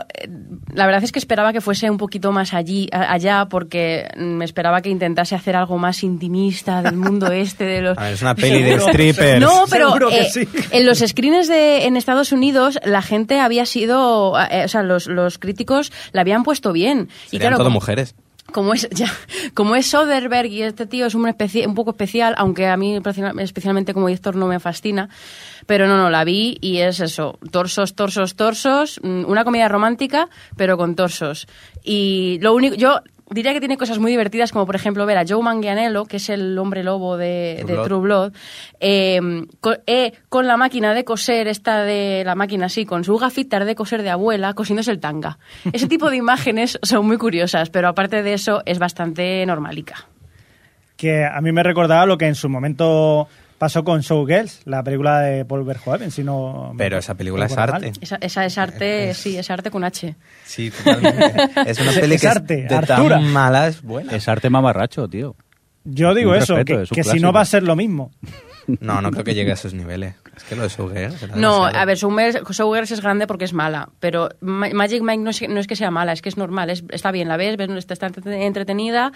la 0.78 0.86
verdad 0.86 1.04
es 1.04 1.12
que 1.12 1.20
esperaba 1.20 1.52
que 1.52 1.60
fuese 1.60 1.90
un 1.90 1.98
poquito 1.98 2.32
más 2.32 2.54
allí, 2.54 2.88
a- 2.94 3.12
allá, 3.12 3.48
porque 3.50 4.08
mm, 4.16 4.22
me 4.24 4.46
esperaba 4.46 4.82
que 4.82 4.90
intentase 4.90 5.36
hacer 5.36 5.56
algo 5.56 5.78
más 5.78 6.04
intimista 6.04 6.82
del 6.82 6.96
mundo 6.96 7.28
este 7.32 7.66
de 7.66 7.82
los. 7.82 7.98
A 7.98 8.04
ver, 8.04 8.14
es 8.14 8.22
una 8.22 8.36
peli 8.36 8.64
de 8.64 8.80
strippers. 8.80 9.42
No, 9.42 9.66
pero 9.70 10.10
eh, 10.10 10.28
sí. 10.32 10.48
en 10.72 10.86
los 10.86 11.00
screens 11.00 11.48
de 11.48 11.86
en 11.86 11.98
Estados 11.98 12.32
Unidos 12.32 12.80
la 12.86 13.02
gente 13.02 13.40
había 13.40 13.66
sido, 13.66 14.34
eh, 14.50 14.64
o 14.66 14.68
sea, 14.68 14.84
los, 14.84 15.08
los 15.08 15.38
críticos 15.38 15.92
la 16.14 16.22
habían 16.22 16.44
puesto 16.44 16.72
bien. 16.72 17.10
y 17.32 17.40
claro, 17.40 17.58
todo 17.58 17.70
mujeres. 17.70 18.16
Como 18.52 18.74
es 18.74 18.88
ya 18.92 19.12
como 19.54 19.76
es 19.76 19.88
Soderbergh 19.88 20.52
y 20.52 20.64
este 20.64 20.86
tío 20.86 21.06
es 21.06 21.16
un, 21.16 21.26
un 21.26 21.76
poco 21.76 21.92
especial 21.92 22.34
aunque 22.38 22.68
a 22.68 22.78
mí 22.78 23.00
especialmente 23.40 23.94
como 23.94 24.08
director 24.08 24.36
no 24.36 24.48
me 24.48 24.60
fascina 24.60 25.10
pero 25.66 25.88
no 25.88 25.98
no 25.98 26.10
la 26.10 26.24
vi 26.24 26.58
y 26.62 26.78
es 26.78 27.00
eso 27.00 27.40
torsos 27.52 27.96
torsos 27.96 28.36
torsos 28.36 29.00
mm, 29.04 29.26
una 29.26 29.44
comedia 29.44 29.68
romántica 29.68 30.30
pero 30.56 30.78
con 30.78 30.96
torsos. 30.96 31.48
Y 31.84 32.40
lo 32.42 32.54
único 32.54 32.76
yo 32.76 33.02
diría 33.30 33.54
que 33.54 33.60
tiene 33.60 33.78
cosas 33.78 34.00
muy 34.00 34.12
divertidas 34.12 34.52
como 34.52 34.66
por 34.66 34.76
ejemplo 34.76 35.06
ver 35.06 35.18
a 35.18 35.24
Joe 35.28 35.42
Manganiello 35.42 36.06
que 36.06 36.18
es 36.18 36.30
el 36.30 36.58
hombre 36.58 36.84
lobo 36.84 37.18
de 37.18 37.58
True 37.60 37.68
de 37.68 37.74
Blood. 37.74 37.86
True 37.86 38.00
Blood 38.00 38.34
eh, 38.80 39.20
eh, 39.88 40.14
con, 40.30 40.48
la 40.48 40.58
máquina 40.58 40.94
de 40.94 41.04
coser 41.04 41.48
esta 41.48 41.84
de 41.84 42.24
la 42.26 42.36
máquina 42.36 42.68
así 42.68 42.86
con 42.86 43.04
su 43.04 43.18
gafitas 43.18 43.66
de 43.66 43.76
coser 43.76 44.04
de 44.04 44.10
abuela 44.10 44.54
cosiéndose 44.54 44.92
el 44.92 45.00
tanga 45.00 45.40
ese 45.72 45.88
tipo 45.90 46.10
de 46.10 46.18
imágenes 46.18 46.80
son 46.82 47.06
muy 47.06 47.18
curiosas 47.18 47.70
pero 47.70 47.88
aparte 47.88 48.24
de 48.24 48.34
eso 48.34 48.62
es 48.66 48.80
bastante 48.80 49.46
normalica 49.46 50.08
Que 50.96 51.26
a 51.26 51.42
mí 51.42 51.52
me 51.52 51.64
recordaba 51.64 52.06
lo 52.06 52.18
que 52.18 52.28
en 52.28 52.36
su 52.36 52.50
momento 52.50 53.28
pasó 53.58 53.84
con 53.84 54.02
Showgirls, 54.02 54.62
la 54.66 54.84
película 54.84 55.20
de 55.22 55.44
Paul 55.46 55.64
Verhoeven, 55.64 56.12
si 56.12 56.24
no... 56.24 56.74
Pero 56.78 56.98
esa 56.98 57.16
película 57.16 57.46
es 57.48 57.58
arte. 57.58 57.92
esa, 58.02 58.18
esa 58.22 58.46
es 58.46 58.58
arte 58.58 59.14
sí 59.14 59.38
es 59.38 59.50
arte 59.50 59.72
con 59.72 59.84
H 59.84 60.16
Sí, 60.46 60.72
totalmente. 60.72 61.34
Es 61.70 61.80
una 61.80 61.92
Es- 61.92 62.00
peli 62.00 62.16
es 62.16 62.22
que 62.22 62.28
arte, 62.28 62.56
de 62.68 62.76
Artura. 62.76 63.16
tan 63.18 63.32
mala 63.32 63.68
es 63.68 63.82
buena. 63.82 64.14
Es 64.16 64.28
arte 64.28 64.50
mamarracho, 64.50 65.08
tío. 65.08 65.36
Yo 65.84 66.14
digo 66.14 66.32
Un 66.32 66.38
eso, 66.38 66.56
respeto, 66.56 66.78
que, 66.80 66.84
es 66.84 66.90
que 66.90 67.04
si 67.04 67.20
no 67.20 67.32
va 67.32 67.42
a 67.42 67.46
ser 67.46 67.64
lo 67.64 67.76
mismo. 67.76 68.12
No, 68.82 69.02
no 69.02 69.12
creo 69.12 69.24
que 69.24 69.34
llegue 69.34 69.52
a 69.52 69.54
esos 69.54 69.74
niveles. 69.74 70.16
Es 70.36 70.44
que 70.44 70.56
lo 70.56 70.64
de 70.64 70.70
Showgirls 70.70 71.22
no 71.36 71.66
demasiado. 71.66 71.66
a 71.66 71.86
ver 71.86 71.98
Showgirls 71.98 72.92
es 72.92 73.02
grande 73.02 73.26
porque 73.26 73.46
es 73.46 73.54
mala 73.54 73.90
pero 74.00 74.30
Ma- 74.42 74.70
Magic 74.74 75.02
Mike 75.02 75.24
no 75.24 75.30
es, 75.32 75.48
no 75.50 75.60
es 75.60 75.66
que 75.68 75.76
sea 75.76 75.90
mala 75.90 76.12
es 76.14 76.22
que 76.22 76.30
es 76.30 76.38
normal 76.38 76.70
es- 76.70 76.84
está 76.90 77.12
bien 77.12 77.28
la 77.28 77.38
ves, 77.38 77.58
ves 77.58 77.70
está, 77.72 77.94
está 77.94 78.08
entrete- 78.08 78.46
entretenida 78.46 79.12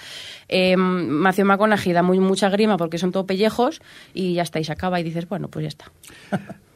eh, 0.47 0.75
Matthew 0.77 1.45
McConaughey 1.45 1.93
da 1.93 2.01
muy, 2.01 2.19
mucha 2.19 2.49
grima 2.49 2.77
porque 2.77 2.97
son 2.97 3.11
todo 3.11 3.25
pellejos 3.27 3.81
y 4.13 4.33
ya 4.33 4.41
está 4.43 4.59
y 4.59 4.63
se 4.63 4.71
acaba 4.71 4.99
y 4.99 5.03
dices 5.03 5.27
bueno 5.29 5.47
pues 5.47 5.63
ya 5.63 5.67
está 5.69 5.91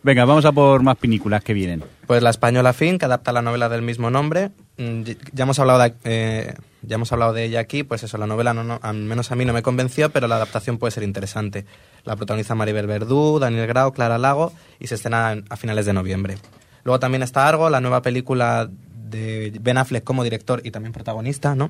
Venga, 0.04 0.24
vamos 0.26 0.46
a 0.46 0.52
por 0.52 0.84
más 0.84 0.98
películas 0.98 1.44
que 1.44 1.56
vienen. 1.56 1.84
Pues 2.06 2.22
la 2.22 2.30
española 2.30 2.74
Fin, 2.74 3.00
que 3.00 3.06
adapta 3.06 3.32
la 3.32 3.42
novela 3.42 3.70
del 3.70 3.82
mismo 3.82 4.12
nombre. 4.12 4.52
Mm, 4.78 5.02
Ya 5.34 5.44
hemos 5.46 5.58
hablado 5.58 5.80
de, 5.80 5.94
eh, 6.04 6.54
ya 6.88 6.96
hemos 6.96 7.12
hablado 7.12 7.34
de 7.34 7.44
ella 7.46 7.60
aquí, 7.60 7.84
pues 7.84 8.04
eso, 8.04 8.18
la 8.18 8.28
novela 8.28 8.54
no, 8.54 8.64
no- 8.64 8.80
al 8.82 8.96
menos 8.96 9.32
a 9.32 9.36
mí 9.36 9.46
no 9.46 9.54
me 9.54 9.62
convenció, 9.64 10.10
pero 10.12 10.28
la 10.28 10.36
adaptación 10.36 10.78
puede 10.78 10.92
ser 10.92 11.04
interesante. 11.04 11.66
La 12.04 12.16
protagoniza 12.16 12.56
Maribel 12.56 12.88
Verdú, 12.88 13.40
Daniel 13.40 13.68
Grau, 13.68 13.92
Clara 13.94 14.18
Lago 14.18 14.54
y 14.80 14.88
se 14.88 14.96
estrena 14.96 15.32
en- 15.34 15.46
a 15.50 15.58
finales 15.58 15.86
de 15.86 15.94
noviembre. 15.94 16.38
Luego 16.84 17.00
también 17.00 17.24
está 17.24 17.48
Argo, 17.48 17.70
la 17.70 17.82
nueva 17.82 18.02
película 18.02 18.70
de 18.70 19.54
Ben 19.62 19.78
Affleck 19.78 20.04
como 20.04 20.24
director 20.24 20.62
y 20.64 20.72
también 20.72 20.92
protagonista, 20.92 21.56
¿no? 21.56 21.70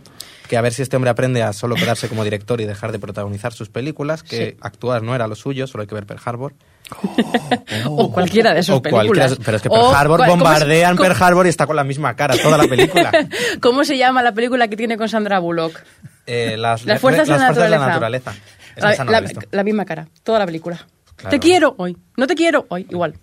Que 0.49 0.57
a 0.57 0.61
ver 0.61 0.73
si 0.73 0.81
este 0.81 0.95
hombre 0.95 1.09
aprende 1.11 1.43
a 1.43 1.53
solo 1.53 1.75
quedarse 1.75 2.07
como 2.09 2.23
director 2.23 2.59
y 2.61 2.65
dejar 2.65 2.91
de 2.91 2.99
protagonizar 2.99 3.53
sus 3.53 3.69
películas, 3.69 4.23
que 4.23 4.51
Sí. 4.51 4.57
actuar 4.61 5.03
no 5.03 5.13
era 5.15 5.27
lo 5.27 5.35
suyo, 5.35 5.67
solo 5.67 5.81
hay 5.81 5.87
que 5.87 5.95
ver 5.95 6.05
Pearl 6.05 6.21
Harbor. 6.25 6.53
o 7.89 8.11
cualquiera 8.11 8.53
de 8.53 8.61
sus 8.63 8.79
películas 8.81 9.37
pero 9.43 9.57
es 9.57 9.63
que 9.63 9.69
O 9.69 9.71
Pearl 9.73 9.95
Harbor 9.95 10.19
cua- 10.21 10.27
¿cómo 10.27 10.43
se- 10.45 10.49
bombardean 10.49 10.97
Pearl 10.97 11.15
Harbor 11.23 11.45
y 11.45 11.49
está 11.49 11.65
con 11.65 11.75
la 11.75 11.83
misma 11.83 12.15
cara 12.15 12.35
toda 12.37 12.57
la 12.57 12.65
película. 12.67 13.11
¿Cómo 13.61 13.83
se 13.83 13.97
llama 13.97 14.21
la 14.21 14.33
película 14.33 14.67
que 14.67 14.77
tiene 14.77 14.97
con 14.97 15.09
Sandra 15.09 15.39
Bullock? 15.39 15.79
Eh, 16.27 16.55
las, 16.57 16.85
Las 16.85 16.99
fuerzas, 17.01 17.27
las 17.27 17.37
de, 17.39 17.43
la 17.45 17.53
fuerzas 17.53 17.69
de 17.71 17.77
naturaleza. 17.77 18.35
la 18.77 18.89
naturaleza. 18.89 19.41
No 19.41 19.47
la 19.51 19.63
misma 19.63 19.85
cara, 19.85 20.07
toda 20.23 20.39
la 20.39 20.45
película. 20.45 20.77
Claro. 21.15 21.29
Te 21.31 21.39
quiero 21.39 21.75
hoy, 21.77 21.97
no 22.17 22.27
te 22.27 22.35
quiero 22.35 22.65
hoy, 22.69 22.85
igual. 22.89 23.15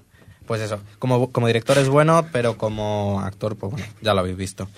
Pues 0.46 0.60
eso, 0.60 0.80
como, 0.98 1.30
como 1.30 1.46
director 1.46 1.78
es 1.78 1.88
bueno, 1.88 2.26
pero 2.32 2.56
como 2.56 3.20
actor, 3.24 3.56
pues 3.56 3.72
bueno, 3.72 3.86
ya 4.00 4.12
lo 4.14 4.20
habéis 4.20 4.36
visto. 4.36 4.68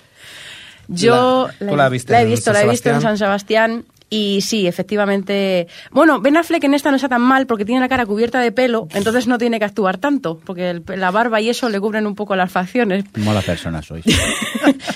Yo 0.87 1.49
La- 1.59 1.69
tú 1.69 1.75
la 1.75 1.89
viste 1.89 2.15
he 2.19 2.25
visto, 2.25 2.53
la 2.53 2.61
he 2.63 2.69
visto 2.69 2.89
en. 2.89 3.01
San 3.01 3.17
Sebastián 3.17 3.85
y 4.09 4.41
sí, 4.41 4.67
efectivamente. 4.67 5.67
Bueno, 5.91 6.19
Ben 6.21 6.37
Affleck 6.37 6.63
en 6.63 6.73
esta 6.73 6.89
no 6.89 6.95
está 6.95 7.09
tan 7.09 7.21
mal 7.21 7.47
porque 7.47 7.65
tiene 7.65 7.81
la 7.81 7.89
cara 7.89 8.05
cubierta 8.05 8.39
de 8.39 8.51
pelo, 8.51 8.87
entonces 8.93 9.27
no 9.27 9.37
tiene 9.37 9.59
que 9.59 9.65
actuar 9.65 9.97
tanto, 9.97 10.39
porque 10.45 10.69
el- 10.69 10.83
la 10.95 11.11
barba 11.11 11.41
y 11.41 11.49
eso 11.49 11.69
le 11.69 11.79
cubren 11.79 12.05
un 12.07 12.15
poco 12.15 12.35
las 12.35 12.51
facciones. 12.51 13.03
Malas 13.17 13.43
personas 13.45 13.85
sois. 13.85 14.05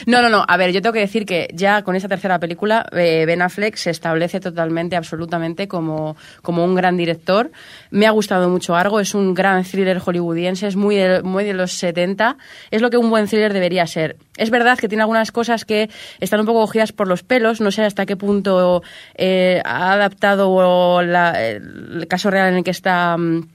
No, 0.05 0.22
no, 0.24 0.30
no. 0.30 0.43
A 0.47 0.57
ver, 0.57 0.72
yo 0.72 0.82
tengo 0.82 0.93
que 0.93 0.99
decir 0.99 1.26
que 1.26 1.47
ya 1.53 1.84
con 1.84 1.95
esta 1.95 2.07
tercera 2.07 2.39
película, 2.39 2.86
eh, 2.93 3.26
Ben 3.28 3.41
Affleck 3.41 3.76
se 3.76 3.91
establece 3.91 4.39
totalmente, 4.39 4.95
absolutamente 4.95 5.68
como, 5.68 6.16
como 6.41 6.64
un 6.66 6.74
gran 6.74 6.97
director. 6.97 7.51
Me 7.91 8.07
ha 8.07 8.12
gustado 8.12 8.49
mucho 8.49 8.76
Argo, 8.76 8.99
es 8.99 9.14
un 9.14 9.34
gran 9.36 9.64
thriller 9.64 9.99
hollywoodiense, 9.99 10.68
es 10.68 10.76
muy 10.76 10.95
de, 10.95 11.22
muy 11.22 11.43
de 11.43 11.53
los 11.53 11.74
70. 11.74 12.38
Es 12.72 12.82
lo 12.82 12.89
que 12.89 12.97
un 12.97 13.10
buen 13.10 13.28
thriller 13.28 13.53
debería 13.53 13.86
ser. 13.86 14.18
Es 14.38 14.49
verdad 14.49 14.78
que 14.80 14.88
tiene 14.88 15.03
algunas 15.03 15.32
cosas 15.32 15.66
que 15.66 15.89
están 16.20 16.39
un 16.39 16.45
poco 16.47 16.62
cogidas 16.62 16.91
por 16.91 17.07
los 17.07 17.22
pelos, 17.24 17.62
no 17.62 17.70
sé 17.72 17.84
hasta 17.84 18.05
qué 18.05 18.16
punto 18.16 18.82
eh, 19.16 19.62
ha 19.66 19.93
adaptado 19.93 21.02
la- 21.02 21.41
el 21.43 22.06
caso 22.08 22.30
real 22.30 22.50
en 22.50 22.56
el 22.58 22.64
que 22.64 22.72
está... 22.72 23.16
mm, 23.18 23.47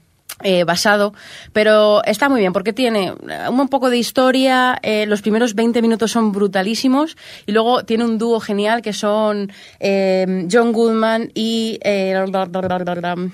eh, 0.43 0.65
basado, 0.65 1.13
pero 1.53 2.03
está 2.03 2.27
muy 2.27 2.41
bien 2.41 2.51
porque 2.51 2.73
tiene 2.73 3.13
eh, 3.29 3.49
un 3.49 3.69
poco 3.69 3.89
de 3.89 3.95
historia, 3.97 4.77
eh, 4.83 5.05
los 5.05 5.21
primeros 5.21 5.55
20 5.55 5.81
minutos 5.81 6.11
son 6.11 6.33
brutalísimos 6.33 7.15
y 7.45 7.53
luego 7.53 7.85
tiene 7.85 8.03
un 8.03 8.17
dúo 8.17 8.41
genial 8.41 8.81
que 8.81 8.91
son 8.91 9.49
eh, 9.79 10.45
John 10.51 10.73
Goodman 10.73 11.31
y... 11.33 11.79
eh, 11.85 12.13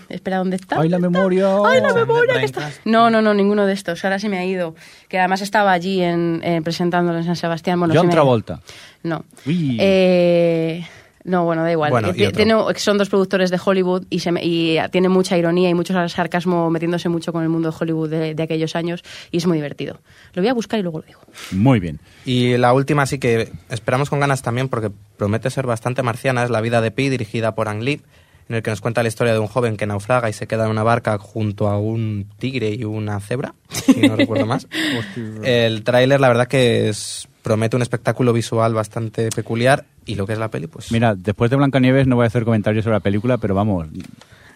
espera, 0.09 0.37
¿dónde 0.37 0.57
está? 0.57 0.79
¡Ay, 0.79 0.89
la 0.89 0.99
memoria! 0.99 1.55
¡Ay, 1.65 1.81
la 1.81 1.91
memoria! 1.91 2.37
que 2.39 2.45
está- 2.45 2.69
No, 2.85 3.09
no, 3.09 3.19
no, 3.23 3.33
ninguno 3.33 3.65
de 3.65 3.73
estos. 3.73 4.03
Ahora 4.05 4.19
se 4.19 4.29
me 4.29 4.37
ha 4.37 4.45
ido. 4.45 4.75
Que 5.09 5.17
además 5.17 5.41
estaba 5.41 5.71
allí 5.71 6.03
en, 6.03 6.39
eh, 6.43 6.61
presentándolo 6.63 7.17
en 7.17 7.23
San 7.25 7.35
Sebastián. 7.35 7.79
Bueno, 7.79 7.95
John 7.97 8.09
Travolta. 8.11 8.59
No. 9.01 9.25
Uy. 9.47 9.75
Eh, 9.79 10.85
no, 11.23 11.45
bueno, 11.45 11.63
da 11.63 11.71
igual. 11.71 11.91
Bueno, 11.91 12.09
Eh, 12.09 12.13
y 12.17 12.23
otro. 12.25 12.37
tiene- 12.37 12.55
son 12.77 12.97
dos 12.97 13.09
productores 13.09 13.49
de 13.51 13.59
Hollywood 13.63 14.05
y, 14.09 14.19
se 14.19 14.31
me- 14.31 14.43
y 14.43 14.77
tiene 14.91 15.09
mucha 15.09 15.37
ironía 15.37 15.69
y 15.69 15.73
mucho 15.73 15.93
sarcasmo 16.09 16.69
metiéndose 16.69 17.09
mucho 17.09 17.31
con 17.33 17.43
el 17.43 17.49
mundo 17.49 17.69
de 17.71 17.75
Hollywood 17.79 18.09
de, 18.09 18.35
de 18.35 18.43
aquellos 18.43 18.75
años 18.75 19.03
y 19.31 19.37
es 19.37 19.45
muy 19.47 19.57
divertido. 19.57 19.99
Lo 20.33 20.41
voy 20.41 20.49
a 20.49 20.53
buscar 20.53 20.79
y 20.79 20.83
luego 20.83 20.99
lo 20.99 21.05
digo. 21.05 21.19
Muy 21.51 21.79
bien. 21.79 21.99
Y 22.25 22.57
la 22.57 22.73
última 22.73 23.05
sí 23.05 23.19
que 23.19 23.51
esperamos 23.69 24.09
con 24.09 24.19
ganas 24.19 24.41
también 24.41 24.69
porque 24.69 24.91
promete 25.17 25.49
ser 25.49 25.67
bastante 25.67 26.03
marciana, 26.03 26.43
es 26.43 26.49
La 26.49 26.61
vida 26.61 26.81
de 26.81 26.91
Pi, 26.91 27.09
dirigida 27.09 27.55
por 27.55 27.67
Ang 27.67 27.83
Lee, 27.83 28.01
en 28.49 28.55
el 28.55 28.63
que 28.63 28.69
nos 28.71 28.81
cuenta 28.81 29.01
la 29.01 29.07
historia 29.07 29.31
de 29.33 29.39
un 29.39 29.47
joven 29.47 29.77
que 29.77 29.85
naufraga 29.85 30.29
y 30.29 30.33
se 30.33 30.45
queda 30.47 30.65
en 30.65 30.71
una 30.71 30.83
barca 30.83 31.17
junto 31.19 31.67
a 31.69 31.79
un 31.79 32.27
tigre 32.37 32.71
y 32.73 32.83
una 32.83 33.19
cebra, 33.21 33.53
si 33.69 34.01
no 34.01 34.15
recuerdo 34.17 34.45
más. 34.45 34.67
El 35.43 35.83
tráiler 35.83 36.19
la 36.19 36.27
verdad 36.27 36.47
que 36.47 36.89
es, 36.89 37.27
promete 37.41 37.75
un 37.75 37.81
espectáculo 37.81 38.33
visual 38.33 38.73
bastante 38.73 39.29
peculiar 39.29 39.85
y 40.05 40.15
lo 40.15 40.25
que 40.27 40.33
es 40.33 40.39
la 40.39 40.49
peli 40.49 40.67
pues... 40.67 40.91
Mira, 40.91 41.15
después 41.15 41.49
de 41.51 41.57
Blancanieves 41.57 42.07
no 42.07 42.15
voy 42.15 42.25
a 42.25 42.27
hacer 42.27 42.43
comentarios 42.45 42.83
sobre 42.83 42.95
la 42.97 42.99
película, 43.01 43.37
pero 43.37 43.55
vamos. 43.55 43.87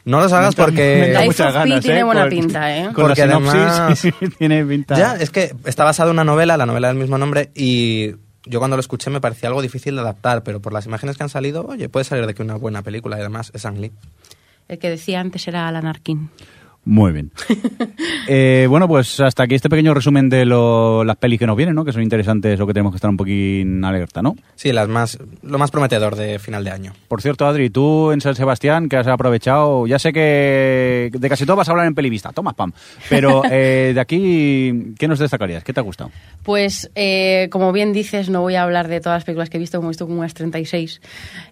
no 0.05 0.19
los 0.19 0.31
hagas 0.33 0.57
me 0.57 0.63
porque... 0.63 1.11
da 1.13 1.23
muchas 1.25 1.53
ganas, 1.53 1.81
tiene 1.81 1.99
¿eh? 2.01 2.03
buena 2.03 2.21
Por- 2.21 2.29
pinta, 2.29 2.77
¿eh? 2.77 2.83
Con 2.93 3.05
Porque 3.07 3.25
la 3.25 3.37
sinopsis 3.37 4.11
además- 4.13 4.37
tiene 4.37 4.65
pinta. 4.65 4.95
Ya, 4.97 5.15
es 5.15 5.29
que 5.31 5.53
está 5.65 5.83
basado 5.83 6.09
en 6.11 6.15
una 6.15 6.23
novela, 6.23 6.57
la 6.57 6.65
novela 6.65 6.87
del 6.89 6.97
mismo 6.97 7.17
nombre, 7.17 7.49
y 7.55 8.11
yo 8.45 8.59
cuando 8.59 8.77
lo 8.77 8.81
escuché 8.81 9.09
me 9.09 9.19
parecía 9.21 9.49
algo 9.49 9.61
difícil 9.63 9.95
de 9.95 10.01
adaptar, 10.01 10.43
pero 10.43 10.59
por 10.61 10.71
las 10.73 10.85
imágenes 10.85 11.17
que 11.17 11.23
han 11.23 11.29
salido, 11.29 11.65
oye, 11.65 11.89
puede 11.89 12.03
salir 12.03 12.27
de 12.27 12.33
que 12.35 12.43
una 12.43 12.55
buena 12.55 12.83
película, 12.83 13.17
y 13.17 13.21
además 13.21 13.51
es 13.55 13.65
Ang 13.65 13.79
Lee. 13.79 13.91
El 14.67 14.77
que 14.79 14.89
decía 14.89 15.19
antes 15.19 15.47
era 15.47 15.67
Alan 15.67 15.85
Arkin. 15.87 16.29
Muy 16.85 17.11
bien. 17.11 17.31
Eh, 18.27 18.65
bueno, 18.67 18.87
pues 18.87 19.19
hasta 19.19 19.43
aquí 19.43 19.53
este 19.53 19.69
pequeño 19.69 19.93
resumen 19.93 20.29
de 20.29 20.45
lo- 20.45 21.03
las 21.03 21.15
pelis 21.17 21.37
que 21.37 21.45
nos 21.45 21.55
vienen, 21.55 21.75
¿no? 21.75 21.85
Que 21.85 21.91
son 21.91 22.01
interesantes 22.01 22.59
o 22.59 22.65
que 22.65 22.73
tenemos 22.73 22.91
que 22.91 22.95
estar 22.95 23.09
un 23.11 23.17
poquín 23.17 23.85
alerta, 23.85 24.23
¿no? 24.23 24.35
Sí, 24.55 24.71
las 24.73 24.87
más, 24.87 25.19
lo 25.43 25.59
más 25.59 25.69
prometedor 25.69 26.15
de 26.15 26.39
final 26.39 26.63
de 26.63 26.71
año. 26.71 26.93
Por 27.07 27.21
cierto, 27.21 27.45
Adri, 27.45 27.69
tú 27.69 28.11
en 28.11 28.21
San 28.21 28.33
Sebastián, 28.33 28.89
que 28.89 28.97
has 28.97 29.05
aprovechado, 29.05 29.85
ya 29.85 29.99
sé 29.99 30.11
que 30.11 31.11
de 31.13 31.29
casi 31.29 31.45
todo 31.45 31.55
vas 31.55 31.67
a 31.69 31.71
hablar 31.73 31.85
en 31.85 31.93
Pelivista, 31.93 32.31
toma 32.31 32.51
spam, 32.53 32.71
pero 33.07 33.43
eh, 33.51 33.91
de 33.93 33.99
aquí, 34.01 34.95
¿qué 34.97 35.07
nos 35.07 35.19
destacarías? 35.19 35.63
¿Qué 35.63 35.71
te 35.71 35.79
ha 35.81 35.83
gustado? 35.83 36.09
Pues, 36.41 36.89
eh, 36.95 37.47
como 37.51 37.71
bien 37.73 37.93
dices, 37.93 38.29
no 38.29 38.41
voy 38.41 38.55
a 38.55 38.63
hablar 38.63 38.87
de 38.87 39.01
todas 39.01 39.17
las 39.17 39.23
películas 39.23 39.51
que 39.51 39.57
he 39.57 39.59
visto, 39.59 39.77
como 39.77 39.89
he 39.89 39.91
visto 39.91 40.07
como 40.07 40.19
unas 40.19 40.33
36. 40.33 40.99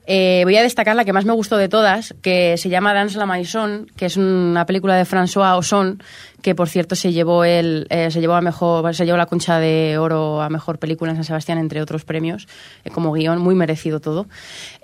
Eh, 0.08 0.42
voy 0.44 0.56
a 0.58 0.64
destacar 0.64 0.96
la 0.96 1.06
que 1.06 1.14
más 1.14 1.26
me 1.26 1.34
gustó 1.34 1.58
de 1.58 1.70
todas, 1.70 2.16
que 2.24 2.58
se 2.58 2.70
llama 2.70 2.94
Dance 2.96 3.18
la 3.20 3.28
Maison, 3.28 3.88
que 3.96 4.08
es 4.08 4.18
una 4.18 4.66
película 4.66 4.96
de 4.96 5.06
François 5.24 5.58
Ozon, 5.58 6.02
que 6.42 6.56
por 6.56 6.68
cierto 6.68 6.96
se 6.96 7.14
llevó 7.14 7.46
el, 7.46 7.88
eh, 7.90 8.12
se 8.12 8.20
llevó 8.20 8.34
a 8.36 8.42
mejor, 8.42 8.94
se 8.94 9.06
llevó 9.06 9.18
la 9.18 9.26
concha 9.28 9.60
de 9.60 9.98
oro 9.98 10.42
a 10.42 10.50
mejor 10.50 10.78
película 10.78 11.12
en 11.12 11.16
San 11.18 11.24
Sebastián, 11.24 11.58
entre 11.58 11.82
otros 11.82 12.04
premios, 12.04 12.48
eh, 12.84 12.90
como 12.90 13.14
guion, 13.14 13.40
muy 13.40 13.56
merecido 13.56 14.02
todo. 14.02 14.28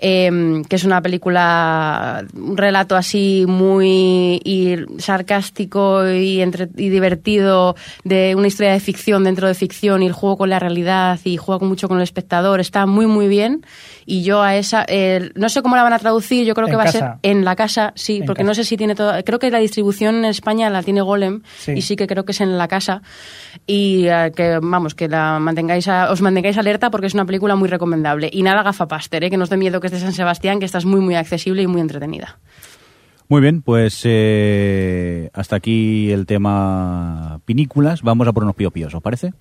Eh, 0.00 0.62
que 0.68 0.76
es 0.76 0.84
una 0.84 1.02
película, 1.02 2.24
un 2.34 2.56
relato 2.56 2.96
así 2.96 3.44
muy 3.46 4.40
y 4.44 4.76
sarcástico 4.98 6.08
y, 6.10 6.40
entre- 6.40 6.68
y 6.76 6.88
divertido 6.88 7.76
de 8.04 8.34
una 8.36 8.46
historia 8.48 8.72
de 8.72 8.80
ficción 8.80 9.24
dentro 9.24 9.46
de 9.46 9.54
ficción 9.54 10.02
y 10.02 10.06
el 10.06 10.12
juego 10.12 10.38
con 10.38 10.50
la 10.50 10.58
realidad 10.58 11.18
y 11.24 11.36
juega 11.36 11.64
mucho 11.66 11.88
con 11.88 11.98
el 11.98 12.02
espectador. 12.04 12.60
Está 12.60 12.86
muy, 12.86 13.06
muy 13.06 13.28
bien. 13.28 13.64
Y 14.06 14.22
yo 14.22 14.42
a 14.42 14.56
esa, 14.56 14.86
no 15.34 15.48
sé 15.48 15.62
cómo 15.62 15.76
la 15.76 15.82
van 15.84 15.92
a 15.92 15.98
traducir, 15.98 16.44
yo 16.44 16.54
creo 16.54 16.66
que 16.66 16.74
va 16.74 16.82
a 16.82 16.86
casa. 16.86 16.98
ser 16.98 17.30
en 17.30 17.44
la 17.44 17.54
casa, 17.54 17.92
sí, 17.94 18.16
En 18.16 18.26
porque 18.26 18.40
casa. 18.42 18.48
no 18.50 18.54
sé 18.54 18.64
si 18.64 18.76
tiene 18.76 18.94
todo, 18.94 19.12
creo 19.24 19.38
que 19.38 19.50
la 19.50 19.58
distribución 19.58 20.24
España 20.30 20.70
la 20.70 20.82
tiene 20.82 21.02
Golem 21.02 21.42
Sí. 21.58 21.72
y 21.76 21.82
sí 21.82 21.96
que 21.96 22.06
creo 22.06 22.24
que 22.24 22.32
es 22.32 22.40
en 22.40 22.56
la 22.58 22.68
casa 22.68 23.02
y 23.66 24.06
eh, 24.06 24.32
que 24.34 24.58
vamos, 24.62 24.94
que 24.94 25.08
la 25.08 25.38
mantengáis 25.38 25.86
a- 25.88 26.10
os 26.10 26.22
mantengáis 26.22 26.56
alerta 26.58 26.90
porque 26.90 27.06
es 27.08 27.14
una 27.14 27.24
película 27.26 27.56
muy 27.56 27.68
recomendable 27.68 28.30
y 28.32 28.42
nada 28.42 28.62
gafapaster, 28.62 29.24
¿eh? 29.24 29.30
que 29.30 29.36
no 29.36 29.44
os 29.44 29.50
dé 29.50 29.56
miedo 29.56 29.80
que 29.80 29.88
es 29.88 29.92
de 29.92 30.00
San 30.00 30.12
Sebastián, 30.12 30.58
que 30.58 30.64
esta 30.66 30.78
es 30.78 30.84
muy 30.84 31.00
muy 31.00 31.14
accesible 31.16 31.62
y 31.62 31.66
muy 31.66 31.80
entretenida. 31.80 32.38
Muy 33.28 33.40
bien, 33.40 33.62
pues 33.62 34.00
eh, 34.04 35.30
hasta 35.34 35.54
aquí 35.56 36.10
el 36.10 36.26
tema 36.26 37.40
pinículas. 37.44 38.02
Vamos 38.02 38.26
a 38.26 38.32
por 38.32 38.42
unos 38.42 38.56
piopíos, 38.56 38.92
¿os 38.92 39.02
parece? 39.02 39.32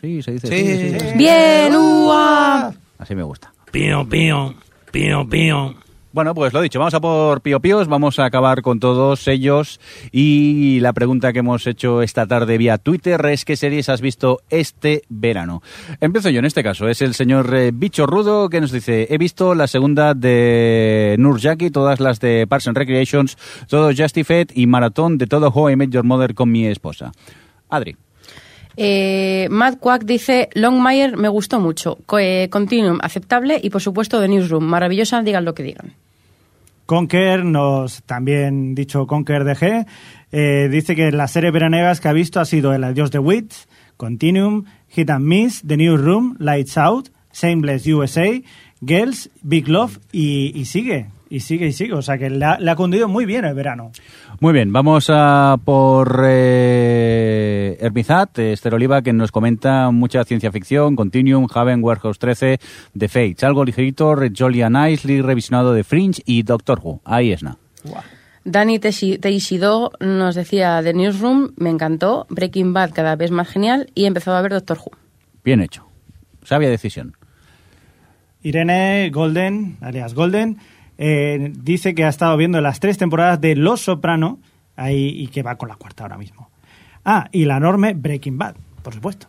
Sí, 0.00 0.20
se 0.22 0.32
dice. 0.32 0.46
Sí. 0.48 0.98
sí. 1.00 1.16
Bien, 1.16 1.74
¡ua! 1.74 2.74
Así 2.98 3.14
me 3.14 3.22
gusta. 3.22 3.50
Pío, 3.70 4.06
pío, 4.06 4.54
pío, 4.92 5.26
pío. 5.26 5.74
Bueno, 6.16 6.34
pues 6.34 6.54
lo 6.54 6.62
dicho, 6.62 6.78
vamos 6.78 6.94
a 6.94 7.00
por 7.00 7.42
Pío 7.42 7.60
Píos, 7.60 7.88
vamos 7.88 8.18
a 8.18 8.24
acabar 8.24 8.62
con 8.62 8.80
todos 8.80 9.28
ellos 9.28 9.78
y 10.12 10.80
la 10.80 10.94
pregunta 10.94 11.30
que 11.34 11.40
hemos 11.40 11.66
hecho 11.66 12.00
esta 12.00 12.26
tarde 12.26 12.56
vía 12.56 12.78
Twitter 12.78 13.22
es 13.26 13.44
¿qué 13.44 13.54
series 13.54 13.90
has 13.90 14.00
visto 14.00 14.40
este 14.48 15.02
verano? 15.10 15.62
Empiezo 16.00 16.30
yo 16.30 16.38
en 16.38 16.46
este 16.46 16.62
caso, 16.62 16.88
es 16.88 17.02
el 17.02 17.12
señor 17.12 17.54
eh, 17.54 17.70
Bicho 17.70 18.06
Rudo 18.06 18.48
que 18.48 18.62
nos 18.62 18.72
dice, 18.72 19.08
he 19.10 19.18
visto 19.18 19.54
la 19.54 19.66
segunda 19.66 20.14
de 20.14 21.16
Nurjaki, 21.18 21.68
todas 21.68 22.00
las 22.00 22.18
de 22.18 22.46
Parks 22.46 22.68
and 22.68 22.78
Recreations, 22.78 23.36
todo 23.68 23.92
Justified 23.94 24.52
y 24.54 24.66
maratón 24.66 25.18
de 25.18 25.26
todo 25.26 25.50
How 25.50 25.68
I 25.68 25.76
Met 25.76 25.90
Your 25.90 26.04
Mother 26.04 26.34
con 26.34 26.50
mi 26.50 26.66
esposa. 26.66 27.12
Adri. 27.68 27.94
Eh, 28.78 29.48
Matt 29.50 29.80
Quack 29.80 30.04
dice, 30.04 30.48
Longmire 30.54 31.18
me 31.18 31.28
gustó 31.28 31.60
mucho, 31.60 31.98
eh, 32.18 32.48
Continuum 32.50 33.00
aceptable 33.02 33.60
y 33.62 33.68
por 33.68 33.82
supuesto 33.82 34.18
The 34.18 34.28
Newsroom, 34.28 34.64
maravillosa, 34.64 35.20
digan 35.20 35.44
lo 35.44 35.52
que 35.52 35.62
digan. 35.62 36.05
Conker, 36.86 37.44
nos 37.44 38.02
también 38.04 38.74
dicho 38.76 39.06
Conker 39.06 39.44
DG, 39.44 39.86
eh, 40.32 40.68
dice 40.70 40.94
que 40.94 41.10
las 41.10 41.32
series 41.32 41.52
veranegas 41.52 42.00
que 42.00 42.08
ha 42.08 42.12
visto 42.12 42.40
ha 42.40 42.44
sido 42.44 42.72
El 42.72 42.84
Adiós 42.84 43.10
de 43.10 43.18
Wit, 43.18 43.52
Continuum, 43.96 44.64
Hit 44.88 45.10
and 45.10 45.24
Miss, 45.24 45.62
The 45.66 45.76
Newsroom, 45.76 46.36
Lights 46.38 46.78
Out, 46.78 47.08
Shameless 47.32 47.86
USA, 47.86 48.42
Girls, 48.80 49.30
Big 49.42 49.68
Love 49.68 49.98
y, 50.12 50.52
y 50.54 50.64
sigue, 50.66 51.08
y 51.28 51.40
sigue 51.40 51.66
y 51.66 51.72
sigue. 51.72 51.94
O 51.94 52.02
sea 52.02 52.18
que 52.18 52.30
le 52.30 52.44
ha, 52.44 52.58
le 52.58 52.70
ha 52.70 52.76
cundido 52.76 53.08
muy 53.08 53.24
bien 53.26 53.44
el 53.44 53.54
verano. 53.54 53.90
Muy 54.40 54.52
bien, 54.52 54.72
vamos 54.72 55.06
a 55.10 55.56
por 55.64 56.22
eh, 56.26 57.76
Hermizat, 57.80 58.38
eh, 58.38 58.52
Esther 58.52 58.74
Oliva, 58.74 59.02
que 59.02 59.12
nos 59.12 59.32
comenta 59.32 59.90
mucha 59.90 60.24
ciencia 60.24 60.52
ficción, 60.52 60.96
Continuum, 60.96 61.46
Haven, 61.52 61.82
Warehouse 61.82 62.18
13, 62.18 62.58
The 62.96 63.08
Fates, 63.08 63.44
algo 63.44 63.64
ligerito, 63.64 64.14
Jolly 64.36 64.62
Nicely, 64.68 65.22
revisionado 65.22 65.72
de 65.72 65.84
Fringe 65.84 66.22
y 66.24 66.42
Doctor 66.42 66.80
Who. 66.82 67.00
Ahí 67.04 67.32
es 67.32 67.42
nada. 67.42 67.58
Dani 68.44 68.78
Teixi- 68.78 69.18
Teixidó 69.20 69.90
nos 70.00 70.34
decía 70.36 70.80
The 70.82 70.94
Newsroom, 70.94 71.52
me 71.56 71.70
encantó, 71.70 72.26
Breaking 72.30 72.72
Bad 72.72 72.92
cada 72.92 73.16
vez 73.16 73.30
más 73.30 73.48
genial 73.48 73.90
y 73.94 74.04
he 74.04 74.06
empezado 74.06 74.36
a 74.36 74.42
ver 74.42 74.52
Doctor 74.52 74.78
Who. 74.78 74.92
Bien 75.44 75.60
hecho. 75.60 75.84
Sabia 76.44 76.68
decisión. 76.68 77.16
Irene 78.42 79.10
Golden, 79.12 79.76
alias 79.80 80.14
Golden, 80.14 80.58
eh, 80.98 81.52
dice 81.62 81.94
que 81.94 82.04
ha 82.04 82.08
estado 82.08 82.36
viendo 82.36 82.60
las 82.60 82.80
tres 82.80 82.98
temporadas 82.98 83.40
de 83.40 83.56
Los 83.56 83.82
Soprano 83.82 84.38
ahí, 84.76 85.08
y 85.08 85.28
que 85.28 85.42
va 85.42 85.56
con 85.56 85.68
la 85.68 85.76
cuarta 85.76 86.04
ahora 86.04 86.18
mismo. 86.18 86.50
Ah, 87.04 87.28
y 87.32 87.44
la 87.44 87.56
enorme 87.58 87.94
Breaking 87.94 88.38
Bad, 88.38 88.56
por 88.82 88.94
supuesto. 88.94 89.26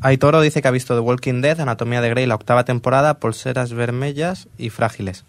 Aitoro 0.00 0.40
dice 0.40 0.62
que 0.62 0.68
ha 0.68 0.72
visto 0.72 0.94
The 0.94 1.00
Walking 1.00 1.42
Dead, 1.42 1.60
Anatomía 1.60 2.00
de 2.00 2.08
Grey, 2.10 2.26
la 2.26 2.34
octava 2.34 2.64
temporada, 2.64 3.18
Pulseras 3.20 3.72
Vermellas 3.72 4.48
y 4.58 4.70
Frágiles. 4.70 5.24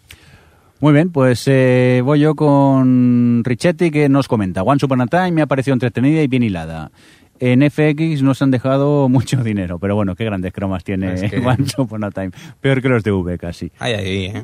Muy 0.79 0.93
bien, 0.93 1.11
pues 1.11 1.43
eh, 1.47 2.01
voy 2.03 2.19
yo 2.21 2.35
con 2.35 3.43
Richetti 3.45 3.91
que 3.91 4.09
nos 4.09 4.27
comenta. 4.27 4.63
One 4.63 4.79
Upon 4.83 5.01
a 5.01 5.07
Time 5.07 5.31
me 5.31 5.41
ha 5.43 5.45
parecido 5.45 5.73
entretenida 5.73 6.21
y 6.23 6.27
bien 6.27 6.43
hilada. 6.43 6.91
En 7.39 7.61
FX 7.69 8.21
nos 8.23 8.41
han 8.41 8.51
dejado 8.51 9.07
mucho 9.09 9.43
dinero, 9.43 9.77
pero 9.79 9.95
bueno, 9.95 10.15
qué 10.15 10.25
grandes 10.25 10.51
cromas 10.53 10.83
tiene 10.83 11.13
Es 11.13 11.29
que- 11.31 11.37
One 11.45 11.65
Upon 11.77 12.03
a 12.03 12.11
Time. 12.11 12.31
Peor 12.59 12.81
que 12.81 12.89
los 12.89 13.03
de 13.03 13.11
V 13.11 13.37
casi. 13.37 13.71
Ay, 13.79 13.93
ay, 13.93 14.25
¿eh? 14.25 14.43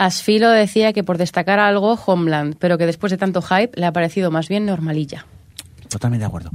Asfilo 0.00 0.48
decía 0.48 0.94
que 0.94 1.04
por 1.04 1.18
destacar 1.18 1.58
algo, 1.58 1.92
Homeland, 1.92 2.56
pero 2.58 2.78
que 2.78 2.86
después 2.86 3.10
de 3.10 3.18
tanto 3.18 3.42
hype 3.42 3.78
le 3.78 3.84
ha 3.84 3.92
parecido 3.92 4.30
más 4.30 4.48
bien 4.48 4.64
normalilla. 4.64 5.26
Totalmente 5.90 6.22
de 6.22 6.26
acuerdo. 6.26 6.50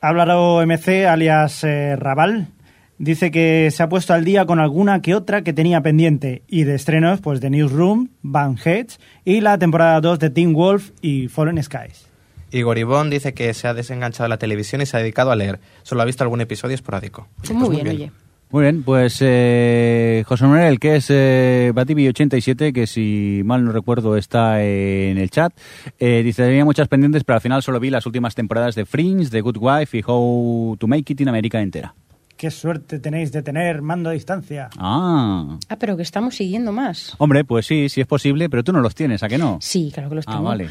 Háblalo 0.00 0.64
MC, 0.66 1.06
alias 1.06 1.64
eh, 1.64 1.96
Raval, 1.96 2.48
dice 2.96 3.30
que 3.30 3.70
se 3.70 3.82
ha 3.82 3.90
puesto 3.90 4.14
al 4.14 4.24
día 4.24 4.46
con 4.46 4.58
alguna 4.58 5.02
que 5.02 5.14
otra 5.14 5.42
que 5.42 5.52
tenía 5.52 5.82
pendiente. 5.82 6.44
Y 6.48 6.64
de 6.64 6.76
estrenos, 6.76 7.20
pues 7.20 7.40
The 7.40 7.50
Newsroom, 7.50 8.08
Van 8.22 8.56
Heads 8.56 9.00
y 9.26 9.42
la 9.42 9.58
temporada 9.58 10.00
2 10.00 10.18
de 10.18 10.30
Teen 10.30 10.54
Wolf 10.54 10.92
y 11.02 11.28
Fallen 11.28 11.62
Skies. 11.62 12.08
Igor 12.52 12.78
Ivón 12.78 13.10
dice 13.10 13.34
que 13.34 13.52
se 13.52 13.68
ha 13.68 13.74
desenganchado 13.74 14.24
de 14.24 14.28
la 14.30 14.38
televisión 14.38 14.80
y 14.80 14.86
se 14.86 14.96
ha 14.96 15.00
dedicado 15.00 15.30
a 15.30 15.36
leer. 15.36 15.60
Solo 15.82 16.00
ha 16.00 16.06
visto 16.06 16.24
algún 16.24 16.40
episodio 16.40 16.74
esporádico. 16.74 17.28
Pues 17.36 17.52
muy 17.52 17.76
bien, 17.76 17.88
oye. 17.88 18.12
Muy 18.52 18.64
bien, 18.64 18.82
pues 18.82 19.16
eh, 19.22 20.24
José 20.26 20.44
Manuel, 20.44 20.78
que 20.78 20.96
es 20.96 21.06
eh, 21.08 21.72
Batibi87, 21.74 22.74
que 22.74 22.86
si 22.86 23.40
mal 23.46 23.64
no 23.64 23.72
recuerdo 23.72 24.14
está 24.18 24.62
en 24.62 25.16
el 25.16 25.30
chat, 25.30 25.54
eh, 25.98 26.22
dice, 26.22 26.44
tenía 26.44 26.64
muchas 26.66 26.86
pendientes, 26.88 27.24
pero 27.24 27.36
al 27.36 27.40
final 27.40 27.62
solo 27.62 27.80
vi 27.80 27.88
las 27.88 28.04
últimas 28.04 28.34
temporadas 28.34 28.74
de 28.74 28.84
Fringe, 28.84 29.30
The 29.30 29.40
Good 29.40 29.56
Wife 29.58 29.96
y 29.96 30.02
How 30.06 30.76
to 30.78 30.86
Make 30.86 31.14
It 31.14 31.22
in 31.22 31.30
America 31.30 31.62
entera. 31.62 31.94
Qué 32.36 32.50
suerte 32.50 32.98
tenéis 32.98 33.32
de 33.32 33.42
tener 33.42 33.80
mando 33.80 34.10
a 34.10 34.12
distancia. 34.12 34.68
Ah, 34.76 35.56
Ah, 35.70 35.76
pero 35.76 35.96
que 35.96 36.02
estamos 36.02 36.34
siguiendo 36.34 36.72
más. 36.72 37.14
hombre, 37.18 37.44
pues 37.44 37.64
sí, 37.66 37.88
sí 37.88 38.02
es 38.02 38.06
posible, 38.06 38.50
pero 38.50 38.62
tú 38.62 38.72
no 38.74 38.80
los 38.82 38.94
tienes, 38.94 39.22
¿a 39.22 39.28
qué 39.30 39.38
no? 39.38 39.58
Sí, 39.62 39.90
claro 39.94 40.10
que 40.10 40.16
los 40.16 40.24
Ah, 40.28 40.32
tengo. 40.32 40.44
vale. 40.44 40.68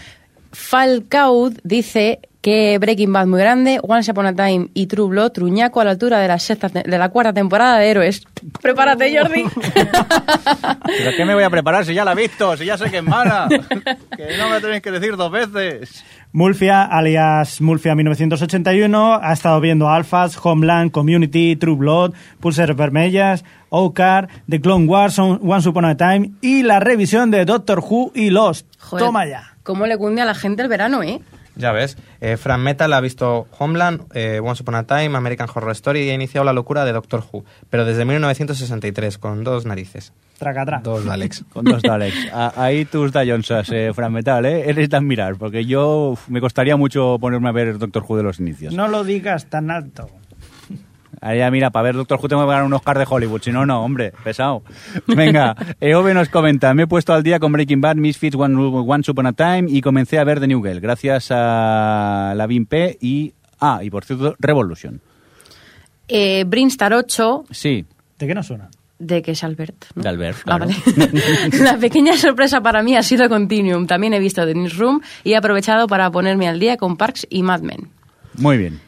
Falcaud 0.52 1.54
dice 1.64 2.20
que 2.42 2.78
Breaking 2.80 3.14
Bad 3.14 3.28
muy 3.28 3.40
grande, 3.40 3.80
Once 3.84 4.12
Upon 4.12 4.26
a 4.26 4.34
Time 4.36 4.70
y 4.74 4.88
True 4.88 5.08
Blood, 5.10 5.32
Truñaco 5.32 5.80
a 5.80 5.86
la 5.86 5.92
altura 5.92 6.20
de 6.20 6.28
la, 6.28 6.40
sexta 6.40 6.70
de 6.70 6.98
la 6.98 7.10
cuarta 7.10 7.34
temporada 7.34 7.78
de 7.78 7.90
Héroes. 7.90 8.24
Prepárate, 8.62 9.16
Jordi. 9.16 9.44
¿Pero 10.98 11.12
qué 11.16 11.26
me 11.26 11.36
voy 11.36 11.44
a 11.44 11.50
preparar 11.50 11.86
si 11.86 11.94
ya 11.94 12.04
la 12.04 12.14
he 12.14 12.16
visto, 12.16 12.58
si 12.58 12.66
ya 12.66 12.78
sé 12.78 12.90
que 12.90 12.98
es 12.98 13.04
mala? 13.04 13.48
que 14.18 14.38
no 14.38 14.50
me 14.50 14.60
tenéis 14.60 14.82
que 14.82 14.92
decir 14.92 15.16
dos 15.16 15.32
veces. 15.32 16.04
Mulfia, 16.34 16.84
alias 16.84 17.62
Mulfia 17.62 17.94
1981, 17.94 19.20
ha 19.22 19.34
estado 19.34 19.60
viendo 19.60 19.90
Alphas, 19.90 20.40
Homeland, 20.42 20.92
Community, 20.92 21.56
True 21.58 21.76
Blood, 21.76 22.14
Pulsar 22.40 22.74
Vermellas, 22.74 23.44
Ocar, 23.70 24.30
The 24.50 24.62
Clone 24.62 24.88
Wars, 24.88 25.20
On- 25.20 25.40
Once 25.44 25.68
Upon 25.70 25.86
a 25.86 25.98
Time 25.98 26.32
y 26.42 26.64
la 26.64 26.80
revisión 26.80 27.30
de 27.32 27.46
Doctor 27.46 27.80
Who 27.80 28.14
y 28.16 28.30
Lost. 28.30 28.66
Joder, 28.80 29.06
Toma 29.06 29.26
ya. 29.28 29.54
¿Cómo 29.64 29.86
le 29.86 29.98
cunde 29.98 30.22
a 30.22 30.26
la 30.26 30.34
gente 30.34 30.64
el 30.64 30.70
verano, 30.70 31.04
eh? 31.04 31.20
Ya 31.56 31.72
ves, 31.74 31.98
eh, 32.22 32.38
Fran 32.38 32.62
Metal 32.62 32.92
ha 32.94 33.02
visto 33.02 33.48
Homeland, 33.60 34.04
eh, 34.14 34.40
Once 34.42 34.64
Upon 34.64 34.76
a 34.76 34.84
Time, 34.84 35.16
American 35.18 35.48
Horror 35.54 35.72
Story 35.72 36.04
y 36.04 36.10
ha 36.10 36.14
iniciado 36.14 36.46
la 36.46 36.54
locura 36.54 36.86
de 36.86 36.94
Doctor 36.94 37.24
Who, 37.32 37.44
pero 37.70 37.84
desde 37.86 38.06
1963, 38.06 39.18
con 39.18 39.44
dos 39.44 39.66
narices. 39.66 40.14
Tracatrá. 40.40 40.80
Dos 40.80 41.06
Daleks. 41.06 41.44
Con 41.54 41.66
dos 41.66 41.84
Daleks. 41.84 42.30
A- 42.34 42.54
ahí 42.56 42.86
tus 42.86 43.12
Dayonsas, 43.12 43.70
eh, 43.72 43.92
Fran 43.94 44.12
Metal, 44.12 44.44
¿eh? 44.46 44.70
Eres 44.70 44.90
de 44.90 44.98
admirar, 44.98 45.36
porque 45.36 45.66
yo 45.66 46.12
uf, 46.14 46.30
me 46.30 46.42
costaría 46.42 46.76
mucho 46.78 47.18
ponerme 47.20 47.50
a 47.50 47.52
ver 47.52 47.78
Doctor 47.78 48.04
Who 48.08 48.18
de 48.18 48.24
los 48.24 48.40
inicios. 48.40 48.74
No 48.74 48.88
lo 48.88 49.04
digas 49.04 49.46
tan 49.48 49.70
alto. 49.70 50.10
Ahí 51.24 51.38
ya, 51.38 51.52
mira, 51.52 51.70
para 51.70 51.84
ver 51.84 51.96
Doctor 51.96 52.20
Who 52.20 52.28
tengo 52.28 52.42
que 52.42 52.48
ganar 52.50 52.64
un 52.64 52.74
Oscar 52.74 52.98
de 52.98 53.06
Hollywood, 53.08 53.42
si 53.44 53.52
no, 53.52 53.64
no, 53.66 53.84
hombre, 53.84 54.12
pesado. 54.24 54.64
Venga, 55.06 55.56
Eove 55.80 56.16
nos 56.16 56.30
comenta, 56.30 56.74
me 56.74 56.84
he 56.84 56.88
puesto 56.88 57.14
al 57.14 57.22
día 57.22 57.40
con 57.40 57.52
Breaking 57.52 57.80
Bad, 57.80 57.96
Misfits, 57.98 58.36
One, 58.36 58.56
Once 58.58 59.12
Upon 59.12 59.28
a 59.28 59.34
Time 59.34 59.66
y 59.68 59.82
comencé 59.82 60.18
a 60.18 60.24
ver 60.24 60.40
The 60.40 60.48
New 60.48 60.64
Girl, 60.64 60.80
gracias 60.80 61.28
a 61.30 62.34
la 62.36 62.48
P 62.68 62.98
y... 63.02 63.34
Ah, 63.60 63.82
y 63.84 63.92
por 63.92 64.04
cierto, 64.04 64.36
Revolution. 64.40 65.00
Eh, 66.08 66.44
Brinstar 66.48 66.92
8, 66.94 67.46
¿De 67.50 67.54
Sí, 67.56 67.86
qué 68.18 68.34
no 68.34 68.42
suena? 68.42 68.70
de 68.98 69.22
que 69.22 69.32
es 69.32 69.44
Albert. 69.44 69.86
¿no? 69.96 70.04
de 70.04 70.10
Albert, 70.10 70.38
Ah, 70.46 70.58
claro. 70.58 70.66
vale. 70.68 71.12
la 71.64 71.78
pequeña 71.78 72.18
sorpresa 72.18 72.62
para 72.62 72.84
mí 72.84 72.96
ha 72.96 73.04
sido 73.04 73.30
Continuum. 73.30 73.88
También 73.88 74.14
he 74.14 74.20
visto 74.20 74.46
The 74.46 74.54
Newsroom 74.54 75.02
y 75.24 75.34
he 75.34 75.36
aprovechado 75.36 75.88
para 75.88 76.10
ponerme 76.12 76.48
al 76.48 76.60
día 76.60 76.78
con 76.78 76.98
Parks 76.98 77.26
y 77.30 77.42
Mad 77.44 77.62
Men. 77.62 77.90
Muy 78.38 78.58
bien. 78.58 78.80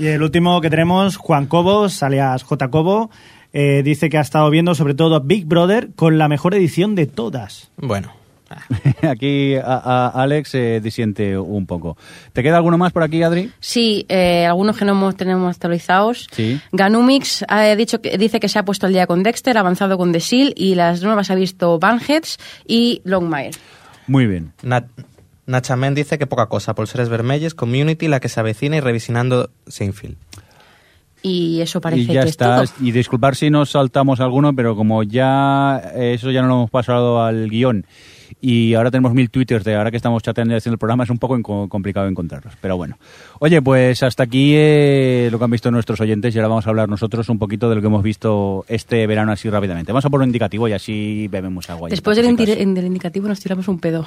Y 0.00 0.06
el 0.06 0.22
último 0.22 0.62
que 0.62 0.70
tenemos, 0.70 1.18
Juan 1.18 1.44
Cobos, 1.44 2.02
alias 2.02 2.42
J. 2.42 2.70
Cobo, 2.70 3.10
eh, 3.52 3.82
dice 3.84 4.08
que 4.08 4.16
ha 4.16 4.22
estado 4.22 4.48
viendo 4.48 4.74
sobre 4.74 4.94
todo 4.94 5.20
Big 5.20 5.44
Brother 5.44 5.90
con 5.94 6.16
la 6.16 6.26
mejor 6.26 6.54
edición 6.54 6.94
de 6.94 7.04
todas. 7.04 7.70
Bueno, 7.76 8.10
Aquí 9.02 9.56
a, 9.56 9.60
a 9.62 10.08
Alex 10.08 10.54
eh, 10.54 10.80
disiente 10.82 11.36
un 11.36 11.66
poco. 11.66 11.98
¿Te 12.32 12.42
queda 12.42 12.56
alguno 12.56 12.78
más 12.78 12.92
por 12.92 13.02
aquí, 13.02 13.22
Adri? 13.22 13.50
Sí, 13.60 14.06
eh, 14.08 14.46
algunos 14.46 14.78
que 14.78 14.86
no 14.86 14.92
hemos, 14.92 15.16
tenemos 15.16 15.54
actualizados. 15.54 16.28
Sí. 16.32 16.58
Ganumix 16.72 17.44
ha 17.46 17.62
dicho 17.76 18.00
que, 18.00 18.16
dice 18.16 18.40
que 18.40 18.48
se 18.48 18.58
ha 18.58 18.64
puesto 18.64 18.86
al 18.86 18.94
día 18.94 19.06
con 19.06 19.22
Dexter, 19.22 19.58
ha 19.58 19.60
avanzado 19.60 19.98
con 19.98 20.12
The 20.12 20.20
Seal 20.20 20.54
y 20.56 20.76
las 20.76 21.02
nuevas 21.02 21.30
ha 21.30 21.34
visto 21.34 21.78
Banheads 21.78 22.38
y 22.66 23.02
Longmire. 23.04 23.50
Muy 24.06 24.26
bien. 24.26 24.54
Nat 24.62 24.86
Nachamen 25.46 25.94
dice 25.94 26.18
que 26.18 26.26
poca 26.26 26.46
cosa, 26.46 26.74
Pulseres 26.74 27.08
Vermelles, 27.08 27.54
Community, 27.54 28.08
la 28.08 28.20
que 28.20 28.28
se 28.28 28.40
avecina 28.40 28.76
y 28.76 28.80
revisinando 28.80 29.50
Seinfeld. 29.66 30.16
Y 31.22 31.60
eso 31.60 31.80
parece 31.80 32.02
y 32.02 32.06
ya 32.06 32.22
que 32.22 32.30
está. 32.30 32.62
es 32.62 32.72
todo. 32.72 32.86
Y 32.86 32.92
disculpar 32.92 33.36
si 33.36 33.50
nos 33.50 33.70
saltamos 33.70 34.20
alguno, 34.20 34.54
pero 34.54 34.74
como 34.74 35.02
ya 35.02 35.80
eh, 35.94 36.14
eso 36.14 36.30
ya 36.30 36.40
no 36.40 36.48
lo 36.48 36.54
hemos 36.54 36.70
pasado 36.70 37.22
al 37.22 37.50
guion 37.50 37.84
y 38.40 38.74
ahora 38.74 38.90
tenemos 38.90 39.12
mil 39.12 39.30
twitters 39.30 39.64
de 39.64 39.74
ahora 39.74 39.90
que 39.90 39.96
estamos 39.96 40.22
chateando 40.22 40.54
y 40.54 40.56
haciendo 40.56 40.74
el 40.74 40.78
programa, 40.78 41.04
es 41.04 41.10
un 41.10 41.18
poco 41.18 41.40
complicado 41.68 42.08
encontrarlos. 42.08 42.54
Pero 42.60 42.76
bueno. 42.76 42.98
Oye, 43.38 43.60
pues 43.60 44.02
hasta 44.02 44.22
aquí 44.22 44.52
eh, 44.54 45.28
lo 45.30 45.38
que 45.38 45.44
han 45.44 45.50
visto 45.50 45.70
nuestros 45.70 46.00
oyentes 46.00 46.34
y 46.34 46.38
ahora 46.38 46.48
vamos 46.48 46.66
a 46.66 46.70
hablar 46.70 46.88
nosotros 46.88 47.28
un 47.28 47.38
poquito 47.38 47.68
de 47.68 47.74
lo 47.74 47.80
que 47.80 47.86
hemos 47.88 48.02
visto 48.02 48.64
este 48.68 49.06
verano 49.06 49.32
así 49.32 49.50
rápidamente. 49.50 49.92
Vamos 49.92 50.04
a 50.04 50.10
por 50.10 50.20
un 50.20 50.28
indicativo 50.28 50.68
y 50.68 50.72
así 50.72 51.28
bebemos 51.28 51.68
agua. 51.70 51.88
y 51.88 51.90
Después 51.90 52.16
del, 52.16 52.36
del 52.36 52.86
indicativo 52.86 53.28
nos 53.28 53.40
tiramos 53.40 53.68
un 53.68 53.78
pedo. 53.78 54.06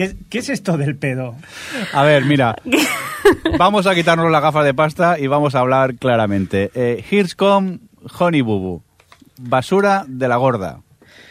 ¿Qué, 0.00 0.16
qué 0.30 0.38
es 0.38 0.48
esto 0.48 0.78
del 0.78 0.96
pedo? 0.96 1.36
A 1.92 2.02
ver, 2.04 2.24
mira. 2.24 2.56
vamos 3.58 3.86
a 3.86 3.94
quitarnos 3.94 4.30
la 4.30 4.40
gafa 4.40 4.64
de 4.64 4.72
pasta 4.72 5.18
y 5.18 5.26
vamos 5.26 5.54
a 5.54 5.60
hablar 5.60 5.96
claramente. 5.96 6.70
Eh, 6.74 7.04
Here's 7.10 7.34
come 7.34 7.80
Honey. 8.18 8.42
Basura 9.36 10.06
de 10.08 10.26
la 10.26 10.36
gorda. 10.36 10.80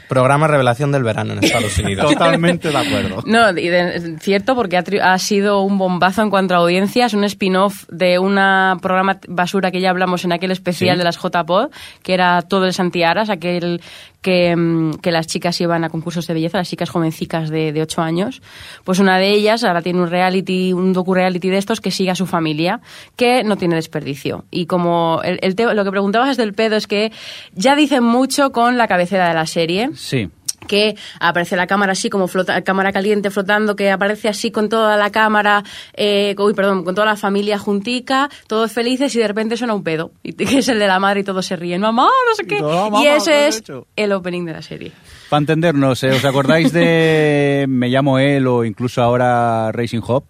Programa 0.10 0.48
Revelación 0.48 0.92
del 0.92 1.04
Verano 1.04 1.34
en 1.34 1.44
Estados 1.44 1.78
Unidos. 1.80 2.12
Totalmente 2.12 2.70
de 2.70 2.78
acuerdo. 2.78 3.24
No, 3.26 3.52
y 3.52 3.70
de- 3.70 4.18
cierto, 4.20 4.56
porque 4.56 4.76
ha, 4.76 4.84
tri- 4.84 5.00
ha 5.02 5.18
sido 5.20 5.62
un 5.62 5.78
bombazo 5.78 6.22
en 6.24 6.30
cuanto 6.30 6.56
a 6.56 6.58
audiencia. 6.58 7.06
Es 7.06 7.14
un 7.14 7.24
spin-off 7.24 7.86
de 7.90 8.20
un 8.20 8.36
programa 8.82 9.20
basura 9.28 9.72
que 9.72 9.80
ya 9.80 9.92
hablamos 9.92 10.26
en 10.26 10.34
aquel 10.34 10.52
especial 10.52 10.96
Sí. 10.96 10.98
de 10.98 11.04
las 11.06 11.18
JPod, 11.18 11.70
que 12.04 12.14
era 12.14 12.42
todo 12.42 12.66
el 12.66 12.74
Santiaras, 12.74 13.30
aquel 13.30 13.82
que, 14.22 14.54
mm, 14.56 14.96
que 14.96 15.12
las 15.12 15.28
chicas 15.28 15.62
iban 15.62 15.84
a 15.86 15.90
concursos 15.90 16.28
de 16.28 16.34
belleza, 16.34 16.58
las 16.58 16.70
chicas 16.70 16.90
jovencicas 16.90 17.50
de, 17.50 17.72
de 17.72 17.82
8 17.82 18.02
años. 18.02 18.42
Pues 18.84 19.00
una 19.00 19.18
de 19.18 19.30
ellas 19.32 19.64
ahora 19.64 19.82
tiene 19.82 20.02
un 20.02 20.10
reality, 20.10 20.74
un 20.74 20.92
docu-reality 20.94 21.50
de 21.50 21.58
estos 21.58 21.80
que 21.80 21.92
sigue 21.92 22.12
a 22.12 22.16
su 22.16 22.26
familia, 22.26 22.82
que 23.16 23.44
no 23.46 23.56
tiene 23.56 23.76
desperdicio. 23.76 24.44
Y 24.52 24.66
como 24.66 25.22
el, 25.24 25.40
el 25.42 25.56
te- 25.56 25.74
lo 25.74 25.84
que 25.86 25.92
preguntabas 25.92 26.36
del 26.36 26.54
pedo 26.54 26.76
es 26.76 26.88
que 26.88 27.12
ya 27.54 27.76
dicen 27.76 28.04
mucho 28.04 28.52
con 28.52 28.78
la 28.78 28.88
cabecera 28.88 29.30
de 29.30 29.36
la 29.36 29.46
serie 29.46 29.90
Sí. 30.00 30.30
que 30.68 30.96
aparece 31.20 31.56
la 31.56 31.66
cámara 31.68 31.94
así 31.94 32.10
como 32.10 32.28
flota, 32.28 32.62
cámara 32.62 32.92
caliente 32.92 33.32
flotando, 33.32 33.76
que 33.76 33.90
aparece 33.90 34.28
así 34.30 34.52
con 34.52 34.70
toda 34.70 34.98
la 34.98 35.10
cámara, 35.10 35.64
eh, 35.94 36.36
uy, 36.38 36.54
perdón, 36.54 36.84
con 36.84 36.94
toda 36.94 37.08
la 37.08 37.16
familia 37.16 37.58
juntica, 37.58 38.30
todos 38.46 38.72
felices 38.72 39.16
y 39.16 39.20
de 39.20 39.28
repente 39.28 39.58
suena 39.58 39.74
un 39.74 39.84
pedo, 39.84 40.12
y 40.22 40.34
que 40.34 40.60
es 40.60 40.68
el 40.68 40.78
de 40.78 40.88
la 40.88 41.00
madre 41.00 41.22
y 41.22 41.24
todos 41.24 41.46
se 41.46 41.56
ríen, 41.56 41.82
mamá, 41.82 42.04
no 42.04 42.36
sé 42.36 42.46
qué. 42.46 42.62
No, 42.62 42.92
mamá, 42.92 43.00
y 43.00 43.04
¿qué 43.04 43.16
ese 43.16 43.48
es 43.48 43.58
hecho? 43.60 43.88
el 43.96 44.12
opening 44.12 44.46
de 44.46 44.54
la 44.54 44.62
serie. 44.62 44.92
Para 45.30 45.40
entendernos, 45.40 46.04
eh, 46.04 46.12
¿os 46.12 46.26
acordáis 46.26 46.72
de 46.72 47.66
Me 47.70 47.88
llamo 47.90 48.20
él 48.20 48.46
o 48.48 48.64
incluso 48.66 49.02
ahora 49.02 49.72
Racing 49.72 50.02
Hop? 50.06 50.26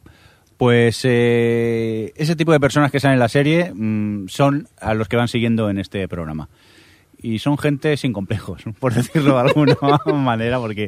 Pues 0.57 1.01
eh, 1.03 2.11
ese 2.15 2.35
tipo 2.35 2.51
de 2.51 2.59
personas 2.59 2.91
que 2.91 2.99
salen 2.99 3.13
en 3.13 3.19
la 3.19 3.29
serie 3.29 3.71
mm, 3.73 4.27
son 4.27 4.67
a 4.79 4.93
los 4.93 5.07
que 5.07 5.15
van 5.15 5.27
siguiendo 5.27 5.69
en 5.69 5.79
este 5.79 6.07
programa. 6.07 6.49
Y 7.21 7.39
son 7.39 7.57
gente 7.57 7.97
sin 7.97 8.13
complejos, 8.13 8.63
por 8.79 8.93
decirlo 8.93 9.33
de 9.35 9.39
alguna 9.49 9.75
manera, 10.13 10.57
porque 10.59 10.87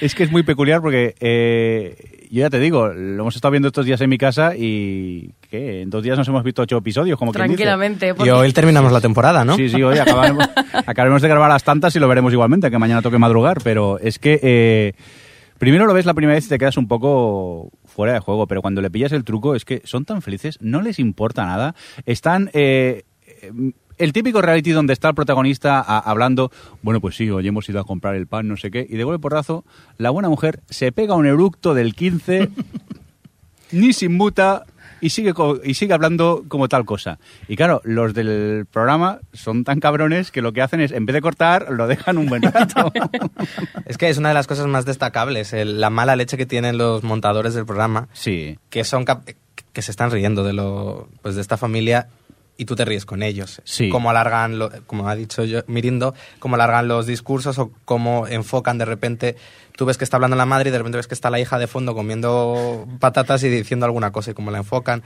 es 0.00 0.14
que 0.14 0.24
es 0.24 0.32
muy 0.32 0.42
peculiar 0.42 0.80
porque 0.80 1.14
eh, 1.20 2.26
yo 2.30 2.40
ya 2.40 2.50
te 2.50 2.58
digo, 2.58 2.88
lo 2.88 3.22
hemos 3.22 3.36
estado 3.36 3.52
viendo 3.52 3.68
estos 3.68 3.86
días 3.86 4.00
en 4.00 4.10
mi 4.10 4.18
casa 4.18 4.54
y 4.56 5.34
que 5.48 5.82
en 5.82 5.90
dos 5.90 6.02
días 6.02 6.18
nos 6.18 6.26
hemos 6.26 6.42
visto 6.42 6.62
ocho 6.62 6.78
episodios, 6.78 7.18
como 7.18 7.32
quien 7.32 7.44
dice. 7.44 7.56
Tranquilamente. 7.56 8.08
Y 8.08 8.12
porque- 8.12 8.32
hoy 8.32 8.52
terminamos 8.52 8.90
la 8.92 9.00
temporada, 9.00 9.44
¿no? 9.44 9.54
Sí, 9.56 9.68
sí, 9.68 9.80
hoy 9.82 9.98
acabaremos, 9.98 10.44
acabaremos 10.86 11.22
de 11.22 11.28
grabar 11.28 11.48
las 11.48 11.62
tantas 11.64 11.94
y 11.94 12.00
lo 12.00 12.08
veremos 12.08 12.32
igualmente, 12.32 12.70
que 12.70 12.78
mañana 12.78 13.00
toque 13.00 13.18
madrugar, 13.18 13.58
pero 13.62 13.98
es 14.00 14.18
que 14.18 14.40
eh, 14.42 14.92
primero 15.58 15.86
lo 15.86 15.94
ves 15.94 16.06
la 16.06 16.14
primera 16.14 16.34
vez 16.34 16.46
y 16.46 16.48
te 16.48 16.58
quedas 16.58 16.76
un 16.76 16.88
poco 16.88 17.70
fuera 17.86 18.12
de 18.14 18.18
juego, 18.20 18.46
pero 18.48 18.62
cuando 18.62 18.80
le 18.82 18.90
pillas 18.90 19.12
el 19.12 19.22
truco 19.24 19.54
es 19.54 19.64
que 19.64 19.80
son 19.84 20.04
tan 20.04 20.22
felices, 20.22 20.58
no 20.60 20.82
les 20.82 20.98
importa 20.98 21.46
nada, 21.46 21.74
están... 22.04 22.50
eh, 22.52 23.04
eh, 23.42 23.52
el 23.98 24.12
típico 24.12 24.40
reality 24.42 24.70
donde 24.70 24.92
está 24.92 25.08
el 25.08 25.14
protagonista 25.14 25.80
a- 25.80 25.98
hablando, 25.98 26.50
bueno, 26.82 27.00
pues 27.00 27.16
sí, 27.16 27.28
hoy 27.30 27.46
hemos 27.48 27.68
ido 27.68 27.80
a 27.80 27.84
comprar 27.84 28.14
el 28.14 28.26
pan, 28.26 28.48
no 28.48 28.56
sé 28.56 28.70
qué, 28.70 28.86
y 28.88 28.96
de 28.96 29.04
golpe 29.04 29.20
porrazo, 29.20 29.64
la 29.98 30.10
buena 30.10 30.28
mujer 30.28 30.60
se 30.70 30.92
pega 30.92 31.14
un 31.14 31.26
eructo 31.26 31.74
del 31.74 31.94
15, 31.94 32.48
ni 33.72 33.92
sin 33.92 34.16
muta, 34.16 34.64
y 35.00 35.10
sigue, 35.10 35.32
y 35.62 35.74
sigue 35.74 35.94
hablando 35.94 36.44
como 36.48 36.68
tal 36.68 36.84
cosa. 36.84 37.18
Y 37.46 37.54
claro, 37.54 37.80
los 37.84 38.14
del 38.14 38.66
programa 38.70 39.20
son 39.32 39.62
tan 39.62 39.78
cabrones 39.78 40.32
que 40.32 40.42
lo 40.42 40.52
que 40.52 40.60
hacen 40.62 40.80
es, 40.80 40.90
en 40.90 41.06
vez 41.06 41.14
de 41.14 41.20
cortar, 41.20 41.66
lo 41.70 41.86
dejan 41.86 42.18
un 42.18 42.26
buen 42.26 42.42
rato. 42.42 42.90
Es 43.86 43.96
que 43.96 44.08
es 44.08 44.18
una 44.18 44.28
de 44.28 44.34
las 44.34 44.46
cosas 44.46 44.66
más 44.66 44.84
destacables, 44.84 45.52
el- 45.52 45.80
la 45.80 45.88
mala 45.90 46.16
leche 46.16 46.36
que 46.36 46.46
tienen 46.46 46.78
los 46.78 47.04
montadores 47.04 47.54
del 47.54 47.64
programa, 47.64 48.08
sí. 48.12 48.58
que 48.70 48.82
son 48.84 49.04
cap- 49.04 49.28
que 49.72 49.82
se 49.82 49.90
están 49.92 50.10
riendo 50.10 50.42
de 50.44 50.52
lo 50.52 51.08
pues 51.22 51.36
de 51.36 51.40
esta 51.40 51.56
familia 51.56 52.08
y 52.58 52.64
tú 52.66 52.74
te 52.76 52.84
ríes 52.84 53.06
con 53.06 53.22
ellos. 53.22 53.62
Sí. 53.64 53.88
Cómo 53.88 54.10
alargan, 54.10 54.58
lo- 54.58 54.70
como 54.86 55.08
ha 55.08 55.14
dicho 55.14 55.44
yo, 55.44 55.60
Mirindo, 55.68 56.12
cómo 56.40 56.56
alargan 56.56 56.88
los 56.88 57.06
discursos 57.06 57.58
o 57.58 57.70
cómo 57.86 58.26
enfocan 58.26 58.76
de 58.76 58.84
repente. 58.84 59.36
Tú 59.76 59.86
ves 59.86 59.96
que 59.96 60.04
está 60.04 60.16
hablando 60.16 60.36
la 60.36 60.44
madre 60.44 60.68
y 60.68 60.72
de 60.72 60.78
repente 60.78 60.98
ves 60.98 61.06
que 61.06 61.14
está 61.14 61.30
la 61.30 61.38
hija 61.40 61.58
de 61.58 61.68
fondo 61.68 61.94
comiendo 61.94 62.86
patatas 62.98 63.42
y 63.44 63.48
diciendo 63.48 63.86
alguna 63.86 64.10
cosa 64.10 64.32
y 64.32 64.34
cómo 64.34 64.50
la 64.50 64.58
enfocan. 64.58 65.02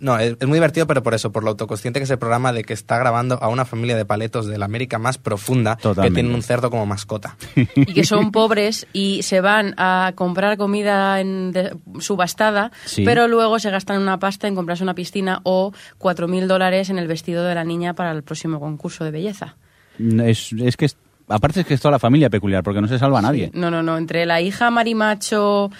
No, 0.00 0.18
es, 0.18 0.36
es 0.40 0.46
muy 0.48 0.56
divertido, 0.56 0.86
pero 0.86 1.02
por 1.02 1.14
eso, 1.14 1.30
por 1.32 1.44
lo 1.44 1.50
autoconsciente 1.50 2.00
que 2.00 2.04
es 2.04 2.10
el 2.10 2.18
programa 2.18 2.52
de 2.52 2.64
que 2.64 2.72
está 2.72 2.98
grabando 2.98 3.38
a 3.42 3.48
una 3.48 3.64
familia 3.64 3.96
de 3.96 4.04
paletos 4.04 4.46
de 4.46 4.58
la 4.58 4.64
América 4.64 4.98
más 4.98 5.18
profunda 5.18 5.76
Totalmente. 5.76 6.10
que 6.10 6.14
tienen 6.22 6.34
un 6.34 6.42
cerdo 6.42 6.68
como 6.70 6.84
mascota. 6.86 7.36
y 7.76 7.94
que 7.94 8.04
son 8.04 8.32
pobres 8.32 8.86
y 8.92 9.22
se 9.22 9.40
van 9.40 9.74
a 9.78 10.12
comprar 10.14 10.56
comida 10.58 11.20
en 11.20 11.52
de- 11.52 11.76
subastada, 12.00 12.70
Sí. 12.84 13.04
pero 13.04 13.28
luego 13.28 13.58
se 13.58 13.70
gastan 13.70 14.02
una 14.02 14.18
pasta 14.18 14.48
en 14.48 14.54
comprarse 14.54 14.82
una 14.82 14.94
piscina 14.94 15.40
o 15.44 15.72
4.000 15.98 16.46
dólares 16.48 16.90
en 16.90 16.98
el 16.98 17.06
vestido 17.06 17.44
de 17.44 17.54
la 17.54 17.64
niña 17.64 17.94
para 17.94 18.10
el 18.12 18.22
próximo 18.22 18.60
concurso 18.60 19.04
de 19.04 19.10
belleza. 19.12 19.56
Es, 19.98 20.52
es 20.52 20.76
que, 20.76 20.86
es- 20.86 20.96
aparte 21.28 21.60
es 21.60 21.66
que 21.66 21.74
es 21.74 21.80
toda 21.80 21.92
la 21.92 21.98
familia 21.98 22.28
peculiar, 22.30 22.62
porque 22.62 22.80
no 22.80 22.88
se 22.88 22.98
salva 22.98 23.20
a 23.20 23.22
nadie. 23.22 23.50
No, 23.54 23.70
no, 23.70 23.82
no. 23.82 23.96
Entre 23.96 24.26
la 24.26 24.40
hija 24.40 24.70
marimacho, 24.70 25.70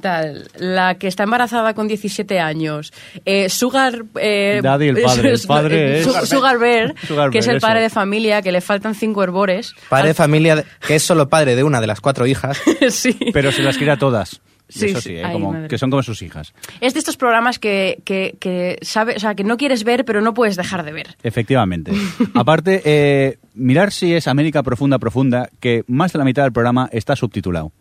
tal, 0.00 0.48
la 0.56 0.94
que 0.96 1.08
está 1.08 1.24
embarazada 1.24 1.74
con 1.74 1.88
17 1.88 2.38
años, 2.40 2.92
eh, 3.24 3.48
Sugar... 3.48 4.04
eh, 4.20 4.60
Daddy, 4.62 4.88
el 4.88 5.02
padre. 5.02 5.30
El 5.32 5.40
padre 5.46 5.98
es- 6.00 6.04
Su- 6.06 6.26
Sugar 6.26 6.58
Bear, 6.58 6.94
Sugar 7.06 7.30
que 7.30 7.38
es 7.38 7.46
el 7.48 7.60
padre 7.60 7.80
de 7.82 7.90
familia, 7.90 8.42
que 8.42 8.52
le 8.52 8.60
faltan 8.60 8.94
cinco 8.94 9.22
herbores. 9.22 9.74
Padre 9.88 10.08
de 10.08 10.14
familia, 10.14 10.56
de- 10.56 10.64
que 10.86 10.96
es 10.96 11.02
solo 11.02 11.28
padre 11.28 11.56
de 11.56 11.64
una 11.64 11.80
de 11.80 11.86
las 11.86 12.00
cuatro 12.00 12.26
hijas. 12.26 12.60
sí. 12.90 13.16
Pero 13.32 13.50
se 13.52 13.62
las 13.62 13.76
quiere 13.76 13.92
a 13.92 13.98
todas. 13.98 14.40
Sí, 14.72 14.86
Eso 14.86 15.00
sí. 15.00 15.08
sí, 15.08 15.14
¿eh? 15.16 15.24
Ay, 15.24 15.32
como, 15.32 15.66
que 15.66 15.78
son 15.78 15.90
como 15.90 16.00
sus 16.04 16.22
hijas. 16.22 16.52
Es 16.80 16.92
de 16.92 17.00
estos 17.00 17.16
programas 17.16 17.58
que, 17.58 18.00
que, 18.04 18.36
que 18.38 18.78
sabe, 18.82 19.16
o 19.16 19.18
sea, 19.18 19.34
que 19.34 19.42
no 19.42 19.56
quieres 19.56 19.82
ver, 19.82 20.04
pero 20.04 20.20
no 20.20 20.32
puedes 20.32 20.54
dejar 20.54 20.84
de 20.84 20.92
ver. 20.92 21.16
Efectivamente. 21.24 21.90
Aparte, 22.34 22.80
eh, 22.84 23.38
mirar 23.54 23.90
si 23.90 24.14
es 24.14 24.28
América 24.28 24.62
Profunda 24.62 25.00
Profunda, 25.00 25.50
que 25.58 25.82
más 25.88 26.12
de 26.12 26.20
la 26.20 26.24
mitad 26.24 26.44
del 26.44 26.52
programa 26.52 26.88
está 26.92 27.16
subtitulado. 27.16 27.72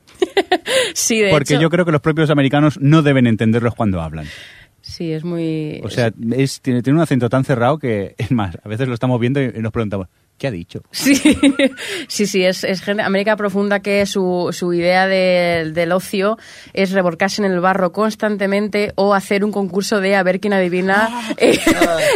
Sí, 0.93 1.19
de 1.19 1.29
Porque 1.31 1.53
hecho. 1.53 1.61
yo 1.61 1.69
creo 1.69 1.85
que 1.85 1.91
los 1.91 2.01
propios 2.01 2.29
americanos 2.29 2.79
no 2.81 3.01
deben 3.01 3.27
entenderlos 3.27 3.75
cuando 3.75 4.01
hablan. 4.01 4.25
Sí, 4.81 5.11
es 5.11 5.23
muy... 5.23 5.81
O 5.83 5.89
sea, 5.89 6.11
es, 6.31 6.61
tiene, 6.61 6.81
tiene 6.81 6.97
un 6.97 7.03
acento 7.03 7.29
tan 7.29 7.43
cerrado 7.43 7.77
que, 7.77 8.15
es 8.17 8.31
más, 8.31 8.57
a 8.63 8.67
veces 8.67 8.87
lo 8.87 8.93
estamos 8.93 9.19
viendo 9.19 9.41
y 9.41 9.51
nos 9.59 9.71
preguntamos, 9.71 10.07
¿qué 10.39 10.47
ha 10.47 10.51
dicho? 10.51 10.81
Sí, 10.91 11.15
sí, 12.07 12.25
sí, 12.25 12.43
es, 12.43 12.63
es 12.63 12.81
gente- 12.81 13.03
América 13.03 13.35
Profunda 13.35 13.81
que 13.81 14.05
su, 14.05 14.49
su 14.51 14.73
idea 14.73 15.07
de- 15.07 15.71
del 15.73 15.91
ocio 15.91 16.37
es 16.73 16.91
revolcarse 16.91 17.43
en 17.45 17.51
el 17.51 17.59
barro 17.59 17.91
constantemente 17.91 18.91
o 18.95 19.13
hacer 19.13 19.43
un 19.45 19.51
concurso 19.51 19.99
de 20.01 20.15
a 20.15 20.23
ver 20.23 20.39
quién 20.39 20.53
adivina 20.53 21.09
eh, 21.37 21.59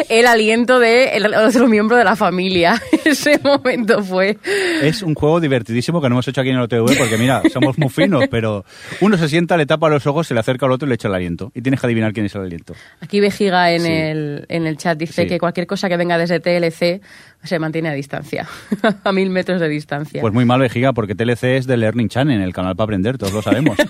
el 0.09 0.25
aliento 0.27 0.79
de 0.79 1.15
el 1.15 1.33
otro 1.35 1.67
miembro 1.67 1.97
de 1.97 2.03
la 2.03 2.15
familia. 2.15 2.81
Ese 3.05 3.39
momento 3.43 4.03
fue... 4.03 4.37
Es 4.81 5.03
un 5.03 5.13
juego 5.15 5.39
divertidísimo 5.39 6.01
que 6.01 6.09
no 6.09 6.15
hemos 6.15 6.27
hecho 6.27 6.41
aquí 6.41 6.49
en 6.49 6.55
el 6.55 6.61
OTV 6.63 6.97
porque, 6.97 7.17
mira, 7.17 7.41
somos 7.51 7.77
muy 7.77 7.89
finos, 7.89 8.23
pero 8.31 8.63
uno 9.01 9.17
se 9.17 9.27
sienta, 9.29 9.57
le 9.57 9.65
tapa 9.65 9.89
los 9.89 10.07
ojos, 10.07 10.27
se 10.27 10.33
le 10.33 10.39
acerca 10.39 10.65
al 10.65 10.71
otro 10.71 10.87
y 10.87 10.89
le 10.89 10.95
echa 10.95 11.07
el 11.09 11.15
aliento. 11.15 11.51
Y 11.53 11.61
tienes 11.61 11.79
que 11.81 11.87
adivinar 11.87 12.13
quién 12.13 12.25
es 12.25 12.35
el 12.35 12.41
aliento. 12.41 12.73
Aquí 13.01 13.19
Vejiga 13.19 13.71
en, 13.71 13.81
Sí. 13.81 13.91
el, 13.91 14.45
en 14.49 14.65
el 14.67 14.77
chat 14.77 14.97
dice 14.97 15.23
Sí. 15.23 15.27
que 15.27 15.39
cualquier 15.39 15.67
cosa 15.67 15.89
que 15.89 15.97
venga 15.97 16.17
desde 16.17 16.39
TLC 16.39 17.01
se 17.43 17.59
mantiene 17.59 17.89
a 17.89 17.93
distancia, 17.93 18.47
a 19.03 19.11
mil 19.11 19.29
metros 19.29 19.59
de 19.61 19.69
distancia. 19.69 20.21
Pues 20.21 20.33
muy 20.33 20.45
mal, 20.45 20.59
vejiga, 20.59 20.93
porque 20.93 21.15
TLC 21.15 21.43
es 21.57 21.67
de 21.67 21.77
Learning 21.77 22.09
Channel, 22.09 22.41
el 22.41 22.53
canal 22.53 22.75
para 22.75 22.85
aprender, 22.85 23.17
todos 23.17 23.33
lo 23.33 23.41
sabemos. 23.41 23.77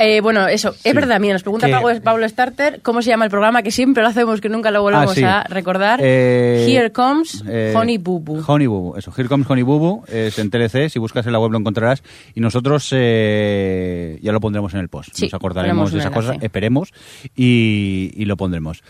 Eh, 0.00 0.20
bueno, 0.20 0.46
eso, 0.46 0.76
es 0.84 0.94
verdad, 0.94 1.18
mira, 1.18 1.32
nos 1.32 1.42
pregunta 1.42 1.66
Pablo, 1.68 2.00
Pablo 2.00 2.28
Starter 2.28 2.80
cómo 2.82 3.02
se 3.02 3.10
llama 3.10 3.24
el 3.24 3.32
programa, 3.32 3.64
que 3.64 3.72
siempre 3.72 4.00
lo 4.00 4.08
hacemos, 4.08 4.40
que 4.40 4.48
nunca 4.48 4.70
lo 4.70 4.80
volvemos 4.82 5.10
Ah, 5.10 5.14
sí. 5.14 5.24
a 5.24 5.42
recordar. 5.42 5.98
Eh, 6.00 6.66
Here 6.68 6.92
Comes 6.92 7.42
eh, 7.48 7.74
Honey 7.76 7.98
Boo 7.98 8.20
Boo. 8.20 8.44
Honey 8.46 8.68
Boo 8.68 8.80
Boo, 8.80 8.96
eso. 8.96 9.12
Here 9.16 9.28
Comes 9.28 9.50
Honey 9.50 9.64
Boo 9.64 9.80
Boo, 9.80 10.04
es 10.06 10.38
en 10.38 10.50
TLC, 10.50 10.88
si 10.88 11.00
buscas 11.00 11.26
en 11.26 11.32
la 11.32 11.40
web 11.40 11.50
lo 11.50 11.58
encontrarás. 11.58 12.04
Y 12.32 12.40
nosotros 12.40 12.90
eh, 12.92 14.20
ya 14.22 14.30
lo 14.30 14.38
pondremos 14.38 14.72
en 14.74 14.80
el 14.80 14.88
post. 14.88 15.10
Sí, 15.14 15.24
Nos 15.24 15.34
acordaremos 15.34 15.90
de 15.90 15.98
esa 15.98 16.10
cosa, 16.12 16.28
enlace. 16.28 16.46
esperemos, 16.46 16.92
y, 17.34 18.12
y 18.14 18.24
lo 18.26 18.36
pondremos. 18.36 18.84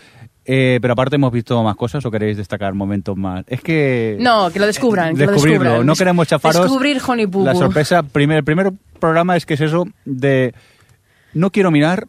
Eh, 0.51 0.79
pero 0.81 0.93
aparte 0.93 1.15
hemos 1.15 1.31
visto 1.31 1.61
más 1.61 1.75
cosas 1.75 2.03
o 2.03 2.09
queréis 2.09 2.35
destacar 2.35 2.73
momentos 2.73 3.15
más. 3.15 3.45
Es 3.47 3.61
que... 3.61 4.17
No, 4.19 4.49
que 4.49 4.57
lo 4.57 4.65
descubran, 4.65 5.15
que 5.15 5.27
lo 5.27 5.31
descubrirlo. 5.33 5.63
descubran. 5.63 5.85
No 5.85 5.93
queremos 5.93 6.27
chafaros. 6.27 6.63
Descubrir 6.63 6.99
Honey 7.07 7.25
Boo 7.25 7.45
La 7.45 7.53
sorpresa, 7.53 8.01
primer, 8.01 8.37
el 8.37 8.43
primer 8.43 8.71
programa 8.99 9.37
es 9.37 9.45
que 9.45 9.53
es 9.53 9.61
eso 9.61 9.85
de 10.05 10.55
no 11.35 11.51
quiero 11.51 11.69
mirar, 11.69 12.07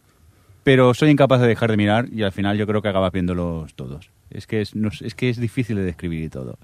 pero 0.65 0.95
soy 0.95 1.11
incapaz 1.11 1.43
de 1.43 1.49
dejar 1.49 1.71
de 1.71 1.77
mirar 1.77 2.09
y 2.11 2.23
al 2.23 2.33
final 2.33 2.57
yo 2.57 2.67
creo 2.67 2.81
que 2.81 2.89
acabas 2.89 3.13
viéndolos 3.13 3.75
todos. 3.75 4.11
Es 4.31 4.47
que 4.47 4.63
es, 4.63 4.75
no 4.75 4.89
es, 4.89 5.15
que 5.15 5.29
es 5.29 5.39
difícil 5.39 5.77
de 5.77 5.83
describir 5.83 6.25
y 6.25 6.31
todo. 6.31 6.57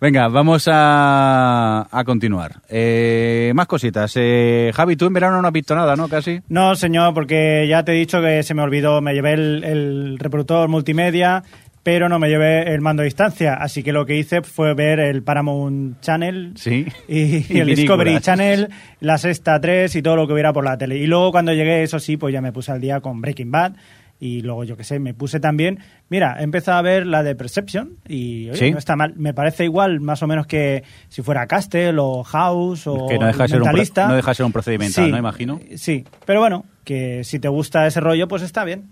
Venga, 0.00 0.28
vamos 0.28 0.68
a, 0.70 1.88
a 1.90 2.04
continuar. 2.04 2.56
Eh, 2.68 3.50
más 3.54 3.66
cositas. 3.66 4.12
Eh, 4.16 4.70
Javi, 4.72 4.94
tú 4.94 5.06
en 5.06 5.12
verano 5.12 5.42
no 5.42 5.48
has 5.48 5.52
visto 5.52 5.74
nada, 5.74 5.96
¿no? 5.96 6.08
Casi. 6.08 6.40
No, 6.48 6.76
señor, 6.76 7.14
porque 7.14 7.66
ya 7.68 7.82
te 7.84 7.92
he 7.92 7.96
dicho 7.96 8.20
que 8.22 8.44
se 8.44 8.54
me 8.54 8.62
olvidó, 8.62 9.00
me 9.00 9.12
llevé 9.12 9.32
el, 9.32 9.64
el 9.64 10.18
reproductor 10.20 10.68
multimedia, 10.68 11.42
pero 11.82 12.08
no 12.08 12.20
me 12.20 12.28
llevé 12.28 12.72
el 12.72 12.80
mando 12.80 13.02
a 13.02 13.04
distancia, 13.06 13.54
así 13.54 13.82
que 13.82 13.92
lo 13.92 14.06
que 14.06 14.16
hice 14.16 14.42
fue 14.42 14.74
ver 14.74 15.00
el 15.00 15.24
Paramount 15.24 16.00
Channel 16.00 16.52
Sí. 16.54 16.86
y, 17.08 17.52
y 17.52 17.58
el. 17.60 17.66
Discovery 17.74 18.20
Channel, 18.20 18.68
la 19.00 19.18
Sexta 19.18 19.60
3 19.60 19.96
y 19.96 20.02
todo 20.02 20.14
lo 20.14 20.28
que 20.28 20.32
hubiera 20.32 20.52
por 20.52 20.64
la 20.64 20.78
tele. 20.78 20.96
Y 20.96 21.06
luego 21.08 21.32
cuando 21.32 21.52
llegué, 21.52 21.82
eso 21.82 21.98
sí, 21.98 22.16
pues 22.16 22.32
ya 22.32 22.40
me 22.40 22.52
puse 22.52 22.70
al 22.70 22.80
día 22.80 23.00
con 23.00 23.20
Breaking 23.20 23.50
Bad 23.50 23.72
y 24.20 24.40
luego 24.42 24.64
yo 24.64 24.76
qué 24.76 24.84
sé, 24.84 24.98
me 24.98 25.14
puse 25.14 25.38
también, 25.40 25.78
mira, 26.08 26.36
he 26.40 26.42
empezado 26.42 26.78
a 26.78 26.82
ver 26.82 27.06
la 27.06 27.22
de 27.22 27.34
Perception 27.36 27.98
y 28.08 28.50
oye, 28.50 28.58
Sí. 28.58 28.70
no 28.72 28.78
está 28.78 28.96
mal, 28.96 29.14
me 29.16 29.32
parece 29.34 29.64
igual 29.64 30.00
más 30.00 30.22
o 30.22 30.26
menos 30.26 30.46
que 30.46 30.82
si 31.08 31.22
fuera 31.22 31.46
Castle 31.46 31.94
o 31.98 32.24
House 32.24 32.86
o 32.86 33.06
que 33.08 33.18
no 33.18 33.26
deja, 33.26 33.44
de 33.44 33.48
ser 33.48 33.62
un, 33.62 33.68
no 33.68 34.14
deja 34.16 34.30
de 34.30 34.34
ser 34.34 34.46
un 34.46 34.52
procedimental, 34.52 35.04
Sí, 35.06 35.10
¿no? 35.12 35.18
Imagino. 35.18 35.60
Sí, 35.76 36.04
pero 36.26 36.40
bueno, 36.40 36.64
que 36.84 37.22
si 37.24 37.38
te 37.38 37.48
gusta 37.48 37.86
ese 37.86 38.00
rollo, 38.00 38.26
pues 38.28 38.42
está 38.42 38.64
bien. 38.64 38.88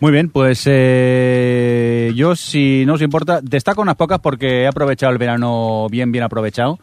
Muy 0.00 0.10
bien, 0.10 0.30
pues 0.30 0.64
eh, 0.66 2.10
yo, 2.16 2.34
si 2.34 2.84
no 2.86 2.94
os 2.94 3.02
importa, 3.02 3.40
destaco 3.40 3.82
unas 3.82 3.94
pocas 3.94 4.18
porque 4.18 4.62
he 4.62 4.66
aprovechado 4.66 5.12
el 5.12 5.18
verano 5.18 5.86
bien, 5.90 6.10
bien 6.10 6.24
aprovechado. 6.24 6.80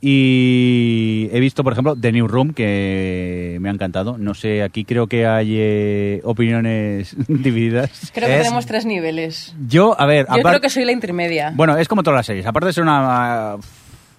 Y 0.00 1.05
he 1.32 1.40
visto, 1.40 1.62
por 1.64 1.72
ejemplo, 1.72 1.96
The 1.96 2.12
New 2.12 2.26
Room, 2.28 2.52
que 2.52 3.58
me 3.60 3.68
ha 3.68 3.72
encantado. 3.72 4.18
No 4.18 4.34
sé, 4.34 4.62
aquí 4.62 4.84
creo 4.84 5.06
que 5.06 5.26
hay 5.26 5.54
eh, 5.58 6.20
opiniones 6.24 7.16
divididas. 7.28 8.10
Creo 8.14 8.28
que 8.28 8.36
Es- 8.36 8.42
tenemos 8.42 8.66
tres 8.66 8.84
niveles. 8.86 9.54
Yo, 9.68 9.98
a 10.00 10.06
ver, 10.06 10.26
Yo 10.34 10.42
creo 10.42 10.60
que 10.60 10.70
soy 10.70 10.84
la 10.84 10.92
intermedia. 10.92 11.52
bueno, 11.54 11.76
es 11.76 11.88
como 11.88 12.02
todas 12.02 12.18
las 12.18 12.26
series. 12.26 12.46
Aparte 12.46 12.66
de 12.66 12.72
ser 12.72 12.82
una, 12.84 13.56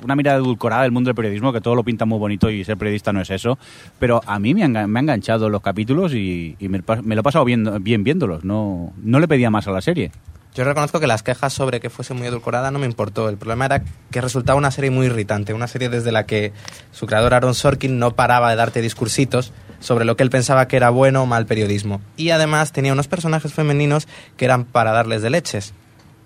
una 0.03 0.15
mirada 0.15 0.37
edulcorada 0.37 0.83
del 0.83 0.91
mundo 0.91 1.09
del 1.09 1.15
periodismo, 1.15 1.51
que 1.53 1.61
todo 1.61 1.75
lo 1.75 1.83
pinta 1.83 2.05
muy 2.05 2.19
bonito 2.19 2.49
y 2.49 2.63
ser 2.63 2.77
periodista 2.77 3.11
no 3.13 3.21
es 3.21 3.29
eso, 3.31 3.57
pero 3.99 4.21
a 4.25 4.39
mí 4.39 4.53
me 4.53 4.63
han, 4.63 4.71
me 4.73 4.79
han 4.79 4.97
enganchado 4.97 5.49
los 5.49 5.61
capítulos 5.61 6.13
y, 6.13 6.55
y 6.59 6.67
me 6.69 6.79
lo 6.87 7.19
he 7.19 7.23
pasado 7.23 7.45
bien, 7.45 7.83
bien 7.83 8.03
viéndolos. 8.03 8.43
No, 8.43 8.93
no 9.03 9.19
le 9.19 9.27
pedía 9.27 9.49
más 9.49 9.67
a 9.67 9.71
la 9.71 9.81
serie. 9.81 10.11
Yo 10.57 10.63
reconozco 10.63 10.99
que 10.99 11.05
las 11.05 11.21
quejas 11.21 11.53
sobre 11.53 11.79
que 11.79 11.91
fuese 11.91 12.15
muy 12.15 12.25
edulcorada 12.25 12.71
no 12.71 12.79
me 12.79 12.87
importó. 12.87 13.29
El 13.29 13.37
problema 13.37 13.65
era 13.65 13.83
que 14.09 14.21
resultaba 14.21 14.57
una 14.57 14.71
serie 14.71 14.89
muy 14.89 15.05
irritante, 15.05 15.53
una 15.53 15.67
serie 15.67 15.87
desde 15.87 16.11
la 16.11 16.25
que 16.25 16.51
su 16.91 17.05
creador 17.05 17.35
Aaron 17.35 17.53
Sorkin 17.53 17.99
no 17.99 18.15
paraba 18.15 18.49
de 18.49 18.55
darte 18.55 18.81
discursitos 18.81 19.53
sobre 19.79 20.03
lo 20.03 20.17
que 20.17 20.23
él 20.23 20.31
pensaba 20.31 20.67
que 20.67 20.75
era 20.75 20.89
bueno 20.89 21.21
o 21.21 21.25
mal 21.27 21.45
periodismo. 21.45 22.01
Y 22.15 22.31
además 22.31 22.71
tenía 22.71 22.91
unos 22.91 23.07
personajes 23.07 23.53
femeninos 23.53 24.07
que 24.35 24.45
eran 24.45 24.65
para 24.65 24.91
darles 24.91 25.21
de 25.21 25.29
leches. 25.29 25.75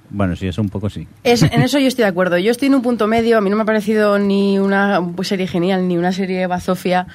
Bueno, 0.10 0.38
sí, 0.38 0.48
eso 0.48 0.62
un 0.62 0.70
poco 0.70 0.90
sí. 0.90 1.10
Es, 1.26 1.42
en 1.42 1.62
eso 1.62 1.80
yo 1.80 1.88
estoy 1.88 2.04
de 2.04 2.10
acuerdo. 2.10 2.38
Yo 2.38 2.52
estoy 2.52 2.70
en 2.70 2.76
un 2.76 2.82
punto 2.82 3.08
medio. 3.08 3.38
A 3.38 3.42
mí 3.42 3.50
no 3.50 3.58
me 3.58 3.64
ha 3.64 3.66
parecido 3.66 4.18
ni 4.18 4.60
una 4.60 5.02
serie 5.24 5.48
genial 5.48 5.90
ni 5.90 5.98
una 5.98 6.14
serie 6.14 6.48
bazofia. 6.48 7.08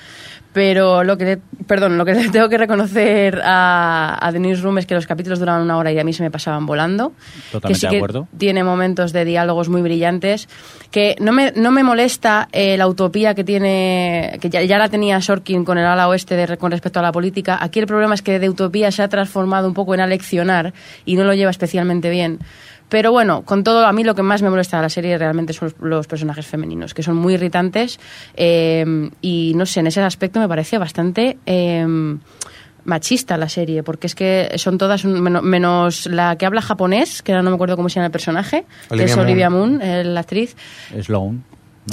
Pero 0.56 1.04
lo 1.04 1.18
que, 1.18 1.38
perdón, 1.66 1.98
lo 1.98 2.06
que 2.06 2.14
le 2.14 2.30
tengo 2.30 2.48
que 2.48 2.56
reconocer 2.56 3.42
a, 3.44 4.16
a 4.18 4.32
The 4.32 4.38
Newsroom 4.38 4.78
es 4.78 4.86
que 4.86 4.94
los 4.94 5.06
capítulos 5.06 5.38
duraban 5.38 5.60
una 5.60 5.76
hora 5.76 5.92
y 5.92 5.98
a 5.98 6.02
mí 6.04 6.14
se 6.14 6.22
me 6.22 6.30
pasaban 6.30 6.64
volando. 6.64 7.12
Totalmente 7.52 7.68
que 7.68 7.74
sí 7.74 7.86
de 7.92 7.96
acuerdo. 7.98 8.26
tiene 8.38 8.64
momentos 8.64 9.12
de 9.12 9.26
diálogos 9.26 9.68
muy 9.68 9.82
brillantes. 9.82 10.48
Que 10.90 11.14
no 11.20 11.32
me, 11.32 11.52
no 11.56 11.72
me 11.72 11.82
molesta 11.84 12.48
eh, 12.52 12.78
la 12.78 12.88
utopía 12.88 13.34
que 13.34 13.44
tiene, 13.44 14.38
que 14.40 14.48
ya, 14.48 14.62
ya 14.62 14.78
la 14.78 14.88
tenía 14.88 15.20
Sorkin 15.20 15.62
con 15.62 15.76
el 15.76 15.84
ala 15.84 16.08
oeste 16.08 16.36
de- 16.36 16.56
con 16.56 16.70
respecto 16.70 17.00
a 17.00 17.02
la 17.02 17.12
política. 17.12 17.58
Aquí 17.60 17.78
el 17.80 17.86
problema 17.86 18.14
es 18.14 18.22
que 18.22 18.38
de 18.38 18.48
utopía 18.48 18.90
se 18.90 19.02
ha 19.02 19.08
transformado 19.08 19.68
un 19.68 19.74
poco 19.74 19.92
en 19.92 20.00
aleccionar 20.00 20.72
y 21.04 21.16
no 21.16 21.24
lo 21.24 21.34
lleva 21.34 21.50
especialmente 21.50 22.08
bien. 22.08 22.38
Pero 22.88 23.10
bueno, 23.12 23.42
con 23.42 23.64
todo, 23.64 23.84
a 23.86 23.92
mí 23.92 24.04
lo 24.04 24.14
que 24.14 24.22
más 24.22 24.42
me 24.42 24.50
molesta 24.50 24.76
de 24.76 24.82
la 24.84 24.88
serie 24.88 25.18
realmente 25.18 25.52
son 25.52 25.72
los, 25.80 25.88
los 25.90 26.06
personajes 26.06 26.46
femeninos, 26.46 26.94
que 26.94 27.02
son 27.02 27.16
muy 27.16 27.34
irritantes 27.34 27.98
eh, 28.36 29.10
y 29.20 29.52
no 29.56 29.66
sé, 29.66 29.80
en 29.80 29.88
ese 29.88 30.00
aspecto 30.02 30.38
me 30.38 30.46
parece 30.48 30.78
bastante 30.78 31.36
eh, 31.46 31.84
machista 32.84 33.36
la 33.36 33.48
serie, 33.48 33.82
porque 33.82 34.06
es 34.06 34.14
que 34.14 34.52
son 34.56 34.78
todas, 34.78 35.04
un- 35.04 35.20
meno- 35.20 35.42
menos 35.42 36.06
la 36.06 36.36
que 36.36 36.46
habla 36.46 36.62
japonés, 36.62 37.22
que 37.22 37.32
ahora 37.32 37.42
no 37.42 37.50
me 37.50 37.54
acuerdo 37.56 37.76
cómo 37.76 37.88
se 37.88 37.96
llama 37.96 38.06
el 38.06 38.12
personaje, 38.12 38.64
que 38.88 38.94
Olivia 38.94 39.12
es. 39.12 39.16
Olivia 39.18 39.50
Moon, 39.50 39.82
eh, 39.82 40.04
la 40.04 40.20
actriz. 40.20 40.56
Sloan. 41.02 41.42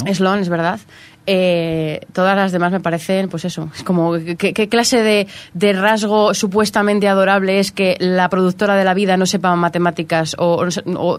¿no? 0.04 0.14
Sloan, 0.14 0.38
es 0.40 0.48
verdad. 0.48 0.78
Eh, 1.26 2.00
todas 2.12 2.36
las 2.36 2.52
demás 2.52 2.70
me 2.70 2.80
parecen, 2.80 3.28
pues 3.28 3.44
eso, 3.46 3.70
es 3.74 3.82
como, 3.82 4.12
¿qué, 4.36 4.52
qué 4.52 4.68
clase 4.68 5.02
de, 5.02 5.26
de 5.54 5.72
rasgo 5.72 6.34
supuestamente 6.34 7.08
adorable 7.08 7.60
es 7.60 7.72
que 7.72 7.96
la 7.98 8.28
productora 8.28 8.76
de 8.76 8.84
la 8.84 8.92
vida 8.92 9.16
no 9.16 9.24
sepa 9.24 9.54
matemáticas 9.56 10.36
o, 10.38 10.66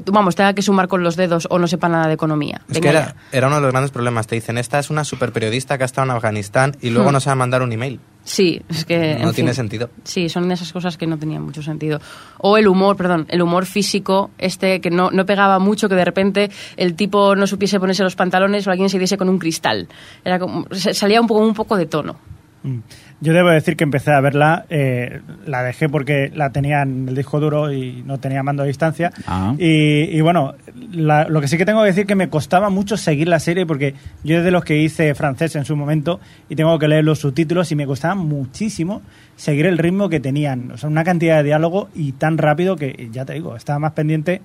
vamos, 0.05 0.35
tenga 0.35 0.53
que 0.53 0.61
sumar 0.61 0.87
con 0.87 1.01
los 1.03 1.15
dedos 1.15 1.47
o 1.49 1.57
no 1.57 1.67
sepa 1.67 1.89
nada 1.89 2.07
de 2.07 2.13
economía? 2.13 2.61
Es 2.69 2.79
que 2.79 2.89
era, 2.89 3.15
era 3.31 3.47
uno 3.47 3.55
de 3.55 3.61
los 3.63 3.71
grandes 3.71 3.91
problemas. 3.91 4.27
Te 4.27 4.35
dicen, 4.35 4.57
esta 4.57 4.77
es 4.79 4.89
una 4.89 5.03
super 5.03 5.31
periodista 5.31 5.77
que 5.77 5.83
ha 5.83 5.85
estado 5.85 6.05
en 6.05 6.11
Afganistán 6.11 6.75
y 6.81 6.89
luego 6.91 7.09
Hmm. 7.09 7.13
no 7.13 7.19
sabe 7.19 7.35
mandar 7.37 7.61
un 7.61 7.71
email. 7.71 7.99
Sí, 8.25 8.59
es 8.69 8.85
que... 8.85 9.17
No 9.21 9.29
en 9.29 9.35
tiene 9.35 9.51
fin. 9.51 9.53
sentido. 9.53 9.89
Sí, 10.03 10.29
son 10.29 10.47
de 10.47 10.55
esas 10.55 10.73
cosas 10.73 10.97
que 10.97 11.05
no 11.05 11.17
tenían 11.17 11.43
mucho 11.43 11.61
sentido. 11.61 12.01
O 12.39 12.57
el 12.57 12.67
humor, 12.67 12.97
perdón, 12.97 13.27
el 13.29 13.39
humor 13.41 13.67
físico, 13.67 14.31
este 14.39 14.81
que 14.81 14.89
no, 14.89 15.11
no 15.11 15.27
pegaba 15.27 15.59
mucho, 15.59 15.87
que 15.87 15.93
de 15.95 16.03
repente 16.03 16.49
el 16.75 16.95
tipo 16.95 17.35
no 17.35 17.45
supiese 17.45 17.79
ponerse 17.79 18.01
los 18.01 18.15
pantalones 18.15 18.65
o 18.65 18.71
alguien 18.71 18.89
se 18.89 18.97
diese 18.97 19.15
con 19.15 19.29
un 19.29 19.37
cristal. 19.37 19.87
Era 20.25 20.39
como, 20.39 20.65
salía 20.71 21.21
un 21.21 21.27
poco, 21.27 21.41
un 21.41 21.53
poco 21.53 21.77
de 21.77 21.85
tono. 21.85 22.17
Mm. 22.65 22.79
Yo 23.21 23.33
debo 23.33 23.49
decir 23.49 23.77
que 23.77 23.83
empecé 23.83 24.11
a 24.11 24.19
verla, 24.21 24.65
eh, 24.69 25.21
la 25.45 25.61
dejé 25.63 25.87
porque 25.87 26.31
la 26.33 26.49
tenía 26.51 26.81
en 26.81 27.07
el 27.07 27.15
disco 27.15 27.39
duro 27.39 27.71
y 27.71 28.03
no 28.05 28.17
tenía 28.19 28.41
mando 28.43 28.63
a 28.63 28.65
distancia. 28.65 29.11
Ah. 29.27 29.53
Y, 29.57 30.03
y 30.17 30.21
bueno, 30.21 30.55
la- 30.91 31.27
lo 31.29 31.41
que 31.41 31.47
sí 31.47 31.57
que 31.57 31.65
tengo 31.65 31.81
que 31.81 31.87
decir 31.87 32.05
que 32.05 32.15
me 32.15 32.27
costaba 32.29 32.69
mucho 32.69 32.97
seguir 32.97 33.27
la 33.27 33.39
serie 33.39 33.65
porque 33.65 33.93
yo 34.23 34.37
es 34.39 34.43
de 34.43 34.51
los 34.51 34.63
que 34.65 34.77
hice 34.77 35.13
francés 35.15 35.55
en 35.55 35.63
su 35.65 35.75
momento 35.75 36.19
y 36.49 36.55
tengo 36.55 36.77
que 36.79 36.87
leer 36.87 37.03
los 37.05 37.19
subtítulos 37.19 37.71
y 37.71 37.75
me 37.75 37.85
costaba 37.85 38.15
muchísimo 38.15 39.01
seguir 39.35 39.65
el 39.67 39.77
ritmo 39.77 40.09
que 40.09 40.19
tenían. 40.19 40.71
O 40.71 40.77
sea, 40.77 40.89
una 40.89 41.03
cantidad 41.03 41.37
de 41.37 41.43
diálogo 41.43 41.89
y 41.93 42.13
tan 42.13 42.37
rápido 42.37 42.75
que, 42.75 43.09
ya 43.11 43.25
te 43.25 43.33
digo, 43.33 43.55
estaba 43.55 43.79
más 43.79 43.91
pendiente 43.93 44.41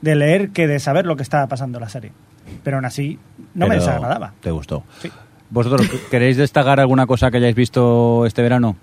de 0.00 0.14
leer 0.14 0.50
que 0.50 0.66
de 0.66 0.78
saber 0.78 1.06
lo 1.06 1.16
que 1.16 1.22
estaba 1.22 1.46
pasando 1.46 1.78
en 1.78 1.82
la 1.82 1.88
serie. 1.88 2.12
Pero 2.64 2.76
aún 2.76 2.84
así, 2.84 3.18
no 3.54 3.66
me 3.68 3.76
desagradaba. 3.76 4.32
¿Te 4.40 4.50
gustó? 4.50 4.84
Sí. 5.00 5.10
¿Vosotros 5.52 5.86
queréis 6.10 6.38
destacar 6.38 6.80
alguna 6.80 7.06
cosa 7.06 7.30
que 7.30 7.36
hayáis 7.36 7.54
visto 7.54 8.24
este 8.24 8.40
verano? 8.40 8.74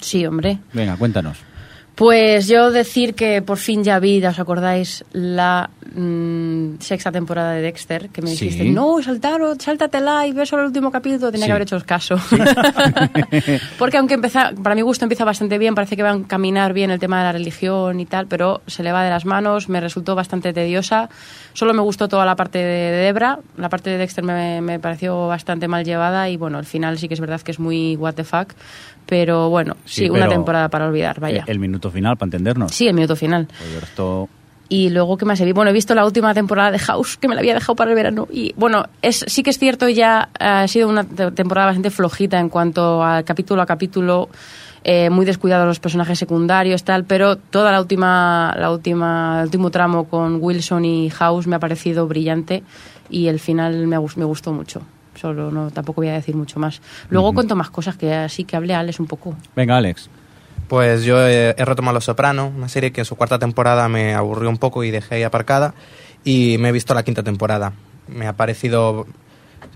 Sí, 0.00 0.26
hombre. 0.26 0.58
Venga, 0.72 0.96
cuéntanos. 0.96 1.38
Pues 2.02 2.48
yo 2.48 2.72
decir 2.72 3.14
que 3.14 3.42
por 3.42 3.58
fin 3.58 3.84
ya 3.84 4.00
vi, 4.00 4.20
¿os 4.26 4.40
acordáis? 4.40 5.04
La 5.12 5.70
mm, 5.94 6.80
sexta 6.80 7.12
temporada 7.12 7.52
de 7.52 7.62
Dexter, 7.62 8.08
que 8.08 8.20
me 8.22 8.34
Sí. 8.34 8.46
dijiste, 8.46 8.68
no, 8.70 9.00
saltaron, 9.00 9.60
sáltatela 9.60 10.26
y 10.26 10.32
ve 10.32 10.44
solo 10.44 10.62
el 10.62 10.66
último 10.66 10.90
capítulo, 10.90 11.30
tenía 11.30 11.44
Sí. 11.44 11.48
que 11.48 11.52
haber 11.52 11.62
hecho 11.62 11.80
caso. 11.86 12.16
Porque 13.78 13.98
aunque 13.98 14.14
empieza, 14.14 14.50
para 14.64 14.74
mi 14.74 14.82
gusto 14.82 15.04
empieza 15.04 15.24
bastante 15.24 15.58
bien, 15.58 15.76
parece 15.76 15.96
que 15.96 16.02
va 16.02 16.10
a 16.10 16.22
caminar 16.26 16.72
bien 16.72 16.90
el 16.90 16.98
tema 16.98 17.18
de 17.18 17.24
la 17.24 17.32
religión 17.32 18.00
y 18.00 18.06
tal, 18.06 18.26
pero 18.26 18.62
se 18.66 18.82
le 18.82 18.90
va 18.90 19.04
de 19.04 19.10
las 19.10 19.24
manos, 19.24 19.68
me 19.68 19.80
resultó 19.80 20.16
bastante 20.16 20.52
tediosa. 20.52 21.08
Solo 21.52 21.72
me 21.72 21.82
gustó 21.82 22.08
toda 22.08 22.26
la 22.26 22.34
parte 22.34 22.58
de, 22.58 22.64
de 22.90 22.96
Debra, 23.04 23.38
la 23.56 23.68
parte 23.68 23.90
de 23.90 23.98
Dexter 23.98 24.24
me, 24.24 24.60
me 24.60 24.80
pareció 24.80 25.28
bastante 25.28 25.68
mal 25.68 25.84
llevada 25.84 26.28
y 26.28 26.36
bueno, 26.36 26.58
al 26.58 26.66
final 26.66 26.98
sí 26.98 27.06
que 27.06 27.14
es 27.14 27.20
verdad 27.20 27.40
que 27.42 27.52
es 27.52 27.60
muy 27.60 27.94
what 27.94 28.14
the 28.14 28.24
fuck, 28.24 28.54
pero 29.06 29.48
bueno, 29.50 29.76
sí, 29.84 30.02
Sí, 30.04 30.10
una 30.10 30.28
temporada 30.28 30.68
para 30.68 30.86
olvidar, 30.86 31.20
vaya. 31.20 31.44
El, 31.46 31.52
el 31.52 31.58
minuto 31.58 31.90
final, 31.90 32.16
para 32.16 32.26
entendernos. 32.28 32.72
Sí, 32.72 32.88
el 32.88 32.94
minuto 32.94 33.16
final. 33.16 33.48
Y 34.68 34.88
luego, 34.88 35.18
¿qué 35.18 35.26
más 35.26 35.38
he 35.40 35.44
visto? 35.44 35.54
Bueno, 35.56 35.70
he 35.70 35.74
visto 35.74 35.94
la 35.94 36.06
última 36.06 36.32
temporada 36.32 36.70
de 36.70 36.78
House, 36.78 37.18
que 37.18 37.28
me 37.28 37.34
la 37.34 37.40
había 37.40 37.52
dejado 37.52 37.76
para 37.76 37.90
el 37.90 37.94
verano. 37.94 38.26
Y 38.32 38.54
bueno, 38.56 38.86
es, 39.02 39.22
sí 39.28 39.42
que 39.42 39.50
es 39.50 39.58
cierto, 39.58 39.86
ya 39.88 40.30
ha 40.40 40.66
sido 40.66 40.88
una 40.88 41.04
te- 41.04 41.30
temporada 41.32 41.66
bastante 41.66 41.90
flojita 41.90 42.38
en 42.40 42.48
cuanto 42.48 43.02
a 43.04 43.22
capítulo 43.22 43.60
a 43.60 43.66
capítulo, 43.66 44.30
eh, 44.84 45.10
muy 45.10 45.26
descuidados 45.26 45.66
los 45.66 45.78
personajes 45.78 46.18
secundarios, 46.18 46.84
tal, 46.84 47.04
pero 47.04 47.36
toda 47.36 47.70
la 47.70 47.80
última, 47.82 48.54
la 48.58 48.70
última, 48.72 49.40
el 49.40 49.44
último 49.46 49.70
tramo 49.70 50.04
con 50.08 50.38
Wilson 50.40 50.84
y 50.86 51.10
House 51.10 51.46
me 51.46 51.56
ha 51.56 51.60
parecido 51.60 52.06
brillante 52.08 52.62
y 53.10 53.26
el 53.26 53.40
final 53.40 53.86
me, 53.86 53.98
me 54.16 54.24
gustó 54.24 54.54
mucho. 54.54 54.80
Solo 55.22 55.52
no, 55.52 55.70
tampoco 55.70 56.00
voy 56.00 56.08
a 56.08 56.14
decir 56.14 56.34
mucho 56.34 56.58
más. 56.58 56.82
Luego 57.08 57.28
Ujú. 57.28 57.36
cuento 57.36 57.54
más 57.54 57.70
cosas 57.70 57.96
que 57.96 58.12
así 58.12 58.42
que 58.42 58.56
hable 58.56 58.74
Alex 58.74 58.98
un 58.98 59.06
poco. 59.06 59.36
Venga, 59.54 59.76
Alex. 59.76 60.10
Pues 60.66 61.04
yo 61.04 61.24
he, 61.24 61.50
he 61.56 61.64
retomado 61.64 61.94
Los 61.94 62.06
Soprano, 62.06 62.52
una 62.56 62.68
serie 62.68 62.90
que 62.90 63.02
en 63.02 63.04
su 63.04 63.14
cuarta 63.14 63.38
temporada 63.38 63.88
me 63.88 64.14
aburrió 64.14 64.50
un 64.50 64.58
poco 64.58 64.82
y 64.82 64.90
dejé 64.90 65.14
ahí 65.14 65.22
aparcada. 65.22 65.74
Y 66.24 66.56
me 66.58 66.70
he 66.70 66.72
visto 66.72 66.92
la 66.92 67.04
quinta 67.04 67.22
temporada. 67.22 67.72
Me 68.08 68.26
ha 68.26 68.32
parecido 68.32 69.06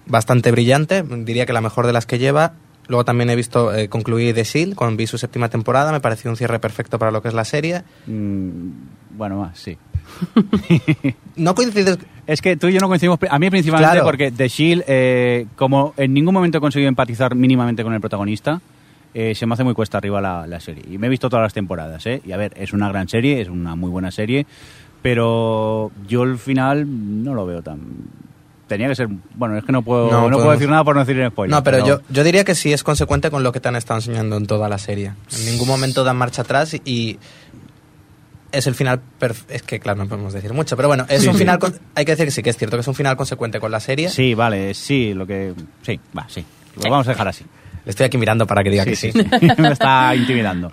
bastante 0.06 0.50
brillante, 0.50 1.04
diría 1.04 1.46
que 1.46 1.52
la 1.52 1.60
mejor 1.60 1.86
de 1.86 1.92
las 1.92 2.06
que 2.06 2.18
lleva. 2.18 2.54
Luego 2.88 3.04
también 3.04 3.30
he 3.30 3.36
visto 3.36 3.72
eh, 3.74 3.88
concluir 3.88 4.34
The 4.34 4.44
Seal, 4.44 4.74
cuando 4.74 4.96
vi 4.96 5.06
su 5.06 5.18
séptima 5.18 5.48
temporada, 5.48 5.92
me 5.92 6.00
pareció 6.00 6.30
un 6.30 6.36
cierre 6.36 6.58
perfecto 6.60 6.98
para 6.98 7.10
lo 7.10 7.20
que 7.22 7.28
es 7.28 7.34
la 7.34 7.44
serie. 7.44 7.82
Mm, 8.06 8.70
bueno, 9.10 9.38
más, 9.38 9.58
sí. 9.58 9.76
No 11.36 11.54
coincides... 11.54 11.98
Es 12.26 12.42
que 12.42 12.56
tú 12.56 12.66
y 12.66 12.72
yo 12.72 12.80
no 12.80 12.88
coincidimos, 12.88 13.20
a 13.30 13.38
mí 13.38 13.50
principalmente 13.50 13.92
Claro. 13.92 14.04
porque 14.04 14.32
The 14.32 14.48
Shield, 14.48 14.82
eh, 14.88 15.46
como 15.54 15.94
en 15.96 16.12
ningún 16.12 16.34
momento 16.34 16.58
he 16.58 16.60
conseguido 16.60 16.88
empatizar 16.88 17.36
mínimamente 17.36 17.84
con 17.84 17.94
el 17.94 18.00
protagonista, 18.00 18.60
eh, 19.14 19.32
se 19.36 19.46
me 19.46 19.54
hace 19.54 19.62
muy 19.62 19.74
cuesta 19.74 19.98
arriba 19.98 20.20
la, 20.20 20.44
la 20.48 20.58
serie. 20.58 20.82
Y 20.90 20.98
me 20.98 21.06
he 21.06 21.10
visto 21.10 21.30
todas 21.30 21.44
las 21.44 21.54
temporadas, 21.54 22.04
¿eh? 22.06 22.20
Y 22.26 22.32
a 22.32 22.36
ver, 22.36 22.52
es 22.56 22.72
una 22.72 22.88
gran 22.88 23.08
serie, 23.08 23.40
es 23.40 23.48
una 23.48 23.76
muy 23.76 23.90
buena 23.90 24.10
serie, 24.10 24.44
pero 25.02 25.92
yo 26.08 26.24
el 26.24 26.36
final 26.38 27.22
no 27.22 27.32
lo 27.34 27.46
veo 27.46 27.62
tan... 27.62 27.78
Tenía 28.66 28.88
que 28.88 28.96
ser... 28.96 29.06
Bueno, 29.36 29.56
es 29.56 29.62
que 29.64 29.70
no 29.70 29.82
puedo, 29.82 30.06
no, 30.10 30.22
puedo 30.22 30.30
podemos- 30.38 30.52
decir 30.54 30.68
nada 30.68 30.82
por 30.82 30.96
no 30.96 31.04
decir 31.04 31.24
spoiler. 31.30 31.54
No, 31.56 31.62
pero, 31.62 31.86
yo, 31.86 32.00
yo 32.10 32.24
diría 32.24 32.42
que 32.42 32.56
sí 32.56 32.72
es 32.72 32.82
consecuente 32.82 33.30
con 33.30 33.44
lo 33.44 33.52
que 33.52 33.60
te 33.60 33.68
han 33.68 33.76
estado 33.76 33.98
enseñando 33.98 34.36
en 34.36 34.46
toda 34.48 34.68
la 34.68 34.78
serie. 34.78 35.12
En 35.38 35.46
ningún 35.52 35.68
momento 35.68 36.02
dan 36.02 36.16
marcha 36.16 36.42
atrás 36.42 36.74
y 36.84 37.20
es 38.56 38.66
el 38.66 38.74
final... 38.74 39.00
Es 39.48 39.62
que, 39.62 39.78
claro, 39.80 39.98
no 40.04 40.08
podemos 40.08 40.32
decir 40.32 40.52
mucho, 40.52 40.76
pero 40.76 40.88
bueno, 40.88 41.04
es 41.08 41.22
Sí, 41.22 41.28
un 41.28 41.34
sí. 41.34 41.38
final... 41.40 41.58
con- 41.58 41.78
Hay 41.94 42.04
que 42.04 42.12
decir 42.12 42.26
que 42.26 42.30
sí, 42.30 42.42
que 42.42 42.50
es 42.50 42.56
cierto, 42.56 42.76
que 42.76 42.80
es 42.82 42.88
un 42.88 42.94
final 42.94 43.16
consecuente 43.16 43.60
con 43.60 43.70
la 43.70 43.80
serie. 43.80 44.08
Sí, 44.10 44.34
vale, 44.34 44.74
sí, 44.74 45.14
lo 45.14 45.26
que... 45.26 45.52
Sí, 45.82 45.98
va, 46.16 46.26
sí. 46.28 46.44
Lo 46.82 46.90
vamos 46.90 47.06
a 47.08 47.10
dejar 47.10 47.28
así. 47.28 47.44
Le 47.86 47.90
estoy 47.90 48.06
aquí 48.06 48.18
mirando 48.18 48.48
para 48.48 48.64
que 48.64 48.70
diga 48.70 48.84
que 48.84 48.96
sí. 48.96 49.12
me 49.58 49.70
está 49.70 50.12
intimidando. 50.12 50.72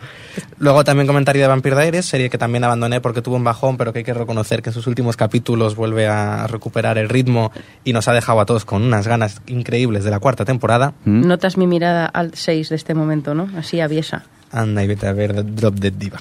Luego 0.58 0.84
también 0.84 1.06
comentario 1.06 1.44
de 1.44 1.48
Vampire 1.48 1.76
Diaries, 1.76 2.08
serie 2.08 2.28
que 2.28 2.40
también 2.40 2.64
abandoné 2.64 3.02
porque 3.02 3.22
tuvo 3.22 3.36
un 3.36 3.44
bajón, 3.44 3.78
pero 3.78 3.94
que 3.94 4.00
hay 4.00 4.04
que 4.04 4.16
reconocer 4.16 4.64
que 4.64 4.72
en 4.72 4.74
sus 4.74 4.88
últimos 4.88 5.16
capítulos 5.16 5.76
vuelve 5.76 6.08
a 6.08 6.48
recuperar 6.48 6.98
el 6.98 7.10
ritmo 7.10 7.52
y 7.84 7.94
nos 7.94 8.08
ha 8.08 8.14
dejado 8.14 8.40
a 8.40 8.48
todos 8.48 8.66
con 8.66 8.82
unas 8.82 9.08
ganas 9.08 9.44
increíbles 9.46 10.04
de 10.04 10.10
la 10.10 10.20
cuarta 10.20 10.44
temporada. 10.44 10.96
¿Mm? 11.06 11.28
Notas 11.28 11.56
mi 11.56 11.68
mirada 11.68 12.08
al 12.08 12.34
6 12.34 12.70
de 12.70 12.76
este 12.76 12.96
momento, 12.96 13.36
¿no? 13.36 13.48
Así 13.56 13.80
aviesa. 13.80 14.24
Anda 14.52 14.84
y 14.84 14.88
vete 14.88 15.06
a 15.06 15.14
ver 15.14 15.56
Drop 15.56 15.76
Dead 15.76 15.94
Diva. 15.94 16.20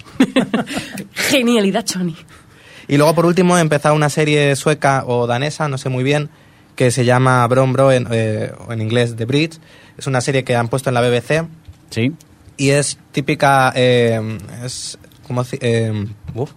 Genialidad, 1.15 1.87
Johnny. 1.91 2.17
Y 2.87 2.99
luego 2.99 3.15
por 3.15 3.25
último 3.25 3.57
he 3.57 3.63
empezado 3.63 3.95
una 3.95 4.11
serie 4.11 4.55
sueca 4.57 5.05
o 5.07 5.27
danesa, 5.27 5.69
no 5.69 5.79
sé 5.79 5.89
muy 5.89 6.05
bien, 6.05 6.29
que 6.77 6.91
se 6.91 7.05
llama 7.05 7.47
Bron 7.49 7.73
Bro 7.73 7.93
en, 7.93 8.07
eh, 8.11 8.53
en 8.71 8.81
inglés 8.81 9.15
The 9.17 9.25
Bridge. 9.25 9.59
Es 9.99 10.07
una 10.07 10.21
serie 10.21 10.45
que 10.45 10.57
han 10.57 10.69
puesto 10.69 10.91
en 10.91 10.95
la 10.95 11.01
BBC 11.03 11.47
Sí. 11.91 12.13
y 12.57 12.71
es 12.71 12.99
típica, 13.13 13.73
eh, 13.77 14.21
es 14.65 14.99
como 15.27 15.45
eh, 15.61 16.07
uf, 16.35 16.51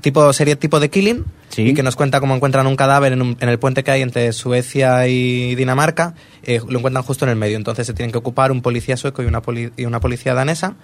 tipo 0.00 0.32
serie 0.32 0.56
tipo 0.56 0.78
de 0.80 0.90
Killing 0.90 1.24
Sí. 1.48 1.62
y 1.62 1.74
que 1.74 1.82
nos 1.82 1.96
cuenta 1.96 2.20
cómo 2.20 2.34
encuentran 2.36 2.66
un 2.66 2.76
cadáver 2.76 3.12
en, 3.12 3.22
un- 3.22 3.36
en 3.40 3.48
el 3.48 3.58
puente 3.58 3.82
que 3.82 3.90
hay 3.90 4.02
entre 4.02 4.32
Suecia 4.32 5.06
y 5.08 5.54
Dinamarca. 5.56 6.14
eh, 6.42 6.60
lo 6.68 6.78
encuentran 6.78 7.02
justo 7.02 7.24
en 7.24 7.30
el 7.30 7.36
medio, 7.36 7.56
entonces 7.56 7.86
se 7.86 7.92
tienen 7.94 8.12
que 8.12 8.18
ocupar 8.18 8.52
un 8.52 8.62
policía 8.62 8.96
sueco 8.96 9.22
y 9.22 9.26
una, 9.26 9.42
poli- 9.42 9.72
y 9.76 9.84
una 9.86 10.00
policía 10.00 10.32
danesa 10.34 10.76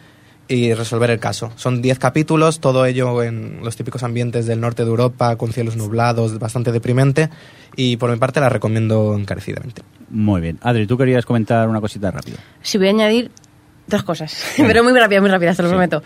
y 0.48 0.73
resolver 0.74 1.10
el 1.10 1.18
caso. 1.18 1.52
Son 1.56 1.82
10 1.82 1.98
capítulos, 1.98 2.60
todo 2.60 2.86
ello 2.86 3.23
en 3.23 3.60
los 3.64 3.77
típicos 3.77 4.02
ambientes 4.02 4.47
del 4.47 4.60
norte 4.60 4.85
de 4.85 4.90
Europa, 4.90 5.36
con 5.36 5.52
cielos 5.52 5.77
nublados, 5.77 6.39
bastante 6.39 6.73
deprimente. 6.73 7.31
Y 7.74 7.97
por 7.97 8.10
mi 8.10 8.16
parte 8.16 8.40
la 8.40 8.48
recomiendo 8.48 9.14
encarecidamente. 9.18 9.82
Muy 10.09 10.40
bien. 10.40 10.59
Adri, 10.62 10.86
tú 10.86 10.97
querías 10.97 11.27
comentar 11.27 11.68
una 11.68 11.81
cosita 11.81 12.10
rápido. 12.10 12.39
Sí, 12.62 12.78
voy 12.78 12.86
a 12.86 12.90
añadir 12.90 13.31
dos 13.86 14.02
cosas, 14.02 14.44
pero 14.56 14.82
muy 14.85 14.93
rápidas, 14.93 15.20
muy 15.23 15.31
rápidas, 15.31 15.56
te 15.56 15.62
lo 15.62 15.68
Sí. 15.68 15.73
prometo. 15.74 16.02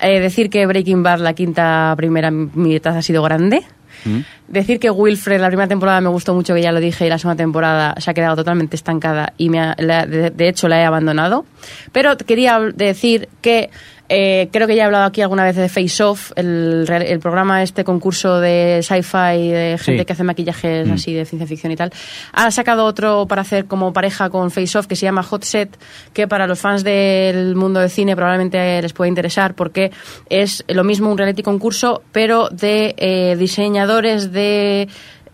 Eh, 0.00 0.20
decir 0.20 0.48
que 0.48 0.64
Breaking 0.64 1.02
Bad, 1.02 1.18
la 1.20 1.32
quinta 1.34 1.92
primera 1.96 2.30
mitad 2.30 2.96
ha 2.96 3.02
sido 3.02 3.22
grande. 3.22 3.62
¿Mm? 4.04 4.18
Decir 4.48 4.78
que 4.80 4.90
Wilfred, 4.90 5.40
la 5.40 5.48
primera 5.48 5.68
temporada 5.68 6.00
me 6.00 6.08
gustó 6.08 6.34
mucho, 6.34 6.54
que 6.54 6.62
ya 6.62 6.72
lo 6.72 6.80
dije, 6.80 7.06
y 7.06 7.08
la 7.08 7.18
segunda 7.18 7.36
temporada 7.36 7.94
se 7.98 8.10
ha 8.10 8.14
quedado 8.14 8.36
totalmente 8.36 8.76
estancada 8.76 9.32
y 9.36 9.50
me 9.50 9.60
ha- 9.60 9.74
de, 9.74 10.48
hecho 10.48 10.68
la 10.68 10.80
he 10.80 10.84
abandonado. 10.84 11.44
Pero 11.92 12.16
quería 12.16 12.58
decir 12.74 13.28
que 13.42 13.70
eh, 14.08 14.48
creo 14.52 14.66
que 14.66 14.74
ya 14.74 14.82
he 14.82 14.86
hablado 14.86 15.04
aquí 15.04 15.20
alguna 15.20 15.44
vez 15.44 15.56
de 15.56 15.68
Face 15.68 16.02
Off, 16.02 16.32
el, 16.36 16.86
el 16.90 17.18
programa, 17.20 17.62
este 17.62 17.84
concurso 17.84 18.40
de 18.40 18.80
sci-fi, 18.82 19.48
de 19.50 19.78
gente 19.80 20.00
Sí. 20.00 20.04
que 20.06 20.12
hace 20.12 20.24
maquillajes 20.24 20.88
Mm. 20.88 20.92
así 20.92 21.12
de 21.14 21.24
ciencia 21.24 21.46
ficción 21.46 21.72
y 21.72 21.76
tal. 21.76 21.92
Ha 22.32 22.50
sacado 22.50 22.84
otro 22.84 23.26
para 23.26 23.42
hacer 23.42 23.66
como 23.66 23.92
pareja 23.92 24.30
con 24.30 24.50
Face 24.50 24.78
Off 24.78 24.86
que 24.86 24.96
se 24.96 25.04
llama 25.06 25.22
Hot 25.22 25.44
Set, 25.44 25.76
que 26.12 26.26
para 26.26 26.46
los 26.46 26.58
fans 26.58 26.84
del 26.84 27.54
mundo 27.54 27.80
del 27.80 27.90
cine 27.90 28.16
probablemente 28.16 28.80
les 28.80 28.92
puede 28.92 29.08
interesar 29.08 29.54
porque 29.54 29.90
es 30.30 30.64
lo 30.68 30.84
mismo 30.84 31.10
un 31.10 31.18
reality 31.18 31.42
concurso, 31.42 32.02
pero 32.12 32.48
de 32.50 32.94
eh, 32.96 33.36
diseñadores 33.38 34.32
de 34.32 34.88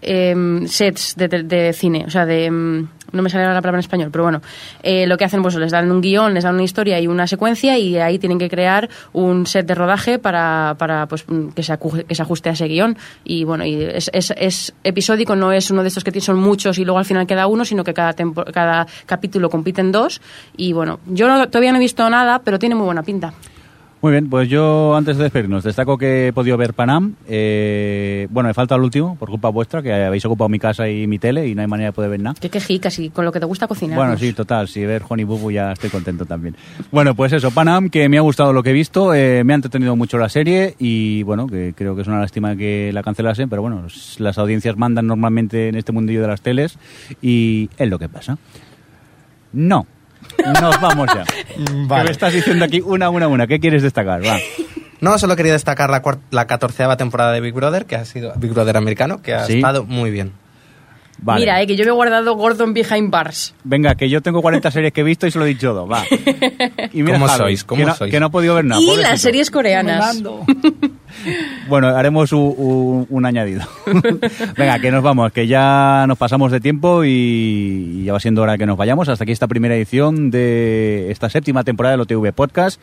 em, 0.06 0.66
sets 0.66 1.14
de, 1.16 1.28
de- 1.28 1.42
de 1.44 1.72
cine, 1.72 2.04
o 2.06 2.10
sea, 2.10 2.26
de 2.26 2.44
em, 2.46 2.88
no 3.14 3.22
me 3.22 3.30
sale 3.30 3.44
la 3.44 3.60
palabra 3.62 3.78
en 3.78 3.80
español, 3.80 4.10
pero 4.12 4.24
bueno, 4.24 4.42
eh, 4.82 5.06
lo 5.06 5.16
que 5.16 5.24
hacen 5.24 5.40
pues 5.42 5.54
les 5.54 5.72
dan 5.72 5.90
un 5.90 6.00
guion, 6.00 6.34
les 6.34 6.44
dan 6.44 6.54
una 6.54 6.64
historia 6.64 7.00
y 7.00 7.06
una 7.06 7.26
secuencia 7.26 7.78
y 7.78 7.96
ahí 7.98 8.18
tienen 8.18 8.38
que 8.38 8.50
crear 8.50 8.88
un 9.12 9.46
set 9.46 9.66
de 9.66 9.74
rodaje 9.74 10.18
para, 10.18 10.74
para 10.78 11.06
pues 11.06 11.24
que 11.54 11.62
se, 11.62 11.78
que 12.06 12.14
se 12.14 12.22
ajuste 12.22 12.48
a 12.50 12.52
ese 12.52 12.66
guion 12.68 12.96
y 13.24 13.44
bueno, 13.44 13.64
y 13.64 13.82
es, 13.82 14.10
es, 14.12 14.34
es 14.36 14.74
episódico, 14.84 15.36
no 15.36 15.52
es 15.52 15.70
uno 15.70 15.82
de 15.82 15.88
estos 15.88 16.04
que 16.04 16.20
son 16.20 16.38
muchos 16.38 16.78
y 16.78 16.84
luego 16.84 16.98
al 16.98 17.04
final 17.04 17.26
queda 17.26 17.46
uno, 17.46 17.64
sino 17.64 17.84
que 17.84 17.94
cada, 17.94 18.14
cada 18.52 18.86
capítulo 19.06 19.48
compiten 19.48 19.92
dos 19.92 20.20
y 20.56 20.72
bueno, 20.72 21.00
yo 21.06 21.28
no- 21.28 21.48
todavía 21.48 21.70
no 21.72 21.78
he 21.78 21.80
visto 21.80 22.08
nada, 22.10 22.40
pero 22.44 22.58
tiene 22.58 22.74
muy 22.74 22.84
buena 22.84 23.02
pinta. 23.02 23.32
Muy 24.04 24.12
bien, 24.12 24.28
pues 24.28 24.50
yo 24.50 24.94
antes 24.96 25.16
de 25.16 25.22
despedirnos, 25.22 25.64
destaco 25.64 25.96
que 25.96 26.28
he 26.28 26.32
podido 26.34 26.58
ver 26.58 26.74
Panam. 26.74 27.14
Eh, 27.26 28.28
bueno, 28.28 28.48
me 28.48 28.52
falta 28.52 28.74
el 28.74 28.82
último, 28.82 29.16
por 29.16 29.30
culpa 29.30 29.48
vuestra, 29.48 29.80
que 29.80 29.94
habéis 29.94 30.26
ocupado 30.26 30.50
mi 30.50 30.58
casa 30.58 30.90
y 30.90 31.06
mi 31.06 31.18
tele 31.18 31.48
y 31.48 31.54
no 31.54 31.62
hay 31.62 31.66
manera 31.66 31.88
de 31.88 31.92
poder 31.94 32.10
ver 32.10 32.20
nada. 32.20 32.34
Que 32.38 32.50
quejicas 32.50 32.98
y 32.98 33.08
con 33.08 33.24
lo 33.24 33.32
que 33.32 33.40
te 33.40 33.46
gusta 33.46 33.66
cocinar. 33.66 33.96
Bueno, 33.96 34.18
sí, 34.18 34.34
total, 34.34 34.68
si 34.68 34.84
ver 34.84 35.04
Honey 35.08 35.24
Boo 35.24 35.50
ya 35.50 35.72
estoy 35.72 35.88
contento 35.88 36.26
también. 36.26 36.54
Bueno, 36.92 37.14
pues 37.14 37.32
eso, 37.32 37.50
Panam, 37.50 37.88
que 37.88 38.10
me 38.10 38.18
ha 38.18 38.20
gustado 38.20 38.52
lo 38.52 38.62
que 38.62 38.68
he 38.68 38.72
visto, 38.74 39.14
eh, 39.14 39.42
me 39.42 39.54
ha 39.54 39.56
entretenido 39.56 39.96
mucho 39.96 40.18
la 40.18 40.28
serie 40.28 40.74
y 40.78 41.22
bueno, 41.22 41.46
que 41.46 41.72
creo 41.74 41.96
que 41.96 42.02
es 42.02 42.06
una 42.06 42.20
lástima 42.20 42.56
que 42.56 42.90
la 42.92 43.02
cancelasen, 43.02 43.48
pero 43.48 43.62
bueno, 43.62 43.86
las 44.18 44.36
audiencias 44.36 44.76
mandan 44.76 45.06
normalmente 45.06 45.68
en 45.68 45.76
este 45.76 45.92
mundillo 45.92 46.20
de 46.20 46.28
las 46.28 46.42
teles 46.42 46.78
y 47.22 47.70
es 47.78 47.88
lo 47.88 47.98
que 47.98 48.10
pasa. 48.10 48.36
No, 49.54 49.86
nos 50.60 50.80
vamos 50.80 51.08
ya. 51.14 51.24
Vale. 51.86 52.02
Que 52.02 52.04
me 52.08 52.10
estás 52.12 52.32
diciendo 52.32 52.64
aquí 52.64 52.80
una, 52.80 53.10
una, 53.10 53.28
una, 53.28 53.46
¿qué 53.46 53.60
quieres 53.60 53.82
destacar? 53.82 54.24
Va. 54.24 54.38
No, 55.00 55.18
solo 55.18 55.36
quería 55.36 55.52
destacar 55.52 55.90
la, 55.90 56.02
la 56.30 56.46
catorceava 56.46 56.96
temporada 56.96 57.32
de 57.32 57.40
Big 57.40 57.52
Brother, 57.52 57.84
que 57.86 57.96
ha 57.96 58.04
sido 58.04 58.32
Big 58.36 58.52
Brother 58.52 58.76
americano, 58.76 59.20
que 59.20 59.34
ha 59.34 59.44
Sí. 59.44 59.56
estado 59.56 59.84
muy 59.84 60.10
bien. 60.10 60.32
Vale. 61.18 61.40
Mira, 61.40 61.62
eh, 61.62 61.66
que 61.66 61.76
yo 61.76 61.84
me 61.84 61.90
he 61.90 61.94
guardado 61.94 62.34
Gordon 62.34 62.74
Behind 62.74 63.10
Bars. 63.10 63.54
Venga, 63.62 63.94
que 63.94 64.08
yo 64.10 64.20
tengo 64.20 64.42
40 64.42 64.70
series 64.70 64.92
que 64.92 65.02
he 65.02 65.04
visto 65.04 65.26
y 65.26 65.30
se 65.30 65.38
lo 65.38 65.44
he 65.44 65.48
dicho 65.48 65.68
todo, 65.68 65.86
va. 65.86 66.02
Y 66.92 67.02
¿Cómo 67.04 67.26
Javi, 67.26 67.38
sois? 67.38 67.64
¿Cómo 67.64 67.80
que 67.80 67.86
no, 67.86 67.94
sois? 67.94 68.10
que 68.10 68.20
no 68.20 68.26
he 68.26 68.30
podido 68.30 68.54
ver 68.56 68.64
nada. 68.64 68.80
y 68.82 68.96
las 68.96 69.20
series 69.20 69.50
coreanas. 69.50 70.22
Bueno, 71.68 71.88
haremos 71.88 72.32
un, 72.32 72.54
un- 72.56 73.06
un 73.08 73.26
añadido. 73.26 73.62
Venga, 74.56 74.78
que 74.78 74.90
nos 74.90 75.02
vamos, 75.02 75.32
que 75.32 75.46
ya 75.46 76.04
nos 76.06 76.18
pasamos 76.18 76.52
de 76.52 76.60
tiempo 76.60 77.02
y 77.04 78.04
ya 78.04 78.12
va 78.12 78.20
siendo 78.20 78.42
hora 78.42 78.58
que 78.58 78.66
nos 78.66 78.76
vayamos. 78.76 79.08
Hasta 79.08 79.24
aquí 79.24 79.32
esta 79.32 79.46
primera 79.48 79.74
edición 79.74 80.30
de 80.30 81.10
esta 81.10 81.30
séptima 81.30 81.64
temporada 81.64 81.92
del 81.96 82.00
OTV 82.02 82.32
Podcast, 82.34 82.80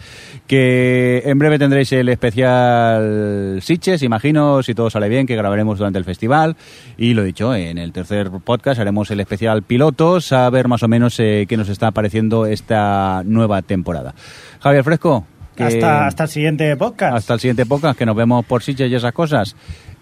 que 0.47 1.21
en 1.25 1.37
breve 1.39 1.59
tendréis 1.59 1.91
el 1.91 2.09
especial 2.09 3.59
Siches, 3.61 4.03
imagino, 4.03 4.63
si 4.63 4.73
todo 4.73 4.89
sale 4.89 5.09
bien, 5.09 5.27
que 5.27 5.35
grabaremos 5.35 5.77
durante 5.77 5.99
el 5.99 6.05
festival. 6.05 6.55
Y 6.97 7.13
lo 7.13 7.23
dicho, 7.23 7.53
en 7.55 7.77
el 7.77 7.91
tercer 7.91 8.29
podcast 8.43 8.79
haremos 8.79 9.11
el 9.11 9.19
especial 9.19 9.61
Pilotos, 9.63 10.31
a 10.33 10.49
ver 10.49 10.67
más 10.67 10.83
o 10.83 10.87
menos 10.87 11.19
eh, 11.19 11.45
qué 11.47 11.57
nos 11.57 11.69
está 11.69 11.91
pareciendo 11.91 12.45
esta 12.45 13.21
nueva 13.25 13.61
temporada. 13.61 14.13
Javier 14.59 14.83
Fresco. 14.83 15.25
Que- 15.55 15.63
Hasta, 15.63 16.07
hasta 16.07 16.23
el 16.23 16.29
siguiente 16.29 16.75
podcast. 16.77 17.15
hasta 17.17 17.33
el 17.35 17.39
siguiente 17.39 17.65
podcast, 17.65 17.97
que 17.97 18.05
nos 18.05 18.15
vemos 18.15 18.45
por 18.45 18.63
Sitges 18.63 18.89
y 18.91 18.95
esas 18.95 19.13
cosas. 19.13 19.55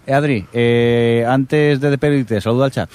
Eh, 0.06 0.14
Adri, 0.14 0.46
eh, 0.52 1.24
antes 1.28 1.80
de 1.80 1.90
despedirte, 1.90 2.40
saluda 2.40 2.66
al 2.66 2.70
chat. 2.70 2.90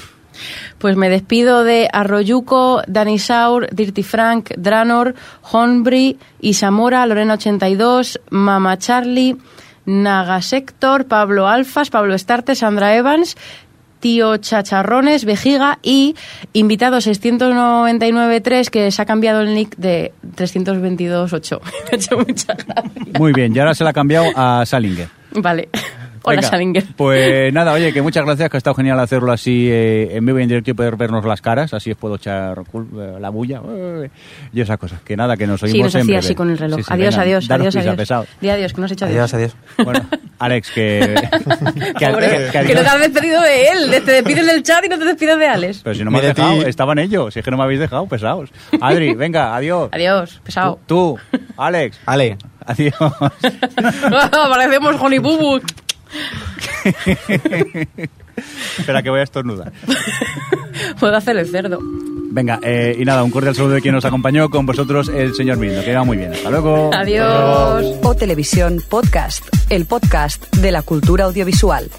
Pues 0.80 0.98
me 0.98 1.10
despido 1.10 1.64
de 1.64 1.88
Arroyuco, 1.94 2.82
Dani 2.88 3.20
Saur, 3.20 3.70
Dirty 3.72 4.04
Frank, 4.04 4.52
Dranor, 4.58 5.16
Honbri, 5.52 6.18
Isamora, 6.42 7.06
Lorena82, 7.06 8.20
Mama 8.32 8.78
Charlie, 8.78 9.38
Nagasector, 9.86 11.06
Pablo 11.06 11.48
Alfas, 11.48 11.90
Pablo 11.90 12.14
Estarte, 12.16 12.56
Sandra 12.56 12.96
Evans, 12.96 13.38
Tío 14.06 14.38
Chacharrones, 14.38 15.26
Vejiga 15.26 15.80
y 15.82 16.16
invitado 16.54 16.98
699.3 16.98 18.70
que 18.70 18.92
se 18.92 19.02
ha 19.02 19.06
cambiado 19.08 19.42
el 19.42 19.56
nick 19.56 19.76
de 19.78 20.14
322.8. 20.38 21.60
Me 21.64 21.70
ha 21.92 21.96
hecho 21.96 22.16
mucha 22.20 22.54
gracia. 22.54 23.02
Muy 23.18 23.34
bien, 23.34 23.56
y 23.56 23.58
ahora 23.58 23.74
se 23.74 23.84
la 23.84 23.90
ha 23.90 23.94
cambiado 23.94 24.28
a 24.36 24.64
Salinger. 24.64 25.08
Vale. 25.32 25.70
Hola, 26.28 26.38
Venga, 26.38 26.50
Salinger. 26.50 26.84
Pues 26.96 27.54
nada, 27.54 27.72
oye, 27.74 27.94
que 27.94 28.02
muchas 28.02 28.26
gracias, 28.26 28.50
que 28.50 28.58
ha 28.58 28.60
estado 28.60 28.74
genial 28.76 29.00
hacerlo 29.00 29.32
así 29.32 29.68
eh, 29.70 30.10
en 30.18 30.26
vivo 30.26 30.40
y 30.40 30.44
en 30.44 30.48
directo 30.50 30.72
y 30.72 30.74
poder 30.74 30.96
vernos 30.96 31.24
las 31.24 31.40
caras, 31.42 31.74
así 31.74 31.92
os 31.92 31.98
puedo 31.98 32.16
echar 32.16 32.58
cul- 32.72 32.88
eh, 33.00 33.20
la 33.20 33.30
bulla 33.30 33.62
eh, 33.68 34.10
y 34.52 34.62
esas 34.62 34.78
cosas. 34.80 35.02
Que 35.02 35.16
nada, 35.16 35.38
que 35.38 35.46
nos 35.46 35.62
oímos 35.62 35.76
Sí, 35.78 35.84
nos 35.84 35.96
en 35.96 36.02
hacía 36.02 36.20
así 36.20 36.34
con 36.36 36.50
el 36.50 36.58
reloj. 36.58 36.78
Sí, 36.80 36.84
sí, 36.84 36.90
adiós, 36.94 37.14
venga, 37.16 37.22
adiós, 37.24 37.48
daros 37.48 37.68
adiós, 37.68 37.76
adiós. 37.84 37.96
pesado. 37.96 38.26
Di 38.42 38.50
adiós, 38.50 38.74
que 38.74 38.80
no 38.82 38.86
has 38.86 38.92
hecho 38.92 39.06
Adiós, 39.06 39.34
adiós. 39.34 39.56
Bueno, 39.84 40.06
Alex, 40.40 40.72
que... 40.72 41.16
que- 42.00 42.08
Pobre, 42.08 42.28
que- 42.30 42.60
que 42.60 42.66
que 42.68 42.76
no 42.76 42.82
te 42.82 42.88
has 42.88 43.00
despedido 43.00 43.42
de 43.42 43.68
él. 43.70 44.04
Te 44.04 44.12
despides 44.12 44.46
del 44.48 44.64
chat 44.64 44.84
y 44.84 44.90
no 44.90 44.98
te 44.98 45.06
despides 45.06 45.38
de 45.38 45.48
Alex. 45.48 45.82
Pero 45.84 45.96
si 45.96 46.04
no 46.04 46.10
me 46.12 46.18
has 46.20 46.24
dejado, 46.36 46.64
ti. 46.64 46.70
estaban 46.70 46.98
ellos, 47.00 47.34
si 47.34 47.40
es 47.40 47.46
que 47.46 47.52
no 47.52 47.58
me 47.58 47.64
habéis 47.64 47.80
dejado, 47.80 48.08
pesados. 48.08 48.50
Adri, 48.82 49.14
venga, 49.16 49.56
adiós. 49.56 49.90
Adiós, 49.92 50.42
pesado. 50.44 50.80
Tú, 50.88 51.18
Alex, 51.58 52.00
Ale, 52.06 52.38
adiós. 52.66 52.94
Parecemos 54.32 54.96
Honey 55.00 55.20
Boo 55.20 55.38
Boo. 55.38 55.62
Espera 58.78 59.02
que 59.02 59.10
voy 59.10 59.20
a 59.20 59.24
estornudar. 59.24 59.72
Puedo 61.00 61.16
hacer 61.16 61.38
el 61.38 61.48
cerdo. 61.48 61.80
Venga, 62.32 62.60
eh, 62.64 62.96
y 63.00 63.06
nada, 63.06 63.24
un 63.24 63.32
cordial 63.32 63.56
saludo 63.56 63.76
de 63.76 63.82
quien 63.82 63.96
nos 63.96 64.04
acompañó 64.04 64.50
con 64.50 64.66
vosotros, 64.66 65.08
el 65.08 65.34
señor 65.36 65.58
Mirno, 65.58 65.82
que 65.84 65.96
va 65.96 66.04
muy 66.04 66.18
bien. 66.18 66.34
Hasta 66.34 66.50
luego. 66.50 66.92
Adiós. 66.94 67.96
O 68.04 68.14
Televisión 68.16 68.84
Podcast, 68.90 69.48
el 69.70 69.86
podcast 69.86 70.54
de 70.58 70.72
la 70.72 70.82
cultura 70.82 71.24
audiovisual. 71.26 71.90